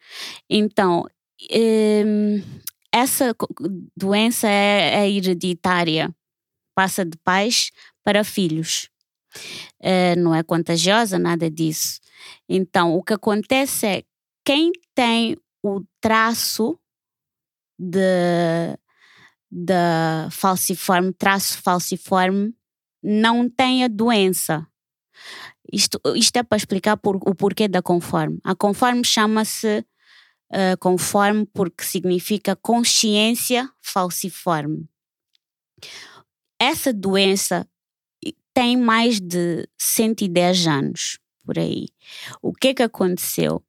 Então, 0.49 1.07
em, 1.51 2.45
essa 2.93 3.35
doença 3.97 4.49
é, 4.49 5.07
é 5.07 5.11
hereditária, 5.11 6.15
passa 6.75 7.05
de 7.05 7.17
pais 7.19 7.71
para 8.05 8.23
filhos. 8.23 8.89
Eh, 9.81 10.15
não 10.17 10.35
é 10.35 10.43
contagiosa, 10.43 11.19
nada 11.19 11.51
disso. 11.51 12.01
Então, 12.49 12.95
o 12.95 13.03
que 13.03 13.15
acontece 13.15 13.87
é 13.87 14.03
quem 14.45 14.73
tem 14.95 15.37
o 15.63 15.83
traço 16.01 16.79
de, 17.79 18.01
de 19.51 19.75
falciforme, 20.31 21.13
traço 21.13 21.59
falciforme, 21.63 22.55
não 23.03 23.49
tem 23.49 23.85
a 23.85 23.89
doença. 23.89 24.67
Isto, 25.73 26.01
isto 26.17 26.37
é 26.37 26.43
para 26.43 26.57
explicar 26.57 26.97
por- 26.97 27.17
o 27.17 27.35
porquê 27.35 27.69
da 27.69 27.83
conforme. 27.83 28.39
A 28.45 28.55
conforme 28.55 29.05
chama-se 29.05 29.85
eh, 30.53 30.77
conforme 30.77 31.47
porque 31.47 31.85
significa 31.85 32.57
consciência 32.57 33.71
falciforme. 33.81 34.89
Essa 36.59 36.93
doença 36.93 37.67
tem 38.53 38.77
mais 38.77 39.21
de 39.21 39.69
110 39.79 40.67
anos 40.67 41.19
por 41.45 41.59
aí. 41.59 41.89
O 42.43 42.53
que 42.53 42.75
que 42.75 42.83
aconteceu? 42.83 43.63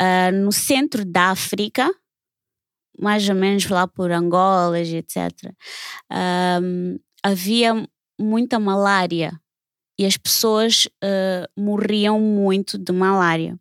Ah, 0.00 0.30
no 0.32 0.52
centro 0.52 1.04
da 1.04 1.30
África, 1.30 1.90
mais 2.98 3.28
ou 3.28 3.34
menos 3.34 3.66
lá 3.68 3.86
por 3.86 4.10
Angola, 4.10 4.80
e 4.80 4.96
etc., 4.96 5.52
ahm, 6.10 6.96
havia 7.22 7.88
muita 8.18 8.58
malária 8.58 9.32
e 9.98 10.04
as 10.04 10.16
pessoas 10.16 10.88
ah, 11.02 11.48
morriam 11.56 12.20
muito 12.20 12.78
de 12.78 12.92
malária. 12.92 13.58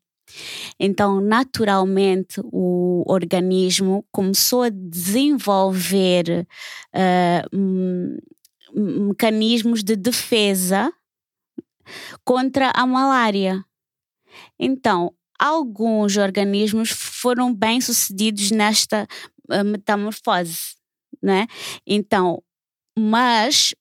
Então, 0.80 1.22
naturalmente, 1.22 2.42
o 2.44 3.04
organismo 3.06 4.06
começou 4.12 4.64
a 4.64 4.70
desenvolver 4.70 6.48
ah, 6.94 7.44
mecanismos 8.74 9.84
de 9.84 9.96
defesa 9.96 10.92
contra 12.24 12.72
a 12.74 12.86
malária. 12.86 13.64
Então, 14.60 15.14
alguns 15.40 16.18
organismos 16.18 16.90
foram 16.90 17.54
bem 17.54 17.82
sucedidos 17.82 18.52
nesta 18.52 19.08
eh, 19.50 19.64
metamorfose, 19.64 20.76
né? 21.22 21.48
Então, 21.86 22.42
mas 22.98 23.74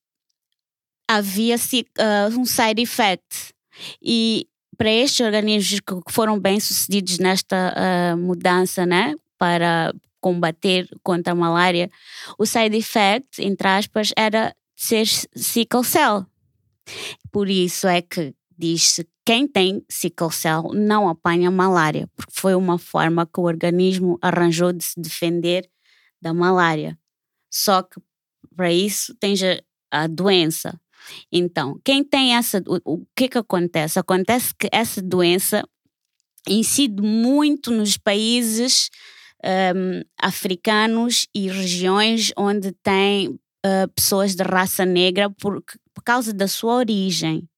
havia 1.09 1.57
ah, 1.99 2.29
um 2.37 2.45
side 2.45 2.83
effect 2.83 3.53
e 4.03 4.47
para 4.77 4.91
estes 4.91 5.25
organismos 5.25 5.81
que 5.81 6.13
foram 6.13 6.39
bem 6.39 6.59
sucedidos 6.59 7.19
nesta 7.19 7.75
ah, 7.77 8.17
mudança, 8.17 8.87
né? 8.87 9.15
Para 9.39 9.93
combater 10.21 10.89
contra 11.03 11.33
a 11.33 11.37
malária, 11.37 11.91
o 12.39 12.47
side 12.47 12.77
effect, 12.77 13.43
entre 13.43 13.67
aspas, 13.69 14.13
era 14.17 14.55
ser 14.77 15.07
sickle 15.07 15.85
cell. 15.85 16.27
Por 17.31 17.49
isso 17.49 17.87
é 17.87 18.03
que 18.03 18.35
diz-se 18.57 19.07
quem 19.25 19.47
tem 19.47 19.85
sickle 19.89 20.33
cell 20.33 20.71
não 20.75 21.09
apanha 21.09 21.51
malária, 21.51 22.09
porque 22.17 22.33
foi 22.35 22.55
uma 22.55 22.79
forma 22.79 23.27
que 23.27 23.41
o 23.41 23.45
organismo 23.45 24.19
arranjou 24.21 24.73
de 24.73 24.85
se 24.85 25.01
defender 25.01 25.69
da 26.21 26.35
malária. 26.35 26.99
Só 27.51 27.83
que 27.83 28.01
para 28.55 28.73
isso 28.73 29.15
tens 29.19 29.41
a, 29.91 30.07
doença. 30.07 30.81
Então, 31.31 31.81
quem 31.85 32.05
tem 32.05 32.37
essa. 32.37 32.63
O, 32.67 32.95
o 32.95 33.07
que 33.17 33.29
que 33.29 33.39
acontece? 33.39 33.99
Acontece 33.99 34.55
que 34.55 34.69
essa 34.73 35.03
doença 35.03 35.65
incide 36.49 37.03
muito 37.03 37.71
nos 37.71 37.97
países 37.97 38.91
hum, 39.45 40.03
africanos 40.21 41.27
e 41.35 41.49
regiões 41.49 42.33
onde 42.37 42.73
tem 42.83 43.39
ah, 43.65 43.89
pessoas 43.95 44.35
de 44.35 44.43
raça 44.43 44.85
negra 44.85 45.31
por, 45.31 45.63
por 45.95 46.03
causa 46.03 46.33
da 46.33 46.49
sua 46.49 46.75
origem. 46.75 47.49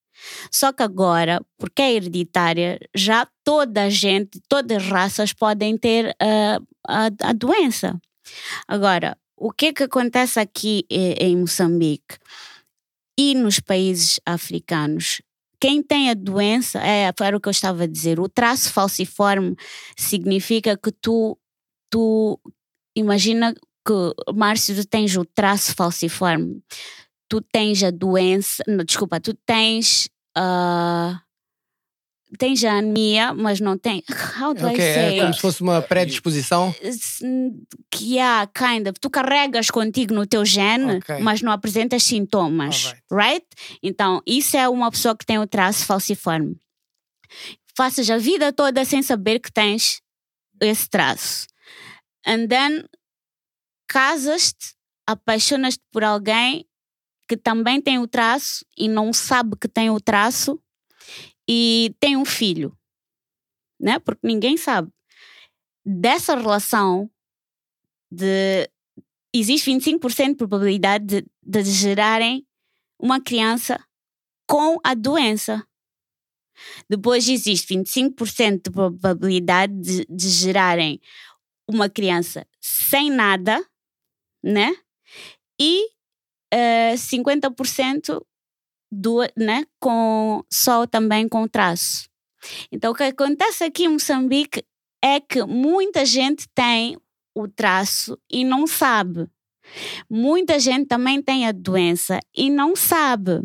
Só 0.51 0.73
que 0.73 0.82
agora, 0.82 1.44
porque 1.59 1.82
é 1.82 1.94
hereditária, 1.94 2.78
já 2.94 3.27
toda 3.43 3.85
a 3.85 3.90
gente, 3.90 4.40
todas 4.48 4.77
as 4.78 4.89
raças 4.89 5.32
podem 5.32 5.77
ter 5.77 6.15
ah, 6.20 6.61
a, 6.86 7.06
a 7.28 7.32
doença. 7.32 8.01
Agora, 8.66 9.16
o 9.36 9.51
que 9.51 9.73
que 9.73 9.82
acontece 9.82 10.39
aqui 10.39 10.86
eh, 10.90 11.16
em 11.20 11.36
Moçambique 11.36 12.16
e 13.19 13.35
nos 13.35 13.61
países 13.61 14.20
africanos? 14.24 15.20
Quem 15.61 15.82
tem 15.82 16.11
a 16.11 16.15
doença, 16.15 16.81
é, 16.81 17.11
era 17.20 17.36
o 17.36 17.40
que 17.40 17.48
eu 17.48 17.52
estava 17.52 17.85
a 17.85 17.86
dizer, 17.86 18.20
o 18.20 18.28
traço 18.28 18.73
falciforme 18.73 19.56
significa 19.97 20.77
que 20.77 20.93
tu, 20.93 21.39
tu 21.90 22.39
imagina 22.97 23.55
que, 23.86 24.32
Márcio, 24.35 24.85
tens 24.86 25.16
o 25.16 25.24
traço 25.24 25.74
falciforme, 25.74 26.62
tu 27.35 27.40
tens 27.40 27.82
a 27.82 27.90
doença, 27.90 28.62
não, 28.69 28.85
desculpa, 28.85 29.19
tu 29.20 29.35
tens 29.44 30.09
a. 30.36 31.20
tens 32.39 32.62
a 32.62 32.74
anemia, 32.74 33.35
mas 33.35 33.59
não 33.59 33.77
tem. 33.77 34.05
How 34.40 34.55
do 34.55 34.65
Ok, 34.69 34.74
I 34.77 34.94
say? 34.94 35.19
é 35.19 35.20
como 35.23 35.35
se 35.35 35.40
fosse 35.40 35.61
uma 35.61 35.82
predisposição. 35.82 36.73
que 37.90 38.20
há, 38.20 38.47
kind 38.47 38.86
of, 38.86 39.01
tu 39.01 39.11
carregas 39.11 39.69
contigo 39.69 40.15
no 40.15 40.24
teu 40.28 40.44
gene, 40.44 40.98
Ok. 40.98 41.19
mas 41.19 41.43
não 41.43 41.51
apresentas 41.51 42.05
sintomas, 42.05 42.86
Alright. 42.86 43.02
right? 43.11 43.47
Então, 43.82 44.23
isso 44.24 44.56
é 44.56 44.69
uma 44.69 44.93
pessoa 44.93 45.16
que 45.16 45.27
tem 45.27 45.39
o 45.40 45.47
traço 45.47 45.85
falciforme. 45.85 46.56
Faças 47.77 48.09
a 48.11 48.16
vida 48.16 48.52
toda 48.52 48.85
sem 48.85 49.02
saber 49.02 49.40
que 49.40 49.51
tens 49.52 50.01
esse 50.61 50.89
traço. 50.89 51.48
And 52.24 52.47
then, 52.47 52.85
casas-te, 53.89 54.74
apaixonas-te 55.05 55.82
por 55.90 56.05
alguém 56.05 56.65
que 57.29 57.37
também 57.37 57.81
tem 57.81 57.99
o 57.99 58.07
traço 58.07 58.65
e 58.77 58.89
não 58.89 59.13
sabe 59.13 59.57
que 59.61 59.69
tem 59.69 59.91
o 59.91 60.01
traço 60.01 60.61
e 61.49 61.95
tem 62.01 62.17
um 62.17 62.25
filho, 62.25 62.77
né? 63.81 63.99
Porque 63.99 64.27
ninguém 64.27 64.57
sabe. 64.57 64.91
Dessa 65.85 66.35
relação 66.35 67.11
de 68.11 68.71
existe 69.33 69.71
25% 69.71 70.29
de 70.31 70.37
probabilidade 70.37 71.05
de, 71.05 71.27
de 71.37 71.71
gerarem 71.71 72.47
uma 72.99 73.21
criança 73.21 73.83
com 74.47 74.79
a 74.85 74.95
doença. 74.95 75.67
Depois 76.89 77.29
existe 77.29 77.75
25% 77.75 78.63
de 78.65 78.71
probabilidade 78.71 79.75
de, 79.75 80.07
de 80.09 80.29
gerarem 80.29 81.01
uma 81.69 81.89
criança 81.89 82.47
sem 82.61 83.11
nada, 83.11 83.65
né? 84.43 84.75
E 85.61 85.94
eh, 86.55 86.95
50% 86.95 88.23
do, 88.93 89.19
né, 89.37 89.65
com, 89.81 90.45
só 90.53 90.87
também 90.87 91.29
com 91.29 91.49
traço. 91.49 92.09
Então, 92.71 92.93
o 92.93 92.95
que 92.95 93.03
acontece 93.03 93.65
aqui 93.65 93.85
em 93.85 93.89
Moçambique 93.89 94.63
é 95.03 95.19
que 95.19 95.43
muita 95.45 96.05
gente 96.05 96.47
tem 96.55 96.97
o 97.35 97.49
traço 97.49 98.17
e 98.31 98.45
não 98.45 98.67
sabe. 98.67 99.29
Muita 100.09 100.61
gente 100.61 100.87
também 100.87 101.21
tem 101.21 101.47
a 101.47 101.53
doença 101.53 102.21
e 102.37 102.51
não 102.51 102.77
sabe. 102.77 103.41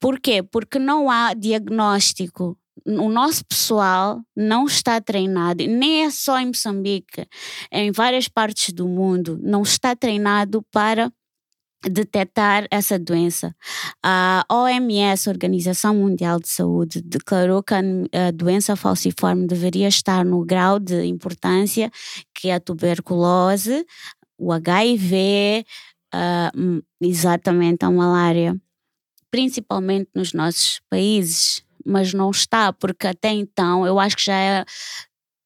Por 0.00 0.18
quê? 0.18 0.42
Porque 0.42 0.78
não 0.78 1.10
há 1.10 1.34
diagnóstico. 1.34 2.58
O 2.84 3.08
nosso 3.08 3.44
pessoal 3.44 4.20
não 4.34 4.64
está 4.64 5.00
treinado, 5.00 5.64
nem 5.66 6.04
é 6.04 6.10
só 6.10 6.38
em 6.38 6.46
Moçambique, 6.46 7.26
em 7.70 7.92
várias 7.92 8.28
partes 8.28 8.72
do 8.72 8.88
mundo, 8.88 9.38
não 9.42 9.62
está 9.62 9.94
treinado 9.94 10.64
para 10.72 11.12
detectar 11.82 12.66
essa 12.70 12.98
doença. 12.98 13.54
A 14.02 14.44
OMS, 14.50 15.28
Organização 15.28 15.94
Mundial 15.94 16.40
de 16.40 16.48
Saúde, 16.48 17.00
declarou 17.02 17.62
que 17.62 17.74
a 17.74 18.30
doença 18.34 18.74
falciforme 18.74 19.46
deveria 19.46 19.88
estar 19.88 20.24
no 20.24 20.44
grau 20.44 20.78
de 20.78 21.04
importância 21.04 21.90
que 22.34 22.50
a 22.50 22.58
tuberculose, 22.58 23.86
o 24.36 24.52
HIV, 24.52 25.64
uh, 26.14 26.82
exatamente 27.00 27.84
a 27.84 27.90
malária, 27.90 28.56
principalmente 29.30 30.10
nos 30.14 30.32
nossos 30.32 30.80
países, 30.88 31.62
mas 31.84 32.12
não 32.12 32.30
está, 32.30 32.72
porque 32.72 33.06
até 33.06 33.30
então 33.30 33.86
eu 33.86 33.98
acho 33.98 34.16
que 34.16 34.24
já 34.24 34.38
é 34.38 34.64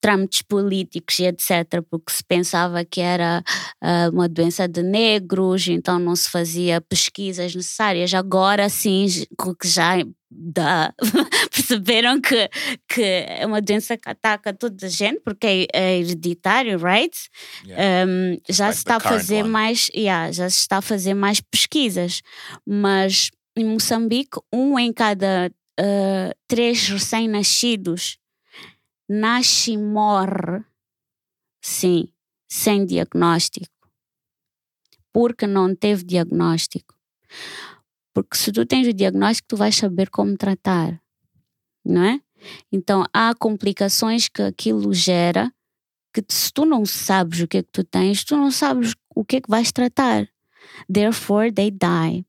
trâmites 0.02 0.42
políticos 0.42 1.20
e 1.20 1.26
etc., 1.26 1.80
porque 1.88 2.12
se 2.12 2.24
pensava 2.24 2.84
que 2.84 3.00
era 3.00 3.42
uh, 3.80 4.12
uma 4.12 4.28
doença 4.28 4.66
de 4.66 4.82
negros, 4.82 5.68
então 5.68 5.98
não 5.98 6.16
se 6.16 6.28
fazia 6.28 6.80
pesquisas 6.80 7.54
necessárias. 7.54 8.12
Agora 8.12 8.68
sim, 8.68 9.06
que 9.08 9.68
já 9.68 9.92
dá, 10.28 10.92
perceberam 11.54 12.20
que, 12.20 12.50
que 12.88 13.02
é 13.02 13.46
uma 13.46 13.62
doença 13.62 13.96
que 13.96 14.08
ataca 14.08 14.52
toda 14.52 14.86
a 14.86 14.88
gente, 14.88 15.20
porque 15.20 15.46
é, 15.46 15.66
é 15.72 15.98
hereditário, 16.00 16.78
right? 16.78 17.16
Yeah. 17.64 18.10
Um, 18.10 18.38
já 18.50 18.66
like 18.66 18.76
se 18.76 18.80
está 18.80 18.96
a 18.96 19.00
fazer 19.00 19.42
one. 19.42 19.50
mais, 19.50 19.88
yeah, 19.94 20.32
já 20.32 20.50
se 20.50 20.58
está 20.58 20.78
a 20.78 20.82
fazer 20.82 21.14
mais 21.14 21.40
pesquisas, 21.40 22.22
mas 22.66 23.30
em 23.56 23.64
Moçambique, 23.64 24.40
um 24.52 24.76
em 24.76 24.92
cada 24.92 25.48
uh, 25.78 26.34
três 26.48 26.88
recém-nascidos 26.88 28.18
nasce 29.12 29.72
e 29.72 29.78
morre, 29.78 30.64
sim, 31.60 32.08
sem 32.48 32.86
diagnóstico. 32.86 33.90
Porque 35.12 35.46
não 35.46 35.74
teve 35.74 36.02
diagnóstico. 36.02 36.94
Porque 38.14 38.36
se 38.36 38.50
tu 38.50 38.64
tens 38.64 38.88
o 38.88 38.92
diagnóstico, 38.92 39.48
tu 39.48 39.56
vais 39.56 39.76
saber 39.76 40.08
como 40.08 40.36
tratar, 40.36 40.98
não 41.84 42.02
é? 42.02 42.20
Então 42.70 43.04
há 43.12 43.34
complicações 43.34 44.28
que 44.28 44.42
aquilo 44.42 44.92
gera 44.94 45.52
que 46.12 46.24
se 46.28 46.52
tu 46.52 46.64
não 46.64 46.84
sabes 46.84 47.40
o 47.40 47.48
que 47.48 47.58
é 47.58 47.62
que 47.62 47.70
tu 47.70 47.84
tens, 47.84 48.24
tu 48.24 48.36
não 48.36 48.50
sabes 48.50 48.94
o 49.14 49.24
que 49.24 49.36
é 49.36 49.40
que 49.40 49.50
vais 49.50 49.72
tratar. 49.72 50.26
Therefore 50.92 51.52
they 51.52 51.70
die. 51.70 52.26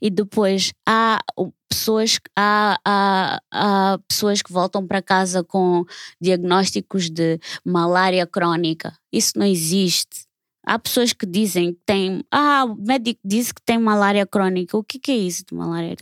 E 0.00 0.10
depois 0.10 0.72
há 0.86 1.20
pessoas, 1.68 2.18
há, 2.36 2.78
há, 2.84 3.40
há 3.50 3.98
pessoas 4.08 4.42
que 4.42 4.52
voltam 4.52 4.86
para 4.86 5.02
casa 5.02 5.42
com 5.44 5.84
diagnósticos 6.20 7.10
de 7.10 7.38
malária 7.64 8.26
crónica. 8.26 8.96
Isso 9.12 9.32
não 9.36 9.46
existe. 9.46 10.26
Há 10.68 10.80
pessoas 10.80 11.12
que 11.12 11.24
dizem 11.24 11.74
que 11.74 11.80
têm. 11.86 12.24
Ah, 12.28 12.64
o 12.64 12.74
médico 12.74 13.20
disse 13.24 13.54
que 13.54 13.62
tem 13.64 13.78
malária 13.78 14.26
crónica. 14.26 14.76
O 14.76 14.82
que, 14.82 14.98
que 14.98 15.12
é 15.12 15.16
isso 15.16 15.44
de 15.48 15.54
malária? 15.54 15.94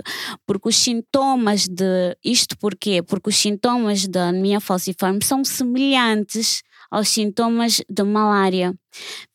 Porque 0.47 0.69
os 0.71 0.77
sintomas 0.77 1.69
de. 1.69 2.17
Isto 2.25 2.57
porquê? 2.57 3.03
Porque 3.03 3.29
os 3.29 3.37
sintomas 3.37 4.09
da 4.09 4.29
anemia 4.29 4.61
falciforme 4.61 5.23
são 5.23 5.45
semelhantes 5.45 6.63
aos 6.91 7.11
sintomas 7.11 7.83
de 7.91 8.03
malária. 8.05 8.75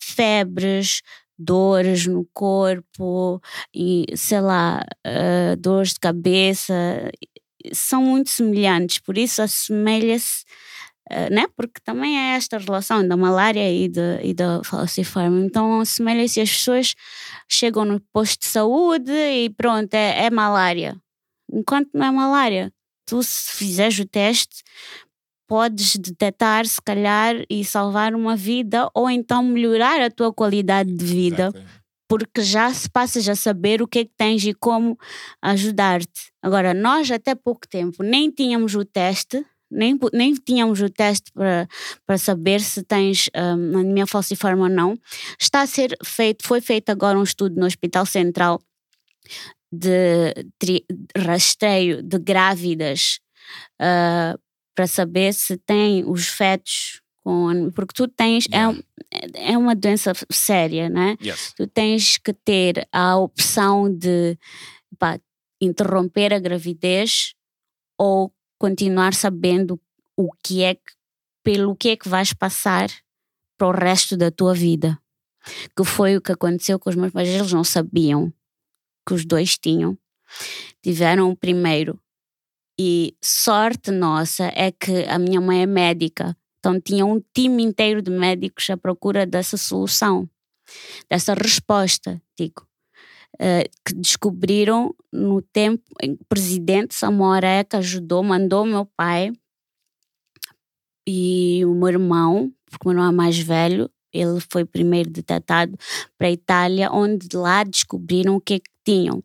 Febres, 0.01 1.01
dores 1.39 2.05
no 2.05 2.27
corpo 2.33 3.41
e 3.73 4.05
sei 4.15 4.41
lá, 4.41 4.85
uh, 5.07 5.55
dores 5.57 5.93
de 5.93 5.99
cabeça 6.01 6.73
são 7.73 8.03
muito 8.03 8.29
semelhantes, 8.29 8.99
por 8.99 9.17
isso 9.17 9.41
assemelha-se, 9.41 10.43
uh, 11.11 11.33
né? 11.33 11.45
Porque 11.55 11.79
também 11.83 12.17
é 12.17 12.35
esta 12.35 12.57
relação 12.57 13.07
da 13.07 13.15
malária 13.15 13.71
e, 13.71 13.87
de, 13.87 14.21
e 14.23 14.33
da 14.33 14.61
falciforme. 14.63 15.45
Então 15.45 15.79
assemelha-se 15.79 16.41
as 16.41 16.51
pessoas 16.51 16.93
chegam 17.47 17.85
no 17.85 18.01
posto 18.13 18.41
de 18.41 18.47
saúde 18.47 19.11
e 19.11 19.49
pronto, 19.49 19.93
é, 19.93 20.25
é 20.25 20.29
malária. 20.29 20.97
Enquanto 21.51 21.89
não 21.93 22.05
é 22.05 22.11
malária. 22.11 22.73
Tu, 23.05 23.23
se 23.23 23.53
fizeres 23.53 23.97
o 23.97 24.05
teste, 24.05 24.63
podes 25.49 25.97
detectar, 25.97 26.67
se 26.67 26.79
calhar, 26.79 27.43
e 27.49 27.65
salvar 27.65 28.13
uma 28.13 28.35
vida 28.35 28.87
ou 28.93 29.09
então 29.09 29.43
melhorar 29.43 29.99
a 29.99 30.11
tua 30.11 30.31
qualidade 30.31 30.93
de 30.93 31.03
vida. 31.03 31.47
Exactly. 31.47 31.79
Porque 32.07 32.41
já 32.41 32.71
se 32.73 32.89
passas 32.89 33.27
a 33.27 33.35
saber 33.35 33.81
o 33.81 33.87
que 33.87 33.99
é 33.99 34.05
que 34.05 34.11
tens 34.15 34.43
e 34.45 34.53
como 34.53 34.97
ajudar-te. 35.41 36.31
Agora, 36.41 36.73
nós 36.73 37.09
até 37.11 37.33
pouco 37.33 37.67
tempo 37.67 38.03
nem 38.03 38.31
tínhamos 38.31 38.75
o 38.75 38.85
teste, 38.85 39.43
nem, 39.69 39.97
nem 40.13 40.33
tínhamos 40.33 40.81
o 40.81 40.89
teste 40.89 41.31
para, 41.31 41.67
para 42.05 42.17
saber 42.17 42.61
se 42.61 42.83
tens 42.83 43.29
um, 43.35 43.79
anemia 43.79 44.07
falciforme 44.07 44.63
ou 44.63 44.69
não. 44.69 44.97
Está 45.39 45.61
a 45.61 45.67
ser 45.67 45.95
feito, 46.03 46.47
foi 46.47 46.61
feito 46.61 46.89
agora 46.89 47.17
um 47.17 47.23
estudo 47.23 47.59
no 47.59 47.65
Hospital 47.65 48.05
Central 48.05 48.59
de, 49.71 50.33
de 50.61 50.83
rastreio 51.15 52.01
de 52.01 52.17
grávidas 52.17 53.19
uh, 53.79 54.39
para 54.75 54.87
saber 54.87 55.33
se 55.33 55.57
tem 55.57 56.03
os 56.05 56.27
fetos 56.27 57.01
com. 57.23 57.71
Porque 57.71 57.93
tu 57.93 58.07
tens. 58.07 58.45
É 58.51 58.57
yeah. 58.57 58.79
É, 59.11 59.53
é 59.53 59.57
uma 59.57 59.75
doença 59.75 60.13
séria, 60.31 60.89
né? 60.89 61.17
Yes. 61.21 61.53
Tu 61.55 61.67
tens 61.67 62.17
que 62.17 62.33
ter 62.33 62.87
a 62.91 63.17
opção 63.17 63.91
de 63.91 64.37
pá, 64.97 65.19
interromper 65.61 66.33
a 66.33 66.39
gravidez 66.39 67.33
ou 67.97 68.31
continuar 68.57 69.13
sabendo 69.13 69.79
o 70.15 70.29
que 70.43 70.63
é 70.63 70.75
que, 70.75 70.93
pelo 71.43 71.75
que 71.75 71.89
é 71.89 71.95
que 71.95 72.09
vais 72.09 72.33
passar 72.33 72.89
para 73.57 73.67
o 73.67 73.71
resto 73.71 74.15
da 74.15 74.29
tua 74.31 74.53
vida. 74.53 74.99
Que 75.75 75.83
foi 75.83 76.17
o 76.17 76.21
que 76.21 76.31
aconteceu 76.31 76.77
com 76.77 76.89
os 76.89 76.95
meus 76.95 77.11
pais. 77.11 77.27
Eles 77.27 77.51
não 77.51 77.63
sabiam 77.63 78.31
que 79.05 79.13
os 79.13 79.25
dois 79.25 79.57
tinham. 79.57 79.97
Tiveram 80.83 81.31
o 81.31 81.35
primeiro 81.35 81.99
e 82.81 83.13
sorte 83.21 83.91
nossa 83.91 84.45
é 84.55 84.71
que 84.71 85.03
a 85.09 85.19
minha 85.19 85.41
mãe 85.41 85.63
é 85.63 85.65
médica, 85.65 86.33
então 86.59 86.79
tinha 86.79 87.05
um 87.05 87.21
time 87.35 87.61
inteiro 87.61 88.01
de 88.01 88.09
médicos 88.09 88.69
à 88.69 88.77
procura 88.77 89.25
dessa 89.25 89.57
solução, 89.57 90.29
dessa 91.09 91.33
resposta, 91.33 92.21
digo. 92.39 92.65
Uh, 93.35 93.63
que 93.85 93.93
descobriram 93.93 94.95
no 95.13 95.41
tempo 95.41 95.83
em 96.01 96.15
que 96.15 96.23
o 96.23 96.25
presidente 96.25 96.95
Samoreca 96.95 97.77
ajudou, 97.77 98.23
mandou 98.23 98.65
meu 98.65 98.85
pai 98.85 99.31
e 101.07 101.63
o 101.65 101.73
meu 101.73 101.89
irmão, 101.89 102.51
porque 102.69 102.87
o 102.87 102.91
meu 102.91 102.97
irmão 102.97 103.11
é 103.11 103.15
mais 103.15 103.37
velho, 103.37 103.89
ele 104.13 104.39
foi 104.49 104.63
primeiro 104.65 105.09
detectado 105.09 105.77
para 106.17 106.27
a 106.27 106.31
Itália, 106.31 106.91
onde 106.91 107.27
lá 107.35 107.63
descobriram 107.63 108.35
o 108.35 108.41
que, 108.41 108.55
é 108.55 108.59
que 108.59 108.71
tinham. 108.85 109.23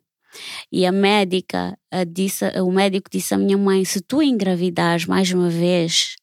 E 0.71 0.85
a 0.85 0.91
médica 0.91 1.77
disse, 2.07 2.45
o 2.59 2.71
médico 2.71 3.09
disse 3.11 3.33
à 3.33 3.37
minha 3.37 3.57
mãe: 3.57 3.85
se 3.85 4.01
tu 4.01 4.21
engravidares 4.21 5.05
mais 5.05 5.31
uma 5.31 5.49
vez, 5.49 6.15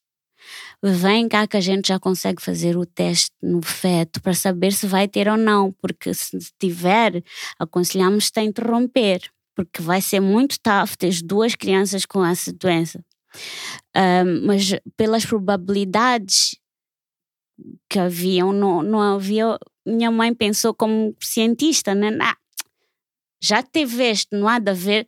vem 0.83 1.29
cá 1.29 1.47
que 1.47 1.55
a 1.55 1.61
gente 1.61 1.87
já 1.87 1.99
consegue 1.99 2.41
fazer 2.41 2.77
o 2.77 2.85
teste 2.85 3.31
no 3.41 3.61
feto 3.61 4.21
para 4.21 4.33
saber 4.33 4.73
se 4.73 4.85
vai 4.85 5.07
ter 5.07 5.29
ou 5.29 5.37
não, 5.37 5.71
porque 5.81 6.13
se 6.13 6.37
tiver, 6.59 7.23
aconselhamos-te 7.57 8.39
a 8.39 8.43
interromper, 8.43 9.21
porque 9.55 9.81
vai 9.81 10.01
ser 10.01 10.19
muito 10.19 10.57
tough 10.61 10.95
ter 10.97 11.21
duas 11.23 11.55
crianças 11.55 12.05
com 12.05 12.25
essa 12.25 12.51
doença. 12.51 13.03
Um, 13.95 14.45
mas 14.45 14.75
pelas 14.97 15.25
probabilidades 15.25 16.55
que 17.89 17.99
haviam, 17.99 18.51
não, 18.51 18.83
não 18.83 19.01
havia. 19.01 19.57
Minha 19.85 20.11
mãe 20.11 20.33
pensou 20.33 20.73
como 20.73 21.15
cientista, 21.21 21.93
né? 21.95 22.09
Ah, 22.21 22.37
já 23.43 23.61
teve 23.61 24.03
este, 24.03 24.35
não 24.35 24.47
há 24.47 24.57
de 24.57 24.71
haver 24.71 25.07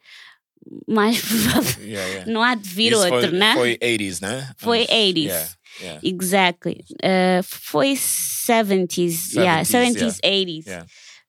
mais 0.87 1.21
yeah, 1.79 2.07
yeah. 2.09 2.31
não 2.31 2.41
há 2.41 2.55
de 2.55 2.67
vir 2.67 2.91
Isso 2.91 3.03
outro, 3.03 3.29
foi, 3.29 3.37
né? 3.37 3.53
Foi 3.53 3.77
80s, 3.77 4.21
né? 4.21 4.51
Foi 4.57 4.85
80s. 4.87 5.17
Yeah, 5.17 5.49
yeah. 5.79 6.01
Exactly. 6.03 6.85
Uh, 7.03 7.43
foi 7.43 7.93
70s, 7.93 9.33
70s 9.33 9.35
yeah, 9.35 9.61
70s, 9.61 10.19
80s. 10.23 10.65
Yeah. 10.65 10.85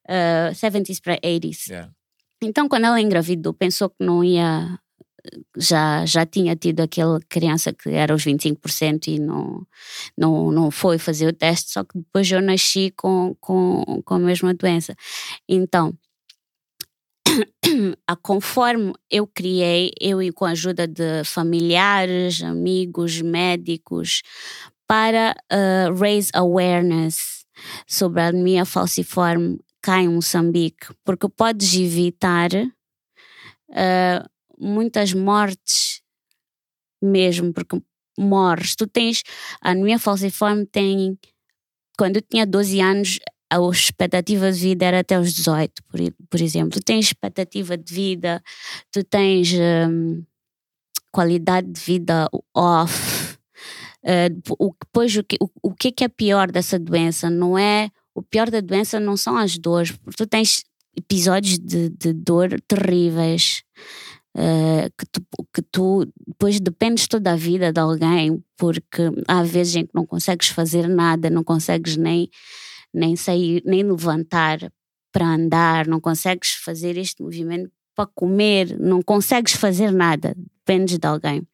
Uh, 0.08 0.54
70s 0.54 1.00
para 1.02 1.18
80s. 1.18 1.90
Então, 2.42 2.68
quando 2.68 2.84
ela 2.84 3.00
engravidou, 3.00 3.52
pensou 3.52 3.90
que 3.90 4.04
não 4.04 4.22
ia. 4.22 4.78
Já, 5.56 6.06
já 6.06 6.24
tinha 6.24 6.54
tido 6.54 6.80
aquela 6.80 7.18
criança 7.28 7.72
que 7.72 7.88
era 7.88 8.14
os 8.14 8.24
25% 8.24 9.08
e 9.08 9.18
não, 9.18 9.66
não, 10.16 10.52
não 10.52 10.70
foi 10.70 10.98
fazer 10.98 11.26
o 11.26 11.32
teste, 11.32 11.72
só 11.72 11.82
que 11.82 11.98
depois 11.98 12.30
eu 12.30 12.40
nasci 12.40 12.92
com, 12.96 13.34
com, 13.40 13.82
com 14.04 14.14
a 14.14 14.18
mesma 14.20 14.54
doença. 14.54 14.94
Então, 15.48 15.92
conforme 18.22 18.92
eu 19.10 19.26
criei, 19.26 19.92
eu 20.00 20.22
e 20.22 20.32
com 20.32 20.44
a 20.44 20.50
ajuda 20.50 20.86
de 20.86 21.24
familiares, 21.24 22.42
amigos, 22.42 23.20
médicos, 23.20 24.22
para 24.86 25.34
uh, 25.52 25.94
raise 25.94 26.30
awareness 26.34 27.44
sobre 27.86 28.20
a 28.20 28.28
anemia 28.28 28.64
falciforme 28.64 29.58
cá 29.82 30.02
em 30.02 30.08
Moçambique, 30.08 30.88
porque 31.04 31.28
podes 31.28 31.74
evitar 31.74 32.50
uh, 32.54 34.28
muitas 34.58 35.12
mortes 35.12 36.02
mesmo, 37.02 37.52
porque 37.52 37.80
morres. 38.18 38.74
Tu 38.74 38.86
tens, 38.86 39.22
a 39.60 39.70
anemia 39.70 39.98
falciforme 39.98 40.66
tem, 40.66 41.18
quando 41.98 42.16
eu 42.16 42.22
tinha 42.22 42.46
12 42.46 42.80
anos, 42.80 43.18
a 43.50 43.58
expectativa 43.70 44.50
de 44.50 44.58
vida 44.58 44.84
era 44.84 45.00
até 45.00 45.18
os 45.18 45.32
18, 45.32 45.82
por, 45.84 46.00
por 46.28 46.40
exemplo. 46.40 46.70
Tu 46.70 46.84
tens 46.84 47.06
expectativa 47.06 47.76
de 47.76 47.94
vida, 47.94 48.42
tu 48.90 49.04
tens 49.04 49.52
um, 49.52 50.22
qualidade 51.12 51.70
de 51.70 51.80
vida 51.80 52.28
off. 52.54 53.36
Uh, 54.02 54.54
o, 54.58 54.74
depois, 54.84 55.16
o 55.16 55.24
que, 55.24 55.36
o, 55.40 55.48
o 55.62 55.74
que 55.74 56.04
é 56.04 56.08
pior 56.08 56.50
dessa 56.50 56.78
doença? 56.78 57.30
Não 57.30 57.56
é. 57.56 57.90
O 58.14 58.22
pior 58.22 58.50
da 58.50 58.60
doença 58.60 58.98
não 58.98 59.16
são 59.16 59.36
as 59.36 59.58
dores, 59.58 59.92
porque 59.92 60.16
tu 60.16 60.26
tens 60.26 60.64
episódios 60.96 61.58
de, 61.58 61.90
de 61.90 62.12
dor 62.12 62.60
terríveis. 62.66 63.62
Uh, 64.34 64.92
que, 64.98 65.06
tu, 65.06 65.26
que 65.54 65.62
tu 65.62 66.12
depois 66.26 66.60
dependes 66.60 67.08
toda 67.08 67.32
a 67.32 67.36
vida 67.36 67.72
de 67.72 67.80
alguém, 67.80 68.44
porque 68.58 69.02
há 69.26 69.42
vezes 69.42 69.76
em 69.76 69.86
que 69.86 69.94
não 69.94 70.04
consegues 70.04 70.48
fazer 70.48 70.86
nada, 70.86 71.30
não 71.30 71.42
consegues 71.42 71.96
nem 71.96 72.28
nem 72.96 73.14
sair, 73.14 73.62
nem 73.64 73.82
levantar 73.82 74.72
para 75.12 75.26
andar, 75.26 75.86
não 75.86 76.00
consegues 76.00 76.52
fazer 76.52 76.96
este 76.96 77.22
movimento 77.22 77.70
para 77.94 78.06
comer, 78.14 78.78
não 78.78 79.02
consegues 79.02 79.54
fazer 79.54 79.90
nada, 79.90 80.34
dependes 80.36 80.98
de 80.98 81.06
alguém. 81.06 81.46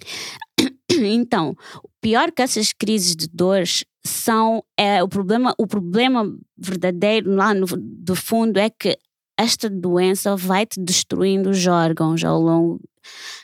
Então, 0.90 1.54
pior 2.00 2.32
que 2.32 2.42
essas 2.42 2.72
crises 2.72 3.14
de 3.14 3.28
dores 3.28 3.84
são 4.04 4.64
é 4.76 5.00
o 5.02 5.06
problema, 5.06 5.54
o 5.58 5.66
problema 5.66 6.34
verdadeiro 6.56 7.34
lá 7.34 7.54
no 7.54 7.66
do 7.66 8.16
fundo 8.16 8.58
é 8.58 8.68
que 8.68 8.98
esta 9.38 9.70
doença 9.70 10.34
vai 10.34 10.66
te 10.66 10.80
destruindo 10.80 11.50
os 11.50 11.64
órgãos 11.66 12.24
ao 12.24 12.40
longo 12.40 12.80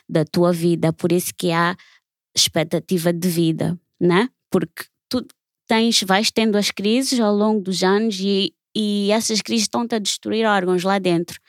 da 0.09 0.25
tua 0.25 0.51
vida, 0.51 0.91
por 0.91 1.11
isso 1.11 1.31
que 1.37 1.51
há 1.51 1.77
expectativa 2.35 3.13
de 3.13 3.29
vida, 3.29 3.79
né? 4.01 4.27
Porque 4.51 4.85
tu 5.07 5.25
tens, 5.67 6.01
vais 6.03 6.31
tendo 6.31 6.57
as 6.57 6.71
crises 6.71 7.19
ao 7.19 7.35
longo 7.35 7.61
dos 7.61 7.83
anos 7.83 8.19
e, 8.19 8.53
e 8.75 9.09
essas 9.11 9.41
crises 9.41 9.63
estão-te 9.63 9.95
a 9.95 9.99
destruir 9.99 10.45
órgãos 10.45 10.83
lá 10.83 10.99
dentro. 10.99 11.39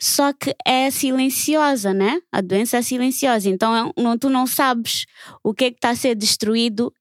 Só 0.00 0.32
que 0.32 0.54
é 0.66 0.90
silenciosa, 0.90 1.94
né? 1.94 2.20
A 2.30 2.40
doença 2.40 2.78
é 2.78 2.82
silenciosa, 2.82 3.48
então 3.48 3.92
não, 3.96 4.18
tu 4.18 4.28
não 4.28 4.46
sabes 4.46 5.06
o 5.42 5.54
que 5.54 5.66
é 5.66 5.70
que 5.70 5.76
está 5.76 5.90
a 5.90 5.96
ser 5.96 6.14
destruído 6.14 6.92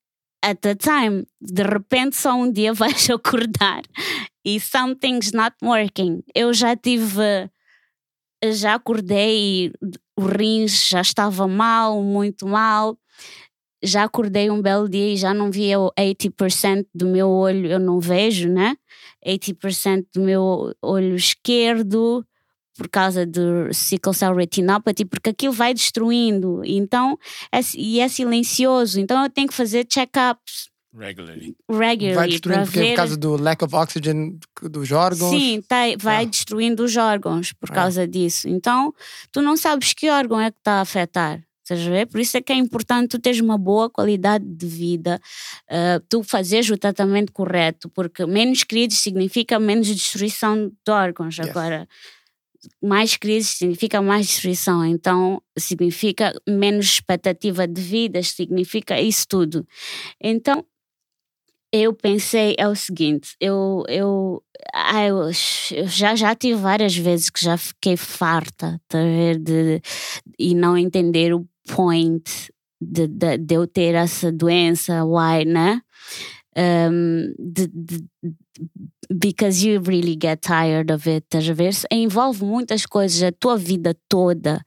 at 0.43 0.65
a 0.65 0.75
time. 0.75 1.25
De 1.39 1.63
repente, 1.63 2.15
só 2.15 2.33
um 2.33 2.51
dia 2.51 2.73
vais 2.73 3.09
acordar 3.09 3.81
e 4.45 4.59
something's 4.59 5.31
not 5.31 5.55
working. 5.63 6.23
Eu 6.35 6.53
já 6.53 6.75
tive. 6.75 7.49
Já 8.43 8.73
acordei 8.73 9.67
e 9.67 9.73
o 10.17 10.25
rins 10.25 10.87
já 10.89 11.01
estava 11.01 11.47
mal, 11.47 12.01
muito 12.01 12.47
mal 12.47 12.97
já 13.83 14.03
acordei 14.03 14.49
um 14.49 14.61
belo 14.61 14.87
dia 14.87 15.13
e 15.13 15.17
já 15.17 15.33
não 15.33 15.49
via 15.51 15.79
o 15.79 15.91
80% 15.99 16.85
do 16.93 17.07
meu 17.07 17.29
olho, 17.29 17.67
eu 17.71 17.79
não 17.79 17.99
vejo, 17.99 18.47
né? 18.49 18.75
80% 19.25 20.05
do 20.13 20.21
meu 20.21 20.73
olho 20.81 21.15
esquerdo 21.15 22.25
por 22.77 22.87
causa 22.89 23.25
do 23.25 23.71
sickle 23.73 24.13
cell 24.13 24.33
retinopathy, 24.35 25.05
porque 25.05 25.29
aquilo 25.29 25.53
vai 25.53 25.73
destruindo, 25.73 26.61
então, 26.65 27.17
é, 27.51 27.59
e 27.75 27.99
é 27.99 28.07
silencioso, 28.07 28.99
então 28.99 29.21
eu 29.23 29.29
tenho 29.29 29.47
que 29.47 29.53
fazer 29.53 29.85
check-ups. 29.85 30.69
Regularly. 30.97 31.55
Regularly. 31.69 32.13
Vai 32.15 32.27
destruindo 32.27 32.63
porque 32.63 32.79
ver... 32.79 32.89
por 32.89 32.95
causa 32.95 33.17
do 33.17 33.35
lack 33.37 33.63
of 33.63 33.75
oxygen 33.75 34.37
dos 34.63 34.91
órgãos. 34.91 35.29
Sim, 35.29 35.61
tá, 35.67 35.77
vai 35.99 36.23
Ah. 36.23 36.27
destruindo 36.27 36.83
os 36.83 36.97
órgãos 36.97 37.53
por 37.53 37.69
Ah. 37.71 37.73
causa 37.75 38.07
disso. 38.07 38.49
Então, 38.49 38.93
tu 39.31 39.41
não 39.41 39.55
sabes 39.55 39.93
que 39.93 40.09
órgão 40.09 40.39
é 40.39 40.51
que 40.51 40.57
está 40.57 40.73
a 40.73 40.81
afetar. 40.81 41.41
Estás 41.73 41.87
a 41.87 41.89
ver? 41.89 42.07
Por 42.07 42.19
isso 42.19 42.35
é 42.35 42.41
que 42.41 42.51
é 42.51 42.55
importante 42.55 43.07
tu 43.09 43.19
teres 43.19 43.39
uma 43.39 43.57
boa 43.57 43.89
qualidade 43.89 44.43
de 44.45 44.65
vida, 44.65 45.21
uh, 45.69 46.03
tu 46.09 46.21
fazeres 46.21 46.69
o 46.69 46.77
tratamento 46.77 47.31
correto, 47.31 47.89
porque 47.89 48.25
menos 48.25 48.65
crises 48.65 48.99
significa 48.99 49.57
menos 49.57 49.87
destruição 49.87 50.67
de 50.67 50.91
órgãos. 50.91 51.37
Yes. 51.37 51.47
Agora, 51.47 51.87
mais 52.83 53.15
crises 53.15 53.51
significa 53.51 54.01
mais 54.01 54.27
destruição, 54.27 54.85
então 54.85 55.41
significa 55.57 56.33
menos 56.47 56.87
expectativa 56.87 57.65
de 57.65 57.81
vida, 57.81 58.21
significa 58.21 58.99
isso 58.99 59.25
tudo. 59.29 59.65
Então, 60.19 60.65
eu 61.73 61.93
pensei 61.93 62.53
é 62.57 62.67
o 62.67 62.75
seguinte, 62.75 63.33
eu, 63.39 63.85
eu, 63.87 64.43
ah, 64.73 65.05
eu, 65.05 65.31
eu 65.71 65.87
já, 65.87 66.15
já 66.15 66.35
tive 66.35 66.59
várias 66.59 66.95
vezes 66.97 67.29
que 67.29 67.43
já 67.43 67.55
fiquei 67.55 67.95
farta 67.95 68.77
tá 68.89 69.01
ver, 69.01 69.39
de, 69.39 69.81
e 70.37 70.53
não 70.53 70.77
entender 70.77 71.33
o 71.33 71.47
point 71.67 72.23
de, 72.81 73.07
de, 73.07 73.37
de 73.37 73.55
eu 73.55 73.67
ter 73.67 73.95
essa 73.95 74.31
doença, 74.31 75.03
why, 75.05 75.45
né? 75.45 75.81
Um, 76.57 77.33
de, 77.39 77.67
de, 77.67 78.03
because 79.09 79.65
you 79.65 79.81
really 79.81 80.17
get 80.19 80.41
tired 80.41 80.91
of 80.91 81.07
it, 81.09 81.25
a 81.35 81.53
ver? 81.53 81.73
Envolve 81.91 82.43
muitas 82.43 82.85
coisas, 82.85 83.21
a 83.23 83.31
tua 83.31 83.57
vida 83.57 83.95
toda 84.09 84.61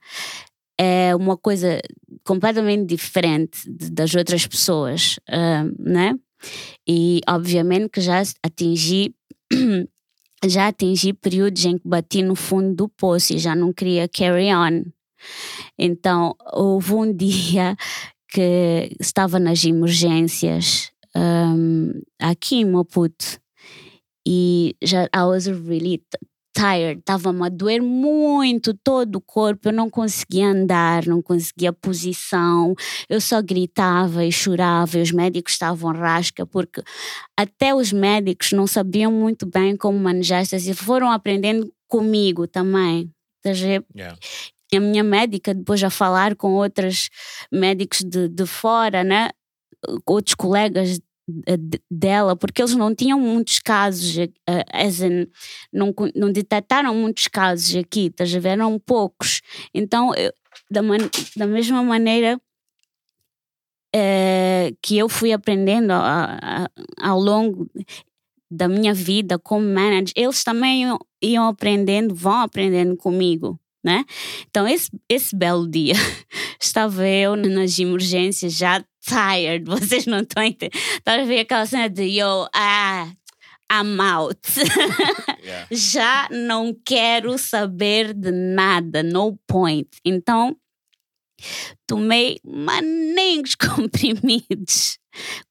é 0.77 1.15
uma 1.15 1.37
coisa 1.37 1.79
completamente 2.23 2.85
diferente 2.85 3.59
das 3.69 4.13
outras 4.15 4.45
pessoas, 4.45 5.19
né? 5.79 6.15
E 6.87 7.21
obviamente 7.27 7.89
que 7.89 8.01
já 8.01 8.21
atingi 8.43 9.15
já 10.45 10.67
atingi 10.67 11.13
períodos 11.13 11.65
em 11.65 11.77
que 11.77 11.87
bati 11.87 12.21
no 12.21 12.35
fundo 12.35 12.75
do 12.75 12.89
poço 12.89 13.33
e 13.33 13.39
já 13.39 13.55
não 13.55 13.73
queria 13.73 14.07
carry 14.07 14.53
on. 14.53 14.83
Então 15.77 16.35
houve 16.53 16.93
um 16.93 17.11
dia 17.13 17.75
que 18.29 18.91
estava 18.99 19.39
nas 19.39 19.63
emergências 19.63 20.91
um, 21.15 21.93
aqui 22.19 22.57
em 22.57 22.65
Maputo 22.65 23.39
e 24.27 24.75
já 24.83 25.05
I 25.15 25.23
was 25.23 25.45
really 25.45 26.01
tired, 26.55 26.99
estava-me 26.99 27.45
a 27.45 27.49
doer 27.49 27.81
muito 27.81 28.73
todo 28.73 29.17
o 29.17 29.21
corpo, 29.21 29.67
eu 29.67 29.73
não 29.73 29.89
conseguia 29.89 30.47
andar, 30.47 31.05
não 31.05 31.21
conseguia 31.21 31.73
posição, 31.73 32.73
eu 33.09 33.19
só 33.19 33.41
gritava 33.41 34.25
e 34.25 34.31
chorava 34.31 34.97
e 34.97 35.01
os 35.01 35.11
médicos 35.11 35.53
estavam 35.53 35.91
rasca 35.91 36.45
porque 36.45 36.81
até 37.37 37.75
os 37.75 37.91
médicos 37.91 38.53
não 38.53 38.65
sabiam 38.65 39.11
muito 39.11 39.45
bem 39.45 39.75
como 39.75 39.99
manejar 39.99 40.43
e 40.43 40.73
foram 40.73 41.11
aprendendo 41.11 41.71
comigo 41.87 42.47
também. 42.47 43.11
Ver? 43.43 43.85
Yeah. 43.95 44.17
A 44.73 44.79
minha 44.79 45.03
médica, 45.03 45.53
depois 45.53 45.83
a 45.83 45.89
falar 45.89 46.35
com 46.35 46.53
outros 46.53 47.09
médicos 47.51 48.01
de, 48.01 48.27
de 48.29 48.45
fora, 48.45 49.03
né? 49.03 49.29
outros 50.05 50.35
colegas 50.35 50.99
de- 51.27 51.81
dela, 51.89 52.35
porque 52.35 52.61
eles 52.61 52.75
não 52.75 52.93
tinham 52.93 53.19
muitos 53.19 53.59
casos, 53.59 54.15
as 54.71 55.01
in, 55.01 55.27
não, 55.73 55.93
não 56.15 56.31
detectaram 56.31 56.93
muitos 56.95 57.27
casos 57.27 57.75
aqui, 57.75 58.07
estás 58.07 58.33
a 58.35 58.39
ver? 58.39 58.49
Eram 58.49 58.79
poucos. 58.79 59.41
Então, 59.73 60.13
eu- 60.15 60.33
da, 60.69 60.81
man- 60.81 61.09
da 61.35 61.47
mesma 61.47 61.83
maneira 61.83 62.39
eh, 63.93 64.73
que 64.81 64.97
eu 64.97 65.07
fui 65.09 65.31
aprendendo 65.31 65.91
a- 65.93 66.37
a- 66.41 66.69
ao 67.01 67.19
longo 67.19 67.69
da 68.49 68.67
minha 68.67 68.93
vida 68.93 69.39
como 69.39 69.65
manager, 69.65 70.13
eles 70.15 70.43
também 70.43 70.83
iam 71.21 71.47
aprendendo, 71.47 72.13
vão 72.15 72.41
aprendendo 72.41 72.95
comigo, 72.97 73.59
né? 73.85 74.03
Então, 74.49 74.67
esse, 74.67 74.89
esse 75.07 75.35
belo 75.35 75.69
dia, 75.69 75.93
estava 76.59 77.07
eu 77.07 77.35
nas 77.35 77.77
emergências 77.77 78.53
já 78.53 78.83
tired, 79.07 79.63
vocês 79.69 80.07
não 80.07 80.21
estão 80.21 80.43
entendendo. 80.43 80.81
Estava 80.97 81.21
a 81.21 81.25
ver 81.25 81.41
aquela 81.41 81.65
cena 81.67 81.87
de 81.87 82.19
yo, 82.19 82.47
ah, 82.53 83.07
I'm 83.71 84.01
out. 84.01 84.39
Yeah. 85.43 85.67
já 85.71 86.27
não 86.31 86.75
quero 86.83 87.37
saber 87.37 88.13
de 88.13 88.31
nada, 88.31 89.03
no 89.03 89.37
point. 89.47 89.89
Então, 90.03 90.57
tomei 91.85 92.39
maninhos 92.43 93.53
comprimidos 93.53 94.97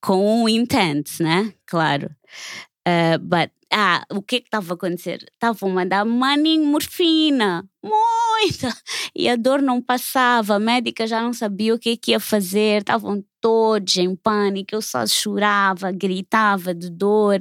com 0.00 0.42
um 0.42 0.48
intent, 0.48 1.20
né? 1.20 1.52
Claro. 1.66 2.10
Uh, 2.86 3.18
but 3.20 3.50
Ah, 3.76 4.04
o 4.12 4.22
que 4.22 4.38
que 4.40 4.46
estava 4.46 4.72
a 4.72 4.76
acontecer? 4.76 5.24
Estavam 5.32 5.76
a 5.78 5.84
dar 5.84 6.04
maninho 6.04 6.64
morfina, 6.64 7.68
muita, 7.82 8.72
e 9.16 9.28
a 9.28 9.34
dor 9.34 9.60
não 9.60 9.82
passava, 9.82 10.54
a 10.54 10.58
médica 10.60 11.08
já 11.08 11.20
não 11.20 11.32
sabia 11.32 11.74
o 11.74 11.78
que 11.78 11.96
que 11.96 12.12
ia 12.12 12.20
fazer, 12.20 12.82
estavam 12.82 13.24
todos 13.40 13.96
em 13.96 14.14
pânico, 14.14 14.76
eu 14.76 14.80
só 14.80 15.04
chorava, 15.08 15.90
gritava 15.90 16.72
de 16.72 16.88
dor, 16.88 17.40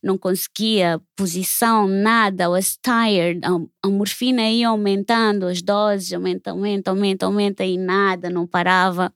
não 0.00 0.16
conseguia 0.16 1.00
posição, 1.16 1.88
nada, 1.88 2.48
was 2.48 2.78
tired, 2.80 3.40
a, 3.44 3.88
a 3.88 3.90
morfina 3.90 4.48
ia 4.48 4.68
aumentando, 4.68 5.46
as 5.48 5.60
doses 5.62 6.12
aumenta, 6.12 6.52
aumenta, 6.52 6.92
aumenta, 6.92 7.26
aumenta 7.26 7.64
e 7.64 7.76
nada, 7.76 8.30
não 8.30 8.46
parava. 8.46 9.12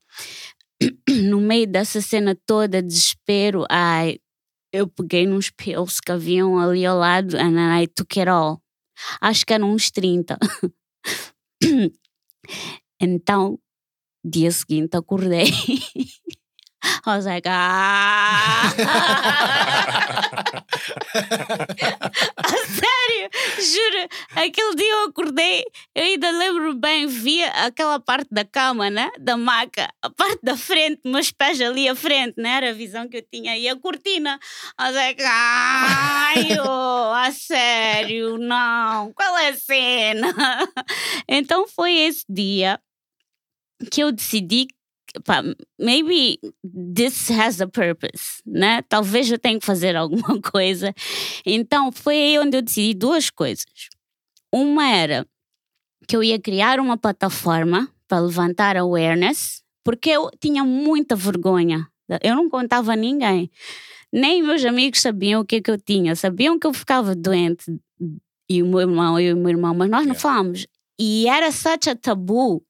No 1.31 1.41
meio 1.41 1.67
dessa 1.67 2.01
cena 2.01 2.35
toda, 2.47 2.83
desespero, 2.83 3.67
ai, 3.71 4.19
eu 4.73 4.89
peguei 4.89 5.27
nos 5.27 5.51
pills 5.51 6.01
que 6.01 6.13
haviam 6.13 6.59
ali 6.59 6.85
ao 6.87 6.99
lado 6.99 7.37
and 7.37 7.83
I 7.83 7.87
took 7.87 8.19
it 8.19 8.29
all. 8.29 8.63
Acho 9.21 9.45
que 9.47 9.55
eram 9.55 9.73
uns 9.73 9.91
30. 9.91 10.39
então, 13.01 13.59
dia 14.25 14.51
seguinte 14.51 14.97
acordei. 14.97 15.47
I 16.83 17.17
was 17.17 17.27
like, 17.27 17.47
ah! 17.47 18.73
a 22.37 22.57
sério, 22.67 23.31
juro, 23.59 24.09
aquele 24.35 24.77
dia 24.77 24.93
eu 24.93 25.09
acordei, 25.09 25.65
eu 25.95 26.05
ainda 26.05 26.31
lembro 26.31 26.75
bem, 26.75 27.07
via 27.07 27.49
aquela 27.67 28.01
parte 28.01 28.29
da 28.31 28.45
cama, 28.45 28.89
né? 28.91 29.11
Da 29.19 29.37
maca, 29.37 29.93
a 30.03 30.11
parte 30.11 30.41
da 30.43 30.57
frente, 30.57 31.01
meus 31.05 31.31
pés 31.31 31.61
ali 31.61 31.89
à 31.89 31.95
frente, 31.95 32.41
né? 32.41 32.57
Era 32.57 32.71
a 32.71 32.75
visão 32.75 33.09
que 33.09 33.19
eu 33.19 33.23
tinha, 33.31 33.57
e 33.57 33.69
a 33.69 33.77
cortina. 33.77 34.39
I 34.79 34.85
was 34.85 34.95
like, 34.95 35.23
ai, 35.23 36.49
oh, 36.65 37.13
a 37.15 37.31
sério, 37.33 38.39
não, 38.39 39.13
qual 39.13 39.37
é 39.39 39.49
a 39.49 39.57
cena? 39.57 40.35
Então 41.29 41.67
foi 41.69 41.93
esse 41.93 42.25
dia 42.29 42.81
que 43.91 44.03
eu 44.03 44.13
decidi 44.13 44.67
maybe 45.79 46.39
this 46.63 47.31
has 47.31 47.61
a 47.61 47.67
purpose, 47.67 48.43
né? 48.47 48.83
Talvez 48.83 49.31
eu 49.31 49.39
tenha 49.39 49.59
que 49.59 49.67
fazer 49.67 49.95
alguma 49.97 50.41
coisa. 50.41 50.95
Então 51.45 51.91
foi 51.93 52.15
aí 52.15 52.39
onde 52.39 52.57
eu 52.57 52.63
decidi 52.63 52.95
duas 52.95 53.31
coisas. 53.31 53.65
Uma 54.53 54.89
era 54.89 55.27
que 56.07 56.17
eu 56.17 56.23
ia 56.23 56.39
criar 56.41 56.81
uma 56.81 56.97
plataforma 56.97 57.89
para 58.09 58.21
levantar 58.21 58.77
awareness, 58.77 59.63
porque 59.85 60.11
eu 60.11 60.31
tinha 60.41 60.65
muita 60.65 61.15
vergonha. 61.15 61.87
Eu 62.23 62.35
não 62.35 62.51
contava 62.51 62.93
a 62.93 62.97
ninguém. 62.97 63.49
Nem 64.13 64.43
meus 64.43 64.65
amigos 64.65 65.01
sabiam 65.01 65.43
o 65.43 65.45
que, 65.45 65.57
é 65.57 65.61
que 65.61 65.71
eu 65.71 65.79
tinha. 65.79 66.17
Sabiam 66.17 66.59
que 66.59 66.67
eu 66.67 66.73
ficava 66.73 67.15
doente, 67.15 67.65
e 68.49 68.63
o 68.63 68.67
meu 68.67 68.81
irmão, 68.81 69.21
e 69.21 69.33
o 69.33 69.37
meu 69.37 69.51
irmão, 69.51 69.73
mas 69.73 69.89
nós 69.89 70.05
não 70.05 70.15
falamos. 70.15 70.67
E 70.99 71.29
era 71.29 71.53
such 71.53 71.89
a 71.89 71.95
tabu 71.95 72.63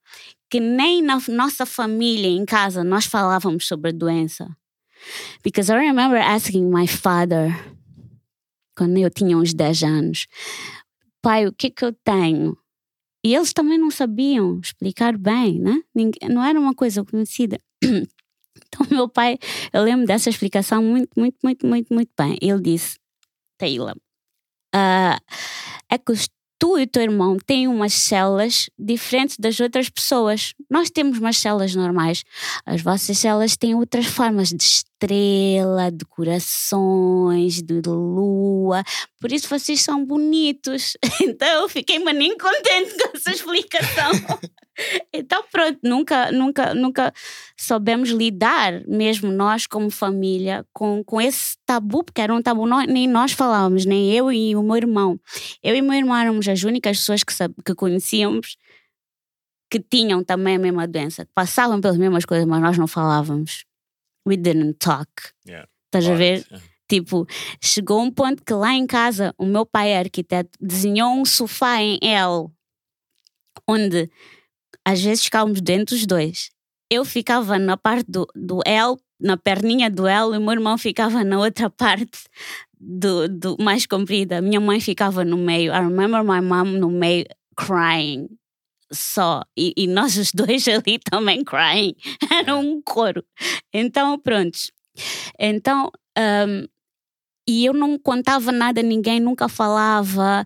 que 0.50 0.58
nem 0.58 1.00
na 1.00 1.18
nossa 1.28 1.64
família, 1.64 2.28
em 2.28 2.44
casa, 2.44 2.82
nós 2.82 3.06
falávamos 3.06 3.66
sobre 3.66 3.92
doença. 3.92 4.48
Because 5.44 5.72
I 5.72 5.76
remember 5.76 6.20
asking 6.20 6.68
my 6.68 6.86
father, 6.86 7.54
quando 8.76 8.98
eu 8.98 9.08
tinha 9.08 9.38
uns 9.38 9.54
10 9.54 9.82
anos, 9.84 10.26
pai, 11.22 11.46
o 11.46 11.52
que 11.52 11.70
que 11.70 11.84
eu 11.84 11.92
tenho? 11.92 12.58
E 13.24 13.34
eles 13.34 13.52
também 13.52 13.78
não 13.78 13.90
sabiam 13.90 14.58
explicar 14.60 15.16
bem, 15.16 15.60
né? 15.60 15.82
não 16.28 16.42
era 16.42 16.58
uma 16.58 16.74
coisa 16.74 17.04
conhecida. 17.04 17.60
Então, 18.66 18.86
meu 18.90 19.08
pai, 19.08 19.38
eu 19.72 19.82
lembro 19.82 20.06
dessa 20.06 20.28
explicação 20.28 20.82
muito, 20.82 21.08
muito, 21.16 21.36
muito, 21.42 21.66
muito, 21.66 21.94
muito 21.94 22.10
bem. 22.16 22.36
Ele 22.40 22.60
disse: 22.60 22.98
Taylor, 23.56 23.96
uh, 24.74 25.18
é 25.88 25.98
que 25.98 26.12
os 26.12 26.28
tu 26.60 26.78
e 26.78 26.82
o 26.82 26.86
teu 26.86 27.02
irmão 27.02 27.38
têm 27.38 27.66
umas 27.66 27.94
células 27.94 28.68
diferentes 28.78 29.36
das 29.38 29.58
outras 29.58 29.88
pessoas. 29.88 30.52
Nós 30.68 30.90
temos 30.90 31.18
umas 31.18 31.38
células 31.38 31.74
normais. 31.74 32.22
As 32.66 32.82
vossas 32.82 33.18
células 33.18 33.56
têm 33.56 33.74
outras 33.74 34.04
formas 34.06 34.50
de 34.50 34.62
estrela, 34.62 35.90
de 35.90 36.04
corações, 36.04 37.62
de 37.62 37.80
lua. 37.86 38.84
Por 39.18 39.32
isso 39.32 39.48
vocês 39.48 39.80
são 39.80 40.04
bonitos. 40.04 40.96
Então 41.22 41.62
eu 41.62 41.68
fiquei 41.68 41.98
maninho 41.98 42.36
contente 42.36 42.94
com 42.96 43.16
essa 43.16 43.30
explicação. 43.30 44.10
então 45.12 45.44
pronto, 45.50 45.78
nunca, 45.82 46.32
nunca, 46.32 46.74
nunca 46.74 47.12
soubemos 47.56 48.10
lidar, 48.10 48.82
mesmo 48.86 49.30
nós 49.30 49.66
como 49.66 49.90
família, 49.90 50.64
com, 50.72 51.02
com 51.04 51.20
esse 51.20 51.56
tabu, 51.66 52.04
porque 52.04 52.20
era 52.20 52.34
um 52.34 52.42
tabu, 52.42 52.66
nós, 52.66 52.86
nem 52.86 53.06
nós 53.06 53.32
falávamos, 53.32 53.84
nem 53.84 54.12
eu 54.12 54.32
e 54.32 54.54
o 54.56 54.62
meu 54.62 54.76
irmão. 54.76 55.20
Eu 55.62 55.74
e 55.76 55.80
o 55.80 55.84
meu 55.84 55.94
irmão 55.94 56.16
éramos 56.16 56.48
as 56.48 56.62
únicas 56.62 56.98
pessoas 56.98 57.22
que, 57.22 57.34
que 57.64 57.74
conhecíamos 57.74 58.56
que 59.70 59.78
tinham 59.78 60.24
também 60.24 60.56
a 60.56 60.58
mesma 60.58 60.86
doença, 60.86 61.24
que 61.24 61.30
passavam 61.32 61.80
pelas 61.80 61.96
mesmas 61.96 62.24
coisas, 62.24 62.46
mas 62.46 62.60
nós 62.60 62.76
não 62.76 62.88
falávamos 62.88 63.64
we 64.26 64.36
didn't 64.36 64.78
talk. 64.78 65.08
Yeah. 65.46 65.68
Estás 65.86 66.08
a 66.08 66.14
ver? 66.14 66.46
Tipo, 66.88 67.26
chegou 67.60 68.00
um 68.00 68.10
ponto 68.10 68.44
que 68.44 68.52
lá 68.52 68.74
em 68.74 68.86
casa 68.86 69.34
o 69.38 69.44
meu 69.44 69.64
pai 69.64 69.90
é 69.90 69.98
arquiteto, 69.98 70.58
desenhou 70.60 71.12
um 71.12 71.24
sofá 71.24 71.80
em 71.80 71.98
L, 72.02 72.48
onde 73.66 74.10
às 74.86 75.00
vezes 75.00 75.24
ficávamos 75.24 75.60
dentro 75.60 75.94
dos 75.94 76.06
dois. 76.06 76.50
Eu 76.90 77.04
ficava 77.04 77.58
na 77.58 77.76
parte 77.76 78.10
do, 78.10 78.26
do 78.34 78.60
L, 78.64 78.96
na 79.20 79.36
perninha 79.36 79.90
do 79.90 80.06
L, 80.06 80.34
e 80.34 80.38
o 80.38 80.40
meu 80.40 80.52
irmão 80.52 80.76
ficava 80.76 81.22
na 81.22 81.38
outra 81.38 81.70
parte 81.70 82.18
do, 82.78 83.28
do 83.28 83.56
mais 83.60 83.86
comprida. 83.86 84.40
Minha 84.40 84.60
mãe 84.60 84.80
ficava 84.80 85.24
no 85.24 85.36
meio. 85.36 85.72
I 85.72 85.80
remember 85.80 86.24
my 86.24 86.40
mom 86.40 86.78
no 86.78 86.90
meio 86.90 87.26
crying 87.56 88.28
só. 88.92 89.44
E, 89.56 89.72
e, 89.76 89.86
nós 89.86 90.16
os 90.16 90.32
dois 90.32 90.66
ali 90.68 90.98
também 90.98 91.44
crying. 91.44 91.94
Era 92.30 92.56
um 92.56 92.80
coro. 92.82 93.24
Então, 93.72 94.18
pronto. 94.18 94.58
Então, 95.38 95.90
um, 96.18 96.66
e 97.48 97.64
eu 97.64 97.72
não 97.72 97.98
contava 97.98 98.52
nada 98.52 98.80
a 98.80 98.84
ninguém, 98.84 99.20
nunca 99.20 99.48
falava. 99.48 100.44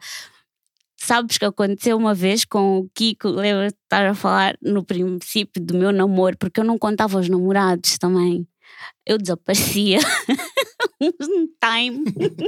Sabes 1.06 1.36
que 1.36 1.44
aconteceu 1.44 1.98
uma 1.98 2.14
vez 2.14 2.47
com 2.47 2.78
o 2.78 2.89
Kiko, 2.94 3.28
lembro 3.28 3.68
de 3.68 3.74
estar 3.74 4.06
a 4.06 4.14
falar 4.14 4.56
no 4.62 4.82
princípio 4.82 5.62
do 5.62 5.74
meu 5.74 5.93
namoro, 5.93 6.35
porque 6.39 6.59
eu 6.60 6.64
não 6.64 6.78
contava 6.78 7.18
aos 7.18 7.28
namorados 7.28 7.98
também. 7.98 8.48
Eu 9.06 9.19
desaparecia. 9.19 9.98
um 11.01 11.48
time. 11.61 12.05
de, 12.05 12.28
de, 12.28 12.44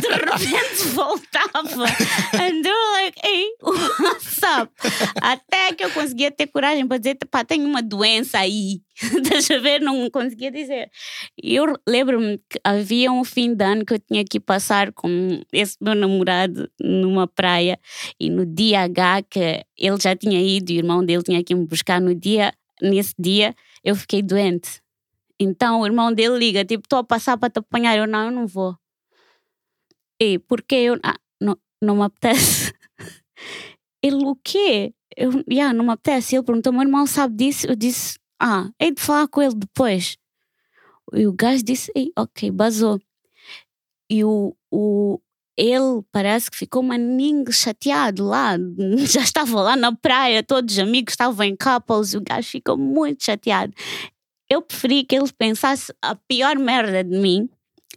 de, 0.00 0.08
repente 0.08 0.88
voltava. 0.94 1.84
And 2.34 2.62
they 2.62 2.72
were 2.72 2.92
like, 2.92 3.18
hey, 3.22 3.50
what's 3.62 4.40
up? 4.42 4.72
Até 5.20 5.74
que 5.74 5.84
eu 5.84 5.90
conseguia 5.90 6.30
ter 6.30 6.46
coragem 6.46 6.86
para 6.86 6.98
dizer, 6.98 7.18
pá, 7.30 7.44
tenho 7.44 7.66
uma 7.66 7.82
doença 7.82 8.38
aí. 8.38 8.80
Deixa 9.28 9.58
ver, 9.58 9.80
não 9.80 10.08
conseguia 10.10 10.50
dizer. 10.50 10.90
Eu 11.42 11.74
lembro-me 11.88 12.38
que 12.38 12.58
havia 12.62 13.10
um 13.10 13.24
fim 13.24 13.54
de 13.54 13.64
ano 13.64 13.84
que 13.84 13.94
eu 13.94 13.98
tinha 13.98 14.24
que 14.24 14.38
passar 14.38 14.92
com 14.92 15.40
esse 15.52 15.76
meu 15.80 15.94
namorado 15.94 16.70
numa 16.80 17.26
praia 17.26 17.78
e 18.20 18.30
no 18.30 18.44
dia 18.46 18.82
H 18.82 19.22
que 19.22 19.64
ele 19.76 20.00
já 20.00 20.14
tinha 20.14 20.40
ido 20.40 20.70
e 20.70 20.76
o 20.76 20.78
irmão 20.78 21.04
dele 21.04 21.22
tinha 21.22 21.42
que 21.42 21.54
me 21.54 21.66
buscar 21.66 22.00
no 22.00 22.14
dia, 22.14 22.52
nesse 22.82 23.14
dia 23.18 23.54
eu 23.84 23.94
fiquei 23.94 24.22
doente. 24.22 24.82
Então 25.38 25.80
o 25.80 25.86
irmão 25.86 26.12
dele 26.12 26.38
liga, 26.38 26.64
tipo, 26.64 26.84
estou 26.84 26.98
a 26.98 27.04
passar 27.04 27.36
para 27.36 27.50
te 27.50 27.58
apanhar. 27.58 27.96
Eu, 27.96 28.06
não, 28.06 28.26
eu 28.26 28.30
não 28.30 28.46
vou. 28.46 28.76
E 30.20 30.38
porque 30.38 30.74
eu, 30.74 30.98
ah, 31.02 31.18
não, 31.40 31.56
não 31.80 31.96
me 31.96 32.02
apetece. 32.04 32.72
Ele, 34.02 34.24
o 34.24 34.36
quê? 34.36 34.94
Eu, 35.16 35.30
yeah, 35.50 35.72
não 35.72 35.84
me 35.84 35.92
apetece. 35.92 36.36
Ele 36.36 36.44
perguntou, 36.44 36.72
meu 36.72 36.82
irmão 36.82 37.06
sabe 37.06 37.36
disso? 37.36 37.66
Eu 37.66 37.76
disse, 37.76 38.18
ah, 38.40 38.68
hei 38.80 38.92
de 38.92 39.00
falar 39.00 39.28
com 39.28 39.40
ele 39.40 39.54
depois. 39.54 40.16
E 41.12 41.26
o 41.26 41.32
gajo 41.32 41.62
disse, 41.62 41.92
ok, 42.18 42.50
basou. 42.50 43.00
E 44.10 44.24
o, 44.24 44.56
o, 44.70 45.20
ele 45.56 46.02
parece 46.10 46.50
que 46.50 46.56
ficou 46.56 46.82
maninho 46.82 47.52
chateado 47.52 48.24
lá, 48.24 48.56
já 49.06 49.22
estava 49.22 49.60
lá 49.60 49.76
na 49.76 49.94
praia, 49.94 50.42
todos 50.42 50.74
os 50.74 50.80
amigos 50.80 51.12
estavam 51.12 51.44
em 51.44 51.56
couples, 51.56 52.14
e 52.14 52.16
o 52.16 52.22
gajo 52.22 52.48
ficou 52.48 52.76
muito 52.76 53.24
chateado 53.24 53.72
eu 54.52 54.60
preferi 54.60 55.04
que 55.04 55.16
ele 55.16 55.32
pensasse 55.32 55.92
a 56.02 56.14
pior 56.14 56.56
merda 56.56 57.02
de 57.02 57.16
mim. 57.16 57.48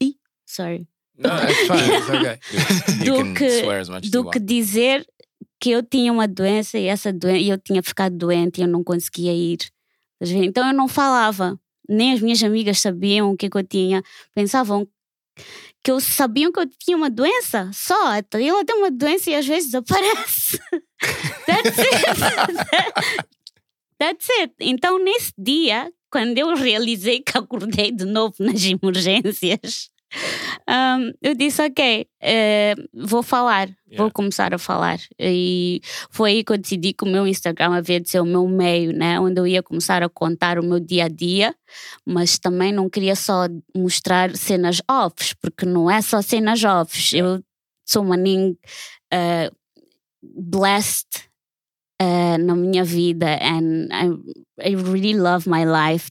Ih, 0.02 0.16
sorry. 0.46 0.88
No, 1.18 1.30
it's 1.30 1.68
fine, 1.68 1.96
it's 1.96 2.10
okay. 2.10 2.40
do 3.06 3.34
que, 3.34 4.10
do 4.10 4.30
que 4.30 4.40
dizer 4.40 5.06
que 5.60 5.72
eu 5.72 5.84
tinha 5.84 6.12
uma 6.12 6.28
doença 6.28 6.78
e 6.78 6.86
essa 6.86 7.12
doença, 7.12 7.46
eu 7.46 7.58
tinha 7.58 7.84
ficado 7.84 8.16
doente 8.16 8.60
e 8.60 8.64
eu 8.64 8.68
não 8.68 8.84
conseguia 8.84 9.34
ir. 9.34 9.60
Então 10.22 10.68
eu 10.68 10.74
não 10.74 10.88
falava. 10.88 11.60
Nem 11.88 12.14
as 12.14 12.22
minhas 12.22 12.42
amigas 12.42 12.80
sabiam 12.80 13.32
o 13.32 13.38
que, 13.38 13.50
que 13.50 13.58
eu 13.58 13.64
tinha. 13.64 14.02
Pensavam 14.34 14.88
que 15.86 15.92
eu 15.92 16.00
sabiam 16.00 16.52
que 16.52 16.60
eu 16.60 16.66
tinha 16.66 16.98
uma 16.98 17.12
doença 17.12 17.70
só. 17.72 18.16
Então, 18.18 18.42
eu 18.42 18.66
tenho 18.66 18.80
uma 18.80 18.90
doença 18.90 19.30
e 19.30 19.36
às 19.36 19.46
vezes 19.46 19.70
desaparece. 19.70 20.60
That's 21.46 21.78
it. 21.78 23.28
That's 24.00 24.30
it. 24.40 24.56
Então, 24.62 24.98
nesse 24.98 25.32
dia, 25.38 25.94
quando 26.10 26.36
eu 26.40 26.56
realizei 26.56 27.22
que 27.22 27.38
acordei 27.38 27.92
de 27.92 28.04
novo 28.04 28.34
nas 28.40 28.64
emergências, 28.66 29.92
um, 30.70 31.12
eu 31.22 31.36
disse, 31.36 31.62
ok, 31.62 32.08
eh, 32.22 32.76
vou 32.94 33.22
falar, 33.24 33.70
Yeah. 33.88 34.04
vou 34.04 34.12
começar 34.12 34.54
a 34.54 34.58
falar. 34.58 35.00
E 35.20 35.80
foi 36.10 36.32
aí 36.32 36.44
que 36.44 36.52
eu 36.52 36.58
decidi 36.58 36.92
que 36.92 37.04
o 37.04 37.08
meu 37.08 37.26
Instagram 37.28 37.74
havia 37.76 38.00
de 38.00 38.10
ser 38.10 38.20
o 38.20 38.26
meu 38.26 38.48
meio, 38.48 38.92
né? 38.92 39.20
Onde 39.20 39.40
eu 39.40 39.48
ia 39.48 39.62
começar 39.64 40.02
a 40.04 40.10
contar 40.10 40.58
o 40.60 40.64
meu 40.64 40.80
dia 40.80 41.06
a 41.06 41.08
dia, 41.08 41.56
mas 42.06 42.40
também 42.40 42.74
não 42.74 42.90
queria 42.90 43.16
só 43.16 43.48
mostrar 43.76 44.36
cenas 44.36 44.82
offs, 44.90 45.34
porque 45.34 45.66
não 45.66 45.90
é 45.90 46.02
só 46.02 46.22
cenas 46.22 46.64
offs. 46.64 47.14
Eu 47.14 47.42
sou 47.86 48.04
uma 48.04 48.18
ning 48.18 48.58
eh, 49.14 49.50
blessed 50.24 51.25
eh, 52.00 52.38
na 52.38 52.56
minha 52.56 52.84
vida 52.84 53.28
and 53.42 53.88
I, 53.92 54.72
I 54.72 54.76
really 54.76 55.14
love 55.14 55.50
my 55.50 55.66
life. 55.66 56.10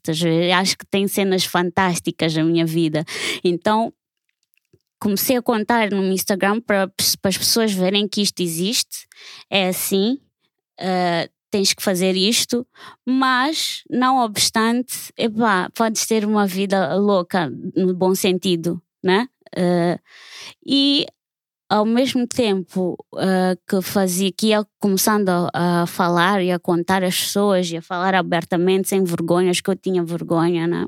Acho 0.59 0.77
que 0.79 0.87
tem 0.87 1.07
cenas 1.09 1.45
fantásticas 1.45 2.35
na 2.35 2.45
minha 2.45 2.67
vida. 2.67 3.05
Então 3.43 3.93
comecei 4.99 5.37
a 5.37 5.43
contar 5.43 5.91
no 5.91 6.03
Instagram 6.13 6.61
para, 6.61 6.89
para 6.89 7.29
as 7.29 7.37
pessoas 7.39 7.73
verem 7.73 8.09
que 8.09 8.23
isto 8.23 8.41
existe. 8.43 9.07
É 9.51 9.69
assim. 9.69 10.19
eh, 10.79 11.29
tens 11.51 11.73
que 11.73 11.83
fazer 11.85 12.17
isto, 12.17 12.67
mas 13.07 13.85
não 13.89 14.19
obstante, 14.19 15.13
epá, 15.17 15.71
podes 15.73 16.05
ter 16.05 16.25
uma 16.25 16.49
vida 16.49 16.97
louca 16.97 17.49
no 17.77 17.95
bom 17.95 18.13
sentido, 18.13 18.83
né? 19.01 19.29
Eh, 19.57 19.99
e 20.67 21.07
ao 21.69 21.85
mesmo 21.85 22.27
tempo 22.27 22.97
eh, 23.17 23.57
que 23.69 23.81
fazia 23.83 24.31
que 24.33 24.49
ia 24.49 24.65
começando 24.79 25.29
a, 25.31 25.83
a 25.83 25.87
falar 25.87 26.43
e 26.43 26.53
a 26.53 26.59
contar 26.59 27.03
às 27.03 27.19
pessoas 27.19 27.71
e 27.71 27.77
a 27.77 27.83
falar 27.83 28.15
abertamente 28.15 28.89
sem 28.89 29.03
vergonhas 29.05 29.61
que 29.61 29.71
eu 29.71 29.77
tinha 29.77 30.05
vergonha 30.05 30.67
né? 30.67 30.87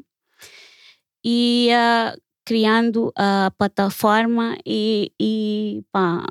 Ia 1.24 2.16
criando 2.46 3.12
a 3.16 3.50
plataforma 3.58 4.56
e, 4.64 5.12
e 5.20 5.82
pá, 5.90 6.24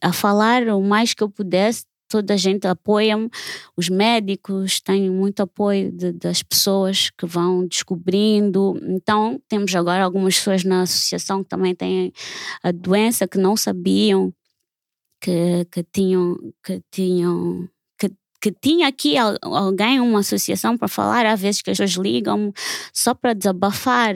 a 0.00 0.12
falar 0.12 0.62
o 0.68 0.80
mais 0.82 1.12
que 1.12 1.22
eu 1.22 1.28
pudesse 1.28 1.84
toda 2.08 2.34
a 2.34 2.36
gente 2.36 2.66
apoia-me. 2.66 3.28
Os 3.76 3.88
médicos 3.88 4.80
têm 4.80 5.10
muito 5.10 5.40
apoio 5.40 5.92
de- 5.92 6.12
das 6.12 6.42
pessoas 6.42 7.10
que 7.10 7.26
vão 7.26 7.66
descobrindo. 7.66 8.78
Então 8.82 9.40
temos 9.48 9.74
agora 9.74 10.02
algumas 10.04 10.36
pessoas 10.36 10.64
na 10.64 10.82
associação 10.82 11.42
que 11.42 11.48
também 11.50 11.74
têm 11.74 12.12
a 12.62 12.72
doença 12.72 13.28
que 13.28 13.38
não 13.38 13.56
sabiam 13.56 14.32
que, 15.20 15.64
que 15.72 15.82
tinham 15.92 16.36
que 16.64 16.80
tinham 16.90 17.68
que, 17.98 18.10
que 18.40 18.52
tinha 18.52 18.88
aqui 18.88 19.16
al- 19.16 19.36
alguém 19.42 20.00
uma 20.00 20.20
associação 20.20 20.76
para 20.78 20.88
falar 20.88 21.26
às 21.26 21.40
vezes 21.40 21.60
que 21.62 21.70
as 21.70 21.78
pessoas 21.78 22.04
ligam 22.04 22.52
só 22.92 23.14
para 23.14 23.32
desabafar 23.34 24.14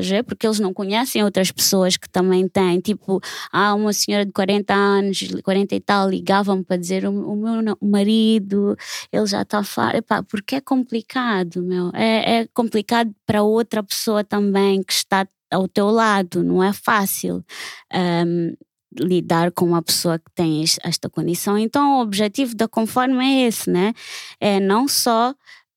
estás 0.00 0.06
a 0.12 0.16
ver? 0.16 0.22
porque 0.24 0.46
eles 0.46 0.60
não 0.60 0.72
conhecem 0.74 1.22
outras 1.24 1.50
pessoas 1.50 1.96
que 1.96 2.08
também 2.08 2.48
têm 2.48 2.80
tipo 2.80 3.20
há 3.52 3.74
uma 3.74 3.92
senhora 3.92 4.24
de 4.26 4.32
40 4.32 4.74
anos 4.74 5.18
40 5.42 5.74
e 5.74 5.80
tal 5.80 6.08
ligava-me 6.10 6.64
para 6.64 6.76
dizer 6.76 7.06
o, 7.06 7.10
o 7.12 7.36
meu 7.36 7.76
marido 7.82 8.76
ele 9.12 9.26
já 9.26 9.42
está 9.42 9.62
farto 9.62 9.96
Epá, 9.96 10.22
porque 10.22 10.56
é 10.56 10.60
complicado 10.60 11.62
meu 11.62 11.90
é, 11.94 12.40
é 12.40 12.46
complicado 12.54 13.12
para 13.26 13.42
outra 13.42 13.82
pessoa 13.82 14.24
também 14.24 14.82
que 14.82 14.92
está 14.92 15.26
ao 15.52 15.68
teu 15.68 15.90
lado 15.90 16.42
não 16.42 16.62
é 16.62 16.72
fácil 16.72 17.44
Ahm, 17.92 18.54
lidar 18.98 19.50
com 19.52 19.64
uma 19.66 19.82
pessoa 19.82 20.18
que 20.18 20.30
tem 20.34 20.62
es- 20.62 20.78
esta 20.84 21.08
condição. 21.10 21.58
Então, 21.58 21.98
o 21.98 22.02
objetivo 22.02 22.54
da 22.54 22.68
Conforme 22.68 23.24
é 23.24 23.48
esse, 23.48 23.68
né? 23.70 23.92
É 24.40 24.60
não 24.60 24.86
só. 24.88 25.34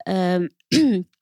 ahm, 0.07 0.47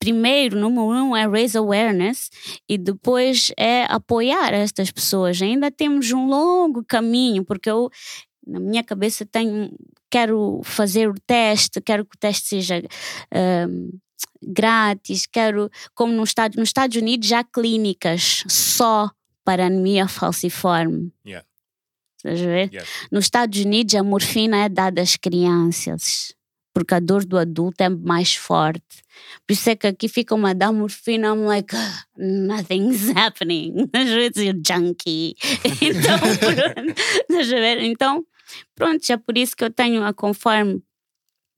primeiro, 0.00 0.58
número 0.58 0.86
um, 0.88 1.16
é 1.16 1.28
raise 1.28 1.56
awareness 1.56 2.30
e 2.68 2.76
depois 2.76 3.52
é 3.56 3.84
apoiar 3.84 4.52
estas 4.52 4.90
pessoas. 4.90 5.40
Ainda 5.40 5.70
temos 5.70 6.10
um 6.10 6.26
longo 6.26 6.82
caminho, 6.84 7.44
porque 7.44 7.70
eu, 7.70 7.88
na 8.44 8.58
minha 8.58 8.82
cabeça, 8.82 9.24
tenho. 9.24 9.70
Quero 10.10 10.60
fazer 10.64 11.08
o 11.08 11.14
teste, 11.24 11.80
quero 11.80 12.04
que 12.04 12.16
o 12.16 12.18
teste 12.18 12.48
seja. 12.48 12.82
ahm, 13.32 13.90
grátis, 14.42 15.26
quero, 15.26 15.70
como 15.94 16.12
nos 16.12 16.30
Estados, 16.30 16.56
nos 16.56 16.70
Estados 16.70 16.96
Unidos 16.96 17.30
há 17.32 17.44
clínicas 17.44 18.42
só 18.48 19.10
para 19.44 19.66
anemia 19.66 20.08
falciforme. 20.08 21.12
Yeah. 21.26 21.46
Estás 22.16 22.40
a 22.40 22.46
ver? 22.46 22.70
Yes. 22.72 22.88
Nos 23.10 23.24
Estados 23.24 23.60
Unidos 23.60 23.94
a 23.94 24.02
morfina 24.02 24.64
é 24.64 24.68
dada 24.68 25.00
às 25.00 25.16
crianças, 25.16 26.34
porque 26.72 26.94
a 26.94 27.00
dor 27.00 27.24
do 27.24 27.36
adulto 27.38 27.82
é 27.82 27.88
mais 27.88 28.34
forte. 28.34 29.02
Por 29.46 29.52
isso 29.52 29.70
é 29.70 29.76
que 29.76 29.86
aqui 29.86 30.08
ficam 30.08 30.44
a 30.46 30.52
dar 30.52 30.72
morfina, 30.72 31.28
I'm 31.28 31.44
like, 31.44 31.74
"Ah, 31.74 32.04
nothing's 32.16 33.10
happening. 33.16 33.88
Às 33.94 34.08
vezes 34.08 34.36
eu 34.46 34.54
junkie. 34.66 35.34
Então, 35.82 36.18
pronto. 36.38 37.82
Então, 37.82 38.24
pronto, 38.74 39.10
é 39.10 39.16
por 39.16 39.36
isso 39.36 39.56
que 39.56 39.64
eu 39.64 39.70
tenho 39.70 40.04
a 40.04 40.12
Conforme. 40.12 40.82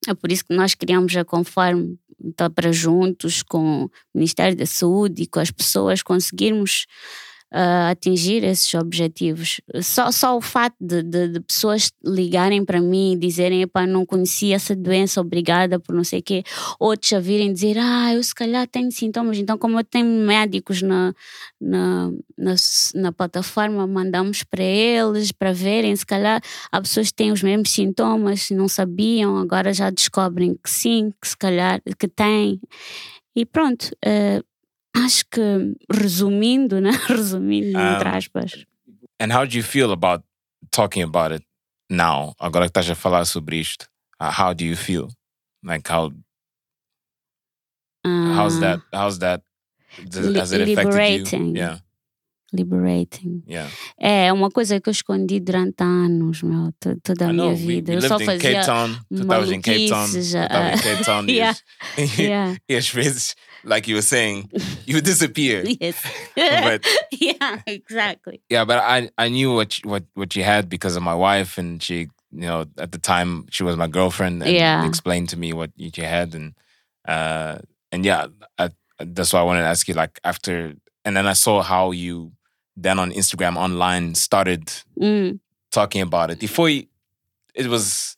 É 0.08 0.14
por 0.14 0.32
isso 0.32 0.44
que 0.44 0.54
nós 0.54 0.74
criamos 0.74 1.16
a 1.16 1.24
Conforme 1.24 1.96
então, 2.24 2.50
para 2.50 2.72
juntos 2.72 3.42
com 3.42 3.84
o 3.84 3.90
Ministério 4.14 4.56
da 4.56 4.66
Saúde 4.66 5.22
e 5.22 5.26
com 5.26 5.40
as 5.40 5.50
pessoas 5.50 6.02
conseguirmos 6.02 6.86
ah, 7.52 7.90
atingir 7.90 8.42
esses 8.44 8.72
objetivos. 8.74 9.60
Só, 9.82 10.10
só 10.10 10.36
o 10.36 10.40
fato 10.40 10.74
de, 10.80 11.02
de- 11.02 11.28
de 11.28 11.40
pessoas 11.40 11.90
ligarem 12.04 12.64
para 12.64 12.80
mim 12.80 13.12
e 13.12 13.16
dizerem: 13.18 13.62
Epá, 13.62 13.86
não 13.86 14.06
conhecia 14.06 14.56
essa 14.56 14.74
doença, 14.74 15.20
obrigada 15.20 15.78
por 15.78 15.94
não 15.94 16.04
sei 16.04 16.20
o 16.20 16.22
quê. 16.22 16.42
Outros 16.80 17.12
a 17.12 17.20
virem 17.20 17.52
dizer: 17.52 17.76
Ah, 17.78 18.14
eu 18.14 18.22
se 18.22 18.34
calhar 18.34 18.66
tenho 18.68 18.90
sintomas. 18.90 19.38
Então, 19.38 19.58
como 19.58 19.78
eu 19.78 19.84
tenho 19.84 20.06
médicos 20.26 20.82
na, 20.82 21.14
na, 21.60 22.10
na, 22.36 22.54
na 22.94 23.12
plataforma, 23.12 23.86
mandamos 23.86 24.42
para 24.42 24.62
eles 24.64 25.32
para 25.32 25.52
verem. 25.52 25.94
Se 25.94 26.06
calhar 26.06 26.40
há 26.70 26.80
pessoas 26.80 27.08
que 27.08 27.14
têm 27.14 27.32
os 27.32 27.42
mesmos 27.42 27.70
sintomas 27.70 28.50
não 28.50 28.68
sabiam, 28.68 29.36
agora 29.38 29.72
já 29.72 29.90
descobrem 29.90 30.54
que 30.62 30.70
sim, 30.70 31.12
que 31.20 31.28
se 31.28 31.36
calhar 31.36 31.80
que 31.98 32.08
têm. 32.08 32.60
E 33.34 33.44
pronto. 33.46 33.90
eh, 34.04 34.42
Acho 34.94 35.24
que 35.30 35.40
resumindo, 35.90 36.80
né? 36.80 36.90
Resumindo, 37.08 37.78
entre 37.78 38.08
Um, 38.08 38.12
aspas. 38.16 38.66
And 39.20 39.32
how 39.32 39.46
do 39.46 39.56
you 39.56 39.62
feel 39.64 39.90
about 39.92 40.22
talking 40.70 41.02
about 41.02 41.32
it 41.34 41.44
now? 41.88 42.34
Agora 42.38 42.64
que 42.66 42.70
estás 42.78 42.90
a 42.90 42.94
falar 42.94 43.24
sobre 43.24 43.56
isto, 43.60 43.86
uh, 44.20 44.30
how 44.30 44.52
do 44.52 44.64
you 44.64 44.76
feel? 44.76 45.08
Like 45.64 45.88
how 45.90 46.12
how's 48.04 48.58
that? 48.60 48.80
How's 48.92 49.18
that? 49.20 49.42
Does, 50.08 50.34
has 50.36 50.52
it 50.52 50.62
affected 50.62 50.86
liberating. 50.86 51.46
you? 51.48 51.56
Yeah, 51.62 51.78
Liberating. 52.52 53.42
yeah. 53.46 53.68
É 54.00 54.32
uma 54.32 54.50
coisa 54.50 54.80
que 54.80 54.88
eu 54.88 54.92
escondi 54.92 55.38
durante 55.40 55.82
anos, 55.82 56.42
meu, 56.42 56.72
to- 56.80 56.98
toda 57.02 57.28
a 57.28 57.32
minha 57.32 57.48
We, 57.50 57.54
vida. 57.56 57.92
we 57.92 57.98
eu 57.98 58.02
só 58.08 58.18
fazia. 58.18 58.38
Cape 58.38 58.66
Town. 58.66 58.98
Tu 59.08 59.22
estavas 59.22 59.50
em 59.52 59.60
Cape 59.60 59.88
Town. 59.88 60.10
Tu 60.10 60.18
estavas 60.18 60.72
em 60.72 60.74
uh, 60.74 60.82
Cape 60.82 61.04
Town. 61.04 61.24
e 61.28 61.32
Yeah. 62.22 62.56
e 62.68 62.74
às 62.76 62.88
vezes, 62.88 63.34
like 63.64 63.86
you 63.88 63.94
were 63.96 64.02
saying, 64.02 64.50
you 64.86 65.00
disappear. 65.00 65.64
Yes. 65.80 65.96
But 66.36 66.86
yeah, 67.12 67.60
exactly. 67.66 68.40
yeah, 68.48 68.64
but 68.64 68.78
I 68.78 69.10
I 69.18 69.28
knew 69.28 69.54
what 69.54 69.78
you- 69.78 69.90
what 69.90 70.04
what 70.14 70.34
you 70.36 70.44
had 70.44 70.68
because 70.68 70.96
of 70.96 71.02
my 71.02 71.14
wife, 71.14 71.58
and 71.58 71.82
she 71.82 72.08
you 72.32 72.46
know 72.48 72.64
at 72.78 72.90
the 72.92 72.98
time 72.98 73.46
she 73.50 73.62
was 73.64 73.76
my 73.76 73.88
girlfriend 73.88 74.42
and 74.42 74.50
Yeah. 74.52 74.86
explained 74.86 75.28
to 75.30 75.36
me 75.36 75.52
what 75.52 75.70
you 75.76 75.90
had, 76.04 76.34
and 76.34 76.54
uh 77.06 77.58
and 77.92 78.04
yeah, 78.04 78.26
I, 78.58 78.70
that's 78.98 79.32
why 79.32 79.40
I 79.40 79.44
wanted 79.44 79.62
to 79.62 79.68
ask 79.68 79.86
you 79.88 79.94
like 79.94 80.18
after, 80.24 80.74
and 81.04 81.16
then 81.16 81.26
I 81.26 81.34
saw 81.34 81.62
how 81.62 81.90
you 81.92 82.32
then 82.76 82.98
on 82.98 83.12
Instagram 83.12 83.56
online 83.56 84.14
started 84.14 84.72
Mm. 84.98 85.40
talking 85.70 86.02
about 86.02 86.30
it. 86.30 86.38
Before 86.40 86.68
you, 86.70 86.86
it 87.54 87.66
was 87.66 88.16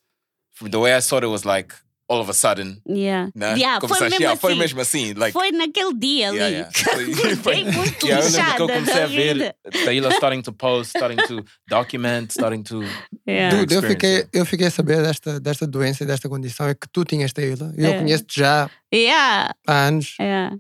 the 0.61 0.79
way 0.79 0.95
I 0.95 1.01
saw 1.01 1.19
it 1.19 1.27
was 1.27 1.45
like 1.45 1.75
all 2.15 2.21
of 2.21 2.31
a 2.31 2.35
sudden. 2.35 2.81
Yeah. 2.89 3.31
Né? 3.35 3.55
Yeah, 3.59 3.81
foi 3.81 3.89
Começaste- 3.89 4.11
mesmo 4.11 4.23
yeah, 4.23 4.41
foi 4.41 4.53
assim. 4.53 4.61
mesmo 4.61 4.81
assim, 4.81 5.13
like 5.15 5.33
Foi 5.33 5.51
naquele 5.53 5.95
dia 5.95 6.29
ali. 6.29 6.39
Yeah, 6.39 6.57
yeah. 6.57 7.37
Foi- 7.43 7.65
muito 7.65 8.07
Yeah, 8.07 8.25
eu 8.27 8.33
lembro 8.33 8.55
que 8.55 8.63
eu 8.63 8.67
lixada 8.67 8.73
comecei 8.75 9.03
a 9.03 9.07
ver. 9.07 9.57
Taylor 9.85 10.13
starting 10.13 10.43
to 10.43 10.53
post, 10.53 10.97
starting 10.97 11.17
to 11.27 11.45
document, 11.69 12.31
starting 12.31 12.63
to. 12.63 12.83
Yeah. 13.29 13.57
Dude, 13.57 13.75
eu 13.75 13.83
fiquei, 13.83 14.11
yeah. 14.11 14.29
eu 14.33 14.47
fiquei 14.47 14.67
a 14.69 14.71
saber 14.71 15.03
desta, 15.03 15.41
desta 15.41 15.67
doença 15.67 16.05
e 16.05 16.07
desta 16.07 16.29
condição 16.29 16.69
é 16.69 16.75
que 16.75 16.89
tu 16.93 17.05
tinhas 17.05 17.33
Taylor. 17.33 17.73
Eu 17.77 17.87
É. 17.91 17.99
conheço-te 17.99 18.39
já 18.41 18.71
Yeah. 18.95 19.55
há 19.67 19.73
anos. 19.89 20.15
Yeah. 20.21 20.57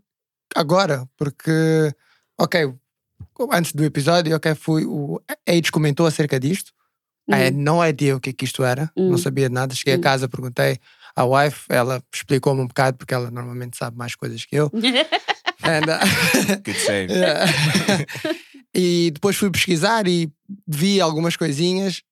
Agora, 0.56 1.08
porque, 1.16 1.92
ok, 2.38 2.72
antes 3.52 3.72
do 3.72 3.84
episódio, 3.84 4.34
ok, 4.36 4.54
fui, 4.54 4.84
o 4.84 5.20
Age 5.48 5.70
comentou 5.72 6.06
acerca 6.06 6.38
disto. 6.38 6.72
I 7.28 7.34
had 7.46 7.54
Hum. 7.54 7.62
no 7.64 7.82
idea 7.84 8.14
o 8.16 8.20
que 8.20 8.30
é 8.30 8.32
que 8.34 8.44
isto 8.44 8.62
era, 8.62 8.90
Hum. 8.96 9.10
não 9.10 9.18
sabia 9.18 9.48
de 9.48 9.54
nada. 9.54 9.74
Cheguei 9.74 9.94
Hum. 9.96 9.98
a 9.98 10.02
casa, 10.02 10.28
perguntei 10.28 10.78
à 11.16 11.24
wife, 11.24 11.66
ela 11.68 12.02
explicou-me 12.12 12.60
um 12.60 12.66
bocado, 12.66 12.96
porque 12.96 13.14
ela 13.14 13.30
normalmente 13.30 13.76
sabe 13.76 13.96
mais 13.96 14.14
coisas 14.14 14.44
que 14.44 14.56
eu. 14.56 14.70
And, 15.62 15.88
uh, 15.88 16.60
Good 16.64 16.78
save. 16.78 17.12
Yeah. 17.14 17.46
e 18.74 19.10
depois 19.12 19.36
fui 19.36 19.50
pesquisar 19.50 20.06
e 20.06 20.30
vi 20.66 21.00
algumas 21.00 21.36
coisinhas. 21.36 22.02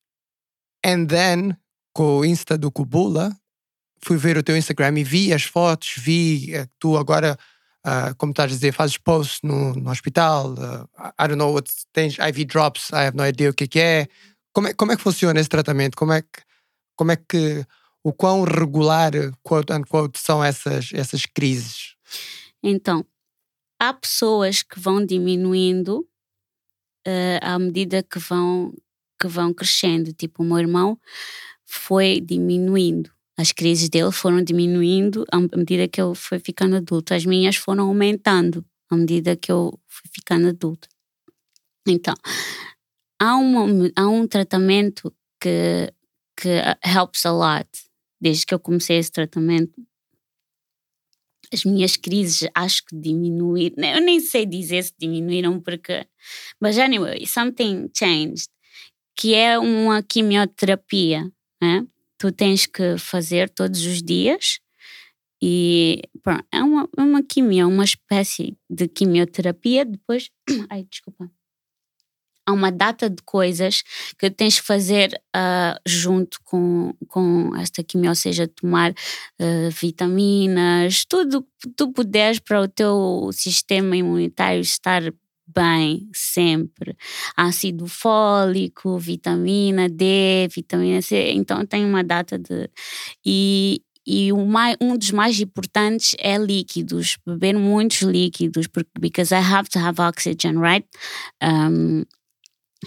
And 0.85 1.07
then, 1.07 1.57
com 1.93 2.19
o 2.19 2.25
Insta 2.25 2.57
do 2.57 2.71
Kubula, 2.71 3.37
fui 4.03 4.17
ver 4.17 4.37
o 4.37 4.43
teu 4.43 4.57
Instagram 4.57 4.99
e 4.99 5.05
vi 5.05 5.33
as 5.33 5.43
fotos, 5.43 5.95
vi 5.97 6.55
eh, 6.55 6.67
tu 6.79 6.97
agora 6.97 7.39
ah, 7.85 8.15
como 8.17 8.31
estás 8.31 8.51
a 8.51 8.55
dizer, 8.55 8.73
fazes 8.73 8.97
posts 8.97 9.41
no, 9.43 9.75
no 9.75 9.91
hospital, 9.91 10.55
ah, 10.97 11.13
I 11.19 11.29
don't 11.29 11.37
know 11.37 11.53
what 11.53 11.69
tens 11.93 12.17
IV 12.19 12.45
drops, 12.47 12.91
I 12.91 13.07
have 13.07 13.17
no 13.17 13.27
idea 13.27 13.51
o 13.51 13.55
que 13.55 13.65
é 13.65 13.67
que 13.67 13.81
é. 13.81 14.09
Como 14.53 14.69
é, 14.69 14.75
como 14.75 14.93
é 14.93 14.97
que 14.97 15.03
funciona 15.03 15.41
esse 15.41 15.49
tratamento? 15.49 15.97
Como 15.97 16.13
é 16.13 16.23
que, 16.23 16.43
como 16.97 17.11
é 17.11 17.17
que 17.17 17.67
o 18.05 18.13
quão 18.13 18.43
regular, 18.43 19.13
quote 19.43 19.73
unquote, 19.73 20.19
são 20.19 20.43
essas, 20.43 20.91
essas 20.93 21.25
crises? 21.27 21.95
Então, 22.63 23.05
há 23.79 23.93
pessoas 23.93 24.63
que 24.63 24.79
vão 24.79 25.05
diminuindo 25.05 26.07
eh, 27.07 27.41
à 27.43 27.59
medida 27.59 28.03
que 28.03 28.19
vão, 28.19 28.73
que 29.21 29.27
vão 29.27 29.53
crescendo. 29.53 30.13
Tipo, 30.13 30.43
o 30.43 30.47
meu 30.47 30.59
irmão 30.59 30.99
foi 31.65 32.21
diminuindo. 32.21 33.11
As 33.37 33.51
crises 33.51 33.89
dele 33.89 34.13
foram 34.13 34.43
diminuindo 34.43 35.25
à 35.33 35.39
medida 35.57 35.89
que 35.89 36.01
ele 36.01 36.15
foi 36.15 36.39
ficando 36.39 36.77
adulto. 36.77 37.15
As 37.15 37.25
minhas 37.25 37.57
foram 37.57 37.89
aumentando 37.89 38.65
à 38.91 38.97
medida 38.97 39.37
que 39.37 39.51
eu 39.51 39.79
fui 39.89 40.11
ficando 40.15 40.49
adulto. 40.49 40.89
Então, 41.87 42.15
há, 43.19 43.37
uma, 43.37 43.91
há 43.97 44.09
um 44.09 44.27
tratamento 44.27 45.13
que, 45.41 45.93
que 46.37 46.49
helps 46.85 47.27
a 47.27 47.33
lot. 47.33 47.69
Desde 48.23 48.47
que 48.47 48.55
eu 48.55 48.61
comecei 48.61 48.99
esse 48.99 49.11
tratamento, 49.11 49.85
as 51.53 51.65
minhas 51.65 51.97
crises 51.97 52.49
acho 52.55 52.85
que 52.85 52.95
diminuíram. 52.97 53.85
Eu 53.85 54.01
nem 54.01 54.21
sei 54.21 54.47
dizer 54.47 54.85
se 54.85 54.93
diminuíram 54.97 55.61
porque. 55.61 56.07
Mas 56.61 56.79
anyway, 56.79 57.27
something 57.27 57.91
changed. 57.93 58.47
Que 59.17 59.35
é 59.35 59.59
uma 59.59 60.05
quimioterapia. 60.05 61.29
Né? 61.61 61.85
Tu 62.17 62.31
tens 62.31 62.65
que 62.65 62.97
fazer 62.97 63.51
todos 63.51 63.85
os 63.85 64.01
dias. 64.01 64.61
E 65.43 66.03
pronto, 66.23 66.47
é 66.53 66.63
uma, 66.63 66.89
é 66.97 67.03
uma 67.03 67.23
quimio, 67.25 67.67
uma 67.67 67.85
espécie 67.85 68.57
de 68.71 68.87
quimioterapia. 68.87 69.85
Depois. 69.85 70.31
Ai, 70.71 70.85
desculpa 70.89 71.29
há 72.47 72.53
uma 72.53 72.71
data 72.71 73.09
de 73.09 73.23
coisas 73.23 73.83
que 74.19 74.31
tens 74.31 74.61
que 74.61 74.67
fazer 74.67 75.13
uh, 75.35 75.79
junto 75.87 76.39
com, 76.45 76.93
com 77.09 77.55
esta 77.57 77.83
quimio, 77.83 78.11
ou 78.11 78.15
seja, 78.15 78.49
tomar 78.49 78.91
uh, 78.93 79.71
vitaminas, 79.71 81.05
tudo 81.05 81.47
que 81.61 81.71
tu 81.77 81.93
puderes 81.93 82.39
para 82.39 82.61
o 82.61 82.69
teu 82.69 83.31
sistema 83.33 83.97
imunitário 83.97 84.61
estar 84.61 85.03
bem 85.55 86.09
sempre. 86.13 86.97
Ácido 87.37 87.87
fólico, 87.87 88.99
vitamina 88.99 89.89
D, 89.89 90.49
vitamina 90.55 91.03
C. 91.03 91.33
Então 91.33 91.65
tem 91.67 91.85
uma 91.85 92.03
data 92.03 92.39
de. 92.39 92.71
E, 93.25 93.83
e 94.07 94.33
mais, 94.33 94.77
um 94.81 94.97
dos 94.97 95.11
mais 95.13 95.39
importantes 95.41 96.17
é 96.19 96.37
líquidos, 96.37 97.19
beber 97.25 97.57
muitos 97.57 98.03
líquidos, 98.03 98.67
porque 98.67 98.91
because 98.99 99.33
I 99.33 99.39
have 99.39 99.69
to 99.71 99.79
have 99.79 100.01
oxygen, 100.01 100.59
right? 100.59 100.87
Um, 101.43 102.05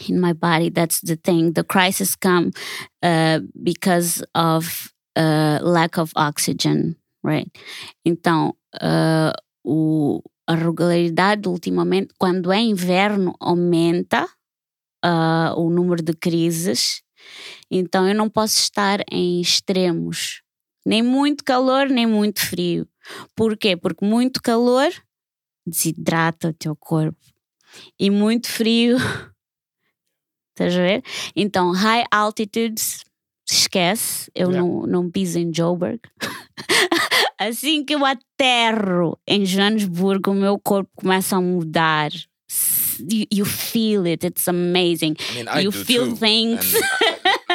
in 0.07 0.19
my 0.19 0.33
body. 0.33 0.69
That's 0.69 1.01
the 1.01 1.15
thing. 1.15 1.53
The 1.53 1.63
crisis 1.63 2.15
come 2.15 2.51
uh, 3.01 3.39
because 3.61 4.23
of 4.33 4.93
uh, 5.15 5.59
lack 5.61 5.97
of 5.97 6.11
oxygen, 6.15 6.95
right? 7.23 7.49
Então, 8.05 8.55
uh, 8.81 9.33
o, 9.63 10.21
a 10.47 10.55
regularidade 10.55 11.47
ultimamente, 11.47 12.13
quando 12.17 12.51
é 12.51 12.59
inverno, 12.59 13.35
aumenta 13.39 14.27
uh, 15.03 15.57
o 15.57 15.69
número 15.69 16.03
de 16.03 16.13
crises. 16.13 17.01
Então, 17.71 18.07
eu 18.07 18.15
não 18.15 18.29
posso 18.29 18.59
estar 18.59 18.99
em 19.11 19.41
extremos, 19.41 20.41
nem 20.85 21.01
muito 21.01 21.43
calor, 21.43 21.89
nem 21.89 22.05
muito 22.05 22.39
frio. 22.41 22.87
Por 23.35 23.57
quê? 23.57 23.75
Porque 23.75 24.05
muito 24.05 24.41
calor 24.41 24.91
desidrata 25.65 26.49
o 26.49 26.53
teu 26.53 26.75
corpo 26.75 27.17
e 27.99 28.09
muito 28.09 28.47
frio 28.47 28.97
Estás 30.57 30.73
a 30.73 30.77
ver? 30.81 31.03
Então, 31.35 31.71
high 31.73 32.05
altitudes, 32.09 33.03
esquece, 33.49 34.31
eu 34.33 34.49
yeah. 34.51 34.65
não, 34.65 34.87
não 34.87 35.11
piso 35.11 35.37
em 35.37 35.53
Joburg. 35.53 35.99
assim 37.37 37.83
que 37.83 37.93
eu 37.93 38.05
aterro 38.05 39.19
em 39.27 39.45
Joanesburgo, 39.45 40.31
o 40.31 40.33
meu 40.33 40.57
corpo 40.57 40.89
começa 40.95 41.35
a 41.35 41.41
mudar. 41.41 42.09
You, 42.99 43.25
you 43.33 43.45
feel 43.45 44.05
it, 44.07 44.25
it's 44.25 44.47
amazing. 44.47 45.15
I 45.31 45.33
mean, 45.35 45.47
I 45.49 45.63
you 45.65 45.71
feel 45.73 46.11
too. 46.11 46.15
things. 46.15 46.73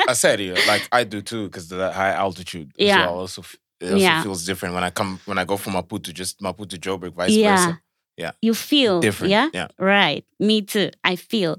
I 0.06 0.12
said 0.14 0.40
you 0.40 0.52
like 0.66 0.86
I 0.92 1.04
do 1.04 1.22
too 1.22 1.44
because 1.44 1.68
the 1.68 1.90
high 1.90 2.12
altitude 2.12 2.68
Yeah. 2.76 3.00
as 3.00 3.06
well 3.06 3.18
also 3.20 3.42
it 3.80 3.86
also 3.92 3.96
Yeah. 3.96 4.22
feels 4.22 4.44
different 4.44 4.74
when 4.74 4.84
I 4.84 4.90
come 4.90 5.18
when 5.24 5.38
I 5.38 5.46
go 5.46 5.56
from 5.56 5.72
Maputo 5.74 6.12
just 6.12 6.40
Maputo 6.42 6.68
to 6.70 6.76
Joburg 6.78 7.14
vice 7.14 7.30
Yeah. 7.34 7.56
versa. 7.56 7.80
Yeah. 8.20 8.36
You 8.42 8.54
feel, 8.54 9.00
Different, 9.00 9.30
yeah? 9.30 9.48
yeah. 9.54 9.68
Right, 9.78 10.26
me 10.38 10.60
too, 10.60 10.90
I 11.02 11.16
feel. 11.16 11.56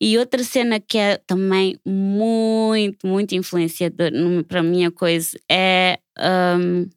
E 0.00 0.18
outra 0.18 0.42
cena 0.42 0.80
que 0.80 0.98
é 0.98 1.18
também 1.18 1.78
muito, 1.86 3.06
muito 3.06 3.32
influenciadora 3.36 4.10
para 4.48 4.60
mim 4.60 4.84
a 4.84 4.90
coisa 4.90 5.38
é 5.48 6.00
um, 6.18 6.88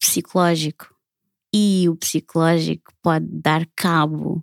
psicológico. 0.00 0.94
E 1.54 1.88
o 1.88 1.96
psicológico 1.96 2.92
pode 3.02 3.26
dar 3.28 3.66
cabo. 3.76 4.42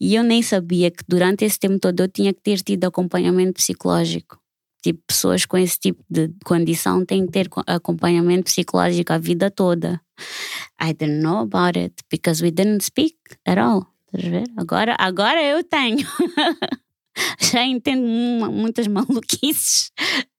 E 0.00 0.14
eu 0.14 0.22
nem 0.22 0.42
sabia 0.42 0.90
que 0.90 1.04
durante 1.06 1.44
esse 1.44 1.58
tempo 1.58 1.78
todo 1.78 2.00
eu 2.00 2.08
tinha 2.08 2.32
que 2.32 2.40
ter 2.40 2.60
tido 2.62 2.84
acompanhamento 2.84 3.54
psicológico. 3.54 4.38
Tipo, 4.82 5.02
pessoas 5.06 5.44
com 5.44 5.58
esse 5.58 5.78
tipo 5.78 6.02
de 6.08 6.30
condição 6.44 7.04
têm 7.04 7.26
que 7.26 7.32
ter 7.32 7.50
co- 7.50 7.62
acompanhamento 7.66 8.44
psicológico 8.44 9.12
a 9.12 9.18
vida 9.18 9.50
toda. 9.50 10.00
I 10.80 10.92
didn't 10.92 11.20
know 11.22 11.40
about 11.40 11.78
it 11.78 11.94
because 12.10 12.42
we 12.42 12.50
didn't 12.50 12.82
speak 12.82 13.16
at 13.46 13.58
all. 13.58 13.86
Agora, 14.56 14.96
agora 14.98 15.42
eu 15.42 15.62
tenho. 15.62 15.98
Já 17.40 17.64
entendo 17.64 18.06
mu- 18.06 18.52
muitas 18.52 18.86
maluquices, 18.86 19.90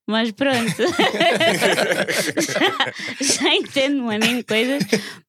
mas 0.07 0.31
pronto. 0.31 0.81
já, 3.21 3.55
entendo 3.55 4.01
uma 4.03 4.17
nem 4.17 4.41
coisas, 4.41 4.83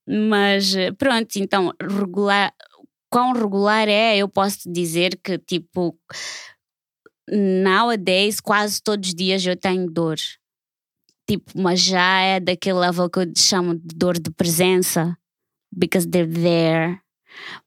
mas 0.07 0.73
pronto, 0.97 1.37
então, 1.37 1.73
regular. 1.81 2.53
Quão 3.11 3.33
regular 3.33 3.89
é, 3.89 4.17
eu 4.17 4.29
posso 4.29 4.73
dizer 4.73 5.19
que, 5.23 5.37
tipo, 5.37 5.95
nowadays, 7.31 8.41
quase 8.41 8.83
todos 8.83 9.09
os 9.11 9.15
dias 9.15 9.45
eu 9.45 9.57
tenho 9.57 9.91
dor. 9.91 10.17
Tipo, 11.33 11.59
mas 11.59 11.81
já 11.81 12.21
é 12.21 12.39
daquele 12.39 12.79
level 12.79 13.09
que 13.09 13.21
eu 13.21 13.33
chamo 13.35 13.75
de 13.75 13.95
dor 13.97 14.19
de 14.19 14.31
presença. 14.31 15.17
Because 15.75 16.07
they're 16.07 16.31
there. 16.31 17.01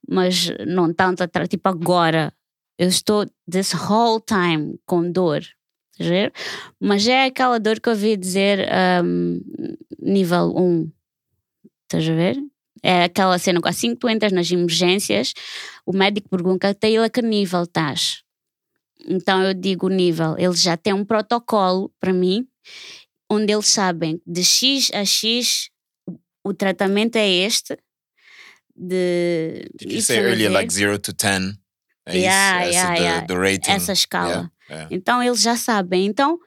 Mas 0.08 0.52
não 0.68 0.94
tanto 0.94 1.24
atrás. 1.24 1.50
Tipo, 1.50 1.70
agora. 1.70 2.32
Eu 2.78 2.90
estou 2.90 3.26
this 3.50 3.74
whole 3.74 4.22
time 4.22 4.78
com 4.86 5.12
dor. 5.12 5.42
Mas 6.80 7.08
é 7.08 7.26
aquela 7.26 7.60
dor 7.60 7.80
que 7.80 7.90
eu 7.90 7.94
ouvi 7.94 8.16
dizer 8.18 8.68
um, 9.04 9.40
nível 10.00 10.54
1. 10.56 10.92
Estás 11.84 12.08
a 12.08 12.14
ver? 12.14 12.38
É 12.84 13.06
aquela 13.06 13.40
cena 13.40 13.62
que 13.62 13.70
assim 13.70 13.96
que 13.96 14.00
tu 14.02 14.10
entras 14.10 14.32
nas 14.32 14.52
emergências, 14.52 15.34
o 15.86 15.96
médico 15.96 16.30
pergunta 16.30 16.70
até 16.70 16.96
a 16.98 17.10
que 17.10 17.22
nível 17.22 17.64
estás. 17.64 18.22
Então 19.08 19.42
eu 19.42 19.54
digo 19.54 19.88
o 19.88 19.90
nível. 19.90 20.36
Eles 20.38 20.62
já 20.62 20.76
têm 20.76 20.94
um 20.94 21.06
protocolo 21.06 21.90
para 22.00 22.12
mim, 22.14 22.46
onde 23.30 23.52
eles 23.54 23.68
sabem 23.68 24.22
de 24.26 24.44
X 24.44 24.92
a 24.94 25.04
X 25.06 25.70
o- 26.44 26.54
tratamento 26.54 27.16
é 27.18 27.28
este. 27.28 27.78
De 28.76 29.66
Did 29.80 29.92
you 29.94 30.02
say 30.02 30.18
earlier 30.20 30.50
like 30.52 30.72
zero 30.72 31.00
to 31.00 31.14
ten? 31.14 31.58
É 32.06 32.18
Yeah, 32.18 32.68
isso, 32.70 32.74
yeah, 32.78 32.96
yeah. 33.00 33.26
rating. 33.34 33.72
essa 33.72 33.94
escala. 33.94 34.52
Yeah. 34.70 34.88
Então 34.92 35.24
eles 35.24 35.42
já 35.42 35.56
sabem. 35.56 36.06
Então, 36.06 36.38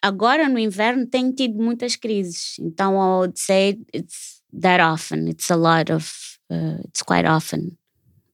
agora 0.00 0.48
no 0.48 0.58
inverno 0.58 1.06
tenho 1.06 1.32
tido 1.34 1.60
muitas 1.62 1.96
crises. 1.96 2.56
Então 2.60 2.94
I 2.94 3.18
would 3.26 3.38
say 3.38 3.78
it's 3.92 4.40
that 4.60 4.82
often. 4.82 5.28
It's 5.28 5.50
a 5.50 5.56
lot 5.56 5.92
of, 5.92 6.08
uh, 6.50 6.80
it's 6.86 7.02
quite 7.02 7.26
often 7.28 7.76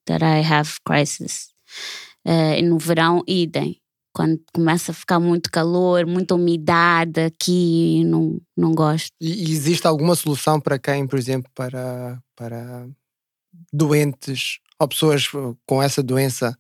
that 0.07 0.23
I 0.23 0.43
have 0.43 0.79
crisis. 0.85 1.49
Uh, 2.27 2.61
no 2.63 2.79
verão, 2.79 3.25
idem. 3.27 3.80
Quando 4.13 4.41
começa 4.53 4.91
a 4.91 4.95
ficar 4.95 5.21
muito 5.21 5.51
calor, 5.51 6.05
muita 6.07 6.35
umidade 6.35 7.21
aqui, 7.21 8.03
não, 8.05 8.41
não 8.57 8.75
gosto. 8.75 9.11
E, 9.21 9.51
existe 9.53 9.87
alguma 9.87 10.15
solução 10.17 10.61
para 10.61 10.79
quem, 10.79 11.07
por 11.07 11.19
exemplo, 11.19 11.51
para, 11.55 12.21
para 12.35 12.89
doentes 13.73 14.59
ou 14.79 14.89
pessoas 14.89 15.33
uh, 15.33 15.57
com 15.67 15.83
essa 15.83 16.03
doença 16.03 16.57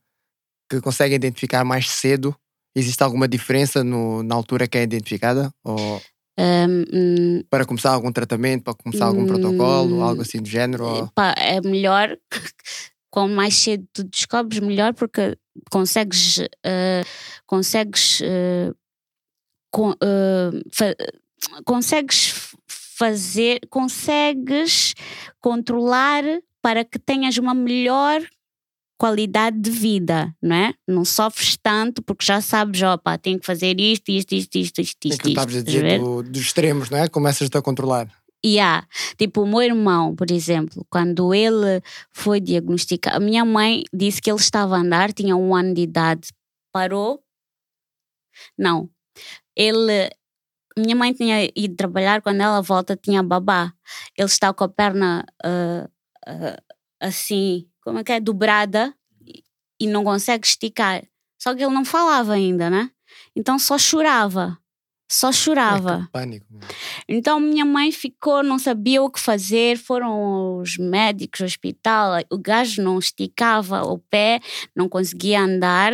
que 0.70 0.80
conseguem 0.80 1.16
identificar 1.16 1.64
mais 1.64 1.88
cedo? 1.90 2.34
Existe 2.74 3.02
alguma 3.02 3.26
diferença 3.26 3.82
no, 3.82 4.22
na 4.22 4.34
altura 4.34 4.68
que 4.68 4.78
é 4.78 4.82
identificada? 4.82 5.52
Ou 5.64 6.00
Um, 6.38 6.84
hum, 6.92 7.44
para 7.50 7.66
começar 7.66 7.90
algum 7.92 8.10
tratamento, 8.10 8.64
para 8.64 8.74
começar 8.74 9.04
algum 9.06 9.26
protocolo, 9.26 9.96
Hum, 9.96 10.02
algo 10.02 10.22
assim 10.22 10.40
do 10.40 10.48
género? 10.48 10.84
ou- 10.84 11.08
Pá, 11.08 11.34
é 11.36 11.60
melhor, 11.60 12.16
quanto 13.10 13.34
mais 13.34 13.54
cedo 13.56 13.86
tu 13.92 14.04
descobres, 14.04 14.60
melhor, 14.60 14.94
porque 14.94 15.36
consegues, 15.70 16.38
eh, 16.64 17.02
consegues, 17.46 18.20
eh, 18.22 18.70
con- 19.70 19.94
eh, 20.02 20.50
fa- 20.72 20.96
consegues 21.64 22.32
fazer, 22.68 23.60
consegues 23.70 24.94
controlar 25.40 26.22
para 26.62 26.84
que 26.84 26.98
tenhas 26.98 27.38
uma 27.38 27.54
melhor 27.54 28.22
qualidade 28.98 29.58
de 29.58 29.70
vida, 29.70 30.34
não 30.42 30.54
é? 30.54 30.74
Não 30.86 31.04
sofres 31.06 31.56
tanto 31.56 32.02
porque 32.02 32.22
já 32.22 32.42
sabes, 32.42 32.82
opa, 32.82 33.16
tenho 33.16 33.40
que 33.40 33.46
fazer 33.46 33.80
isto, 33.80 34.10
isto, 34.10 34.34
isto, 34.34 34.56
isto, 34.58 34.78
isto, 34.82 35.06
É 35.06 35.08
isto. 35.08 35.16
que 35.18 35.22
tu 35.22 35.28
estavas 35.30 35.56
a 35.56 35.62
dizer 35.62 35.98
do- 35.98 36.22
dos 36.22 36.42
extremos, 36.42 36.90
não 36.90 36.98
é? 36.98 37.08
Começas-te 37.08 37.56
a 37.56 37.62
controlar. 37.62 38.08
E 38.42 38.58
há, 38.58 38.86
tipo, 39.18 39.42
o 39.42 39.46
meu 39.46 39.60
irmão, 39.62 40.14
por 40.16 40.30
exemplo, 40.30 40.86
quando 40.88 41.34
ele 41.34 41.82
foi 42.10 42.40
diagnosticado, 42.40 43.16
a 43.16 43.20
minha 43.20 43.44
mãe 43.44 43.82
disse 43.92 44.20
que 44.22 44.30
ele 44.30 44.38
estava 44.40 44.76
a 44.76 44.80
andar, 44.80 45.12
tinha 45.12 45.36
um 45.36 45.54
ano 45.54 45.74
de 45.74 45.82
idade, 45.82 46.28
parou. 46.72 47.22
Não, 48.58 48.88
ele. 49.56 50.10
Minha 50.78 50.96
mãe 50.96 51.12
tinha 51.12 51.50
ido 51.54 51.76
trabalhar, 51.76 52.22
quando 52.22 52.40
ela 52.40 52.62
volta 52.62 52.96
tinha 52.96 53.22
babá. 53.22 53.74
Ele 54.16 54.26
está 54.26 54.52
com 54.54 54.64
a 54.64 54.68
perna 54.68 55.26
ah, 55.44 55.88
ah, 56.26 56.56
assim, 57.00 57.68
como 57.82 57.98
é 57.98 58.04
que 58.04 58.12
é? 58.12 58.20
Dobrada 58.20 58.94
e 59.80 59.86
não 59.86 60.04
consegue 60.04 60.46
esticar. 60.46 61.02
Só 61.38 61.54
que 61.54 61.62
ele 61.62 61.74
não 61.74 61.84
falava 61.84 62.34
ainda, 62.34 62.68
né? 62.68 62.90
Então 63.34 63.58
só 63.58 63.78
chorava. 63.78 64.58
Só 65.10 65.32
chorava. 65.32 66.04
Que 66.04 66.12
pânico. 66.12 66.46
Então 67.08 67.40
minha 67.40 67.64
mãe 67.64 67.90
ficou, 67.90 68.44
não 68.44 68.60
sabia 68.60 69.02
o 69.02 69.10
que 69.10 69.18
fazer, 69.18 69.76
foram 69.76 70.58
os 70.58 70.76
médicos, 70.78 71.40
hospital, 71.40 72.22
o 72.30 72.38
gajo 72.38 72.80
não 72.80 72.96
esticava 72.96 73.82
o 73.82 73.98
pé, 73.98 74.40
não 74.74 74.88
conseguia 74.88 75.40
andar, 75.40 75.92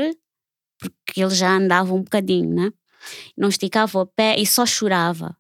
porque 0.79 1.23
ele 1.23 1.35
já 1.35 1.57
andava 1.57 1.95
um 1.95 2.03
bocadinho, 2.03 2.55
né? 2.55 2.71
Não 3.35 3.49
esticava 3.49 3.99
o 3.99 4.07
pé 4.07 4.39
e 4.39 4.47
só 4.47 4.67
chorava. 4.67 5.35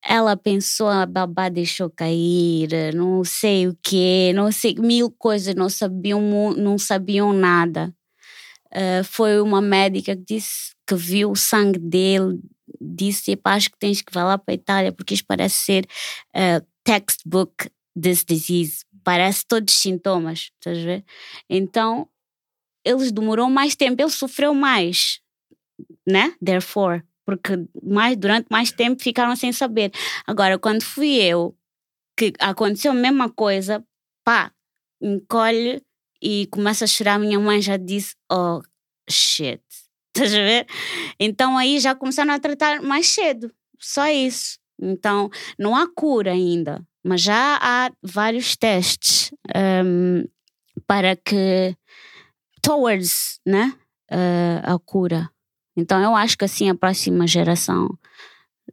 Ela 0.00 0.36
pensou, 0.36 0.86
a 0.86 1.04
babá 1.04 1.48
deixou 1.48 1.90
cair, 1.90 2.94
não 2.94 3.24
sei 3.24 3.66
o 3.66 3.76
quê, 3.82 4.30
não 4.32 4.52
sei, 4.52 4.76
mil 4.76 5.10
coisas, 5.10 5.56
não 5.56 5.68
sabiam, 5.68 6.20
não 6.56 6.78
sabiam 6.78 7.32
nada. 7.32 7.92
Eh, 8.70 9.02
foi 9.02 9.40
uma 9.40 9.60
médica 9.60 10.14
que 10.14 10.24
disse 10.24 10.72
que 10.86 10.94
viu 10.94 11.32
o 11.32 11.36
sangue 11.36 11.80
dele, 11.80 12.38
disse: 12.80 13.32
"Epá, 13.32 13.54
acho 13.54 13.70
que 13.70 13.78
tens 13.78 14.02
que 14.02 14.16
ir 14.16 14.22
lá 14.22 14.38
para 14.38 14.52
a 14.52 14.56
Itália, 14.56 14.92
porque 14.92 15.14
isto 15.14 15.26
parece 15.26 15.56
ser 15.56 15.86
eh, 16.34 16.62
textbook 16.84 17.70
this 18.00 18.24
disease, 18.24 18.84
parece 19.04 19.44
todos 19.46 19.74
os 19.74 19.80
sintomas, 19.80 20.50
estás 20.60 20.78
a 20.78 20.82
ver? 20.82 21.04
Então, 21.48 22.08
eles 22.84 23.10
demorou 23.12 23.50
mais 23.50 23.74
tempo, 23.74 24.00
ele 24.00 24.10
sofreu 24.10 24.54
mais, 24.54 25.20
né? 26.06 26.34
Therefore, 26.44 27.02
porque 27.24 27.52
mais, 27.82 28.16
durante 28.16 28.46
mais 28.50 28.70
tempo 28.70 29.02
ficaram 29.02 29.34
sem 29.36 29.52
saber. 29.52 29.90
Agora, 30.26 30.58
quando 30.58 30.82
fui 30.84 31.16
eu, 31.16 31.56
que 32.16 32.32
aconteceu 32.38 32.92
a 32.92 32.94
mesma 32.94 33.28
coisa, 33.30 33.84
pá, 34.24 34.52
encolhe 35.02 35.82
e 36.22 36.46
começa 36.46 36.84
a 36.84 36.88
chorar. 36.88 37.18
Minha 37.18 37.38
mãe 37.38 37.60
já 37.60 37.76
disse: 37.76 38.14
Oh, 38.30 38.62
shit. 39.10 39.62
Estás 40.16 40.34
a 40.34 40.38
ver? 40.38 40.66
Então 41.20 41.58
aí 41.58 41.78
já 41.78 41.94
começaram 41.94 42.32
a 42.32 42.38
tratar 42.38 42.80
mais 42.80 43.08
cedo. 43.08 43.52
Só 43.78 44.06
isso. 44.08 44.58
Então 44.80 45.30
não 45.58 45.76
há 45.76 45.86
cura 45.86 46.32
ainda, 46.32 46.82
mas 47.04 47.20
já 47.20 47.58
há 47.60 47.90
vários 48.02 48.56
testes 48.56 49.30
hum, 49.84 50.24
para 50.86 51.16
que. 51.16 51.76
towards, 52.62 53.40
né? 53.46 53.74
eh, 54.10 54.60
a 54.62 54.78
cura. 54.78 55.30
Então 55.76 56.00
eu 56.00 56.14
acho 56.14 56.36
que 56.36 56.44
assim 56.44 56.68
a 56.70 56.74
próxima 56.74 57.26
geração 57.26 57.88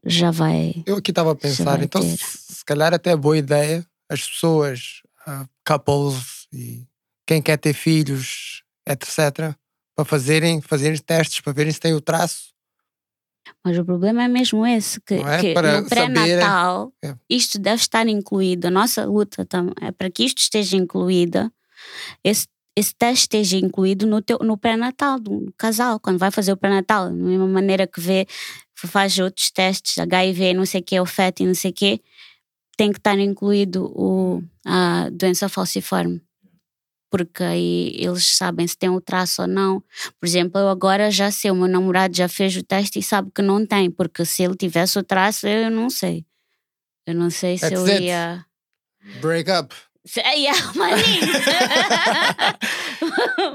já 0.05 0.31
vai. 0.31 0.83
Eu 0.85 0.97
aqui 0.97 1.11
estava 1.11 1.31
a 1.31 1.35
pensar, 1.35 1.81
então 1.81 2.01
se, 2.01 2.17
se 2.17 2.65
calhar 2.65 2.93
até 2.93 3.11
é 3.11 3.15
boa 3.15 3.37
ideia 3.37 3.85
as 4.09 4.27
pessoas, 4.27 5.01
ah, 5.25 5.47
couples 5.65 6.47
e 6.51 6.85
quem 7.25 7.41
quer 7.41 7.57
ter 7.57 7.73
filhos, 7.73 8.63
etc., 8.85 9.55
para 9.95 10.05
fazerem, 10.05 10.61
fazerem 10.61 10.97
testes 10.99 11.39
para 11.41 11.53
verem 11.53 11.71
se 11.71 11.79
tem 11.79 11.93
o 11.93 12.01
traço. 12.01 12.53
Mas 13.63 13.77
o 13.77 13.85
problema 13.85 14.23
é 14.23 14.27
mesmo 14.27 14.65
esse, 14.65 14.99
que, 15.01 15.15
é? 15.15 15.39
que 15.39 15.53
no 15.53 15.89
pré-natal 15.89 16.93
saber- 17.01 17.15
é. 17.15 17.19
isto 17.29 17.59
deve 17.59 17.81
estar 17.81 18.07
incluído. 18.07 18.67
A 18.67 18.71
nossa 18.71 19.05
luta 19.05 19.45
é 19.81 19.91
para 19.91 20.09
que 20.09 20.23
isto 20.23 20.39
esteja 20.39 20.77
incluída, 20.77 21.51
esse, 22.23 22.47
esse 22.75 22.93
teste 22.95 23.23
esteja 23.23 23.57
incluído 23.57 24.07
no, 24.07 24.21
teu, 24.21 24.39
no 24.39 24.57
pré-natal 24.57 25.19
do 25.19 25.53
casal, 25.57 25.99
quando 25.99 26.17
vai 26.17 26.31
fazer 26.31 26.53
o 26.53 26.57
pré-natal. 26.57 27.05
Da 27.05 27.13
mesma 27.13 27.47
maneira 27.47 27.85
que 27.85 27.99
vê, 27.99 28.25
faz 28.75 29.17
outros 29.19 29.51
testes, 29.51 29.97
HIV, 29.97 30.53
não 30.53 30.65
sei 30.65 30.81
o 30.81 30.83
que, 30.83 30.99
o 30.99 31.05
FET 31.05 31.43
e 31.43 31.45
não 31.45 31.55
sei 31.55 31.71
o 31.71 31.73
que, 31.73 32.01
tem 32.77 32.91
que 32.91 32.99
estar 32.99 33.17
incluído 33.19 33.85
o, 33.95 34.43
a 34.65 35.09
doença 35.09 35.47
falciforme. 35.47 36.21
Porque 37.14 37.44
aí 37.44 37.95
eles 37.95 38.26
sabem 38.26 38.65
se 38.68 38.76
tem 38.76 38.90
o 38.90 38.99
traço 38.99 39.44
ou 39.44 39.48
não. 39.48 39.84
Por 40.19 40.26
exemplo, 40.26 40.60
eu 40.60 40.68
agora 40.68 41.11
já 41.11 41.30
sei, 41.30 41.52
o 41.52 41.56
meu 41.56 41.68
namorado 41.68 42.18
já 42.18 42.27
fez 42.27 42.57
o 42.57 42.64
teste 42.64 42.98
e 42.98 43.03
sabe 43.03 43.30
que 43.30 43.44
não 43.44 43.64
tem, 43.64 43.91
porque 43.91 44.26
se 44.26 44.41
ele 44.41 44.56
tivesse 44.56 44.98
o 44.98 45.03
traço, 45.03 45.45
eu 45.48 45.69
não 45.69 45.91
sei. 45.91 46.26
Eu 47.06 47.14
não 47.14 47.30
sei 47.30 47.60
se 47.60 47.69
That's 47.69 47.80
eu 47.80 47.85
it. 47.85 48.06
ia. 48.06 48.44
Break 49.22 49.52
up. 49.52 49.76
Se, 50.05 50.19
yeah, 50.19 50.59
maninho. 50.75 51.31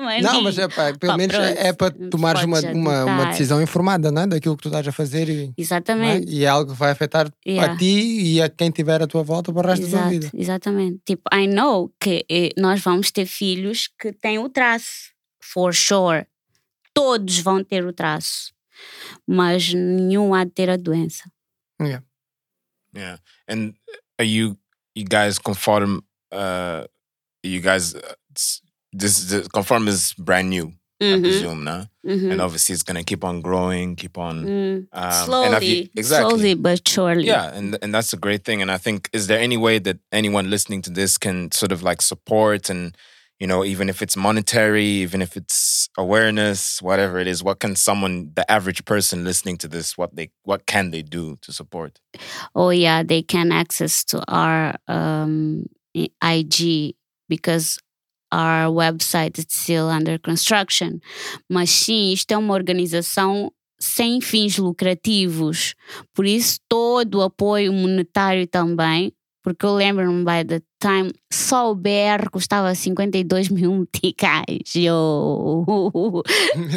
Maninho. 0.02 0.22
Não, 0.22 0.42
mas 0.42 0.58
é 0.58 0.66
pá, 0.68 0.92
pelo 0.94 1.12
Pá, 1.12 1.16
menos 1.16 1.36
pronto. 1.36 1.58
é, 1.58 1.68
é 1.68 1.72
para 1.72 1.90
tomares 2.10 2.42
uma, 2.42 2.60
uma, 2.60 3.04
uma 3.04 3.24
decisão 3.26 3.60
informada, 3.62 4.10
não 4.10 4.22
é? 4.22 4.26
Daquilo 4.26 4.56
que 4.56 4.62
tu 4.62 4.68
estás 4.68 4.86
a 4.88 4.92
fazer 4.92 5.28
e, 5.28 5.44
é? 5.46 5.50
Exatamente. 5.58 6.30
e 6.32 6.44
é 6.44 6.48
algo 6.48 6.72
que 6.72 6.78
vai 6.78 6.90
afetar 6.90 7.30
Yeah. 7.46 7.72
a 7.72 7.76
ti 7.76 8.34
e 8.34 8.42
a 8.42 8.48
quem 8.48 8.70
tiver 8.70 9.02
à 9.02 9.06
tua 9.06 9.22
volta 9.22 9.52
para 9.52 9.66
o 9.66 9.70
resto 9.70 9.84
da 9.86 9.90
tua 9.90 9.98
Exato, 9.98 10.10
vida. 10.10 10.30
exatamente. 10.34 11.00
Tipo, 11.04 11.22
I 11.34 11.46
know 11.46 11.92
que 12.00 12.24
eh, 12.30 12.50
nós 12.58 12.80
vamos 12.80 13.10
ter 13.10 13.26
filhos 13.26 13.88
que 13.98 14.12
têm 14.12 14.38
o 14.38 14.48
traço, 14.48 15.12
for 15.40 15.74
sure. 15.74 16.26
Todos 16.94 17.38
vão 17.40 17.62
ter 17.64 17.84
o 17.86 17.92
traço, 17.92 18.52
mas 19.26 19.72
nenhum 19.72 20.34
há 20.34 20.44
de 20.44 20.50
ter 20.50 20.68
a 20.70 20.76
doença. 20.76 21.24
Yeah. 21.80 22.04
Yeah. 22.94 23.20
And 23.48 23.72
are 24.18 24.26
you 24.28 24.56
you 24.96 25.04
guys 25.08 25.38
conform 25.38 26.00
uh 26.32 26.84
you 27.42 27.60
guys 27.60 27.94
uh, 27.94 28.00
this, 28.32 28.60
this 28.92 29.48
conform 29.48 29.86
is 29.88 30.14
brand 30.14 30.50
new, 30.50 30.72
I 31.00 31.20
presume, 31.20 31.62
no? 31.64 31.86
uhum. 32.04 32.30
And 32.32 32.40
obviously 32.40 32.72
it's 32.74 32.82
gonna 32.82 33.04
keep 33.04 33.22
on 33.24 33.40
growing, 33.40 33.96
keep 33.96 34.18
on 34.18 34.44
Mm. 34.44 34.76
um, 34.76 34.86
and 34.92 35.14
slowly, 35.14 35.66
you- 35.82 35.88
exactly. 35.96 36.30
slowly 36.30 36.54
but 36.54 36.88
surely. 36.88 37.26
Yeah, 37.26 37.52
and 37.54 37.78
and 37.82 37.94
that's 37.94 38.12
a 38.12 38.16
great 38.16 38.44
thing. 38.44 38.60
And 38.62 38.70
I 38.70 38.78
think 38.78 39.08
is 39.12 39.26
there 39.28 39.38
any 39.38 39.56
way 39.56 39.78
that 39.80 39.98
anyone 40.12 40.50
listening 40.50 40.82
to 40.82 40.90
this 40.90 41.18
can 41.18 41.50
sort 41.52 41.72
of 41.72 41.82
like 41.82 42.02
support 42.02 42.70
and 42.70 42.96
you 43.40 43.46
know, 43.46 43.64
even 43.64 43.88
if 43.88 44.02
it's 44.02 44.16
monetary, 44.16 44.84
even 45.06 45.22
if 45.22 45.36
it's 45.36 45.88
awareness, 45.96 46.82
whatever 46.82 47.20
it 47.20 47.28
is, 47.28 47.40
what 47.40 47.60
can 47.60 47.76
someone, 47.76 48.32
the 48.34 48.42
average 48.50 48.84
person 48.84 49.22
listening 49.24 49.56
to 49.58 49.68
this, 49.68 49.96
what 49.96 50.16
they 50.16 50.30
what 50.42 50.66
can 50.66 50.90
they 50.90 51.02
do 51.02 51.36
to 51.42 51.52
support? 51.52 52.00
Oh 52.56 52.70
yeah, 52.70 53.04
they 53.04 53.22
can 53.22 53.52
access 53.52 54.02
to 54.06 54.24
our 54.26 54.74
um, 54.88 55.66
IG 55.94 56.94
because 57.28 57.78
our 58.32 58.70
website 58.70 59.38
is 59.38 59.46
still 59.48 59.88
under 59.88 60.18
construction. 60.18 61.00
Mas 61.50 61.70
sim, 61.70 62.12
isto 62.12 62.32
é 62.32 62.36
uma 62.36 62.54
organização 62.54 63.52
sem 63.78 64.20
fins 64.20 64.58
lucrativos. 64.58 65.74
Por 66.14 66.26
isso, 66.26 66.58
todo 66.68 67.16
o 67.16 67.22
apoio 67.22 67.72
monetário 67.72 68.46
também. 68.46 69.12
Porque 69.42 69.64
eu 69.64 69.74
lembro-me, 69.74 70.24
by 70.24 70.44
the 70.44 70.60
time, 70.78 71.10
só 71.32 71.70
o 71.70 71.74
BR 71.74 72.28
custava 72.30 72.74
52 72.74 73.48
mil 73.48 73.72
meticais. 73.76 74.74
Yo. 74.74 75.64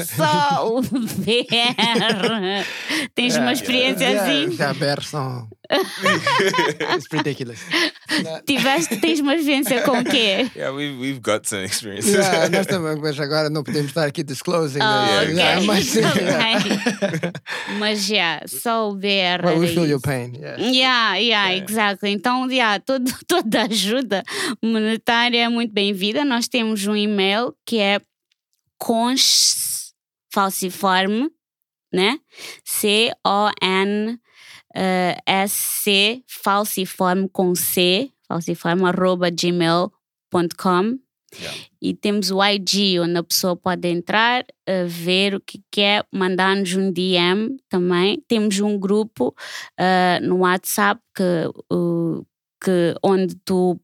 Só 0.06 0.78
o 0.78 0.82
BR. 0.82 1.44
Tens 3.14 3.36
uma 3.36 3.52
experiência 3.52 4.22
assim? 4.22 4.54
Yeah, 4.54 4.74
BR 4.74 5.04
são. 5.04 5.50
It's 6.96 7.08
ridiculous. 7.12 7.60
Tiveste, 8.46 8.98
tens 8.98 9.20
uma 9.20 9.38
vivência 9.38 9.82
com 9.84 10.00
o 10.00 10.04
quê? 10.04 10.50
Yeah, 10.56 10.76
we've 10.76 11.00
we've 11.00 11.22
got 11.22 11.48
some 11.48 11.64
experience. 11.64 12.10
Yeah, 12.12 12.50
nós 12.50 12.68
também, 12.68 12.98
mas 12.98 13.20
agora 13.20 13.50
não 13.50 13.64
podemos 13.64 13.88
estar 13.88 14.06
aqui 14.06 14.24
disclosing. 14.24 14.80
Oh, 14.80 14.84
né? 14.84 15.22
ok. 15.22 15.34
Yeah, 15.34 15.62
mas 15.66 15.86
sim, 15.86 16.02
Tudo 16.02 16.20
yeah. 16.20 17.34
Mas 17.80 18.06
já, 18.06 18.42
só 18.48 18.90
o 18.90 18.96
BR. 18.96 19.46
Well, 19.46 19.60
we 19.60 19.68
feel 19.68 19.88
your 19.88 20.02
pain. 20.02 20.34
Yeah. 20.36 20.58
Yeah, 20.62 21.16
yeah, 21.16 21.56
exactly. 21.56 22.12
Então, 22.12 22.50
yeah, 22.52 22.80
todo, 22.80 23.12
toda 23.28 23.64
ajuda 23.64 24.24
monetária 24.62 25.46
é 25.46 25.50
muito 25.50 25.74
bem-vinda. 25.74 26.26
Nós 26.26 26.48
temos 26.48 26.86
um 26.86 26.96
e-mail 26.96 27.56
que 27.66 27.80
é 27.80 28.02
cons 28.78 29.94
falciforme, 30.34 31.30
né? 31.94 32.18
C-O-N 32.66 34.20
eh, 34.76 35.18
S-C 35.26 36.24
falciforme 36.28 37.30
com 37.30 37.56
C, 37.56 38.12
falciforme 38.28 38.86
arroba 38.86 39.30
gmail.com. 39.30 41.00
Yeah. 41.34 41.58
E 41.82 41.94
temos 41.94 42.30
o 42.30 42.44
IG, 42.44 43.00
onde 43.00 43.18
a 43.18 43.24
pessoa 43.24 43.56
pode 43.56 43.88
entrar, 43.88 44.44
uh, 44.44 44.86
ver 44.86 45.36
o 45.36 45.40
que 45.40 45.64
quer, 45.72 46.06
mandar-nos 46.12 46.76
um 46.76 46.92
DM 46.92 47.58
também. 47.70 48.22
Temos 48.28 48.60
um 48.60 48.78
grupo 48.78 49.34
uh, 49.80 50.26
no 50.26 50.40
WhatsApp 50.40 51.02
que, 51.16 51.24
uh, 51.74 52.26
que, 52.62 52.96
onde 53.02 53.36
tu 53.46 53.80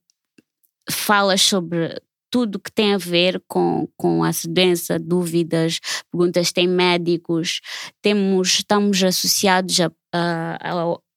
falas 0.92 1.42
sobre 1.42 2.02
tudo 2.30 2.60
que 2.60 2.72
tem 2.72 2.94
a 2.94 2.98
ver 2.98 3.42
com, 3.48 3.88
com 3.96 4.26
essa 4.26 4.48
doença, 4.48 5.00
dúvidas, 5.00 5.80
perguntas, 6.12 6.52
tem 6.52 6.68
médicos, 6.68 7.62
temos, 8.02 8.56
estamos 8.60 9.04
associados 9.04 9.80
a, 9.80 9.92
a, 10.14 10.58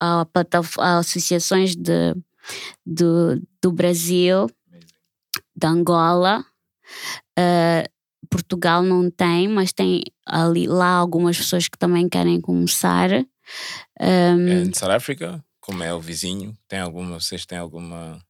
a, 0.01 0.21
a, 0.23 0.27
a 0.79 0.99
associações 0.99 1.75
de, 1.75 2.15
de, 2.87 3.43
do 3.63 3.73
Brasil, 3.73 4.47
de 5.55 5.67
Angola, 5.67 6.45
uh, 7.39 7.91
Portugal 8.31 8.83
não 8.83 9.11
tem, 9.11 9.49
mas 9.49 9.73
tem 9.73 10.03
ali 10.25 10.67
lá 10.67 10.93
algumas 10.93 11.37
pessoas 11.37 11.69
que 11.69 11.77
também 11.77 12.09
querem 12.09 12.41
começar. 12.41 13.11
Um, 14.01 14.49
Em 14.49 14.73
South 14.73 14.93
Africa, 14.93 15.45
como 15.61 15.83
é 15.83 15.93
o 15.93 16.01
vizinho, 16.01 16.57
tem 16.69 16.79
alguma, 16.79 17.21
vocês 17.21 17.45
têm 17.45 17.59
alguma 17.59 18.23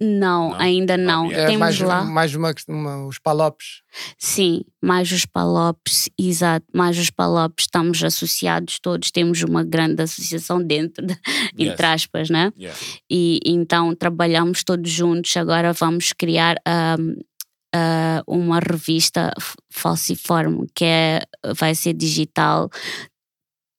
não, 0.00 0.50
Não? 0.50 0.60
ainda 0.60 0.96
não. 0.96 1.30
É 1.32 1.46
Temos 1.46 1.58
mais, 1.58 1.80
lá. 1.80 2.04
mais 2.04 2.34
uma, 2.34 2.54
uma- 2.68 3.06
os 3.06 3.18
palopes. 3.18 3.82
Sim, 4.18 4.62
mais 4.82 5.10
os 5.10 5.24
palopes, 5.24 6.08
exato, 6.18 6.66
mais 6.74 6.98
os 6.98 7.10
palopes, 7.10 7.64
estamos 7.64 8.02
associados 8.04 8.78
todos, 8.78 9.10
temos 9.10 9.42
uma 9.42 9.64
grande 9.64 10.02
associação 10.02 10.62
dentro, 10.62 11.06
de, 11.06 11.14
Yes. 11.58 11.72
entre 11.72 11.86
aspas, 11.86 12.30
né? 12.30 12.52
Yeah. 12.58 12.78
E 13.10 13.40
então 13.46 13.94
trabalhamos 13.94 14.62
todos 14.62 14.90
juntos. 14.90 15.34
Agora 15.36 15.72
vamos 15.72 16.12
criar 16.12 16.56
ahm, 16.66 17.14
ah, 17.74 18.22
uma 18.26 18.60
revista 18.60 19.32
Falsiforme, 19.70 20.66
que 20.74 20.84
é, 20.84 21.22
vai 21.56 21.74
ser 21.74 21.92
digital. 21.94 22.68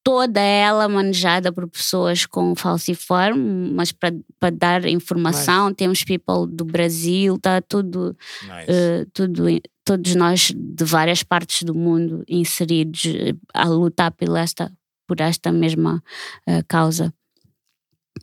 Toda 0.07 0.39
ela 0.39 0.87
manejada 0.87 1.51
por 1.51 1.67
pessoas 1.67 2.25
com 2.25 2.55
falsiforme, 2.55 3.71
mas 3.73 3.91
para 3.91 4.13
dar 4.53 4.85
informação, 4.85 5.73
temos 5.73 6.03
people 6.05 6.47
do 6.49 6.63
Brasil, 6.63 7.35
está 7.35 7.61
tudo 7.61 8.15
Nice. 8.43 8.65
eh, 8.69 9.05
tudo, 9.13 9.43
todos 9.83 10.15
nós 10.15 10.53
de 10.55 10.85
várias 10.85 11.23
partes 11.23 11.63
do 11.63 11.75
mundo 11.75 12.23
inseridos 12.27 13.03
eh, 13.05 13.33
a 13.53 13.65
lutar 13.67 14.11
por 14.11 14.33
esta, 14.37 14.71
por 15.05 15.19
esta 15.19 15.51
mesma 15.51 16.01
eh, 16.47 16.63
causa. 16.69 17.13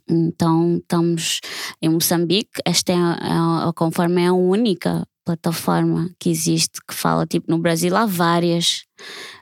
Então 0.09 0.77
estamos 0.77 1.39
em 1.81 1.89
Moçambique, 1.89 2.61
esta 2.65 2.93
é, 2.93 2.95
a- 2.95 3.69
a- 3.69 3.73
conforme 3.73 4.23
é 4.23 4.27
a 4.27 4.33
única 4.33 5.07
plataforma 5.23 6.09
que 6.19 6.29
existe 6.29 6.79
que 6.87 6.93
fala, 6.93 7.25
tipo 7.25 7.49
no 7.49 7.57
Brasil 7.59 7.95
há 7.95 8.05
várias, 8.07 8.85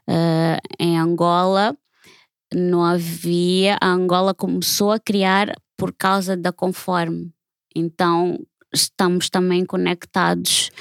Eh, 0.05 0.59
em 0.79 0.99
Angola 0.99 1.73
não 2.55 2.83
havia, 2.83 3.77
a 3.81 3.87
Angola 3.87 4.33
começou 4.33 4.91
a 4.91 4.99
criar 4.99 5.53
por 5.77 5.93
causa 5.93 6.37
da 6.37 6.51
conforme, 6.51 7.31
então 7.75 8.39
estamos 8.73 9.29
também 9.29 9.65
conectados 9.65 10.71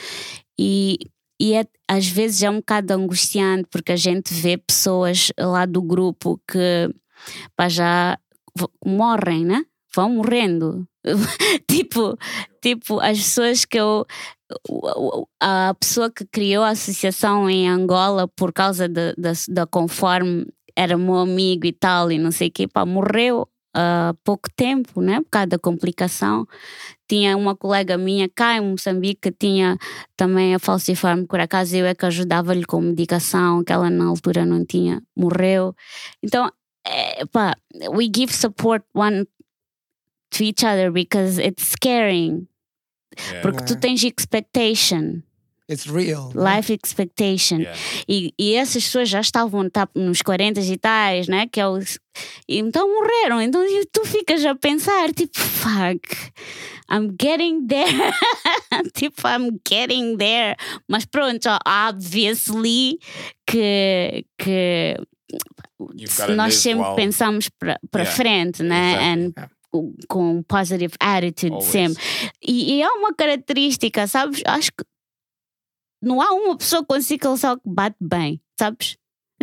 e, 0.59 0.99
e 1.40 1.55
é- 1.55 1.66
às 1.89 2.07
vezes 2.07 2.43
é 2.43 2.51
um 2.51 2.57
bocado 2.57 2.93
angustiante 2.94 3.69
porque 3.70 3.93
a 3.93 3.97
gente 3.97 4.32
vê 4.32 4.57
pessoas 4.57 5.31
lá 5.39 5.66
do 5.66 5.82
grupo 5.82 6.40
que 6.51 6.89
pá, 7.57 7.69
já 7.69 8.19
morrem, 8.85 9.44
né? 9.44 9.65
Vão 9.94 10.11
morrendo. 10.11 10.86
tipo, 11.69 12.16
tipo, 12.62 13.01
as 13.01 13.19
pessoas 13.19 13.65
que 13.65 13.78
eu. 13.78 14.07
A 15.40 15.74
pessoa 15.81 16.11
que 16.11 16.27
criou 16.27 16.62
a 16.62 16.70
associação 16.70 17.49
em 17.49 17.69
Angola 17.69 18.28
por 18.28 18.53
causa 18.53 18.89
da, 18.89 19.12
da, 19.16 19.32
da 19.49 19.66
conforme 19.66 20.47
era 20.77 20.97
meu 20.97 21.16
amigo 21.16 21.66
e 21.66 21.73
tal, 21.73 22.11
e 22.11 22.19
não 22.19 22.31
sei 22.31 22.49
o 22.49 22.53
quê, 22.53 22.69
pá, 22.69 22.85
morreu 22.85 23.49
há 23.74 24.15
pouco 24.23 24.49
tempo, 24.55 25.01
né? 25.01 25.20
Por 25.20 25.31
causa 25.31 25.47
da 25.47 25.59
complicação. 25.59 26.47
Tinha 27.09 27.36
uma 27.36 27.57
colega 27.57 27.97
minha 27.97 28.28
cá 28.28 28.57
em 28.57 28.61
Moçambique 28.61 29.31
que 29.31 29.32
tinha 29.32 29.77
também 30.16 30.55
a 30.55 30.59
falciforme, 30.59 31.27
por 31.27 31.40
acaso 31.40 31.77
eu 31.77 31.86
é 31.86 31.94
que 31.94 32.07
ajudava-lhe 32.07 32.65
com 32.65 32.81
medicação, 32.81 33.65
que 33.65 33.73
ela 33.73 33.90
na 33.90 34.07
altura 34.07 34.44
não 34.44 34.65
tinha, 34.65 35.03
morreu. 35.16 35.74
Então, 36.23 36.51
é, 36.86 37.24
pá, 37.27 37.55
we 37.90 38.11
give 38.15 38.32
support 38.32 38.85
one 38.94 39.27
to 40.31 40.43
each 40.43 40.65
other 40.65 40.90
because 40.90 41.40
it's 41.40 41.73
scaring. 41.73 42.47
Yeah. 43.19 43.43
Porque 43.43 43.65
tu 43.66 43.78
tens 43.78 44.03
expectation, 44.03 45.23
It's 45.73 45.86
real. 45.86 46.31
né? 46.35 46.57
life 46.57 46.73
expectation. 46.73 47.59
Yeah. 47.61 47.78
E, 48.09 48.35
e 48.39 48.55
essas 48.55 48.85
pessoas 48.85 49.09
já 49.09 49.20
estavam 49.20 49.69
tá, 49.70 49.89
nos 49.94 50.23
40 50.23 50.61
e 50.61 50.77
tais, 50.77 51.28
né? 51.28 51.47
Que 51.51 51.61
é 51.61 51.66
o, 51.66 51.78
e 52.49 52.59
então 52.59 52.86
morreram. 52.89 53.40
Então 53.40 53.62
e 53.65 53.86
tu 53.93 54.05
ficas 54.05 54.44
a 54.44 54.55
pensar, 54.55 55.12
tipo, 55.12 55.39
fuck, 55.39 56.01
I'm 56.90 57.15
getting 57.20 57.66
there. 57.66 57.89
tipo, 58.94 59.27
I'm 59.27 59.59
getting 59.66 60.16
there. 60.16 60.57
Mas 60.89 61.05
pronto, 61.05 61.49
ó, 61.49 61.59
obviously 61.89 62.99
que. 63.47 64.24
que 64.39 64.97
nós 66.36 66.57
sempre 66.57 66.94
pensamos 66.94 67.49
para 67.59 67.78
Yeah, 67.94 68.11
frente, 68.16 68.62
né? 68.62 68.93
exactly. 68.93 69.09
And 69.43 69.49
com- 69.70 69.94
com 70.07 70.43
positive 70.43 70.94
attitude 71.01 71.53
Always. 71.55 71.66
sempre. 71.70 72.03
E, 72.47 72.74
e 72.74 72.82
é 72.82 72.89
uma 72.90 73.15
característica, 73.15 74.07
sabes? 74.07 74.43
Acho 74.44 74.70
que 74.70 74.85
não 76.03 76.20
há 76.20 76.33
uma 76.33 76.57
pessoa 76.57 76.85
com 76.85 77.01
sickle 77.01 77.39
cell 77.39 77.57
que 77.57 77.69
bate 77.69 77.97
bem, 78.01 78.41
sabes? 78.59 78.97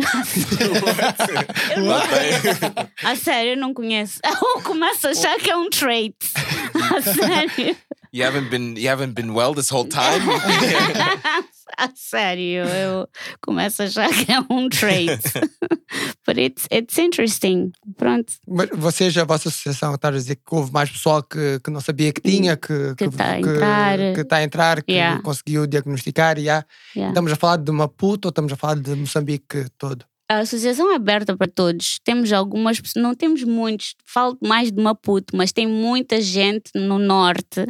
Bate 1.76 2.92
A 3.04 3.16
sério, 3.16 3.52
eu 3.52 3.56
não 3.56 3.74
conheço. 3.74 4.18
Eu 4.24 4.62
começo 4.62 5.06
a 5.06 5.10
achar 5.10 5.38
que 5.38 5.50
é 5.50 5.56
um 5.56 5.68
trait. 5.68 6.14
A 6.96 7.02
sério. 7.02 7.76
You 8.12 8.24
haven't 8.24 8.50
been 8.50 8.76
you 8.76 8.88
haven't 8.88 9.14
been 9.14 9.30
well 9.34 9.54
this 9.54 9.70
whole 9.72 9.86
time. 9.88 10.20
Sério, 11.94 12.64
eu 12.64 13.08
começo 13.40 13.82
a 13.82 13.84
achar 13.86 14.08
que 14.10 14.30
é 14.32 14.40
um 14.50 14.68
trait. 14.68 15.10
But 16.26 16.36
it's, 16.38 16.66
it's 16.70 16.98
interesting. 16.98 17.72
Pronto. 17.96 18.32
Mas 18.46 18.68
vocês, 18.74 19.16
a 19.16 19.24
vossa 19.24 19.48
associação, 19.48 19.94
está 19.94 20.08
a 20.08 20.12
dizer 20.12 20.36
que 20.36 20.42
houve 20.54 20.72
mais 20.72 20.90
pessoal 20.90 21.22
que, 21.22 21.58
que 21.60 21.70
não 21.70 21.80
sabia 21.80 22.12
que 22.12 22.20
tinha, 22.20 22.56
que 22.56 22.94
Que 22.96 23.08
tá 23.10 23.32
a 23.32 23.38
entrar. 23.40 23.98
que 24.14 24.24
tá 24.24 24.36
a 24.36 24.42
entrar, 24.42 24.82
que 24.82 24.92
Yeah. 24.92 25.22
conseguiu 25.22 25.66
diagnosticar. 25.66 26.38
Yeah. 26.38 26.66
Yeah. 26.94 27.10
Estamos 27.12 27.32
a 27.32 27.36
falar 27.36 27.56
de 27.56 27.72
Maputo 27.72 28.28
ou 28.28 28.30
estamos 28.30 28.52
a 28.52 28.56
falar 28.56 28.74
de 28.76 28.94
Moçambique 28.94 29.66
todo? 29.78 30.04
A 30.28 30.38
associação 30.40 30.92
é 30.92 30.96
aberta 30.96 31.36
para 31.36 31.48
todos. 31.48 31.98
Temos 32.04 32.32
algumas, 32.32 32.80
pessoas- 32.80 33.02
não 33.02 33.14
temos 33.14 33.42
muitos, 33.42 33.94
falo 34.04 34.36
mais 34.42 34.70
de 34.70 34.80
Maputo, 34.80 35.36
mas 35.36 35.50
tem 35.52 35.66
muita 35.66 36.20
gente 36.20 36.70
no 36.74 36.98
norte 36.98 37.66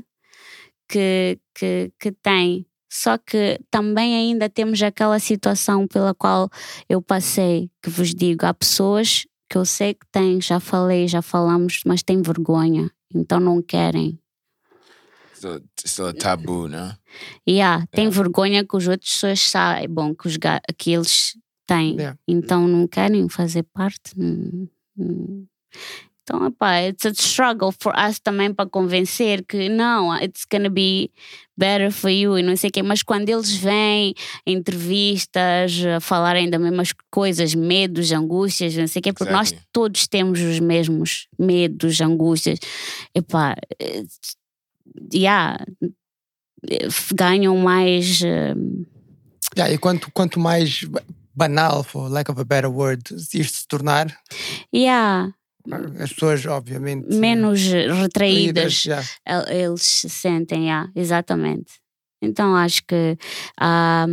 que, 0.90 1.38
que, 1.54 1.92
que 1.98 2.12
tem. 2.12 2.66
Só 2.92 3.16
que 3.16 3.60
também 3.70 4.16
ainda 4.16 4.48
temos 4.48 4.82
aquela 4.82 5.20
situação 5.20 5.86
pela 5.86 6.12
qual 6.12 6.50
eu 6.88 7.00
passei, 7.00 7.70
que 7.80 7.88
vos 7.88 8.12
digo, 8.12 8.44
há 8.44 8.52
pessoas 8.52 9.26
que 9.48 9.56
eu 9.56 9.64
sei 9.64 9.94
que 9.94 10.06
têm, 10.10 10.40
já 10.40 10.58
falei, 10.58 11.06
já 11.06 11.22
falamos, 11.22 11.82
mas 11.86 12.02
têm 12.02 12.20
vergonha, 12.20 12.90
então 13.14 13.38
não 13.38 13.62
querem. 13.62 14.18
still, 15.34 15.60
still 15.86 16.08
a 16.08 16.12
taboo, 16.12 16.68
no? 16.68 16.96
E 17.46 17.60
há, 17.60 17.86
tem 17.92 18.06
É. 18.08 18.10
vergonha 18.10 18.64
que 18.64 18.76
os 18.76 18.86
outros 18.88 19.10
pessoas 19.12 19.40
saibam 19.40 20.14
que, 20.14 20.26
os 20.26 20.36
que 20.76 20.90
eles 20.92 21.36
têm. 21.66 21.94
Yeah. 21.94 22.18
Então 22.26 22.66
não 22.66 22.86
querem 22.88 23.28
fazer 23.28 23.62
parte. 23.62 24.12
Então, 26.32 26.46
epá, 26.46 26.80
it's 26.86 27.04
a 27.04 27.10
struggle 27.10 27.72
for 27.72 27.92
us 27.98 28.20
também 28.20 28.54
para 28.54 28.68
convencer 28.70 29.44
que 29.44 29.68
não, 29.68 30.16
it's 30.22 30.46
gonna 30.50 30.70
be 30.70 31.10
better 31.56 31.90
for 31.90 32.08
you 32.08 32.38
e 32.38 32.42
não 32.42 32.56
sei 32.56 32.70
o 32.70 32.72
quê. 32.72 32.82
Mas 32.84 33.02
quando 33.02 33.28
eles 33.28 33.52
vêm 33.52 34.14
em 34.46 34.56
entrevistas 34.56 35.72
falarem 36.00 36.48
das 36.48 36.60
mesmas 36.60 36.92
coisas, 37.10 37.52
medos, 37.52 38.12
angústias, 38.12 38.76
não 38.76 38.86
sei 38.86 39.00
o 39.00 39.02
quê, 39.02 39.12
porque 39.12 39.32
nós 39.32 39.48
Exactly. 39.48 39.68
todos 39.72 40.06
temos 40.06 40.40
os 40.40 40.60
mesmos 40.60 41.26
medos, 41.36 42.00
angústias. 42.00 42.60
Epá, 43.12 43.56
it's- 43.82 44.36
yeah, 45.12 45.58
ganham 47.12 47.56
mais. 47.56 48.22
eh, 48.22 48.54
Yeah, 49.56 49.74
e 49.74 49.78
quanto, 49.78 50.08
quanto 50.12 50.38
mais 50.38 50.84
ba- 50.84 51.02
banal, 51.34 51.82
for 51.82 52.08
lack 52.08 52.30
of 52.30 52.40
a 52.40 52.44
better 52.44 52.70
word, 52.70 53.02
isto 53.34 53.58
se 53.58 53.66
tornar, 53.66 54.16
yeah, 54.72 55.32
as 55.98 56.12
pessoas, 56.12 56.44
obviamente. 56.46 57.14
menos 57.14 57.60
retraídas 57.62 58.84
retraídas, 58.84 59.20
eles 59.48 59.82
se 59.82 60.08
sentem, 60.08 60.64
yeah, 60.64 60.90
exatamente. 60.94 61.80
Então 62.22 62.54
acho 62.54 62.82
que 62.86 63.16
ah, 63.58 64.06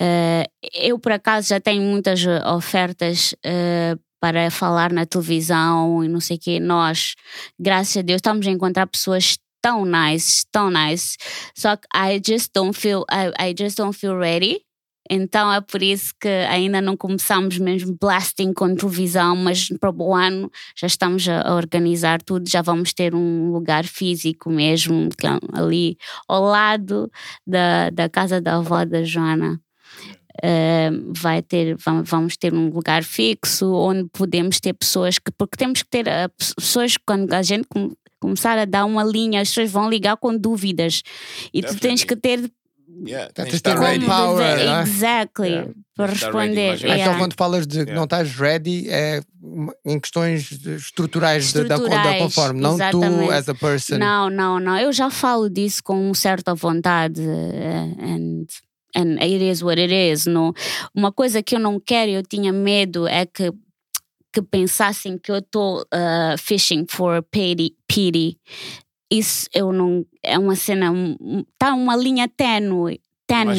eh, 0.00 0.46
eu 0.72 0.98
por 0.98 1.12
acaso 1.12 1.48
já 1.48 1.60
tenho 1.60 1.82
muitas 1.82 2.24
eh, 2.24 2.42
ofertas 2.48 3.34
eh, 3.44 3.96
para 4.20 4.50
falar 4.50 4.92
na 4.92 5.06
televisão 5.06 6.02
e 6.02 6.08
não 6.08 6.20
sei 6.20 6.36
o 6.36 6.40
quê. 6.40 6.60
Nós, 6.60 7.14
graças 7.58 7.96
a 7.98 8.02
Deus, 8.02 8.18
estamos 8.18 8.46
a 8.46 8.50
encontrar 8.50 8.86
pessoas 8.86 9.36
tão 9.62 9.84
nice, 9.84 10.44
tão 10.50 10.70
nice. 10.70 11.16
Só 11.56 11.76
que 11.76 11.86
I 11.94 12.20
just 12.24 12.50
don't 12.54 12.78
feel, 12.78 13.04
I, 13.10 13.50
I 13.50 13.54
just 13.56 13.76
don't 13.76 13.96
feel 13.96 14.16
ready. 14.16 14.63
Então 15.10 15.52
é 15.52 15.60
por 15.60 15.82
isso 15.82 16.14
que 16.18 16.28
ainda 16.28 16.80
não 16.80 16.96
começamos 16.96 17.58
mesmo 17.58 17.96
blasting 18.00 18.52
com 18.54 18.74
televisão, 18.74 19.36
mas 19.36 19.68
para 19.78 19.90
o 19.94 20.14
ano 20.14 20.50
já 20.76 20.86
estamos 20.86 21.28
a 21.28 21.54
organizar 21.54 22.22
tudo, 22.22 22.48
já 22.48 22.62
vamos 22.62 22.92
ter 22.94 23.14
um 23.14 23.50
lugar 23.52 23.84
físico 23.84 24.48
mesmo, 24.50 25.08
é 25.22 25.58
ali 25.60 25.96
ao 26.26 26.42
lado 26.44 27.10
da, 27.46 27.90
da 27.90 28.08
casa 28.08 28.40
da 28.40 28.56
avó 28.56 28.84
da 28.84 29.02
Joana. 29.02 29.60
Eh, 30.42 30.90
vai 31.16 31.40
ter, 31.42 31.76
vam- 31.76 32.02
vamos 32.02 32.36
ter 32.36 32.52
um 32.52 32.68
lugar 32.68 33.04
fixo 33.04 33.72
onde 33.72 34.08
podemos 34.12 34.58
ter 34.58 34.72
pessoas 34.72 35.16
que, 35.18 35.30
porque 35.30 35.56
temos 35.56 35.82
que 35.82 35.88
ter 35.88 36.08
eh, 36.08 36.26
pessoas 36.58 36.96
quando 37.06 37.32
a 37.32 37.40
gente 37.42 37.66
com- 37.68 37.92
começar 38.18 38.58
a 38.58 38.64
dar 38.64 38.84
uma 38.84 39.04
linha, 39.04 39.40
as 39.40 39.48
pessoas 39.50 39.70
vão 39.70 39.88
ligar 39.88 40.16
com 40.16 40.36
dúvidas 40.36 41.02
e 41.52 41.62
tu 41.62 41.78
tens 41.78 42.02
que 42.02 42.16
ter 42.16 42.50
Yeah, 43.06 43.32
Tens 43.32 43.44
tens 43.46 43.54
de 43.56 43.60
tá 43.62 43.74
brain 43.74 43.92
ready. 43.94 44.06
power, 44.06 44.54
dizer- 44.56 44.66
né? 44.66 44.82
exactly 44.82 45.48
Yeah. 45.48 45.72
para 45.96 46.06
de 46.08 46.14
estar 46.14 46.32
ready, 46.32 46.54
responder. 46.54 46.70
mas- 46.70 46.82
Ah, 46.82 46.86
Então, 46.86 46.96
yeah. 46.96 47.18
quando 47.18 47.34
falas 47.34 47.66
de 47.66 47.72
que 47.72 47.80
Yeah. 47.80 47.94
não 47.94 48.04
estás 48.04 48.34
ready, 48.36 48.88
é 48.90 49.20
em 49.84 49.98
questões 50.00 50.44
de- 50.44 50.74
estruturais, 50.76 51.52
de- 51.52 51.62
da, 51.64 51.68
da 51.68 51.74
Estruturais, 51.76 52.22
conforme, 52.22 52.60
não 52.60 52.76
tu 52.76 52.82
exatamente. 52.82 53.32
as 53.32 53.48
a 53.48 53.54
person. 53.54 53.98
Não, 53.98 54.30
não, 54.30 54.60
não. 54.60 54.76
Eu 54.78 54.92
já 54.92 55.10
falo 55.10 55.50
disso 55.50 55.82
com 55.82 56.12
certa 56.14 56.54
vontade. 56.54 57.20
eh, 57.20 57.94
And, 58.00 58.46
and 58.96 59.18
it 59.20 59.42
is 59.44 59.60
what 59.62 59.80
it 59.80 59.92
is. 59.92 60.26
Não, 60.26 60.52
uma 60.94 61.10
coisa 61.10 61.42
que 61.42 61.56
eu 61.56 61.58
não 61.58 61.80
quero, 61.80 62.12
eu 62.12 62.22
tinha 62.22 62.52
medo, 62.52 63.08
é 63.08 63.26
que, 63.26 63.50
que 64.32 64.40
pensassem 64.42 65.18
que 65.18 65.30
eu 65.32 65.38
estou 65.38 65.84
fishing 66.38 66.84
for 66.88 67.22
pity, 67.24 67.74
pity. 67.88 68.38
Isso 69.10 69.48
eu 69.54 69.72
não. 69.72 70.04
É 70.22 70.38
uma 70.38 70.56
cena. 70.56 70.92
Está 71.52 71.74
uma 71.74 71.96
linha 71.96 72.28
Ténue 72.28 73.00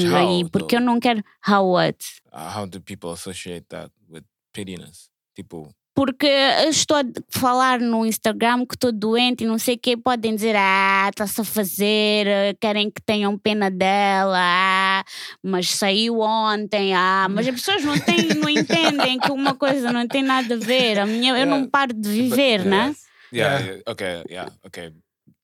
how, 0.09 0.15
aí, 0.15 0.49
porque 0.49 0.75
eu 0.75 0.81
não 0.81 0.99
quero. 0.99 1.23
How 1.47 1.67
what? 1.67 1.97
Uh, 2.31 2.57
how 2.57 2.65
do 2.67 2.81
people 2.81 3.11
associate 3.11 3.65
that 3.69 3.91
with 4.09 4.23
pittiness? 4.53 5.09
Tipo, 5.35 5.69
Porque 5.95 6.27
eu 6.27 6.69
estou 6.69 6.97
a 6.97 7.03
falar 7.29 7.79
no 7.79 8.05
Instagram 8.05 8.65
que 8.65 8.75
estou 8.75 8.91
doente 8.91 9.43
e 9.43 9.47
não 9.47 9.57
sei 9.57 9.75
o 9.75 9.77
que, 9.77 9.95
podem 9.95 10.35
dizer, 10.35 10.53
ah, 10.57 11.07
está-se 11.09 11.39
a 11.39 11.43
fazer, 11.43 12.57
querem 12.59 12.91
que 12.91 13.01
tenham 13.01 13.37
pena 13.37 13.71
dela, 13.71 14.37
ah, 14.37 15.03
mas 15.41 15.69
saiu 15.69 16.19
ontem, 16.19 16.93
ah, 16.93 17.27
mas 17.29 17.47
as 17.47 17.55
pessoas 17.55 17.83
não, 17.83 17.97
têm, 17.97 18.27
não 18.35 18.49
entendem 18.49 19.17
que 19.19 19.31
uma 19.31 19.55
coisa 19.55 19.91
não 19.91 20.05
tem 20.05 20.21
nada 20.21 20.55
a 20.55 20.57
ver. 20.57 20.99
A 20.99 21.05
minha, 21.05 21.37
eu 21.37 21.45
não 21.45 21.65
paro 21.65 21.93
de 21.93 22.09
viver, 22.09 22.65
né? 22.65 22.93
yeah, 23.33 23.59
Yeah. 23.59 23.65
yeah, 23.65 23.83
okay, 23.87 24.23
yeah, 24.29 24.51
okay. 24.65 24.93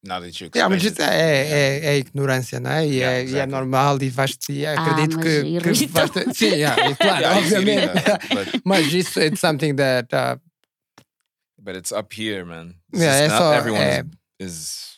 That 0.04 0.24
you 0.42 0.50
Yeah, 0.56 0.68
mas 0.68 0.84
it. 0.84 1.00
é, 1.00 1.06
é, 1.06 1.86
é 1.94 1.98
ignorância, 2.00 2.60
não 2.60 2.72
é? 2.72 2.88
E, 2.88 2.96
Yeah, 2.96 3.18
é, 3.18 3.20
e 3.20 3.22
é 3.22 3.24
exactly. 3.24 3.52
normal 3.52 4.02
e 4.02 4.10
vais 4.10 4.38
e 4.50 4.66
acredito 4.66 5.16
mas 5.18 5.26
que, 5.26 5.62
que 5.74 5.88
vais 5.88 6.10
ter- 6.10 6.34
Sim, 6.34 6.46
yeah, 6.56 6.90
e 6.90 6.96
claro, 6.96 7.22
Yeah, 7.22 7.38
obviamente. 7.38 8.04
that, 8.04 8.62
mas 8.66 8.92
isso 8.94 9.20
é 9.20 9.36
something 9.36 9.76
that 9.76 10.08
uh, 10.16 10.40
But 11.62 11.76
it's 11.76 11.92
up 11.92 12.12
here, 12.20 12.44
man. 12.44 12.74
It's 12.92 13.04
Yeah, 13.04 13.16
é 13.26 13.28
not 13.28 13.38
só- 13.38 13.54
everyone 13.54 13.84
é- 13.84 14.04
is, 14.40 14.98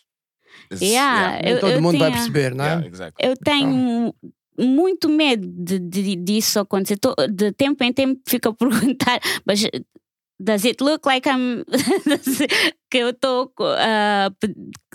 is, 0.71 0.81
Yeah, 0.81 1.41
nem 1.43 1.53
eu- 1.55 1.59
todo 1.59 1.71
eu 1.73 1.81
mundo 1.81 1.99
vai 1.99 2.09
tinha- 2.09 2.19
perceber, 2.21 2.55
não 2.55 2.63
é? 2.63 2.67
yeah, 2.69 2.87
exactly. 2.87 3.27
Eu 3.29 3.35
tenho 3.35 4.15
muito 4.57 5.09
medo 5.09 5.45
de, 5.45 5.79
de- 5.79 6.15
disso 6.15 6.59
acontecer. 6.61 6.95
Tô- 6.97 7.15
De 7.29 7.51
tempo 7.51 7.83
em 7.83 7.91
tempo 7.91 8.21
fico 8.25 8.47
a 8.49 8.53
perguntar, 8.55 9.19
mas 9.45 9.61
does 10.39 10.65
it 10.65 10.81
look 10.83 11.05
like 11.05 11.27
I'm 11.29 11.63
que 12.89 12.97
eu 12.99 13.09
estou 13.09 13.51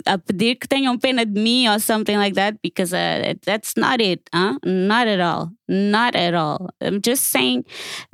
a 0.05 0.17
pedir 0.17 0.55
que 0.55 0.67
tenham 0.67 0.97
pena 0.97 1.25
de 1.25 1.39
mim 1.39 1.67
or 1.67 1.79
something 1.79 2.17
like 2.17 2.35
that? 2.35 2.57
Because 2.63 2.93
uh, 2.93 3.33
that's 3.45 3.73
not 3.77 4.01
it, 4.01 4.21
huh? 4.33 4.57
Not 4.65 5.07
at 5.07 5.19
all. 5.19 5.51
Not 5.67 6.15
at 6.15 6.33
all. 6.33 6.69
I'm 6.81 7.01
just 7.05 7.25
saying 7.31 7.65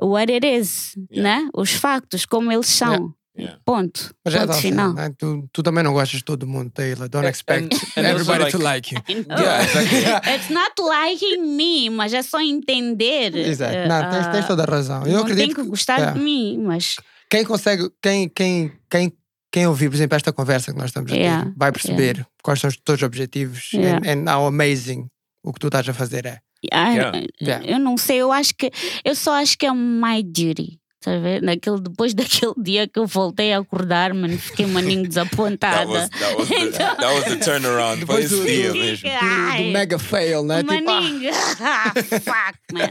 what 0.01 0.29
it 0.31 0.45
is, 0.45 0.95
Yeah. 1.09 1.23
né? 1.43 1.49
Os 1.53 1.71
factos, 1.71 2.25
como 2.25 2.51
eles 2.51 2.67
são. 2.67 3.13
Yeah. 3.37 3.57
Ponto. 3.65 4.13
Mas 4.23 4.33
é 4.33 4.39
Ponto 4.39 4.51
assim, 4.51 4.61
final. 4.69 4.93
não 4.93 5.03
é? 5.03 5.09
tu, 5.09 5.49
tu 5.51 5.61
também 5.61 5.83
não 5.83 5.91
gostas 5.91 6.19
de 6.19 6.23
todo 6.23 6.47
mundo, 6.47 6.71
Taylor. 6.71 7.09
Don't 7.09 7.27
expect 7.27 7.75
and- 7.75 8.01
and 8.01 8.07
everybody 8.07 8.49
to 8.49 8.57
like- 8.57 8.95
like 8.95 8.95
you. 8.95 9.25
Yeah, 9.27 9.61
exactly. 9.61 9.99
It's 10.35 10.49
not 10.49 10.71
liking 10.79 11.41
me, 11.55 11.89
mas 11.89 12.13
é 12.13 12.21
só 12.23 12.39
entender. 12.39 13.35
Exato. 13.35 13.75
eh, 13.75 13.87
Não, 13.89 14.09
tens, 14.09 14.27
tens 14.27 14.45
ah, 14.45 14.47
toda 14.47 14.63
a 14.63 14.65
razão. 14.65 15.05
Eu 15.05 15.13
não 15.13 15.19
acredito 15.23 15.45
tem 15.47 15.53
que 15.53 15.69
gostar 15.69 15.97
yeah. 15.97 16.17
de 16.17 16.23
mim, 16.23 16.59
mas 16.65 16.95
quem 17.35 17.45
consegue, 17.45 17.89
quem, 18.01 18.29
quem, 18.29 18.71
quem, 18.89 19.13
quem 19.51 19.67
ouvir, 19.67 19.89
por 19.89 19.95
exemplo, 19.95 20.15
esta 20.15 20.31
conversa 20.31 20.71
que 20.71 20.77
nós 20.77 20.87
estamos 20.87 21.11
a 21.11 21.15
ter, 21.15 21.21
Yeah, 21.21 21.53
vai 21.57 21.71
perceber 21.71 22.25
quais 22.41 22.59
são 22.59 22.69
os 22.69 22.77
teus 22.77 23.01
objetivos 23.03 23.71
Yeah. 23.73 23.97
and, 24.09 24.29
and 24.29 24.33
how 24.33 24.45
amazing 24.47 25.07
o 25.43 25.51
que 25.51 25.59
tu 25.59 25.67
estás 25.67 25.87
a 25.89 25.93
fazer 25.93 26.25
é. 26.25 26.39
ah, 26.71 26.93
Yeah. 26.93 27.27
Yeah. 27.41 27.65
eu 27.67 27.79
não 27.79 27.97
sei, 27.97 28.17
eu 28.17 28.31
acho 28.31 28.53
que 28.55 28.71
eu 29.03 29.15
só 29.15 29.33
acho 29.33 29.57
que 29.57 29.65
é 29.65 29.73
my 29.73 30.23
duty. 30.23 30.79
Estás 31.05 31.17
a 31.17 31.19
ver? 31.19 31.41
Naquele, 31.43 31.79
depois 31.81 32.13
daquele 32.17 32.53
dia 32.57 32.87
que 32.87 32.97
eu 32.97 33.05
voltei 33.05 33.53
a 33.53 33.59
acordar, 33.59 34.11
mano, 34.15 34.35
fiquei 34.39 34.65
maninho 34.65 35.03
That 35.03 35.09
desapontada. 35.09 35.85
was 35.87 36.09
that 36.09 36.35
was 36.35 36.47
the, 36.49 36.71
that 36.79 37.13
was 37.13 37.23
the 37.25 37.35
turnaround. 37.37 37.99
Depois 37.99 38.23
his 38.23 38.31
do- 38.31 38.43
dia 38.43 38.73
mesmo. 38.73 39.09
Do, 39.09 39.63
do 39.63 39.71
mega 39.71 39.99
fail, 39.99 40.43
né? 40.43 40.63
Tipo, 40.63 40.73
ah, 40.73 40.81
maninho. 40.81 41.31
Ah, 41.61 41.93
fuck, 41.93 42.57
man. 42.73 42.89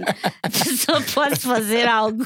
Só 0.79 1.01
posso 1.01 1.41
fazer 1.49 1.89
algo. 1.89 2.25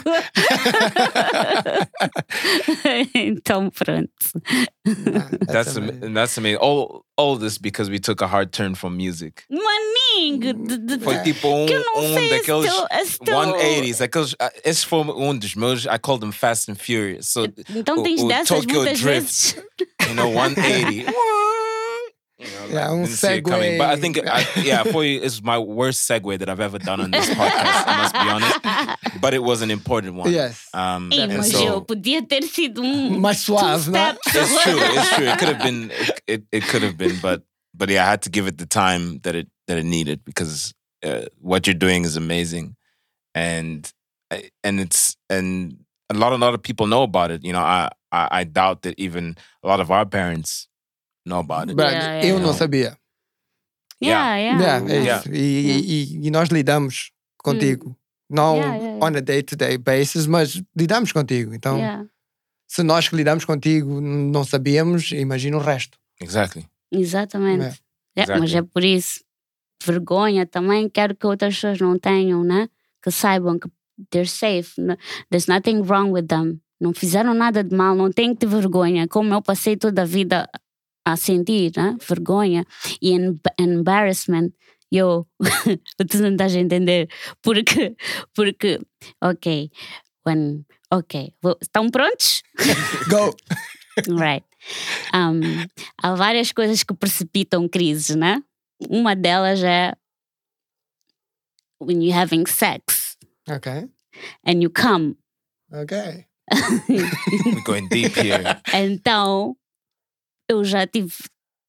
então 3.14 3.70
pronto. 3.70 4.10
That's 5.46 5.76
amazing. 5.76 5.98
am- 5.98 6.04
and 6.04 6.14
that's 6.16 6.36
amazing. 6.38 6.58
All 6.58 7.04
all 7.18 7.36
this 7.36 7.58
because 7.58 7.90
we 7.90 7.98
took 7.98 8.22
a 8.22 8.28
hard 8.28 8.52
turn 8.52 8.74
from 8.76 8.96
music. 8.96 9.42
Maninho! 9.50 10.54
De, 10.54 10.98
Foi 11.00 11.18
tipo 11.18 11.48
um, 11.48 11.66
que 11.66 11.72
eu 11.74 11.84
não 11.84 12.04
um 12.04 12.28
daqueles 12.28 12.72
se 13.06 13.18
teu- 13.18 13.34
180s, 13.34 14.00
aqueles. 14.00 14.34
ah, 14.40 14.52
Esse 14.64 14.86
foi 14.86 15.00
um 15.00 15.36
dos 15.36 15.54
meus. 15.56 15.84
I 15.86 15.98
call 16.00 16.18
them 16.18 16.30
Fast 16.32 16.70
and 16.70 16.76
Furious. 16.76 17.26
So 17.28 17.46
Então 17.74 17.98
o- 17.98 18.02
tens 18.04 18.22
o 18.22 18.28
dessas 18.28 18.48
Tokyo 18.60 18.84
Drift. 18.84 19.04
vezes. 19.04 19.56
you 20.08 20.14
know, 20.14 20.32
180. 20.32 21.12
You 22.38 22.46
know, 22.46 22.66
Yeah, 22.68 22.88
like, 22.90 23.04
didn't 23.04 23.16
see 23.16 23.26
it 23.26 23.44
coming. 23.44 23.78
But 23.78 23.90
I 23.90 23.96
think, 23.96 24.16
segue. 24.16 24.28
I, 24.28 24.60
yeah, 24.62 24.84
foi 24.84 25.18
is 25.18 25.42
my 25.42 25.58
worst 25.58 26.08
segue 26.08 26.38
that 26.38 26.48
I've 26.48 26.60
ever 26.60 26.78
done 26.78 27.00
on 27.00 27.10
this 27.10 27.28
podcast. 27.30 27.84
I 27.86 27.96
must 27.98 28.14
be 28.14 28.28
honest, 28.30 29.20
but 29.20 29.34
it 29.34 29.42
was 29.42 29.60
an 29.60 29.72
important 29.72 30.14
one. 30.14 30.30
Yes. 30.32 30.68
Um, 30.72 31.12
Ei, 31.12 31.22
and 31.22 31.36
mas 31.36 31.50
so 31.50 31.64
eu 31.64 31.80
podia 31.82 32.22
ter 32.22 32.42
sido 32.42 32.80
um. 32.80 33.18
mais 33.26 33.40
suave, 33.40 33.90
né? 33.90 34.16
two 34.30 34.38
it's 34.38 34.62
true. 34.62 34.78
It's 34.78 35.16
true. 35.16 35.26
It 35.26 35.38
could 35.38 35.48
have 35.48 35.62
been. 35.62 35.90
It, 35.90 36.20
it, 36.28 36.42
it 36.52 36.64
could 36.64 36.82
have 36.82 36.96
been, 36.96 37.18
but 37.20 37.42
but 37.74 37.90
yeah, 37.90 38.06
I 38.06 38.10
had 38.10 38.22
to 38.22 38.30
give 38.30 38.46
it 38.46 38.58
the 38.58 38.66
time 38.66 39.18
that 39.24 39.34
it 39.34 39.48
that 39.66 39.76
it 39.76 39.84
needed 39.84 40.24
because 40.24 40.72
uh, 41.04 41.26
what 41.40 41.66
you're 41.66 41.74
doing 41.74 42.04
is 42.04 42.16
amazing, 42.16 42.76
and 43.34 43.92
and 44.62 44.78
it's 44.78 45.16
and 45.28 45.78
a 46.08 46.14
lot 46.14 46.32
of 46.32 46.38
lot 46.38 46.54
of 46.54 46.62
people 46.62 46.86
know 46.86 47.02
about 47.02 47.32
it. 47.32 47.44
You 47.44 47.52
know, 47.52 47.58
I 47.58 47.90
I, 48.12 48.28
I 48.30 48.44
doubt 48.44 48.82
that 48.82 48.94
even 48.96 49.36
a 49.64 49.66
lot 49.66 49.80
of 49.80 49.90
our 49.90 50.06
parents 50.06 50.67
Brad, 51.74 51.92
Yeah, 51.92 52.16
eu 52.18 52.24
yeah. 52.36 52.46
não 52.46 52.52
sabia. 52.54 52.96
Yeah, 54.02 54.36
yeah. 54.36 54.60
Yeah, 54.62 54.94
é 54.94 55.16
isso. 55.18 55.30
E, 55.32 56.20
e- 56.20 56.26
e 56.26 56.30
nós 56.30 56.48
lidamos 56.50 57.10
contigo. 57.38 57.96
Não 58.30 58.56
Yeah, 58.56 58.74
yeah, 58.76 58.84
yeah. 58.98 59.06
on 59.06 59.16
a 59.16 59.20
day-to-day 59.20 59.78
basis, 59.78 60.26
mas 60.26 60.62
lidamos 60.76 61.12
contigo. 61.12 61.54
Então, 61.54 61.78
Yeah. 61.78 62.06
se 62.68 62.82
nós 62.82 63.08
que 63.08 63.16
lidamos 63.16 63.44
contigo 63.44 64.00
não 64.00 64.44
sabíamos, 64.44 65.10
imagina 65.12 65.56
o 65.56 65.60
resto. 65.60 65.98
Exactly. 66.20 66.66
Exatamente. 66.92 67.82
É, 68.16 68.22
Exactly. 68.22 68.40
Mas 68.40 68.54
é 68.54 68.62
por 68.62 68.84
isso. 68.84 69.20
Vergonha 69.84 70.44
também 70.46 70.88
quero 70.88 71.14
que 71.14 71.26
outras 71.26 71.54
pessoas 71.54 71.78
não 71.80 71.98
tenham, 71.98 72.42
né? 72.44 72.68
Que 73.02 73.10
saibam 73.10 73.58
que 73.58 73.68
they're 74.10 74.28
safe. 74.28 74.74
There's 75.30 75.46
nothing 75.46 75.82
wrong 75.82 76.10
with 76.10 76.26
them. 76.26 76.60
Não 76.80 76.92
fizeram 76.92 77.32
nada 77.34 77.62
de 77.64 77.74
mal, 77.74 77.94
não 77.94 78.10
tem 78.12 78.34
que 78.34 78.40
ter 78.40 78.46
vergonha. 78.46 79.06
Como 79.08 79.32
eu 79.34 79.40
passei 79.42 79.76
toda 79.76 80.02
a 80.02 80.04
vida 80.04 80.48
a 81.12 81.16
sentir, 81.16 81.72
né? 81.76 81.96
Vergonha 82.08 82.64
e 83.00 83.10
em- 83.12 83.40
embarrassment. 83.58 84.50
Eu, 84.90 85.26
tu 86.08 86.18
não 86.22 86.30
estás 86.32 86.56
a 86.56 86.60
entender. 86.60 87.10
Porque, 87.42 87.94
porque, 88.34 88.80
ok, 89.22 89.70
when, 90.26 90.64
ok, 90.90 91.34
estão 91.60 91.90
prontos? 91.90 92.42
Go! 93.10 93.36
Right. 94.18 94.46
Um, 95.14 95.40
há 96.02 96.14
várias 96.14 96.52
coisas 96.52 96.82
que 96.82 96.94
precipitam 96.94 97.68
crises, 97.68 98.16
né? 98.16 98.42
Uma 98.88 99.14
delas 99.14 99.62
é 99.62 99.92
when 101.80 102.00
you're 102.02 102.12
having 102.18 102.46
sex 102.46 103.16
Ok. 103.48 103.68
and 104.46 104.62
you 104.62 104.70
come. 104.70 105.16
Ok. 105.72 106.24
We're 106.88 107.62
going 107.64 107.88
deep 107.88 108.16
here. 108.16 108.42
Então, 108.72 109.54
eu 110.48 110.64
já 110.64 110.86
tive 110.86 111.12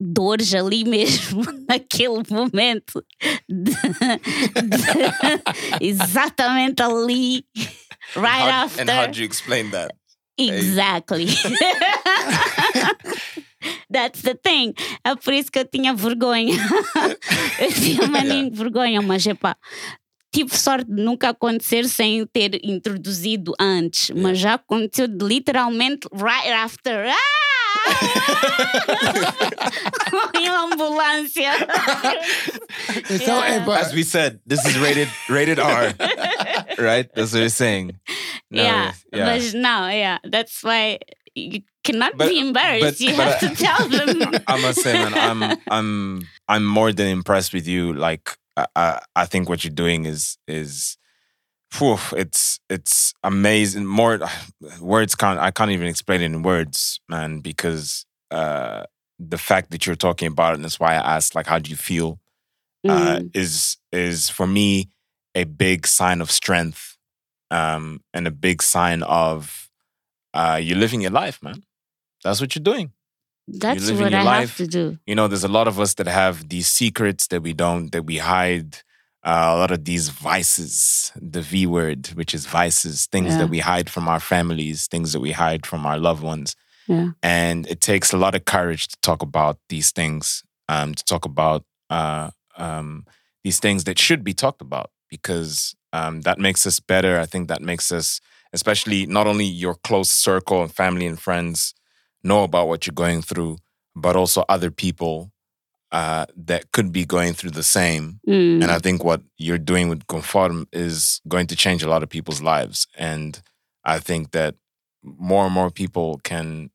dores 0.02 0.54
ali 0.54 0.86
mesmo, 0.86 1.42
naquele 1.68 2.24
momento. 2.30 3.04
de- 3.50 3.72
de- 3.72 5.86
exatamente 5.86 6.82
ali. 6.82 7.44
Right 8.16 8.44
How- 8.44 8.64
after. 8.66 8.82
and 8.82 8.90
how 8.92 9.08
do 9.12 9.20
you 9.20 9.26
explain 9.26 9.72
that? 9.72 9.94
Exactly. 10.38 11.26
That's 13.92 14.22
the 14.22 14.36
thing. 14.36 14.74
É 15.04 15.16
por 15.16 15.34
isso 15.34 15.52
que 15.52 15.60
eu 15.60 15.66
tinha 15.66 15.94
vergonha. 15.94 16.56
eu 17.60 17.74
tinha 17.74 18.08
maninho 18.08 18.50
de 18.50 18.58
vergonha, 18.58 19.02
mas 19.02 19.26
epá. 19.26 19.58
Tive 20.32 20.56
sorte 20.58 20.86
de 20.94 21.02
nunca 21.02 21.30
acontecer 21.30 21.90
sem 21.90 22.26
ter 22.28 22.60
introduzido 22.64 23.52
antes, 23.60 24.12
mas 24.12 24.38
já 24.38 24.54
aconteceu 24.54 25.08
literalmente 25.08 26.08
right 26.14 26.52
after. 26.54 27.08
Ah! 27.10 27.16
Em 30.36 30.50
uma 30.50 30.74
ambulância. 30.74 31.52
Então, 33.10 33.44
é, 33.44 33.60
pá, 33.66 33.80
As 33.80 33.94
we 33.94 34.04
said, 34.04 34.40
this 34.48 34.64
is 34.66 34.76
rated 34.78 35.10
rated 35.30 35.60
R, 35.60 35.94
right? 36.78 37.10
That's 37.14 37.32
what 37.34 37.40
you're 37.42 37.50
saying. 37.50 37.92
No, 38.52 38.62
yeah, 38.64 38.94
yeah. 39.14 39.26
but 39.38 39.54
no, 39.56 39.88
yeah, 39.90 40.18
that's 40.30 40.64
why 40.64 41.00
you 41.36 41.62
cannot 41.84 42.18
But- 42.18 42.30
be 42.30 42.40
embarrassed. 42.40 42.84
but- 42.84 43.00
you 43.00 43.16
but 43.16 43.28
have 43.28 43.44
I- 43.44 43.48
to 43.48 43.56
tell 43.56 43.88
them. 43.90 44.42
I 44.48 44.62
must 44.62 44.82
say, 44.82 44.94
man, 44.94 45.14
I'm 45.14 45.58
I'm 45.70 46.22
I'm 46.48 46.66
more 46.66 46.92
than 46.92 47.08
impressed 47.08 47.54
with 47.54 47.68
you. 47.68 47.94
Like, 47.94 48.32
I 48.58 48.66
I, 48.76 49.00
I 49.16 49.26
think 49.26 49.50
what 49.50 49.64
you're 49.64 49.74
doing 49.74 50.06
is 50.06 50.38
is, 50.48 50.98
whew, 51.78 51.98
it's 52.14 52.60
it's 52.70 53.14
amazing. 53.24 53.86
More 53.86 54.20
words 54.80 55.16
can't 55.16 55.40
I 55.40 55.52
can't 55.52 55.72
even 55.72 55.88
explain 55.88 56.22
it 56.22 56.26
in 56.26 56.44
words, 56.44 57.00
man. 57.10 57.40
Because 57.40 58.06
uh, 58.32 58.84
the 59.20 59.38
fact 59.38 59.72
that 59.72 59.86
you're 59.86 59.96
talking 59.96 60.28
about 60.28 60.52
it, 60.54 60.56
and 60.56 60.64
that's 60.66 60.80
why 60.80 60.94
I 60.94 61.16
asked, 61.16 61.36
like, 61.36 61.48
how 61.48 61.60
do 61.60 61.70
you 61.70 61.78
feel? 61.78 62.20
Uh, 62.88 63.20
Mm. 63.20 63.32
is 63.34 63.78
is 63.92 64.30
for 64.30 64.48
me 64.48 64.90
a 65.36 65.44
big 65.44 65.86
sign 65.86 66.22
of 66.22 66.32
strength, 66.32 66.98
um, 67.52 68.02
and 68.14 68.26
a 68.28 68.32
big 68.32 68.62
sign 68.62 69.04
of 69.04 69.70
uh, 70.34 70.58
you're 70.62 70.78
living 70.78 71.02
your 71.02 71.12
life, 71.12 71.44
man. 71.44 71.64
That's 72.24 72.40
what 72.42 72.56
you're 72.56 72.64
doing 72.64 72.92
That's 73.48 73.92
what 73.92 74.14
I 74.14 74.24
life. 74.24 74.50
have 74.50 74.58
to 74.58 74.68
do. 74.68 74.98
you 75.08 75.16
know 75.16 75.28
there's 75.28 75.44
a 75.44 75.48
lot 75.60 75.68
of 75.68 75.80
us 75.80 75.94
that 75.96 76.08
have 76.08 76.48
these 76.50 76.68
secrets 76.68 77.28
that 77.28 77.42
we 77.42 77.54
don't 77.54 77.92
that 77.92 78.06
we 78.06 78.18
hide 78.20 78.78
uh, 79.24 79.52
a 79.54 79.58
lot 79.58 79.72
of 79.72 79.84
these 79.86 80.10
vices 80.10 81.12
the 81.16 81.42
v 81.42 81.66
word 81.66 82.08
which 82.16 82.34
is 82.34 82.46
vices 82.46 83.06
things 83.08 83.32
Yeah. 83.34 83.40
that 83.40 83.50
we 83.50 83.60
hide 83.60 83.90
from 83.90 84.08
our 84.08 84.20
families 84.20 84.88
things 84.88 85.12
that 85.14 85.20
we 85.20 85.32
hide 85.32 85.66
from 85.66 85.86
our 85.86 85.98
loved 85.98 86.24
ones 86.24 86.56
Yeah. 86.88 87.10
and 87.22 87.68
it 87.68 87.82
takes 87.82 88.14
a 88.14 88.18
lot 88.18 88.36
of 88.36 88.46
courage 88.46 88.88
to 88.88 88.98
talk 89.02 89.22
about 89.22 89.58
these 89.70 89.92
things 89.92 90.44
um, 90.70 90.94
to 90.96 91.04
talk 91.04 91.26
about 91.26 91.64
uh, 91.90 92.30
um, 92.58 93.06
these 93.44 93.60
things 93.60 93.84
that 93.86 93.98
should 94.00 94.24
be 94.24 94.34
talked 94.34 94.62
about 94.62 94.90
because 95.10 95.76
um, 95.94 96.22
that 96.22 96.38
makes 96.40 96.66
us 96.68 96.80
better 96.80 97.20
i 97.20 97.26
think 97.26 97.48
that 97.50 97.62
makes 97.62 97.92
us 97.92 98.20
especially 98.54 99.06
not 99.06 99.28
only 99.28 99.46
your 99.46 99.76
close 99.76 100.10
circle 100.12 100.62
and 100.64 100.74
family 100.74 101.06
and 101.06 101.20
friends 101.20 101.74
know 102.24 102.44
about 102.44 102.68
what 102.68 102.86
you're 102.86 102.94
going 103.06 103.22
through 103.22 103.58
but 103.96 104.16
also 104.16 104.44
other 104.50 104.72
people 104.72 105.32
uh, 105.92 106.26
that 106.36 106.72
could 106.72 106.92
be 106.92 107.04
going 107.06 107.34
through 107.34 107.52
the 107.52 107.64
same 107.64 108.20
Mm. 108.28 108.62
and 108.62 108.72
I 108.72 108.80
think 108.80 109.04
what 109.04 109.22
you're 109.38 109.58
doing 109.58 109.90
with 109.90 110.06
Conform 110.08 110.68
is 110.72 111.20
going 111.28 111.48
to 111.48 111.56
change 111.56 111.82
a 111.84 111.90
lot 111.90 112.04
of 112.04 112.10
people's 112.10 112.42
lives. 112.42 112.88
And 112.98 113.42
I 113.84 114.00
think 114.00 114.32
that 114.32 114.56
more 115.04 115.46
and 115.46 115.54
more 115.54 115.72
people 115.72 116.20
can 116.24 116.70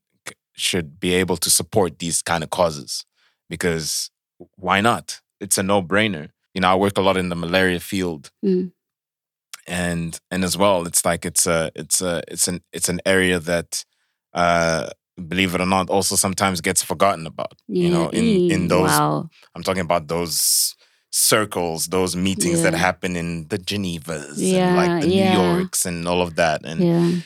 should 0.53 0.99
be 0.99 1.13
able 1.13 1.37
to 1.37 1.49
support 1.49 1.99
these 1.99 2.21
kind 2.21 2.43
of 2.43 2.49
causes 2.49 3.05
because 3.49 4.09
why 4.57 4.81
not? 4.81 5.21
It's 5.39 5.57
a 5.57 5.63
no-brainer. 5.63 6.29
You 6.53 6.61
know, 6.61 6.71
I 6.71 6.75
work 6.75 6.97
a 6.97 7.01
lot 7.01 7.17
in 7.17 7.29
the 7.29 7.35
malaria 7.35 7.79
field. 7.79 8.31
Mm. 8.43 8.71
And 9.67 10.19
and 10.31 10.43
as 10.43 10.57
well, 10.57 10.85
it's 10.87 11.03
like 11.05 11.25
it's 11.25 11.47
a 11.47 11.71
it's 11.75 12.01
a 12.01 12.21
it's 12.27 12.47
an 12.47 12.61
it's 12.71 12.89
an 12.89 12.99
area 13.05 13.39
that 13.39 13.83
uh 14.33 14.89
believe 15.17 15.55
it 15.55 15.61
or 15.61 15.65
not 15.65 15.89
also 15.89 16.15
sometimes 16.15 16.61
gets 16.61 16.83
forgotten 16.83 17.25
about. 17.27 17.53
You 17.67 17.89
know, 17.89 18.09
in 18.09 18.51
in 18.51 18.67
those 18.67 18.89
Wow. 18.89 19.29
I'm 19.55 19.63
talking 19.63 19.81
about 19.81 20.07
those 20.07 20.75
circles, 21.11 21.87
those 21.87 22.15
meetings 22.15 22.61
that 22.63 22.73
happen 22.73 23.15
in 23.15 23.47
the 23.47 23.57
Genevas 23.57 24.29
and 24.31 24.37
Yeah, 24.37 24.75
like 24.75 25.01
the 25.03 25.07
yeah. 25.09 25.33
New 25.33 25.39
Yorks 25.41 25.85
and 25.85 26.07
all 26.07 26.21
of 26.21 26.35
that. 26.35 26.65
And 26.65 26.79
Yeah. 26.81 27.21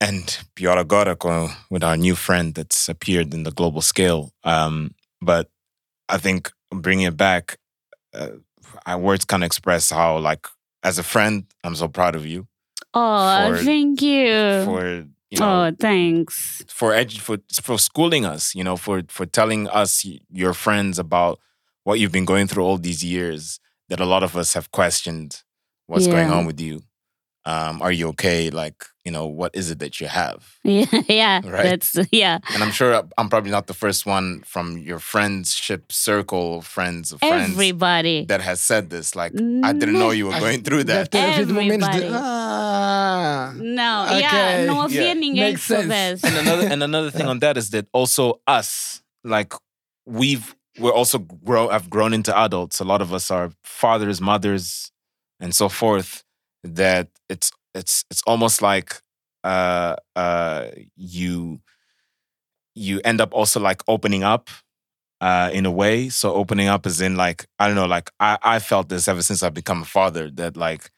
and 0.00 0.38
pior 0.56 0.78
agora 0.78 1.14
com- 1.16 1.54
with 1.70 1.84
our 1.84 1.96
new 1.96 2.14
friend 2.16 2.54
that's 2.54 2.88
appeared 2.88 3.32
in 3.32 3.44
the 3.44 3.52
global 3.52 3.80
scale. 3.82 4.32
Um, 4.42 4.94
but 5.22 5.48
I 6.08 6.18
think 6.18 6.50
bringing 6.70 7.06
it 7.06 7.16
back, 7.16 7.56
uh, 8.12 8.30
I 8.84 8.96
words 8.96 9.24
can't 9.24 9.44
express 9.44 9.90
how 9.90 10.18
like 10.18 10.46
as 10.82 10.98
a 10.98 11.02
friend, 11.04 11.44
I'm 11.62 11.76
so 11.76 11.88
proud 11.88 12.16
of 12.16 12.26
you 12.26 12.46
Oh, 12.92 13.54
For- 13.56 13.64
thank 13.64 14.02
you. 14.02 14.64
for 14.64 15.06
you 15.34 15.40
know 15.40 15.66
oh, 15.66 15.76
thanks. 15.78 16.64
for 16.68 16.92
edu- 16.92 17.18
for 17.20 17.38
for 17.60 17.78
schooling 17.78 18.24
us, 18.24 18.54
you 18.54 18.64
know, 18.64 18.76
for 18.76 19.02
for 19.08 19.26
telling 19.26 19.68
us 19.68 20.06
your 20.30 20.54
friends 20.54 20.98
about 20.98 21.38
what 21.84 21.98
you've 21.98 22.12
been 22.12 22.24
going 22.24 22.46
through 22.46 22.64
all 22.64 22.78
these 22.78 23.04
years. 23.04 23.60
That 23.88 24.00
a 24.00 24.06
lot 24.06 24.22
of 24.22 24.34
us 24.34 24.54
have 24.54 24.70
questioned 24.70 25.42
what's 25.86 26.06
going 26.06 26.30
on 26.30 26.46
with 26.46 26.58
you. 26.58 26.80
Um, 27.46 27.82
are 27.82 27.92
you 27.92 28.08
okay? 28.08 28.48
Like, 28.48 28.86
you 29.04 29.12
know, 29.12 29.26
what 29.26 29.50
is 29.54 29.70
it 29.70 29.78
that 29.80 30.00
you 30.00 30.06
have? 30.08 30.56
Yeah, 30.64 30.86
yeah. 31.08 31.40
Right. 31.44 31.64
That's 31.78 31.94
yeah. 32.10 32.38
And 32.54 32.62
I'm 32.62 32.70
sure 32.72 33.02
I'm 33.18 33.28
probably 33.28 33.50
not 33.50 33.66
the 33.66 33.74
first 33.74 34.06
one 34.06 34.40
from 34.46 34.78
your 34.78 34.98
friendship 34.98 35.92
circle 35.92 36.62
friends 36.62 37.12
of 37.12 37.20
friends 37.20 37.52
Everybody. 37.52 38.24
that 38.26 38.40
has 38.40 38.60
said 38.62 38.88
this. 38.88 39.14
Like, 39.14 39.32
I 39.62 39.72
didn't 39.74 39.98
know 39.98 40.10
you 40.10 40.26
were 40.28 40.40
going 40.46 40.62
through 40.62 40.84
that. 40.84 41.10
ter 41.12 41.18
havido 41.20 41.52
momentos 41.52 41.90
de. 41.90 42.06
Everybody. 42.06 42.08
Ah, 42.14 43.52
Não, 43.56 44.06
Okay. 44.06 44.20
yeah, 44.20 44.64
não 44.66 44.80
havia 44.80 45.02
Yeah. 45.02 45.14
ninguém 45.14 45.34
que 45.34 45.52
Makes 45.52 45.62
sense. 45.62 46.24
and 46.24 46.36
another 46.38 46.66
and 46.72 46.82
another 46.82 47.10
thing 47.10 47.26
on 47.28 47.40
that 47.40 47.56
is 47.58 47.70
that 47.70 47.86
also 47.92 48.40
us 48.46 49.02
like 49.22 49.52
we've 50.06 50.54
we're 50.78 50.92
also 50.96 51.18
grow 51.18 51.68
have 51.68 51.88
grown 51.90 52.12
into 52.14 52.32
adults 52.36 52.80
a 52.80 52.84
lot 52.84 53.00
of 53.02 53.12
us 53.12 53.30
are 53.30 53.50
fathers 53.62 54.20
mothers 54.20 54.90
and 55.40 55.54
so 55.54 55.68
forth 55.68 56.23
that 56.64 57.08
it's 57.28 57.52
it's 57.74 58.04
it's 58.10 58.22
almost 58.26 58.62
like 58.62 59.00
uh 59.44 59.96
uh 60.16 60.68
you 60.96 61.60
you 62.74 63.00
end 63.04 63.20
up 63.20 63.32
also 63.34 63.60
like 63.60 63.82
opening 63.88 64.24
up 64.24 64.48
uh 65.20 65.50
in 65.52 65.66
a 65.66 65.70
way 65.70 66.08
so 66.08 66.34
opening 66.34 66.68
up 66.68 66.86
is 66.86 67.00
in 67.00 67.16
like 67.16 67.46
i 67.58 67.66
don't 67.66 67.76
know 67.76 67.86
like 67.86 68.10
i 68.20 68.36
i 68.42 68.58
felt 68.58 68.88
this 68.88 69.06
ever 69.08 69.22
since 69.22 69.42
i've 69.42 69.54
become 69.54 69.82
a 69.82 69.84
father 69.84 70.30
that 70.30 70.56
like 70.56 70.90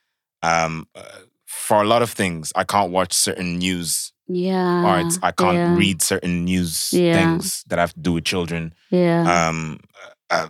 um 0.42 0.86
uh, 0.94 1.02
for 1.46 1.82
a 1.82 1.86
lot 1.86 2.02
of 2.02 2.10
things 2.10 2.52
i 2.56 2.64
can't 2.64 2.90
watch 2.92 3.12
certain 3.12 3.58
news 3.58 4.12
Yeah. 4.28 4.82
or 4.84 5.04
I 5.22 5.32
can't 5.32 5.58
yeah, 5.58 5.76
read 5.76 6.02
certain 6.02 6.44
news 6.44 6.90
Yeah. 6.92 7.12
things 7.14 7.62
that 7.68 7.78
I 7.78 7.82
have 7.82 7.94
to 7.94 8.00
do 8.00 8.12
with 8.14 8.24
children. 8.24 8.74
Yeah. 8.90 9.22
Um, 9.22 9.78
uh, 10.30 10.48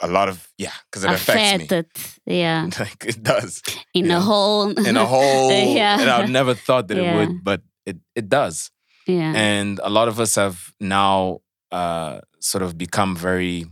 a 0.00 0.06
lot 0.08 0.28
of 0.28 0.46
yeah, 0.58 0.72
because 0.90 1.04
it 1.04 1.10
affects 1.10 1.70
me. 1.70 1.82
Yeah. 2.26 2.68
like 2.80 3.04
it 3.06 3.22
does 3.22 3.62
In 3.94 4.06
Yeah. 4.06 4.18
a 4.18 4.20
whole. 4.20 4.68
in 4.86 4.96
a 4.96 5.06
whole. 5.14 5.50
Yeah. 5.50 6.00
And 6.00 6.10
I 6.10 6.26
never 6.26 6.54
thought 6.54 6.88
that 6.88 6.98
it 6.98 7.14
would, 7.16 7.42
but 7.44 7.62
it 7.86 7.96
it 8.14 8.28
does. 8.28 8.70
yeah. 9.06 9.32
And 9.34 9.80
a 9.82 9.88
lot 9.90 10.08
of 10.08 10.18
us 10.20 10.34
have 10.36 10.72
now 10.80 11.40
uh, 11.72 12.20
sort 12.40 12.62
of 12.62 12.76
become 12.76 13.16
very 13.16 13.66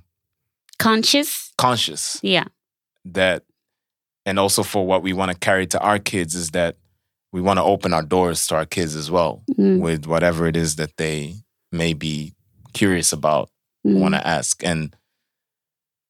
Conscious. 0.78 1.52
conscious 1.56 2.18
Yeah. 2.22 2.44
that, 3.05 3.42
and 4.26 4.38
also 4.38 4.62
for 4.62 4.86
what 4.86 5.02
we 5.02 5.12
want 5.12 5.30
to 5.32 5.38
carry 5.38 5.66
to 5.68 5.78
our 5.80 5.98
kids 5.98 6.34
is 6.34 6.51
that 6.51 6.76
we 7.32 7.40
want 7.40 7.59
to 7.59 7.62
open 7.64 7.92
our 7.92 8.02
doors 8.02 8.46
to 8.48 8.55
our 8.56 8.66
kids 8.66 8.96
as 8.96 9.10
well 9.10 9.42
Mm, 9.59 9.80
with 9.80 10.06
whatever 10.06 10.46
it 10.46 10.56
is 10.56 10.76
that 10.76 10.96
they 10.96 11.36
may 11.72 11.94
be 11.94 12.34
curious 12.72 13.12
about. 13.12 13.51
mm. 13.86 13.98
want 14.01 14.14
to 14.14 14.26
ask 14.26 14.64
and 14.64 14.96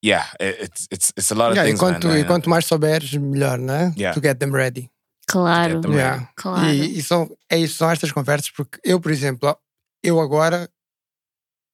yeah 0.05 0.27
it, 0.39 0.65
it's 0.65 0.87
it's 0.91 1.13
it's 1.17 1.31
a 1.33 1.35
lot 1.35 1.51
of 1.51 1.57
yeah, 1.57 1.65
e, 1.65 1.69
things 1.71 1.81
quanto, 1.81 2.09
man. 2.09 2.19
e 2.21 2.25
quanto 2.25 2.51
mais 2.51 2.67
souberes, 2.67 3.13
melhor, 3.15 3.59
né? 3.59 3.93
Yeah. 3.97 4.13
To 4.15 4.21
get 4.21 4.39
them 4.39 4.53
ready. 4.53 4.91
Claro. 5.27 5.75
Get 5.75 5.83
them 5.83 5.93
ready. 5.93 6.03
Yeah. 6.03 6.29
Claro. 6.37 6.67
E, 6.69 6.99
e 6.99 7.03
são, 7.03 7.29
é 7.51 7.59
isso, 7.59 7.77
são 7.79 7.91
estas 7.91 8.13
conversas, 8.13 8.51
porque 8.51 8.79
eu, 8.85 9.01
por 9.01 9.11
exemplo, 9.11 9.57
eu 10.03 10.21
agora, 10.21 10.69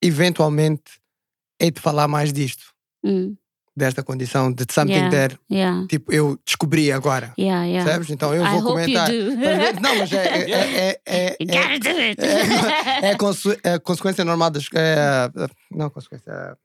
eventualmente, 0.02 1.01
hei 1.61 1.70
de 1.70 1.81
falar 1.81 2.09
mais 2.09 2.32
disto, 2.32 2.65
Mm, 3.02 3.35
desta 3.74 4.02
condição, 4.02 4.52
de 4.52 4.66
something 4.70 4.93
Yeah. 4.93 5.11
that, 5.28 5.39
yeah. 5.51 5.86
tipo, 5.89 6.12
eu 6.12 6.39
descobri 6.44 6.93
agora. 6.93 7.32
Yeah. 7.39 7.65
Yeah. 7.65 7.85
Percebes? 7.85 8.11
Então 8.11 8.35
eu 8.35 8.44
I 8.44 8.51
vou 8.51 8.62
comentar. 8.62 9.09
Não, 9.11 9.97
mas 9.98 10.12
é, 10.12 10.27
é, 10.27 10.51
é, 10.52 11.01
é, 11.07 11.36
You 11.40 11.48
é, 11.48 11.78
gotta 11.78 11.78
do 11.94 11.98
it. 12.01 12.20
é, 12.23 13.07
é, 13.07 13.11
a 13.12 13.16
conse- 13.16 13.59
é 13.65 13.73
a 13.74 13.81
consequência 13.81 14.23
normal 14.24 14.51
das. 14.51 14.66
É, 14.74 15.31
não, 15.70 15.89
consequência. 15.89 16.31
A 16.31 16.57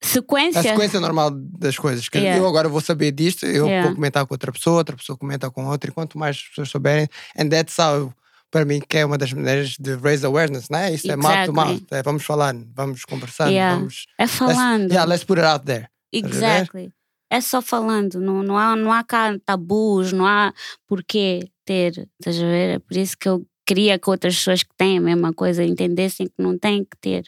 Sequência. 0.00 0.62
sequência 0.62 1.00
normal 1.00 1.30
das 1.32 1.76
coisas. 1.76 2.08
Que 2.08 2.18
Yeah. 2.18 2.40
eu 2.42 2.48
agora 2.48 2.68
vou 2.68 2.80
saber 2.80 3.12
disto, 3.12 3.44
eu 3.46 3.66
Yeah. 3.66 3.86
vou 3.88 3.94
comentar 3.96 4.24
com 4.26 4.34
outra 4.34 4.52
pessoa, 4.52 4.78
outra 4.78 4.96
pessoa 4.96 5.16
comenta 5.18 5.50
com 5.50 5.66
outra, 5.66 5.90
e 5.90 5.92
quanto 5.92 6.16
mais 6.18 6.40
pessoas 6.48 6.68
souberem, 6.70 7.08
and 7.38 7.48
that's 7.48 7.76
how, 7.78 8.12
para 8.50 8.64
mim, 8.64 8.80
que 8.86 8.98
é 8.98 9.04
uma 9.04 9.18
das 9.18 9.32
maneiras 9.32 9.76
de 9.78 9.96
raise 9.96 10.24
awareness, 10.24 10.68
não 10.70 10.78
é? 10.78 10.94
Isso 10.94 11.10
é 11.10 11.16
mouth 11.16 11.26
to 11.26 11.32
Exactly. 11.50 11.54
mouth. 11.54 11.82
É, 11.90 12.02
vamos 12.02 12.24
falar, 12.24 12.54
vamos 12.74 13.04
conversar, 13.04 13.48
Yeah. 13.48 13.76
vamos. 13.76 14.06
É 14.18 14.22
Let's, 14.22 14.34
falando. 14.36 14.90
yeah, 14.90 15.04
let's 15.08 15.24
put 15.24 15.38
it 15.40 15.46
out 15.46 15.64
there. 15.66 15.84
a? 15.84 16.16
Exactly. 16.16 16.92
É 17.30 17.40
só 17.42 17.60
falando, 17.60 18.20
não, 18.20 18.42
não, 18.42 18.56
há, 18.56 18.74
não 18.74 18.90
há 18.90 19.04
cá 19.04 19.36
tabus, 19.44 20.12
não 20.12 20.24
há 20.26 20.52
porquê 20.86 21.40
ter, 21.66 22.08
estás 22.18 22.38
a 22.38 22.46
ver? 22.46 22.76
É 22.76 22.78
por 22.78 22.96
isso 22.96 23.14
que 23.18 23.28
eu 23.28 23.44
queria 23.66 23.98
que 23.98 24.08
outras 24.08 24.34
pessoas 24.36 24.62
que 24.62 24.74
têm 24.78 24.96
a 24.96 25.00
mesma 25.02 25.34
coisa 25.34 25.62
entendessem 25.62 26.26
que 26.26 26.32
não 26.42 26.56
têm 26.58 26.84
que 26.84 26.96
ter. 26.98 27.24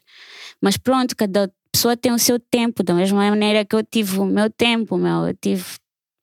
Mas 0.59 0.78
pronto, 0.78 1.14
cada 1.14 1.52
pessoa 1.72 1.97
tem 1.97 2.12
o 2.12 2.18
seu 2.18 2.38
tempo, 2.38 2.82
da 2.82 2.94
mesma 2.94 3.18
maneira 3.30 3.64
que 3.64 3.74
eu 3.74 3.82
tive 3.82 4.18
o 4.18 4.26
meu 4.26 4.51
tempo, 4.51 4.97
meu. 4.97 5.26
Eu 5.26 5.34
tive 5.34 5.64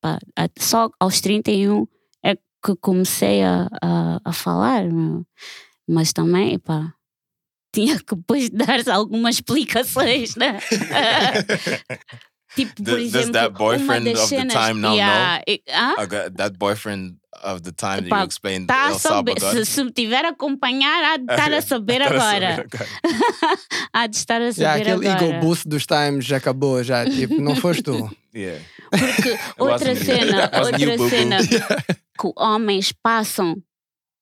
pá, 0.01 0.19
só 0.59 0.89
aos 0.99 1.21
31 1.21 1.87
é 2.23 2.35
que 2.35 2.75
comecei 2.81 3.43
a, 3.43 3.67
a, 3.81 4.21
a 4.23 4.33
falar, 4.33 4.83
meu. 4.85 5.25
Mas 5.87 6.11
também, 6.13 6.59
pá, 6.59 6.93
tinha 7.73 7.97
que 7.99 8.15
depois 8.15 8.49
dar 8.51 8.87
algumas 8.89 9.35
explicações, 9.35 10.35
né? 10.35 10.59
tipo, 12.65 12.73
por 12.75 12.83
Does- 12.83 13.11
does 13.11 13.15
exemplo, 13.27 13.33
that 13.33 13.53
boyfriend 13.57 14.07
uma 14.07 14.13
das 14.13 14.23
of 14.23 14.29
the 14.29 14.35
cenas, 14.37 14.53
time 14.53 14.81
now 14.81 14.93
yeah, 14.95 15.41
e- 15.47 15.61
ah? 15.71 15.95
Got 16.05 16.35
that 16.37 16.57
boyfriend 16.57 17.15
of 17.43 17.61
the 17.61 17.71
time 17.71 18.01
that 18.01 18.07
Epá, 18.09 18.17
you 18.19 18.25
explained 18.25 18.67
Tá 18.67 18.89
El 18.89 18.99
saber, 18.99 19.39
Salvador. 19.39 19.65
se, 19.65 19.71
se 19.71 19.83
me 19.83 19.91
tiver 19.91 20.25
a 20.25 20.29
acompanhar, 20.29 21.03
há 21.13 21.17
de 21.17 21.23
estar 21.31 21.53
a 21.53 21.61
saber 21.61 21.99
Tá 21.99 22.05
a 22.05 22.07
agora. 22.07 22.55
saber 22.55 22.67
agora. 22.73 23.59
há 23.93 24.07
de 24.07 24.17
estar 24.17 24.41
a 24.41 24.51
Já, 24.51 24.71
saber 24.73 24.81
aquele 24.91 25.07
agora. 25.07 25.25
ego 25.27 25.39
boost 25.45 25.67
dos 25.69 25.85
times 25.85 26.25
já 26.25 26.37
acabou, 26.37 26.83
já. 26.83 27.05
Tipo, 27.05 27.39
não 27.41 27.55
foste 27.55 27.83
tu. 27.83 28.09
Yeah. 28.35 28.63
Porque 28.91 29.35
outra 29.57 29.95
cena, 29.95 30.51
outra 30.63 31.09
cena 31.09 31.37
que 31.47 32.31
homens 32.35 32.91
passam, 32.91 33.55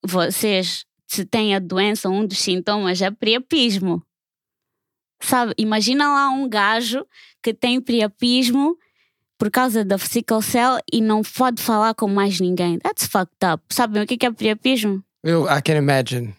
vocês, 0.05 0.85
se 1.05 1.25
têm 1.25 1.53
a 1.53 1.59
doença, 1.59 2.07
um 2.09 2.25
dos 2.25 2.37
sintomas 2.39 3.01
é 3.01 3.11
priapismo. 3.11 4.01
Sabe? 5.25 5.53
Imagina 5.57 6.07
lá 6.13 6.29
um 6.29 6.47
gajo 6.47 7.05
que 7.41 7.53
tem 7.53 7.81
priapismo 7.81 8.77
por 9.37 9.49
causa 9.51 9.83
da 9.83 9.97
sickle 9.97 10.41
cell 10.41 10.77
e 10.91 11.01
não 11.01 11.21
pode 11.21 11.61
falar 11.61 11.93
com 11.93 12.07
mais 12.07 12.39
ninguém. 12.39 12.77
That's 12.79 13.05
fucked 13.07 13.35
up. 13.45 13.63
Sabem 13.69 14.03
o 14.03 14.07
que 14.07 14.17
que 14.17 14.25
é 14.25 14.31
priapismo? 14.31 15.03
Eu, 15.23 15.45
I 15.45 15.61
can 15.61 15.75
imagine. 15.75 16.33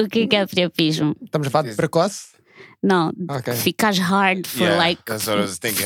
O 0.00 0.06
que 0.08 0.26
que 0.26 0.36
é 0.36 0.46
priapismo? 0.46 1.16
Estamos 1.22 1.48
a 1.48 1.50
falar 1.50 1.68
de 1.70 1.76
precoce? 1.76 2.36
Não, 2.82 3.12
Ok. 3.30 3.52
ficas 3.54 3.98
hard 3.98 4.46
for 4.46 4.62
Yeah, 4.62 4.76
like 4.78 5.02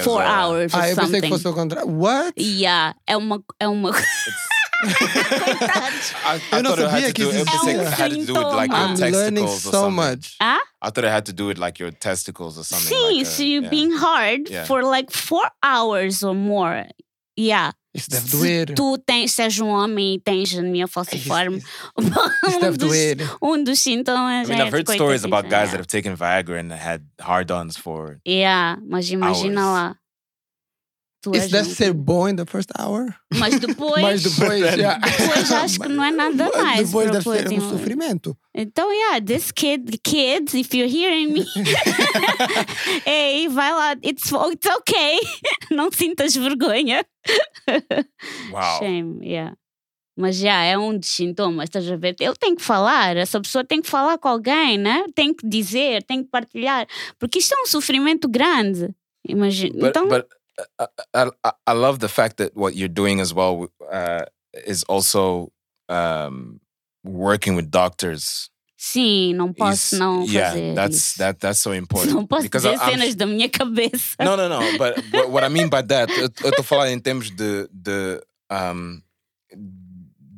four 0.03 0.23
hours 0.23 0.73
or 0.75 0.81
Ah, 0.81 0.91
eu 0.91 0.97
pensei 0.97 1.05
something. 1.05 1.21
que 1.23 1.29
fosse 1.29 1.49
o 1.49 1.53
contrário. 1.55 1.91
What? 1.91 2.33
Yeah, 2.39 2.95
é 3.07 3.17
uma, 3.17 3.43
é 3.59 3.69
uma. 3.69 3.91
I, 4.83 6.41
I 6.53 6.57
Eu 6.59 6.63
não 6.63 6.71
thought 6.75 6.83
it 6.83 6.91
had 6.91 6.91
sabia 6.91 7.07
to 7.09 7.15
que 7.15 7.25
do. 7.25 7.31
Eu 7.33 7.45
pensei 7.45 7.75
que 7.75 8.03
had 8.03 8.11
to 8.11 8.25
do 8.27 8.35
with 8.35 8.55
like 8.57 8.73
your 8.75 8.81
I'm 8.89 8.97
learning 8.97 9.45
testicles 9.45 9.67
or 9.67 9.71
so 9.71 9.71
something. 9.71 9.97
much. 9.97 10.37
Ah? 10.41 10.59
I 10.83 10.91
thought 10.91 11.05
it 11.05 11.13
had 11.13 11.25
to 11.27 11.33
do 11.33 11.47
with 11.47 11.59
like 11.59 11.81
your 11.83 11.93
testicles 11.93 12.59
or 12.59 12.65
something. 12.65 12.89
Sim, 12.89 13.17
like 13.19 13.27
so 13.27 13.43
a- 13.43 13.47
you're 13.47 13.63
yeah. 13.63 13.69
being 13.71 13.93
hard 13.93 14.49
Yeah. 14.51 14.65
for 14.65 14.83
like 14.83 15.11
four 15.13 15.49
hours 15.63 16.23
or 16.23 16.35
more. 16.35 16.87
Yeah. 17.37 17.73
Isso 17.95 18.09
deve 18.11 18.27
Se 18.27 18.37
doer. 18.39 18.75
tu 18.75 18.97
tens, 19.07 19.33
se 19.33 19.43
és 19.43 19.61
um 19.61 19.69
homem 19.69 20.15
e 20.15 20.19
tens 20.19 20.55
anemia 20.57 20.87
falciforme, 20.89 21.59
Isso 21.59 21.67
um, 22.57 22.59
deve 22.59 22.79
dos, 22.79 22.89
doer. 22.89 23.17
um 23.43 23.63
dos 23.63 23.79
sintomas 23.81 24.49
I 24.49 24.53
mean, 24.53 24.61
é 24.63 24.67
I've 24.67 24.73
heard 24.73 24.89
stories 24.91 25.25
about 25.27 25.43
guys 25.51 25.69
yeah. 25.69 25.73
that 25.73 25.81
have 25.81 25.87
taken 25.89 26.17
Viagra 26.17 26.59
and 26.59 26.73
had 26.73 27.03
hard-ons 27.21 27.77
for. 27.77 28.19
Yeah, 28.27 28.79
mas 28.89 29.11
imagina 29.11 29.61
hours. 29.61 29.75
lá. 29.75 29.97
Tu 31.23 31.31
Isso 31.31 31.45
és 31.45 31.51
deve 31.53 31.69
ser 31.69 31.93
bom 31.93 32.29
in 32.29 32.35
the 32.35 32.45
first 32.45 32.69
hour. 32.77 33.15
Mas 33.39 33.61
depois, 33.61 34.03
Mas 34.03 34.23
depois, 34.25 34.61
já. 34.75 34.99
depois 34.99 35.53
acho 35.53 35.79
que 35.79 35.89
não 35.89 36.03
é 36.03 36.11
nada 36.11 36.51
Mas 36.53 36.63
mais. 36.63 36.87
Depois 36.89 37.11
deve 37.13 37.23
ser 37.23 37.53
um 37.61 37.71
sofrimento. 37.71 38.37
Então, 38.53 38.93
yeah, 38.93 39.25
this 39.25 39.53
kid, 39.53 40.01
kids, 40.03 40.53
if 40.53 40.75
you're 40.75 40.93
hearing 40.93 41.33
me, 41.33 41.47
hey, 43.07 43.49
vai 43.49 43.73
lá, 43.73 43.93
it's, 44.03 44.33
it's 44.53 44.67
okay. 44.67 45.21
Não 45.71 45.93
sintas 45.93 46.35
vergonha. 46.35 47.07
Wow. 48.51 48.79
Shame, 48.81 49.25
yeah. 49.25 49.57
Mas 50.19 50.37
já 50.37 50.61
é 50.65 50.77
um 50.77 50.99
dos 50.99 51.09
sintomas, 51.09 51.69
estás 51.69 51.89
a 51.89 51.97
ver? 51.97 52.17
Ele 52.19 52.35
tem 52.35 52.57
que 52.57 52.63
falar, 52.63 53.17
essa 53.17 53.41
pessoa 53.41 53.65
tem 53.65 53.81
que 53.81 53.89
falar 53.89 54.19
com 54.19 54.27
alguém, 54.29 54.77
né? 54.77 55.05
Tem 55.15 55.33
que 55.33 55.49
dizer, 55.49 56.03
tem 56.03 56.25
que 56.25 56.31
partilhar, 56.31 56.87
porque 57.17 57.39
isto 57.39 57.55
é 57.55 57.63
um 57.63 57.67
sofrimento 57.67 58.29
grande. 58.29 58.91
Imagina. 59.27 59.79
But 59.79 59.89
então, 59.91 60.09
but 60.09 60.27
I, 60.79 60.87
I 61.45 61.53
I 61.67 61.73
love 61.73 61.99
the 61.99 62.09
fact 62.09 62.37
that 62.37 62.55
what 62.55 62.75
you're 62.77 62.89
doing 62.93 63.21
as 63.21 63.33
well 63.33 63.69
uh, 63.91 64.25
is 64.67 64.85
also 64.85 65.51
um, 65.89 66.61
working 67.05 67.55
with 67.57 67.71
doctors. 67.71 68.51
sim, 68.77 69.33
não 69.35 69.53
posso 69.53 69.95
Is- 69.95 69.99
não 70.01 70.25
yeah, 70.27 70.51
fazer 70.51 70.75
that's 70.75 70.97
isso. 70.97 71.19
that 71.19 71.39
that's 71.41 71.61
so 71.61 71.73
important. 71.75 72.15
Não 72.15 72.27
posso 72.27 72.43
because 72.43 72.65
dizer 72.65 72.83
I'm 72.83 72.99
cenas 72.99 73.15
da 73.15 73.27
minha 73.27 73.49
cabeça. 73.49 74.17
No, 74.21 74.37
no, 74.37 74.49
no. 74.49 74.59
But 74.77 74.99
what, 75.13 75.31
what 75.31 75.45
I 75.45 75.49
mean 75.49 75.69
by 75.69 75.83
that, 75.83 76.11
eu 76.45 76.51
tô 76.53 76.63
falando 76.65 76.89
em 76.91 76.99
termos 76.99 77.31
de, 77.31 77.69
de 77.73 78.21
um, 78.51 79.01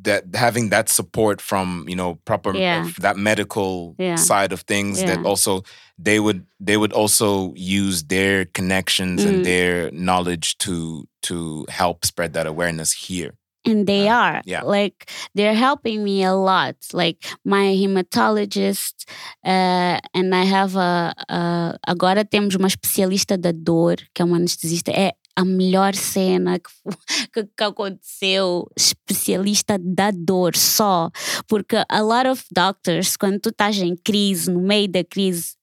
that 0.04 0.24
having 0.34 0.70
that 0.70 0.88
support 0.88 1.40
from 1.40 1.84
you 1.88 1.96
know 1.96 2.14
proper 2.24 2.54
Yeah. 2.56 2.88
that 3.00 3.16
medical 3.16 3.94
Yeah. 3.98 4.16
side 4.16 4.52
of 4.54 4.62
things 4.64 5.02
that 5.02 5.24
also 5.26 5.62
they 5.98 6.18
would 6.18 6.44
they 6.60 6.76
would 6.76 6.92
also 6.92 7.52
use 7.56 8.04
their 8.08 8.44
connections 8.52 9.22
Mm. 9.24 9.28
and 9.28 9.44
their 9.44 9.90
knowledge 9.92 10.56
to 10.58 11.04
to 11.22 11.64
help 11.68 12.04
spread 12.04 12.32
that 12.34 12.46
awareness 12.46 12.92
here. 13.08 13.32
And 13.66 13.86
they 13.86 14.08
are. 14.08 14.42
yeah. 14.44 14.60
Like 14.62 15.08
they're 15.34 15.54
helping 15.56 16.04
me 16.04 16.22
a 16.22 16.34
lot. 16.34 16.76
Like 16.92 17.24
my 17.44 17.72
hematologist, 17.74 19.06
uh, 19.44 19.98
and 20.14 20.34
I 20.34 20.44
have 20.44 20.76
a, 20.76 21.14
a- 21.28 21.78
agora 21.86 22.24
temos 22.24 22.54
uma 22.54 22.68
especialista 22.68 23.38
da 23.38 23.52
dor, 23.52 23.96
que 24.14 24.20
é 24.22 24.24
uma 24.24 24.36
anestesista. 24.36 24.90
É 24.92 25.12
a 25.36 25.44
melhor 25.44 25.94
cena 25.94 26.58
que, 26.58 26.70
que, 27.32 27.44
que 27.44 27.64
aconteceu. 27.64 28.70
Especialista 28.76 29.78
da 29.78 30.10
dor 30.10 30.56
só. 30.56 31.10
Porque 31.48 31.76
a 31.88 32.00
lot 32.00 32.28
of 32.28 32.44
doctors, 32.52 33.16
quando 33.16 33.40
tu 33.40 33.48
estás 33.50 33.76
em 33.78 33.96
crise, 33.96 34.50
no 34.50 34.60
meio 34.60 34.88
da 34.88 35.04
crise, 35.04 35.54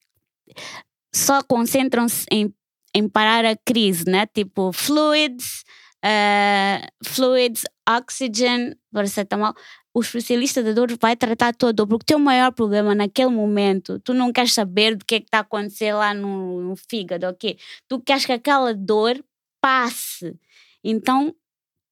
só 1.14 1.42
concentram-se 1.44 2.26
em, 2.32 2.54
em 2.96 3.08
parar 3.08 3.46
a 3.46 3.56
crise, 3.56 4.06
né? 4.08 4.26
Tipo, 4.26 4.72
fluids, 4.74 5.64
uh, 6.04 6.86
fluids, 7.04 7.64
oxygen, 7.88 8.76
paracetamol. 8.92 9.54
O 9.94 10.00
especialista 10.00 10.64
da 10.64 10.72
dor 10.72 10.98
vai 11.02 11.18
tratar 11.18 11.50
a 11.50 11.54
tua 11.54 11.74
dor, 11.74 11.86
porque 11.86 12.04
o 12.04 12.18
teu 12.18 12.20
maior 12.20 12.54
problema 12.54 12.96
naquele 12.96 13.30
momento, 13.30 14.00
tu 14.00 14.14
não 14.14 14.32
queres 14.32 14.54
saber 14.54 14.96
do 14.96 15.04
que 15.04 15.16
é 15.16 15.20
que 15.20 15.26
está 15.26 15.40
a 15.40 15.42
acontecer 15.42 15.94
lá 15.94 16.14
no, 16.14 16.62
no 16.62 16.76
fígado, 16.78 17.28
ok? 17.28 17.58
Tu 17.90 18.00
queres 18.00 18.26
que 18.26 18.32
aquela 18.32 18.74
dor 18.74 19.22
passe. 19.62 20.36
Então, 20.84 21.34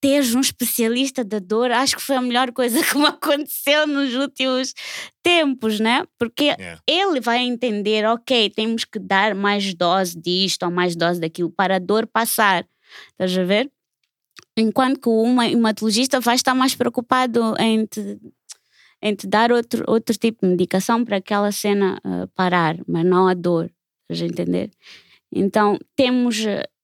teres 0.02 0.34
um 0.34 0.40
especialista 0.40 1.24
da 1.26 1.40
dor, 1.40 1.72
acho 1.72 1.98
que 1.98 2.02
foi 2.02 2.16
a 2.16 2.22
melhor 2.22 2.52
coisa 2.54 2.82
que 2.84 2.98
me 2.98 3.06
aconteceu 3.08 3.86
nos 3.86 4.16
últimos 4.16 4.74
tempos, 5.22 5.80
né? 5.80 6.04
Porque 6.18 6.46
Yeah. 6.58 6.82
ele 6.88 7.20
vai 7.20 7.40
entender, 7.40 8.06
ok, 8.06 8.50
temos 8.50 8.86
que 8.86 8.98
dar 9.00 9.36
mais 9.36 9.74
dose 9.74 10.18
disto 10.20 10.64
ou 10.64 10.72
mais 10.72 10.96
dose 10.96 11.20
daquilo 11.20 11.52
para 11.52 11.76
a 11.76 11.80
dor 11.80 12.08
passar. 12.08 12.66
Estás 13.12 13.38
a 13.38 13.44
ver? 13.44 13.70
Enquanto 14.58 15.00
que 15.00 15.10
uma- 15.10 15.48
hematologista 15.48 16.20
vai 16.20 16.36
estar 16.36 16.56
mais 16.56 16.76
preocupado 16.76 17.54
em 17.60 17.86
te, 17.86 18.20
em 19.02 19.16
te 19.16 19.28
dar 19.28 19.52
outro, 19.52 19.84
outro 19.88 20.18
tipo 20.18 20.46
de 20.46 20.52
medicação 20.52 21.04
para 21.06 21.18
aquela 21.18 21.52
cena 21.52 22.00
ah, 22.04 22.28
parar, 22.36 22.78
mas 22.88 23.06
não 23.06 23.28
a 23.28 23.34
dor. 23.34 23.70
Estás 24.10 24.22
a 24.24 24.26
entender? 24.34 24.72
Então, 25.32 25.78
temos 25.96 26.38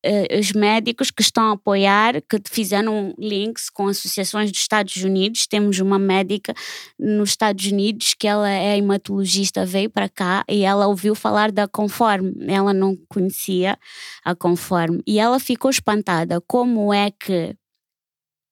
eh, 0.06 0.40
os 0.40 0.52
médicos 0.52 1.10
que 1.10 1.24
estão 1.24 1.50
a 1.50 1.54
apoiar, 1.54 2.22
que 2.22 2.40
fizeram 2.48 3.16
links 3.18 3.72
com 3.72 3.88
associações 3.88 4.52
dos 4.52 4.62
Estados 4.62 4.96
Unidos. 4.98 5.48
Temos 5.48 5.80
uma 5.80 5.98
médica 5.98 6.54
nos 7.00 7.32
Estados 7.32 7.66
Unidos 7.66 8.14
que 8.14 8.28
ela 8.28 8.48
é 8.48 8.78
hematologista, 8.78 9.66
veio 9.66 9.90
para 9.90 10.08
cá 10.08 10.46
e 10.48 10.64
ela 10.64 10.86
ouviu 10.86 11.16
falar 11.16 11.52
da 11.52 11.68
Conforme. 11.68 12.34
Ela 12.48 12.72
não 12.72 12.96
conhecia 13.10 13.80
a 14.24 14.36
Conforme 14.36 15.02
e 15.08 15.18
ela 15.18 15.40
ficou 15.40 15.72
espantada. 15.72 16.40
Como 16.42 16.94
é 16.94 17.10
que 17.10 17.58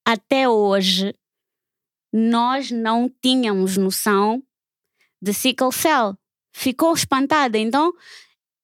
até 0.03 0.49
hoje 0.49 1.13
nós 2.11 2.71
não 2.71 3.07
tínhamos 3.21 3.77
noção 3.77 4.41
de 5.21 5.31
sickle 5.34 5.71
cell? 5.71 6.17
Ficou 6.51 6.93
espantada. 6.95 7.59
Então, 7.59 7.93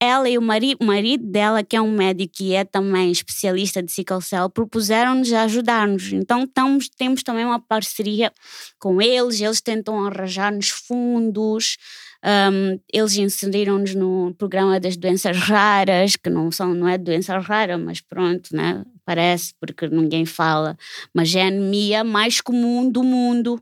ela 0.01 0.29
e 0.29 0.37
o 0.37 0.41
marido, 0.41 0.85
marido 0.85 1.25
dela, 1.25 1.63
que 1.63 1.75
é 1.75 1.81
um 1.81 1.91
médico 1.91 2.41
e 2.41 2.53
é 2.53 2.63
também 2.63 3.11
especialista 3.11 3.83
de 3.83 3.91
sickle 3.91 4.21
cell, 4.21 4.49
propuseram-nos 4.49 5.31
ajudar-nos. 5.33 6.13
Então 6.13 6.43
estamos, 6.43 6.89
temos 6.89 7.21
também 7.21 7.45
uma 7.45 7.59
parceria 7.59 8.31
com 8.79 9.01
eles, 9.01 9.41
eles 9.41 9.59
tentam 9.59 10.05
arranjar-nos 10.05 10.69
fundos, 10.69 11.77
um, 12.23 12.79
eles 12.91 13.15
inseriram-nos 13.17 13.95
no 13.95 14.33
programa 14.37 14.79
das 14.79 14.97
doenças 14.97 15.37
raras, 15.37 16.15
que 16.15 16.29
não 16.29 16.51
são, 16.51 16.73
não 16.73 16.87
é 16.87 16.97
doença 16.97 17.37
rara, 17.37 17.77
mas 17.77 18.01
pronto, 18.01 18.55
né? 18.55 18.83
Parece, 19.05 19.53
porque 19.59 19.87
ninguém 19.87 20.25
fala. 20.25 20.77
Mas 21.13 21.33
é 21.33 21.43
a 21.43 21.47
anemia 21.47 22.03
mais 22.03 22.41
comum 22.41 22.89
do 22.89 23.03
mundo. 23.03 23.61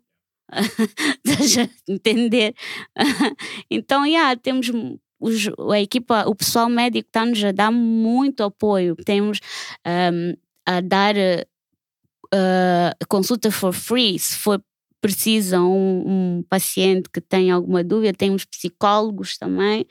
Entender? 1.88 2.54
então, 3.70 4.06
yeah, 4.06 4.36
temos 4.36 4.72
os, 5.20 5.50
a 5.72 5.80
equipa, 5.80 6.26
o 6.28 6.36
pessoal 6.36 6.70
médico 6.70 7.08
está-nos 7.08 7.44
a 7.44 7.52
dar 7.52 7.72
muito 7.72 8.44
apoio. 8.44 8.96
Temos 8.96 9.40
um, 9.86 10.34
a 10.66 10.82
dar 10.82 11.16
uh, 11.16 13.08
consulta 13.08 13.52
for 13.52 13.74
free, 13.74 14.18
se 14.20 14.36
for 14.36 14.62
precisa 15.00 15.62
um, 15.62 16.38
um 16.40 16.44
paciente 16.50 17.10
que 17.10 17.22
tem 17.22 17.52
alguma 17.52 17.84
dúvida, 17.84 18.14
temos 18.14 18.46
psicólogos 18.46 19.38
também 19.38 19.82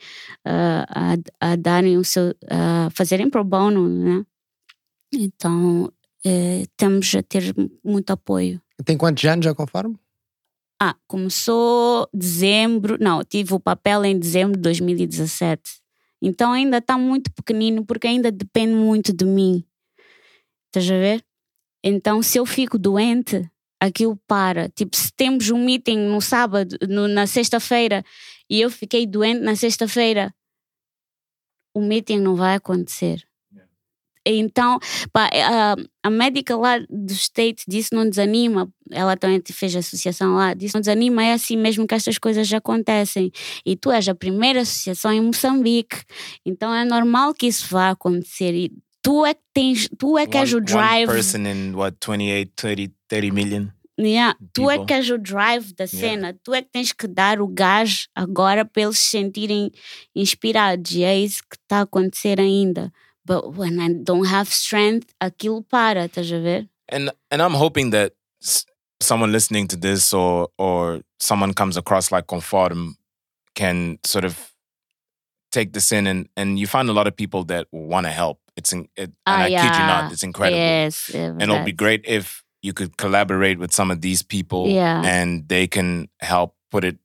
uh, 0.45 0.85
a, 1.39 1.51
a 1.51 1.55
darem 1.55 1.97
o 1.97 2.03
seu, 2.03 2.35
a 2.49 2.89
fazerem 2.91 3.29
pro 3.29 3.43
bono, 3.43 3.87
né? 3.87 4.25
Então 5.13 5.91
eh, 6.25 6.65
temos 6.75 7.15
a 7.15 7.23
ter 7.23 7.55
muito 7.83 8.11
apoio. 8.11 8.61
Tem 8.83 8.97
quantos 8.97 9.23
anos 9.23 9.45
já 9.45 9.55
conforme? 9.55 9.97
Ah, 10.79 10.95
começou 11.07 12.07
dezembro, 12.13 12.97
não, 12.99 13.23
tive 13.23 13.53
o 13.53 13.59
papel 13.59 14.05
em 14.05 14.17
dezembro 14.17 14.55
de 14.55 14.61
2017. 14.61 15.61
Então 16.21 16.51
ainda 16.51 16.77
está 16.77 16.97
muito 16.97 17.31
pequenino 17.33 17.85
porque 17.85 18.07
ainda 18.07 18.31
depende 18.31 18.73
muito 18.73 19.11
de 19.11 19.25
mim. 19.25 19.63
Estás 20.67 20.89
a 20.89 20.97
ver? 20.97 21.23
Então 21.83 22.21
se 22.21 22.37
eu 22.37 22.45
fico 22.45 22.77
doente, 22.77 23.49
aquilo 23.79 24.17
para. 24.27 24.69
Tipo, 24.69 24.95
se 24.95 25.11
temos 25.13 25.49
um 25.49 25.63
meeting 25.63 25.97
no 25.97 26.21
sábado, 26.21 26.77
no, 26.87 27.07
na 27.07 27.27
sexta-feira, 27.27 28.03
e 28.49 28.59
eu 28.61 28.69
fiquei 28.69 29.05
doente 29.05 29.41
na 29.41 29.55
sexta-feira, 29.55 30.33
o 31.73 31.81
meeting 31.81 32.19
não 32.19 32.35
vai 32.35 32.55
acontecer. 32.55 33.26
Então, 34.35 34.79
pá, 35.11 35.29
a, 35.33 35.75
a 36.03 36.09
médica 36.09 36.55
lá 36.55 36.79
do 36.89 37.11
State 37.13 37.63
disse 37.67 37.93
não 37.93 38.09
desanima, 38.09 38.69
ela 38.91 39.15
também 39.15 39.41
fez 39.45 39.75
a 39.75 39.79
associação 39.79 40.35
lá, 40.35 40.53
disse 40.53 40.73
não 40.73 40.81
desanima, 40.81 41.23
é 41.23 41.33
assim 41.33 41.57
mesmo 41.57 41.87
que 41.87 41.95
estas 41.95 42.17
coisas 42.17 42.47
já 42.47 42.57
acontecem. 42.57 43.31
E 43.65 43.75
tu 43.75 43.91
és 43.91 44.07
a 44.07 44.15
primeira 44.15 44.61
associação 44.61 45.11
em 45.11 45.21
Moçambique, 45.21 46.03
então 46.45 46.73
é 46.73 46.83
normal 46.83 47.33
que 47.33 47.47
isso 47.47 47.67
vá 47.69 47.89
acontecer. 47.89 48.53
E 48.53 48.71
tu 49.01 49.25
é 49.25 49.33
que 49.33 49.41
tens, 49.53 49.89
tu 49.97 50.17
é 50.17 50.27
que 50.27 50.37
és 50.37 50.53
o 50.53 50.61
drive. 50.61 51.07
One 51.09 51.15
person 51.15 51.47
in 51.47 51.73
what 51.75 51.97
28, 52.05 52.51
30, 52.55 52.93
30 53.07 53.33
million. 53.33 53.67
Yeah. 53.99 54.37
Tu 54.53 54.69
é 54.69 54.85
que 54.85 54.93
és 54.93 55.09
o 55.09 55.17
drive 55.17 55.73
da 55.73 55.87
cena, 55.87 56.37
tu 56.43 56.53
é 56.53 56.61
que 56.61 56.69
tens 56.71 56.93
que 56.93 57.07
dar 57.07 57.41
o 57.41 57.47
gás 57.47 58.07
agora 58.13 58.63
para 58.63 58.83
eles 58.83 58.99
se 58.99 59.09
sentirem 59.09 59.71
inspirados. 60.15 60.91
E 60.91 61.03
é 61.03 61.17
isso 61.17 61.41
que 61.49 61.55
está 61.55 61.79
a 61.79 61.81
acontecer 61.81 62.39
ainda. 62.39 62.93
But 63.27 63.55
when 63.57 63.79
I 63.79 63.89
don't 64.03 64.25
have 64.27 64.47
strength, 64.47 65.13
aquilo 65.21 65.61
para, 65.69 66.07
estás 66.07 66.31
a 66.31 66.39
ver? 66.39 66.67
And 66.89 67.11
and 67.29 67.41
I'm 67.41 67.53
hoping 67.53 67.91
that 67.91 68.13
someone 69.01 69.31
listening 69.31 69.67
to 69.67 69.75
this 69.77 70.13
or 70.13 70.47
or 70.57 71.01
someone 71.19 71.53
comes 71.53 71.77
across 71.77 72.11
like 72.11 72.25
Conform 72.27 72.95
can 73.53 73.97
sort 74.05 74.23
of 74.25 74.53
take 75.51 75.73
this 75.73 75.91
in 75.91 76.07
and 76.07 76.27
and 76.37 76.57
you 76.57 76.67
find 76.67 76.89
a 76.89 76.93
lot 76.93 77.07
of 77.07 77.15
people 77.15 77.43
that 77.45 77.67
want 77.71 78.05
to 78.05 78.11
help. 78.11 78.39
It's 78.55 78.71
in, 78.73 78.87
it, 78.95 79.11
and 79.25 79.41
Ah, 79.41 79.43
I 79.43 79.49
kid 79.49 79.75
you 79.75 79.85
not, 79.85 80.11
it's 80.11 80.23
incredible. 80.23 80.57
Yes. 80.57 81.11
é 81.13 81.29
and 81.29 81.41
it'll 81.41 81.63
be 81.65 81.73
great 81.73 82.01
if 82.07 82.43
you 82.63 82.73
could 82.73 82.97
collaborate 82.97 83.59
with 83.59 83.71
some 83.71 83.91
of 83.93 84.01
these 84.01 84.23
people 84.23 84.67
Yeah. 84.67 85.03
and 85.05 85.47
they 85.47 85.67
can 85.67 86.07
help 86.21 86.55
put 86.71 86.83
it 86.83 86.97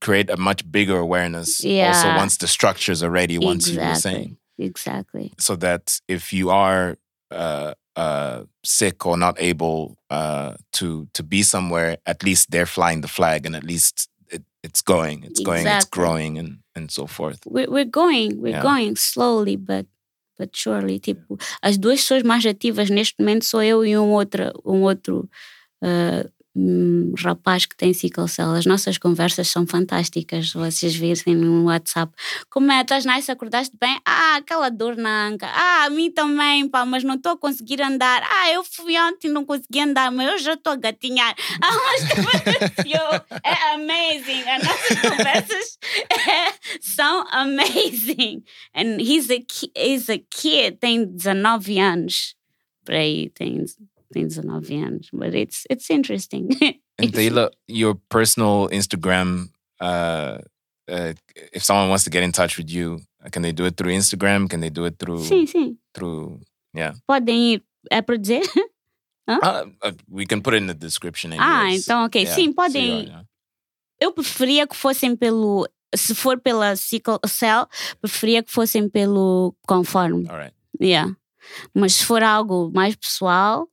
create 0.00 0.28
a 0.28 0.36
much 0.36 0.60
bigger 0.70 0.98
awareness 0.98 1.64
yeah. 1.64 1.88
also 1.88 2.08
once 2.16 2.36
the 2.38 2.46
structures 2.48 3.02
are 3.02 3.10
ready 3.10 3.38
once 3.38 3.68
you 3.68 3.80
were 3.80 3.94
saying 3.94 4.36
Exactly. 4.64 5.32
so 5.38 5.56
that 5.56 6.00
if 6.08 6.32
you 6.32 6.50
are 6.50 6.96
uh, 7.30 7.72
uh, 7.96 8.44
sick 8.64 9.04
or 9.06 9.16
not 9.16 9.36
able 9.40 9.96
uh, 10.10 10.54
to 10.72 11.06
to 11.12 11.22
be 11.22 11.42
somewhere 11.42 11.96
at 12.06 12.22
least 12.22 12.50
they're 12.50 12.66
flying 12.66 13.00
the 13.02 13.08
flag 13.08 13.46
and 13.46 13.54
at 13.56 13.64
least 13.64 14.08
it, 14.30 14.42
it's 14.62 14.82
going 14.82 15.24
it's 15.24 15.40
going 15.40 15.66
it's 15.66 15.84
growing 15.90 16.38
and 16.38 16.58
and 16.74 16.90
so 16.90 17.06
forth 17.06 17.40
We're, 17.46 17.68
we're 17.70 17.84
going, 17.90 18.40
we're 18.40 18.56
Yeah. 18.56 18.62
going 18.62 18.96
slowly, 18.96 19.56
but 19.56 19.86
but 20.38 20.56
surely. 20.56 20.98
Tipo, 20.98 21.36
as 21.62 21.76
duas 21.78 22.00
pessoas 22.00 22.22
mais 22.24 22.44
ativas 22.46 22.88
neste 22.90 23.14
momento 23.20 23.44
sou 23.44 23.62
eu 23.62 23.84
e 23.84 23.96
um 23.96 24.10
outro, 24.12 24.50
um 24.64 24.82
outro 24.88 25.28
uh, 25.84 26.24
um 26.54 27.14
rapaz 27.18 27.64
que 27.64 27.74
tem 27.74 27.94
sickle 27.94 28.28
cell. 28.28 28.52
As 28.52 28.66
nossas 28.66 28.98
conversas 28.98 29.48
são 29.48 29.66
fantásticas. 29.66 30.52
Vocês 30.52 30.94
virem 30.94 31.34
no 31.34 31.64
WhatsApp. 31.64 32.12
Como 32.50 32.70
é? 32.70 32.82
Estás 32.82 33.06
nice? 33.06 33.30
Acordaste 33.30 33.76
bem? 33.80 33.98
Ah, 34.04 34.36
aquela 34.36 34.68
dor 34.68 34.96
na 34.96 35.28
anca. 35.28 35.46
Ah, 35.46 35.84
a 35.84 35.90
mim 35.90 36.10
também, 36.10 36.68
pá, 36.68 36.84
mas 36.84 37.02
não 37.04 37.14
estou 37.14 37.32
a 37.32 37.38
conseguir 37.38 37.80
andar. 37.80 38.22
Ah, 38.30 38.50
eu 38.52 38.62
fui 38.64 38.98
ontem 38.98 39.28
e 39.28 39.30
não 39.30 39.44
consegui 39.46 39.80
andar, 39.80 40.10
mas 40.12 40.30
eu 40.30 40.38
já 40.38 40.52
estou 40.54 40.72
a 40.74 40.76
gatinhar. 40.76 41.34
Ah, 41.62 41.70
mas 41.72 42.10
aconteceu? 42.10 43.00
É 43.44 43.74
amazing. 43.74 44.42
As 44.48 44.64
nossas 44.64 44.98
conversas 45.10 45.78
é- 46.10 46.78
são 46.80 47.24
amazing. 47.30 48.42
And 48.74 49.00
he's 49.00 49.30
a, 49.30 49.38
he's 49.76 50.10
a 50.10 50.18
kid, 50.18 50.78
tem 50.80 51.04
19 51.06 51.78
anos. 51.78 52.34
Por 52.84 52.94
aí, 52.96 53.30
tem, 53.30 53.64
tem 54.12 54.26
19 54.26 54.84
anos. 54.84 55.08
But 55.12 55.34
it's, 55.34 55.64
it's 55.68 55.90
interesting. 55.90 56.48
And 56.98 57.50
your 57.66 57.96
personal 58.08 58.68
Instagram, 58.68 59.48
uh, 59.80 60.38
uh, 60.90 61.14
if 61.52 61.64
someone 61.64 61.88
wants 61.88 62.04
to 62.04 62.10
get 62.10 62.22
in 62.22 62.32
touch 62.32 62.58
with 62.58 62.70
you, 62.70 63.00
can 63.30 63.42
they 63.42 63.52
do 63.52 63.64
it 63.64 63.76
through 63.76 63.92
Instagram? 63.92 64.48
Can 64.48 64.60
they 64.60 64.70
do 64.70 64.84
it 64.84 64.98
through 64.98 65.24
sim, 65.24 65.46
sim. 65.46 65.78
through 65.94 66.40
yeah? 66.74 66.94
Podem 67.08 67.54
ir. 67.54 67.62
É 67.90 68.00
para 68.00 68.16
dizer? 68.16 68.42
Uh, 69.28 69.66
uh, 69.82 69.92
we 70.08 70.26
can 70.26 70.40
put 70.40 70.54
it 70.54 70.58
in 70.58 70.66
the 70.66 70.74
description. 70.74 71.32
Ah, 71.38 71.72
então, 71.72 72.04
ok. 72.04 72.22
Yeah, 72.22 72.34
Sim, 72.34 72.52
podem. 72.52 72.86
you 72.86 72.94
are, 72.94 73.06
yeah. 73.06 73.24
Eu 74.00 74.12
preferia 74.12 74.66
que 74.66 74.76
fossem 74.76 75.16
pelo. 75.16 75.66
Se 75.94 76.14
for 76.14 76.40
pela 76.40 76.74
sickle 76.74 77.20
cell, 77.26 77.68
preferia 78.00 78.42
que 78.42 78.50
fossem 78.50 78.88
pelo 78.88 79.54
conforme. 79.66 80.26
All 80.28 80.38
right. 80.38 80.54
Yeah. 80.80 81.14
Mas 81.74 81.94
se 81.94 82.04
for 82.04 82.22
algo 82.22 82.70
mais 82.74 82.96
pessoal, 82.96 83.68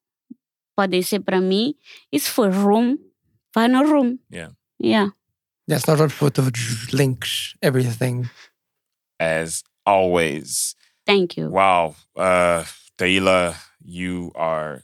podem 0.79 1.01
ser 1.01 1.19
para 1.19 1.41
mim. 1.41 1.73
Se 2.13 2.29
for 2.29 2.49
room, 2.49 2.97
vai 3.53 3.67
no 3.67 3.83
room. 3.83 4.17
Yeah. 4.31 4.53
Yeah. 4.81 5.11
Yes, 5.69 5.85
nós 5.85 5.97
vamos 5.99 6.13
pôr 6.13 6.31
todos 6.31 6.87
links, 6.93 7.53
everything. 7.61 8.29
As 9.19 9.61
always, 9.85 10.75
Thank 11.05 11.37
you. 11.37 11.49
wow, 11.49 11.95
uh, 12.15 12.63
Taylor, 12.97 13.55
you 13.83 14.31
are 14.35 14.81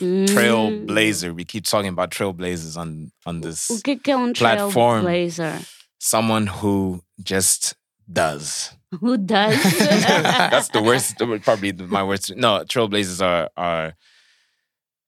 Hum. 0.00 0.26
trailblazer. 0.26 1.34
We 1.34 1.44
keep 1.44 1.64
talking 1.64 1.88
about 1.92 2.10
trailblazers 2.10 2.76
on 2.76 3.12
on 3.26 3.40
this. 3.42 3.70
O 3.70 3.80
que 3.82 3.96
que 3.96 4.10
é 4.12 4.16
um 4.16 4.32
platform. 4.32 5.04
trailblazer? 5.04 5.60
Someone 5.98 6.46
who 6.48 7.02
just 7.22 7.74
does. 8.10 8.72
Who 9.00 9.16
does? 9.18 9.56
That's 10.52 10.68
the 10.68 10.80
worst. 10.82 11.16
Probably 11.44 11.72
my 11.72 12.02
worst. 12.02 12.34
No, 12.36 12.64
trailblazers 12.64 13.20
are 13.20 13.50
are. 13.56 13.94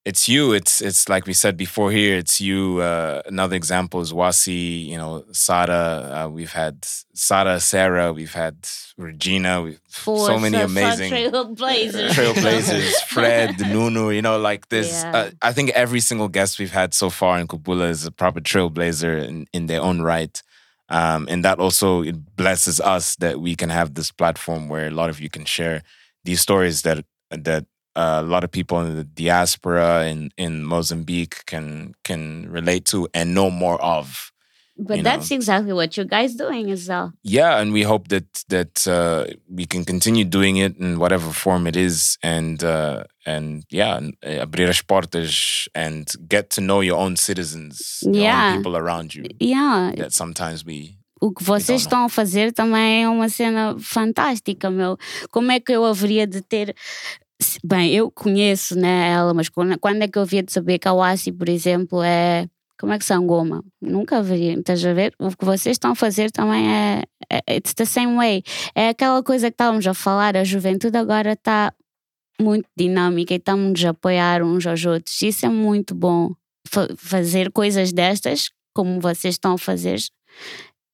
It's 0.08 0.26
you. 0.26 0.54
It's 0.54 0.80
it's 0.80 1.06
like 1.10 1.26
we 1.26 1.34
said 1.34 1.58
before 1.58 1.90
here. 1.92 2.16
It's 2.16 2.40
you. 2.40 2.80
Uh, 2.80 3.20
another 3.26 3.56
example 3.56 4.00
is 4.00 4.10
Wasi. 4.10 4.86
You 4.86 4.96
know, 4.96 5.24
Sada. 5.32 5.82
Uh, 6.16 6.28
we've 6.30 6.54
had 6.62 6.86
Sada, 7.12 7.60
Sarah. 7.60 8.14
We've 8.14 8.32
had 8.32 8.56
Regina. 8.96 9.60
We've, 9.60 9.80
so 9.86 10.38
many 10.38 10.56
amazing 10.56 11.12
trailblazers. 11.12 12.08
trailblazers. 12.16 12.90
Fred, 13.08 13.60
Nunu. 13.60 14.08
You 14.10 14.22
know, 14.22 14.38
like 14.38 14.70
this. 14.70 15.02
Yeah. 15.02 15.14
Uh, 15.14 15.30
I 15.42 15.52
think 15.52 15.68
every 15.84 16.00
single 16.00 16.28
guest 16.28 16.58
we've 16.58 16.72
had 16.82 16.94
so 16.94 17.10
far 17.10 17.38
in 17.38 17.46
Kubula 17.46 17.90
is 17.90 18.06
a 18.06 18.10
proper 18.10 18.40
trailblazer 18.40 19.22
in, 19.28 19.46
in 19.52 19.66
their 19.66 19.82
own 19.82 20.00
right. 20.00 20.42
Um, 20.88 21.26
and 21.28 21.44
that 21.44 21.58
also 21.58 22.00
it 22.02 22.34
blesses 22.34 22.80
us 22.80 23.16
that 23.16 23.40
we 23.40 23.54
can 23.54 23.68
have 23.68 23.92
this 23.92 24.10
platform 24.10 24.70
where 24.70 24.86
a 24.86 24.96
lot 25.00 25.10
of 25.10 25.20
you 25.20 25.28
can 25.28 25.44
share 25.44 25.82
these 26.24 26.40
stories 26.40 26.80
that 26.80 27.04
that 27.30 27.64
uh, 27.64 27.66
a 27.96 28.22
lot 28.22 28.44
of 28.44 28.50
people 28.50 28.80
in 28.80 28.96
the 28.96 29.04
diaspora 29.04 30.06
in 30.06 30.30
in 30.36 30.64
Mozambique 30.64 31.44
can 31.46 31.94
can 32.04 32.48
relate 32.50 32.84
to 32.86 33.08
and 33.14 33.34
know 33.34 33.50
more 33.50 33.80
of. 33.82 34.32
But 34.80 35.02
that's 35.02 35.30
know. 35.30 35.34
exactly 35.34 35.72
what 35.72 35.96
you 35.96 36.04
guys 36.04 36.36
doing 36.36 36.70
as 36.70 36.88
well. 36.88 37.12
Yeah, 37.24 37.58
and 37.58 37.72
we 37.72 37.82
hope 37.82 38.08
that 38.08 38.44
that 38.48 38.86
uh, 38.86 39.26
we 39.50 39.66
can 39.66 39.84
continue 39.84 40.24
doing 40.24 40.58
it 40.58 40.76
in 40.78 41.00
whatever 41.00 41.32
form 41.32 41.66
it 41.66 41.74
is, 41.74 42.16
and 42.22 42.62
uh, 42.62 43.02
and 43.26 43.64
yeah, 43.70 43.96
and, 43.96 44.14
uh, 44.24 44.46
abrir 44.46 44.68
as 44.68 44.80
portas 44.80 45.66
and 45.74 46.06
get 46.28 46.50
to 46.50 46.60
know 46.60 46.80
your 46.80 46.96
own 46.96 47.16
citizens, 47.16 48.02
Yeah. 48.02 48.52
own 48.52 48.56
people 48.58 48.76
around 48.76 49.16
you. 49.16 49.24
Yeah, 49.40 49.94
That 49.96 50.12
sometimes 50.12 50.64
we 50.64 50.98
o 51.20 51.32
que 51.32 51.42
vocês 51.42 51.80
estão 51.80 52.04
a 52.04 52.08
fazer 52.08 52.52
também 52.52 53.02
é 53.02 53.08
uma 53.08 53.28
cena 53.28 53.76
fantástica, 53.80 54.70
meu. 54.70 54.96
Como 55.30 55.50
é 55.50 55.58
que 55.58 55.72
eu 55.72 55.84
haveria 55.84 56.26
de 56.26 56.40
ter. 56.40 56.74
Bem, 57.64 57.92
eu 57.94 58.10
conheço 58.10 58.76
né, 58.76 59.10
ela, 59.12 59.32
mas 59.32 59.48
quando, 59.48 59.72
é 60.02 60.08
que 60.08 60.18
eu 60.18 60.22
havia 60.22 60.42
de 60.42 60.52
saber 60.52 60.78
que 60.78 60.88
a 60.88 60.92
Oasi, 60.92 61.32
por 61.32 61.48
exemplo, 61.48 62.02
é. 62.02 62.46
Como 62.80 62.92
é 62.92 62.98
que 62.98 63.04
são 63.04 63.26
goma? 63.26 63.64
Nunca 63.82 64.18
haveria, 64.18 64.52
estás 64.54 64.84
a 64.84 64.92
ver? 64.92 65.12
O 65.18 65.30
que 65.36 65.44
vocês 65.44 65.74
estão 65.74 65.90
a 65.92 65.94
fazer 65.96 66.30
também 66.30 66.68
é, 66.72 67.02
é. 67.28 67.56
It's 67.56 67.74
the 67.74 67.84
same 67.84 68.14
way. 68.14 68.42
É 68.72 68.90
aquela 68.90 69.20
coisa 69.20 69.50
que 69.50 69.54
estávamos 69.54 69.84
a 69.86 69.94
falar, 69.94 70.36
a 70.36 70.44
juventude 70.44 70.96
agora 70.96 71.32
está 71.32 71.72
muito 72.40 72.68
dinâmica 72.76 73.34
e 73.34 73.36
estamos 73.36 73.84
a 73.84 73.90
apoiar 73.90 74.44
uns 74.44 74.64
aos 74.64 74.84
outros. 74.86 75.20
Isso 75.22 75.44
é 75.44 75.48
muito 75.48 75.92
bom. 75.92 76.30
Fa- 76.68 76.88
fazer 76.96 77.50
coisas 77.50 77.92
destas, 77.92 78.48
como 78.72 79.00
vocês 79.00 79.34
estão 79.34 79.54
a 79.54 79.58
fazer, 79.58 79.98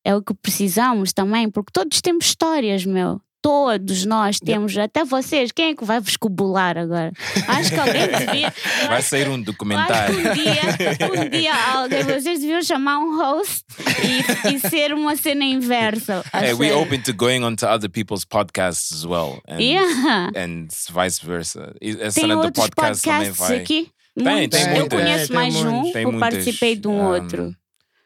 é 0.05 0.15
o 0.17 0.23
que 0.23 0.33
precisamos 0.33 1.13
também, 1.13 1.51
porque 1.51 1.71
todos 1.73 2.01
temos 2.01 2.25
histórias, 2.27 2.87
meu. 2.87 3.21
Todos 3.45 4.07
nós 4.07 4.41
temos, 4.41 4.75
até 4.79 5.05
vocês, 5.05 5.53
quem 5.53 5.73
é 5.73 5.75
que 5.77 5.85
vai 5.85 6.01
vos 6.01 6.17
cobular 6.17 6.79
agora? 6.79 7.13
Acho 7.47 7.69
que 7.75 7.79
alguém 7.79 8.09
devia. 8.19 8.55
eu 8.83 8.89
Vai 8.89 9.03
sair 9.03 9.29
um 9.29 9.37
eu 9.37 9.45
documentário. 9.45 10.19
um 10.19 10.23
dia, 10.33 11.27
um 11.27 11.29
dia 11.29 11.55
alguém, 11.75 12.03
vocês 12.05 12.41
deviam 12.41 12.63
chamar 12.63 12.99
um 13.01 13.19
host 13.19 13.63
e, 14.03 14.55
e 14.55 14.59
ser 14.71 14.95
uma 14.95 15.15
cena 15.15 15.45
inversa. 15.45 16.25
Hey, 16.35 16.55
we 16.55 16.69
sério. 16.69 16.79
open 16.81 17.01
to 17.03 17.13
going 17.13 17.45
on 17.45 17.55
to 17.57 17.67
other 17.67 17.89
people's 17.91 18.25
podcasts 18.25 18.91
as 18.93 19.05
well. 19.05 19.41
And, 19.47 19.61
Yeah. 19.61 20.31
and 20.35 20.69
vice 20.91 21.21
versa. 21.25 21.75
A 21.77 21.79
Tem 21.79 22.11
cena 22.11 22.37
do 22.37 22.51
podcast 22.53 23.03
também 23.03 23.31
vai. 23.31 23.57
aqui? 23.59 23.89
Tem, 24.17 24.49
tem 24.49 24.63
Eu 24.63 24.69
muitas. 24.77 25.01
conheço 25.01 25.27
Tem, 25.29 25.37
mais 25.37 25.55
tem 25.55 25.67
um. 25.67 25.93
Tem 25.93 26.03
eu 26.05 26.19
participei 26.19 26.77
de 26.77 26.89
um 26.89 26.93
um, 26.93 27.05
outro. 27.13 27.55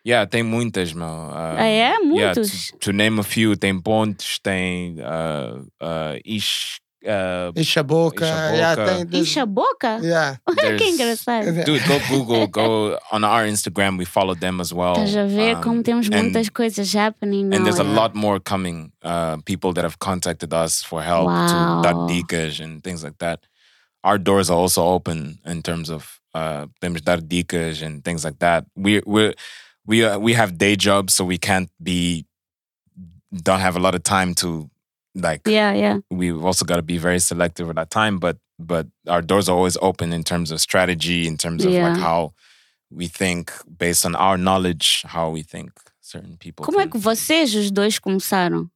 Yeah, 0.09 0.25
tem 0.27 0.43
muitas, 0.43 0.93
meu. 0.95 1.07
Uh, 1.07 1.57
Ah, 1.59 1.65
é? 1.67 1.77
yeah, 1.77 1.99
Muitos? 2.01 2.71
to, 2.73 2.79
to 2.79 2.93
name 2.93 3.19
a 3.21 3.23
few, 3.23 3.55
tem 3.57 3.79
Pontes, 3.81 4.39
tem 4.39 4.97
uh, 5.01 5.61
uh, 5.83 6.19
Ish. 6.25 6.81
Uh, 7.05 7.53
Enche 7.55 7.79
a 7.79 7.83
boca. 7.83 8.25
Enche 8.27 8.33
a 8.33 8.53
yeah, 8.57 8.75
boca. 8.77 8.87
tem, 8.97 9.07
there's- 9.07 9.29
Enche 9.29 9.41
a 9.41 9.47
boca? 9.47 10.01
yeah. 10.03 10.37
que 10.79 10.85
engraçado. 10.91 11.65
Dude, 11.65 11.81
go 11.87 11.99
Google, 12.09 12.47
go 12.49 12.99
on 13.13 13.23
our 13.25 13.47
Instagram. 13.47 13.97
We 13.99 14.05
follow 14.05 14.35
them 14.35 14.61
as 14.61 14.73
well. 14.73 14.95
Estás 14.97 15.15
a 15.17 15.27
ver 15.27 15.57
Um, 15.57 15.63
como 15.63 15.83
temos 15.83 16.07
and- 16.11 16.23
muitas 16.33 16.49
coisas 16.51 16.93
happening 16.95 17.45
And 17.53 17.61
now, 17.61 17.65
there's 17.65 17.79
a 17.79 17.85
yeah. 17.85 17.95
lot 17.95 18.15
more 18.15 18.41
coming. 18.41 18.93
Uh, 19.03 19.37
people 19.45 19.73
that 19.75 19.85
have 19.85 19.99
contacted 20.01 20.53
us 20.53 20.83
for 20.83 21.01
help 21.03 21.27
Wow. 21.27 21.47
to 21.83 21.83
dar 21.89 21.95
dicas 22.09 22.61
and 22.61 22.83
things 22.83 23.05
like 23.05 23.19
that. 23.19 23.41
Our 24.03 24.19
doors 24.19 24.51
are 24.51 24.57
also 24.59 24.83
open 24.85 25.39
in 25.47 25.63
terms 25.63 25.91
of 25.91 26.19
uh, 26.35 26.67
temos 26.81 27.03
dar 27.03 27.19
dicas 27.21 27.81
and 27.83 28.03
things 28.05 28.25
like 28.25 28.39
that. 28.41 28.65
We 28.75 29.03
we 29.07 29.35
we 29.89 30.05
uh, 30.05 30.19
we 30.19 30.35
have 30.35 30.57
day 30.59 30.77
jobs, 30.77 31.15
so 31.15 31.25
we 31.25 31.39
can't 31.39 31.69
be 31.83 32.25
don't 33.33 33.61
have 33.61 33.75
a 33.77 33.81
lot 33.81 33.95
of 33.95 34.03
time 34.03 34.35
to 34.35 34.69
like. 35.15 35.43
Yeah, 35.49 35.73
yeah. 35.75 35.99
We've 36.11 36.45
also 36.45 36.65
got 36.65 36.77
to 36.77 36.83
be 36.83 36.99
very 36.99 37.19
selective 37.21 37.67
with 37.69 37.79
our 37.79 37.87
time, 37.89 38.19
but 38.19 38.37
but 38.59 38.87
our 39.09 39.23
doors 39.23 39.49
are 39.49 39.57
always 39.57 39.77
open 39.81 40.13
in 40.13 40.23
terms 40.23 40.51
of 40.51 40.61
strategy, 40.61 41.27
in 41.27 41.37
terms 41.37 41.65
of 41.65 41.73
Yeah. 41.73 41.89
like 41.89 41.99
how 42.01 42.33
we 42.91 43.09
think 43.09 43.53
based 43.79 44.05
on 44.07 44.15
our 44.17 44.37
knowledge, 44.37 45.03
how 45.07 45.31
we 45.31 45.43
think 45.43 45.71
certain 46.01 46.37
people. 46.39 46.65
Como 46.65 46.79
é 46.81 46.85
can- 46.85 46.91
que 46.93 46.99
vocês, 46.99 47.55
os 47.55 47.71
dois, 47.71 47.99
começaram? 47.99 48.71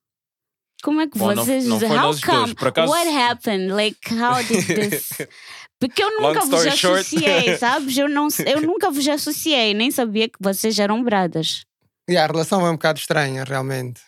Como 0.82 1.00
é 1.00 1.06
que 1.06 1.16
Bom, 1.18 1.34
vocês. 1.34 1.64
não 1.66 1.78
foi 1.78 1.88
how 1.88 1.96
nós 1.96 2.20
dois, 2.20 2.24
come? 2.24 2.54
por 2.54 2.68
acaso- 2.68 2.90
What 2.90 3.08
happened? 3.08 3.72
Like, 3.72 3.98
how 4.14 4.42
did 4.42 4.66
this. 4.66 5.12
Porque 5.88 6.02
eu 6.02 6.08
Long 6.20 6.28
nunca 6.28 6.40
vos 6.40 6.64
story 6.64 6.76
short. 6.76 7.00
associei, 7.00 7.56
sabes? 7.58 7.96
Eu, 7.96 8.08
não, 8.08 8.28
eu 8.46 8.60
nunca 8.60 8.90
vos 8.90 9.06
associei, 9.08 9.74
nem 9.74 9.90
sabia 9.90 10.28
que 10.28 10.38
vocês 10.40 10.78
eram 10.78 11.02
bradas. 11.02 11.64
Yeah, 12.08 12.28
a 12.28 12.32
relação 12.32 12.66
é 12.66 12.70
um 12.70 12.74
bocado 12.74 12.98
estranha, 12.98 13.44
realmente. 13.44 14.00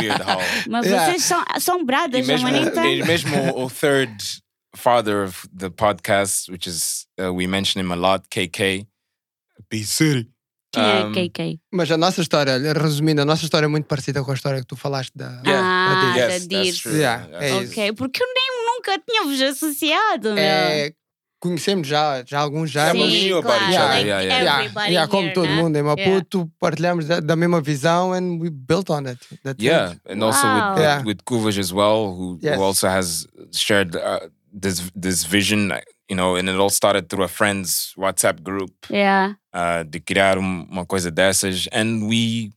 Weird 0.00 0.22
how. 0.22 0.40
Mas 0.68 0.86
Yeah. 0.86 1.06
vocês 1.12 1.22
são, 1.24 1.44
são 1.60 1.80
E 1.80 1.84
bradas, 1.84 2.26
mesmo, 2.26 2.48
mas 2.50 2.74
nem 2.74 3.00
e 3.00 3.04
mesmo 3.04 3.36
o 3.56 3.70
third 3.70 4.12
father 4.74 5.26
of 5.28 5.48
the 5.56 5.70
podcast, 5.70 6.50
which 6.50 6.68
is 6.68 7.06
uh, 7.20 7.30
we 7.32 7.46
mention 7.46 7.80
him 7.80 7.92
a 7.92 7.96
lot, 7.96 8.24
KK. 8.28 8.86
B 9.70 9.84
City. 9.84 10.28
Quem 10.72 10.82
é 10.82 11.04
Um, 11.04 11.12
KK? 11.12 11.60
Mas 11.70 11.90
a 11.90 11.96
nossa 11.98 12.22
história, 12.22 12.58
resumindo, 12.72 13.20
a 13.20 13.24
nossa 13.24 13.44
história 13.44 13.66
é 13.66 13.68
muito 13.68 13.84
parecida 13.84 14.24
com 14.24 14.30
a 14.30 14.34
história 14.34 14.60
que 14.60 14.66
tu 14.66 14.74
falaste 14.74 15.12
da. 15.14 15.40
Ah, 15.46 16.14
da 16.16 16.28
da 16.28 16.56
Yes. 16.64 16.84
Yeah, 16.86 17.28
é 17.38 17.60
isso. 17.62 17.72
Ok, 17.72 17.92
porque 17.92 18.22
eu 18.22 18.26
nem 18.26 18.61
nunca 18.82 18.98
tinha 19.06 19.24
vos 19.24 19.40
associado, 19.40 20.34
meu. 20.34 20.38
É, 20.42 20.92
conhecemos 21.40 21.86
já, 21.88 22.22
já 22.26 22.40
alguns 22.40 22.70
já, 22.70 22.92
Yeah, 22.92 23.10
knew 23.10 23.38
about 23.38 23.58
claro, 23.58 23.72
like 23.94 24.06
yeah, 24.08 24.20
yeah. 24.22 24.42
Yeah, 24.42 24.58
everybody 24.64 24.92
yeah, 24.92 25.08
como 25.08 25.22
here, 25.24 25.34
todo 25.34 25.46
né? 25.48 25.56
mundo 25.56 25.76
em 25.76 25.82
Yeah. 25.84 26.10
Maputo, 26.10 26.50
partilhamos 26.60 27.06
da, 27.06 27.20
da 27.20 27.36
mesma 27.36 27.60
visão 27.60 28.12
and 28.12 28.40
we 28.40 28.50
built 28.50 28.90
on 28.90 29.06
it. 29.06 29.18
That's 29.42 29.62
Yeah, 29.62 29.92
it. 29.94 30.00
and 30.06 30.22
also 30.22 30.46
Wow. 30.46 30.54
with, 30.54 30.74
with, 30.74 30.82
Yeah. 30.82 31.02
with 31.04 31.18
Kuvaj 31.24 31.58
as 31.58 31.72
well, 31.72 32.12
who, 32.14 32.38
Yes. 32.40 32.56
who 32.56 32.62
also 32.62 32.88
has 32.88 33.26
shared 33.52 33.96
uh, 33.96 34.20
this 34.52 34.82
this 34.94 35.24
vision, 35.24 35.72
you 36.08 36.16
know, 36.16 36.36
and 36.36 36.48
it 36.48 36.56
all 36.56 36.70
started 36.70 37.08
through 37.08 37.24
a 37.24 37.28
friend's 37.28 37.92
WhatsApp 37.96 38.42
group. 38.42 38.72
Yeah. 38.90 39.34
uh, 39.54 39.82
de 39.84 40.00
criar 40.00 40.38
um- 40.38 40.66
uma 40.70 40.86
coisa 40.86 41.10
dessas, 41.10 41.68
and 41.72 42.08
we 42.08 42.52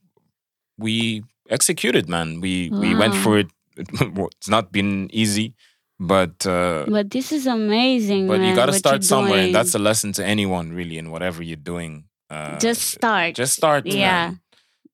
we 0.78 1.22
executed, 1.50 2.08
man. 2.08 2.40
We 2.40 2.70
we 2.70 2.94
went 2.94 3.14
Wow. 3.14 3.22
for 3.22 3.38
it. 3.38 3.48
It's 4.38 4.48
not 4.48 4.72
been 4.72 5.08
easy, 5.12 5.52
but 5.98 6.44
uh, 6.46 6.84
But 6.88 7.10
this 7.10 7.32
is 7.32 7.46
amazing. 7.46 8.26
but 8.28 8.40
you 8.40 8.54
got 8.54 8.66
to 8.66 8.72
start 8.74 9.02
somewhere, 9.04 9.32
doing. 9.34 9.44
and 9.46 9.54
that's 9.54 9.74
a 9.74 9.78
lesson 9.78 10.12
to 10.14 10.24
anyone 10.24 10.72
really 10.72 10.98
in 10.98 11.10
whatever 11.10 11.42
you're 11.42 11.56
doing. 11.62 12.04
Uh, 12.30 12.58
just 12.58 12.82
start. 12.90 13.34
just 13.36 13.54
start, 13.54 13.86
Yeah. 13.86 14.30
man. 14.30 14.40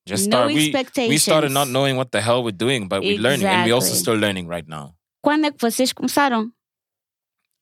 Just 0.05 0.29
No 0.29 0.37
start. 0.39 0.47
we, 0.49 0.55
we 0.55 0.65
expectations. 0.69 1.23
started 1.23 1.53
not 1.53 1.69
knowing 1.69 1.97
what 1.97 2.11
the 2.11 2.21
hell 2.21 2.43
we're 2.43 2.51
doing, 2.57 2.89
but 2.89 3.03
we're 3.03 3.19
learning, 3.19 3.47
and 3.47 3.65
we're 3.67 3.75
also 3.75 3.95
still 3.95 4.17
learning 4.19 4.49
right 4.49 4.67
now. 4.69 4.95
Quando 5.25 5.47
é 5.47 5.51
que 5.53 5.59
vocês 5.61 5.93
começaram? 5.93 6.51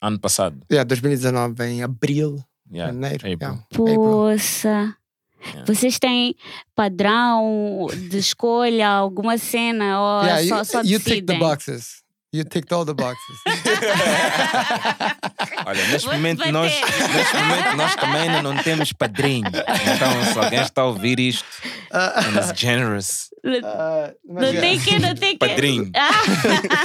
Ano 0.03 0.19
passado, 0.19 0.57
Yeah, 0.71 0.83
2019, 0.89 1.63
em 1.63 1.83
abril, 1.83 2.43
yeah, 2.73 2.91
janeiro. 2.91 3.17
April. 3.17 3.39
yeah, 3.39 3.61
April. 3.71 3.95
Poça. 3.97 4.97
Yeah. 5.45 5.65
Vocês 5.67 5.99
têm 5.99 6.35
padrão 6.75 7.87
de 8.09 8.19
escolha, 8.19 8.89
alguma 8.89 9.37
cena 9.39 10.01
ou 10.01 10.25
Yeah, 10.25 10.43
só, 10.49 10.57
you, 10.59 10.65
só 10.65 10.81
you 10.83 10.99
ticked 10.99 11.27
the 11.27 11.39
boxes. 11.39 12.03
You 12.33 12.45
ticked 12.45 12.73
all 12.73 12.85
the 12.85 12.95
boxes. 12.95 13.39
Olha, 15.67 15.87
neste 15.89 16.09
momento, 16.09 16.39
bater. 16.39 16.53
nós, 16.53 16.73
neste 16.73 17.37
momento 17.37 17.77
nós 17.77 17.97
também 17.97 18.21
ainda 18.23 18.43
não 18.43 18.57
temos 18.63 18.93
padrinho. 18.93 19.49
Então, 19.49 20.33
se 20.33 20.39
alguém 20.39 20.61
está 20.61 20.83
a 20.83 20.87
ouvir 20.87 21.19
isto, 21.19 21.45
and 21.93 22.39
is 22.41 22.53
generous, 22.57 23.29
Uh, 23.43 24.13
mas, 24.29 24.43
Não 24.43 24.53
yeah. 24.53 24.61
tem 24.61 24.79
que, 24.79 24.99
não 24.99 25.15
tem 25.15 25.33
que. 25.33 25.39
Padrinho. 25.39 25.91
Ah. 25.97 26.11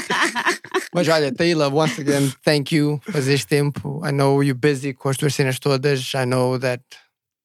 Mas 0.95 1.05
olha, 1.09 1.29
Taylor, 1.33 1.69
once 1.73 1.99
again, 1.99 2.33
thank 2.45 2.73
you 2.73 2.97
por 3.11 3.17
este 3.17 3.45
tempo. 3.45 3.99
I 4.05 4.11
know 4.13 4.41
you're 4.41 4.57
busy 4.57 4.93
com 4.93 5.09
as 5.09 5.17
tuas 5.17 5.35
cenas 5.35 5.59
todas. 5.59 6.13
I 6.13 6.25
know 6.25 6.57
that. 6.59 6.81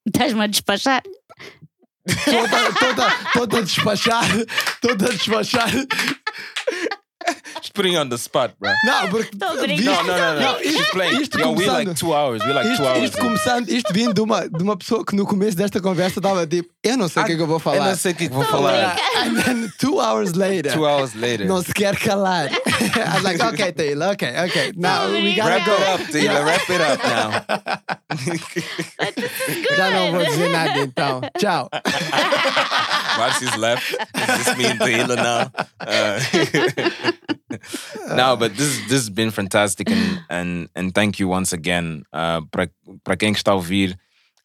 Estás-me 0.06 0.44
a 0.44 0.46
despachar? 0.46 1.02
Toda, 2.24 2.72
toda, 2.72 3.10
toda 3.32 3.58
a 3.58 3.62
despachar, 3.62 4.24
toda 4.80 5.06
a 5.06 5.10
despachar. 5.10 5.68
Just 7.60 7.74
putting 7.74 7.92
you 7.92 7.98
on 8.00 8.08
the 8.08 8.16
spot, 8.16 8.52
bro. 8.58 8.72
Não, 8.84 9.08
porque. 9.10 9.36
Tô 9.36 9.54
brincando. 9.60 10.06
No, 10.06 10.16
no, 10.16 10.34
no, 10.34 10.40
no. 10.40 10.60
Isto- 10.60 10.78
She's 10.78 10.90
playing. 10.90 11.20
isto 11.22 11.38
Yo, 11.38 11.48
we 11.50 11.54
começando- 11.66 11.76
like 11.88 11.94
two 12.00 12.12
hours. 12.14 12.42
We 12.44 12.52
like 12.52 12.66
two 12.68 12.72
Isto, 12.74 12.84
hours. 12.86 13.02
isto 13.04 13.18
começando, 13.18 13.68
isto 13.68 13.92
vindo 13.92 14.14
de 14.14 14.20
uma, 14.22 14.48
de 14.48 14.62
uma 14.62 14.76
pessoa 14.76 15.04
que 15.04 15.14
no 15.14 15.26
começo 15.26 15.56
desta 15.56 15.80
conversa 15.80 16.18
estava 16.20 16.46
tipo, 16.46 16.68
eu 16.82 16.96
não 16.96 17.08
sei 17.08 17.22
o 17.22 17.26
que 17.26 17.32
é 17.32 17.36
que 17.36 17.42
eu 17.42 17.46
vou 17.46 17.56
Eu 17.56 17.60
falar. 17.60 17.88
não 17.90 17.96
sei 17.96 18.12
o 18.12 18.14
que 18.14 18.24
é 18.24 18.28
que 18.28 18.34
vou 18.34 18.44
falar. 18.44 18.96
And 19.16 19.34
then 19.42 19.70
two 19.78 20.00
hours 20.00 20.32
later, 20.32 20.72
Two 20.72 20.86
hours 20.86 21.14
later. 21.14 21.46
não 21.46 21.62
se 21.62 21.72
quer 21.74 21.96
calar. 21.98 22.46
I 22.50 23.14
was 23.14 23.22
like, 23.22 23.42
okay, 23.42 23.72
Taylor, 23.72 24.12
okay, 24.12 24.32
okay. 24.46 24.72
Now 24.76 25.08
we 25.10 25.34
gotta 25.34 25.50
Wrap 25.50 25.68
it 25.68 25.82
up, 26.02 26.12
Taylor. 26.12 26.44
Wrap 26.44 26.70
it 26.70 26.80
up 26.80 27.02
now. 27.06 27.44
Já 29.76 29.90
não 29.90 30.12
vou 30.12 30.24
dizer 30.24 30.48
nada 30.50 30.78
então. 30.80 31.20
Tchau. 31.38 31.68
Marcy's 33.18 33.56
left. 33.56 33.94
It's 34.14 34.44
just 34.44 34.56
me 34.56 34.66
and 34.66 34.78
Taylor 34.78 35.16
now. 35.16 35.50
Uh, 35.80 36.20
no, 38.14 38.36
but 38.36 38.56
this 38.56 38.78
this 38.88 38.92
has 38.92 39.10
been 39.10 39.30
fantastic, 39.30 39.90
and 39.90 40.20
and 40.28 40.68
and 40.74 40.94
thank 40.94 41.18
you 41.18 41.28
once 41.28 41.52
again. 41.52 42.04
Uh, 42.12 42.40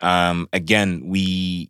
um, 0.01 0.47
again 0.51 1.01
we 1.05 1.69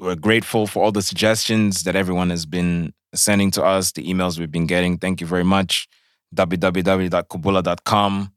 we're 0.00 0.14
grateful 0.14 0.66
for 0.66 0.82
all 0.84 0.92
the 0.92 1.02
suggestions 1.02 1.84
that 1.84 1.96
everyone 1.96 2.30
has 2.30 2.44
been 2.46 2.92
sending 3.14 3.50
to 3.52 3.64
us, 3.64 3.92
the 3.92 4.04
emails 4.04 4.38
we've 4.38 4.52
been 4.52 4.66
getting. 4.66 4.98
Thank 4.98 5.20
you 5.20 5.26
very 5.26 5.44
much. 5.44 5.88
www.kubula.com. 6.34 8.32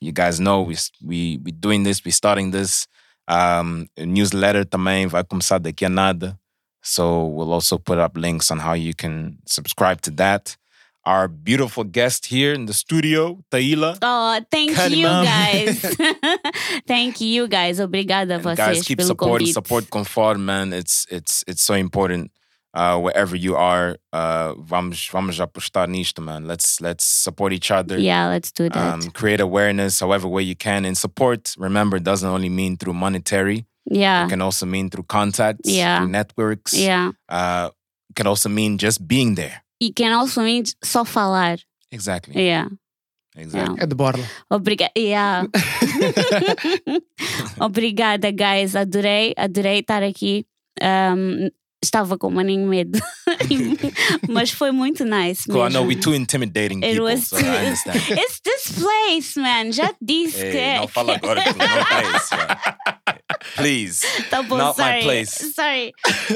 You 0.00 0.12
guys 0.12 0.40
know 0.40 0.62
we 0.62 0.76
we 1.02 1.38
we 1.42 1.52
doing 1.52 1.82
this. 1.84 2.04
We're 2.04 2.12
starting 2.12 2.50
this. 2.50 2.86
Um, 3.26 3.88
newsletter 3.96 4.64
também 4.66 5.06
vai 5.06 5.24
começar 5.24 5.58
daqui 5.58 5.86
a 5.86 5.88
nada. 5.88 6.38
So 6.82 7.24
we'll 7.26 7.52
also 7.52 7.78
put 7.78 7.98
up 7.98 8.16
links 8.16 8.50
on 8.50 8.58
how 8.58 8.74
you 8.74 8.92
can 8.94 9.38
subscribe 9.46 10.02
to 10.02 10.10
that. 10.12 10.56
Our 11.06 11.28
beautiful 11.28 11.84
guest 11.84 12.26
here 12.26 12.54
in 12.54 12.64
the 12.66 12.72
studio, 12.72 13.44
Taila. 13.50 13.98
Oh, 14.00 14.40
thank 14.50 14.70
you 14.90 15.04
guys. 15.06 15.80
thank 16.86 17.20
you 17.20 17.46
guys. 17.46 17.78
Obrigada 17.78 18.36
And 18.36 18.42
vocês 18.44 18.56
guys, 18.56 18.82
keep 18.86 18.98
pelo 18.98 19.08
supporting, 19.08 19.52
support 19.52 19.90
Conform, 19.90 20.44
man. 20.46 20.72
It's 20.72 21.06
it's 21.10 21.44
it's 21.46 21.62
so 21.62 21.74
important. 21.74 22.30
Uh, 22.72 22.98
wherever 22.98 23.36
you 23.36 23.54
are, 23.54 23.96
uh, 24.12 24.54
vamos 24.58 25.08
vamos 25.12 25.38
apostar 25.40 25.88
nisto, 25.88 26.20
man. 26.22 26.46
Let's 26.46 26.80
let's 26.80 27.04
support 27.04 27.52
each 27.52 27.70
other. 27.70 27.98
Yeah, 27.98 28.28
let's 28.28 28.50
do 28.50 28.68
that. 28.70 28.76
Um, 28.94 29.10
create 29.12 29.40
awareness 29.40 30.00
however 30.00 30.26
way 30.26 30.42
you 30.42 30.56
can. 30.56 30.84
And 30.84 30.96
support, 30.96 31.54
remember, 31.58 31.98
doesn't 32.00 32.28
only 32.28 32.48
mean 32.48 32.76
through 32.76 32.94
monetary. 32.94 33.66
yeah, 33.86 34.24
It 34.26 34.30
can 34.30 34.40
also 34.40 34.64
mean 34.66 34.88
through 34.90 35.04
contacts, 35.04 35.68
Yeah. 35.70 35.98
through 36.00 36.08
networks. 36.12 36.72
yeah. 36.72 37.12
Uh, 37.28 37.70
it 38.10 38.16
can 38.16 38.26
also 38.26 38.48
mean 38.48 38.78
just 38.78 39.06
being 39.06 39.34
there. 39.36 39.63
E 39.84 39.92
can 39.92 40.12
also 40.12 40.40
mean 40.42 40.62
só 40.82 41.04
falar. 41.04 41.58
Exactly. 41.90 42.34
Yeah. 42.40 42.70
Exactly. 43.36 43.82
É 43.82 43.86
de 43.86 43.94
borla. 43.94 44.24
Obrigada. 44.48 44.92
Yeah. 44.96 45.46
Obrigada, 47.60 48.30
guys. 48.30 48.74
Adorei, 48.74 49.34
adorei 49.36 49.80
estar 49.80 50.02
aqui. 50.02 50.46
Um, 50.80 51.50
estava 51.84 52.16
com 52.18 52.28
um 52.28 52.30
maninho 52.32 52.66
medo. 52.68 52.98
Mas 54.28 54.50
foi 54.50 54.70
muito 54.72 55.04
nice. 55.04 55.44
Cool, 55.46 55.66
I 55.66 55.70
know 55.72 55.84
mesmo. 55.84 55.86
we're 55.88 56.00
too 56.00 56.14
intimidating 56.14 56.78
It 56.84 56.92
people, 56.94 57.04
was 57.04 57.28
so 57.28 57.36
I 57.36 57.66
understand. 57.66 57.96
It's 58.18 58.40
this 58.42 58.72
place, 58.78 59.36
man. 59.40 59.72
Já 59.72 59.92
disse 60.00 60.36
que 60.38 60.44
Hey, 60.56 60.58
é. 60.58 60.78
não 60.80 60.88
fala 60.88 61.14
agora 61.16 61.42
que 61.42 61.52
não 61.54 61.64
é 61.66 62.16
isso. 62.16 62.34
Please. 63.56 64.06
Tá 64.30 64.42
bom, 64.42 64.56
Not 64.56 64.76
sorry. 64.76 64.98
my 64.98 65.02
place. 65.02 65.52
Sorry. 65.54 65.92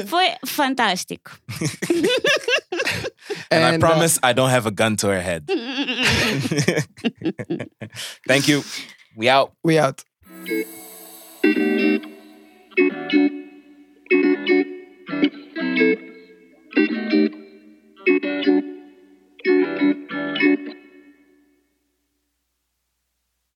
Foi 0.07 0.27
fantástico. 0.45 1.31
And, 3.51 3.63
I 3.63 3.73
And, 3.73 3.75
uh, 3.75 3.79
promise 3.79 4.19
I 4.23 4.33
don't 4.33 4.49
have 4.51 4.67
a 4.67 4.71
gun 4.71 4.95
to 4.97 5.07
her 5.07 5.21
head. 5.21 5.45
Thank 8.27 8.47
you. 8.47 8.63
We 9.15 9.27
out. 9.29 9.51
We 9.63 9.77
out. 9.79 10.03
Thank 15.09 15.33
you. 20.69 20.78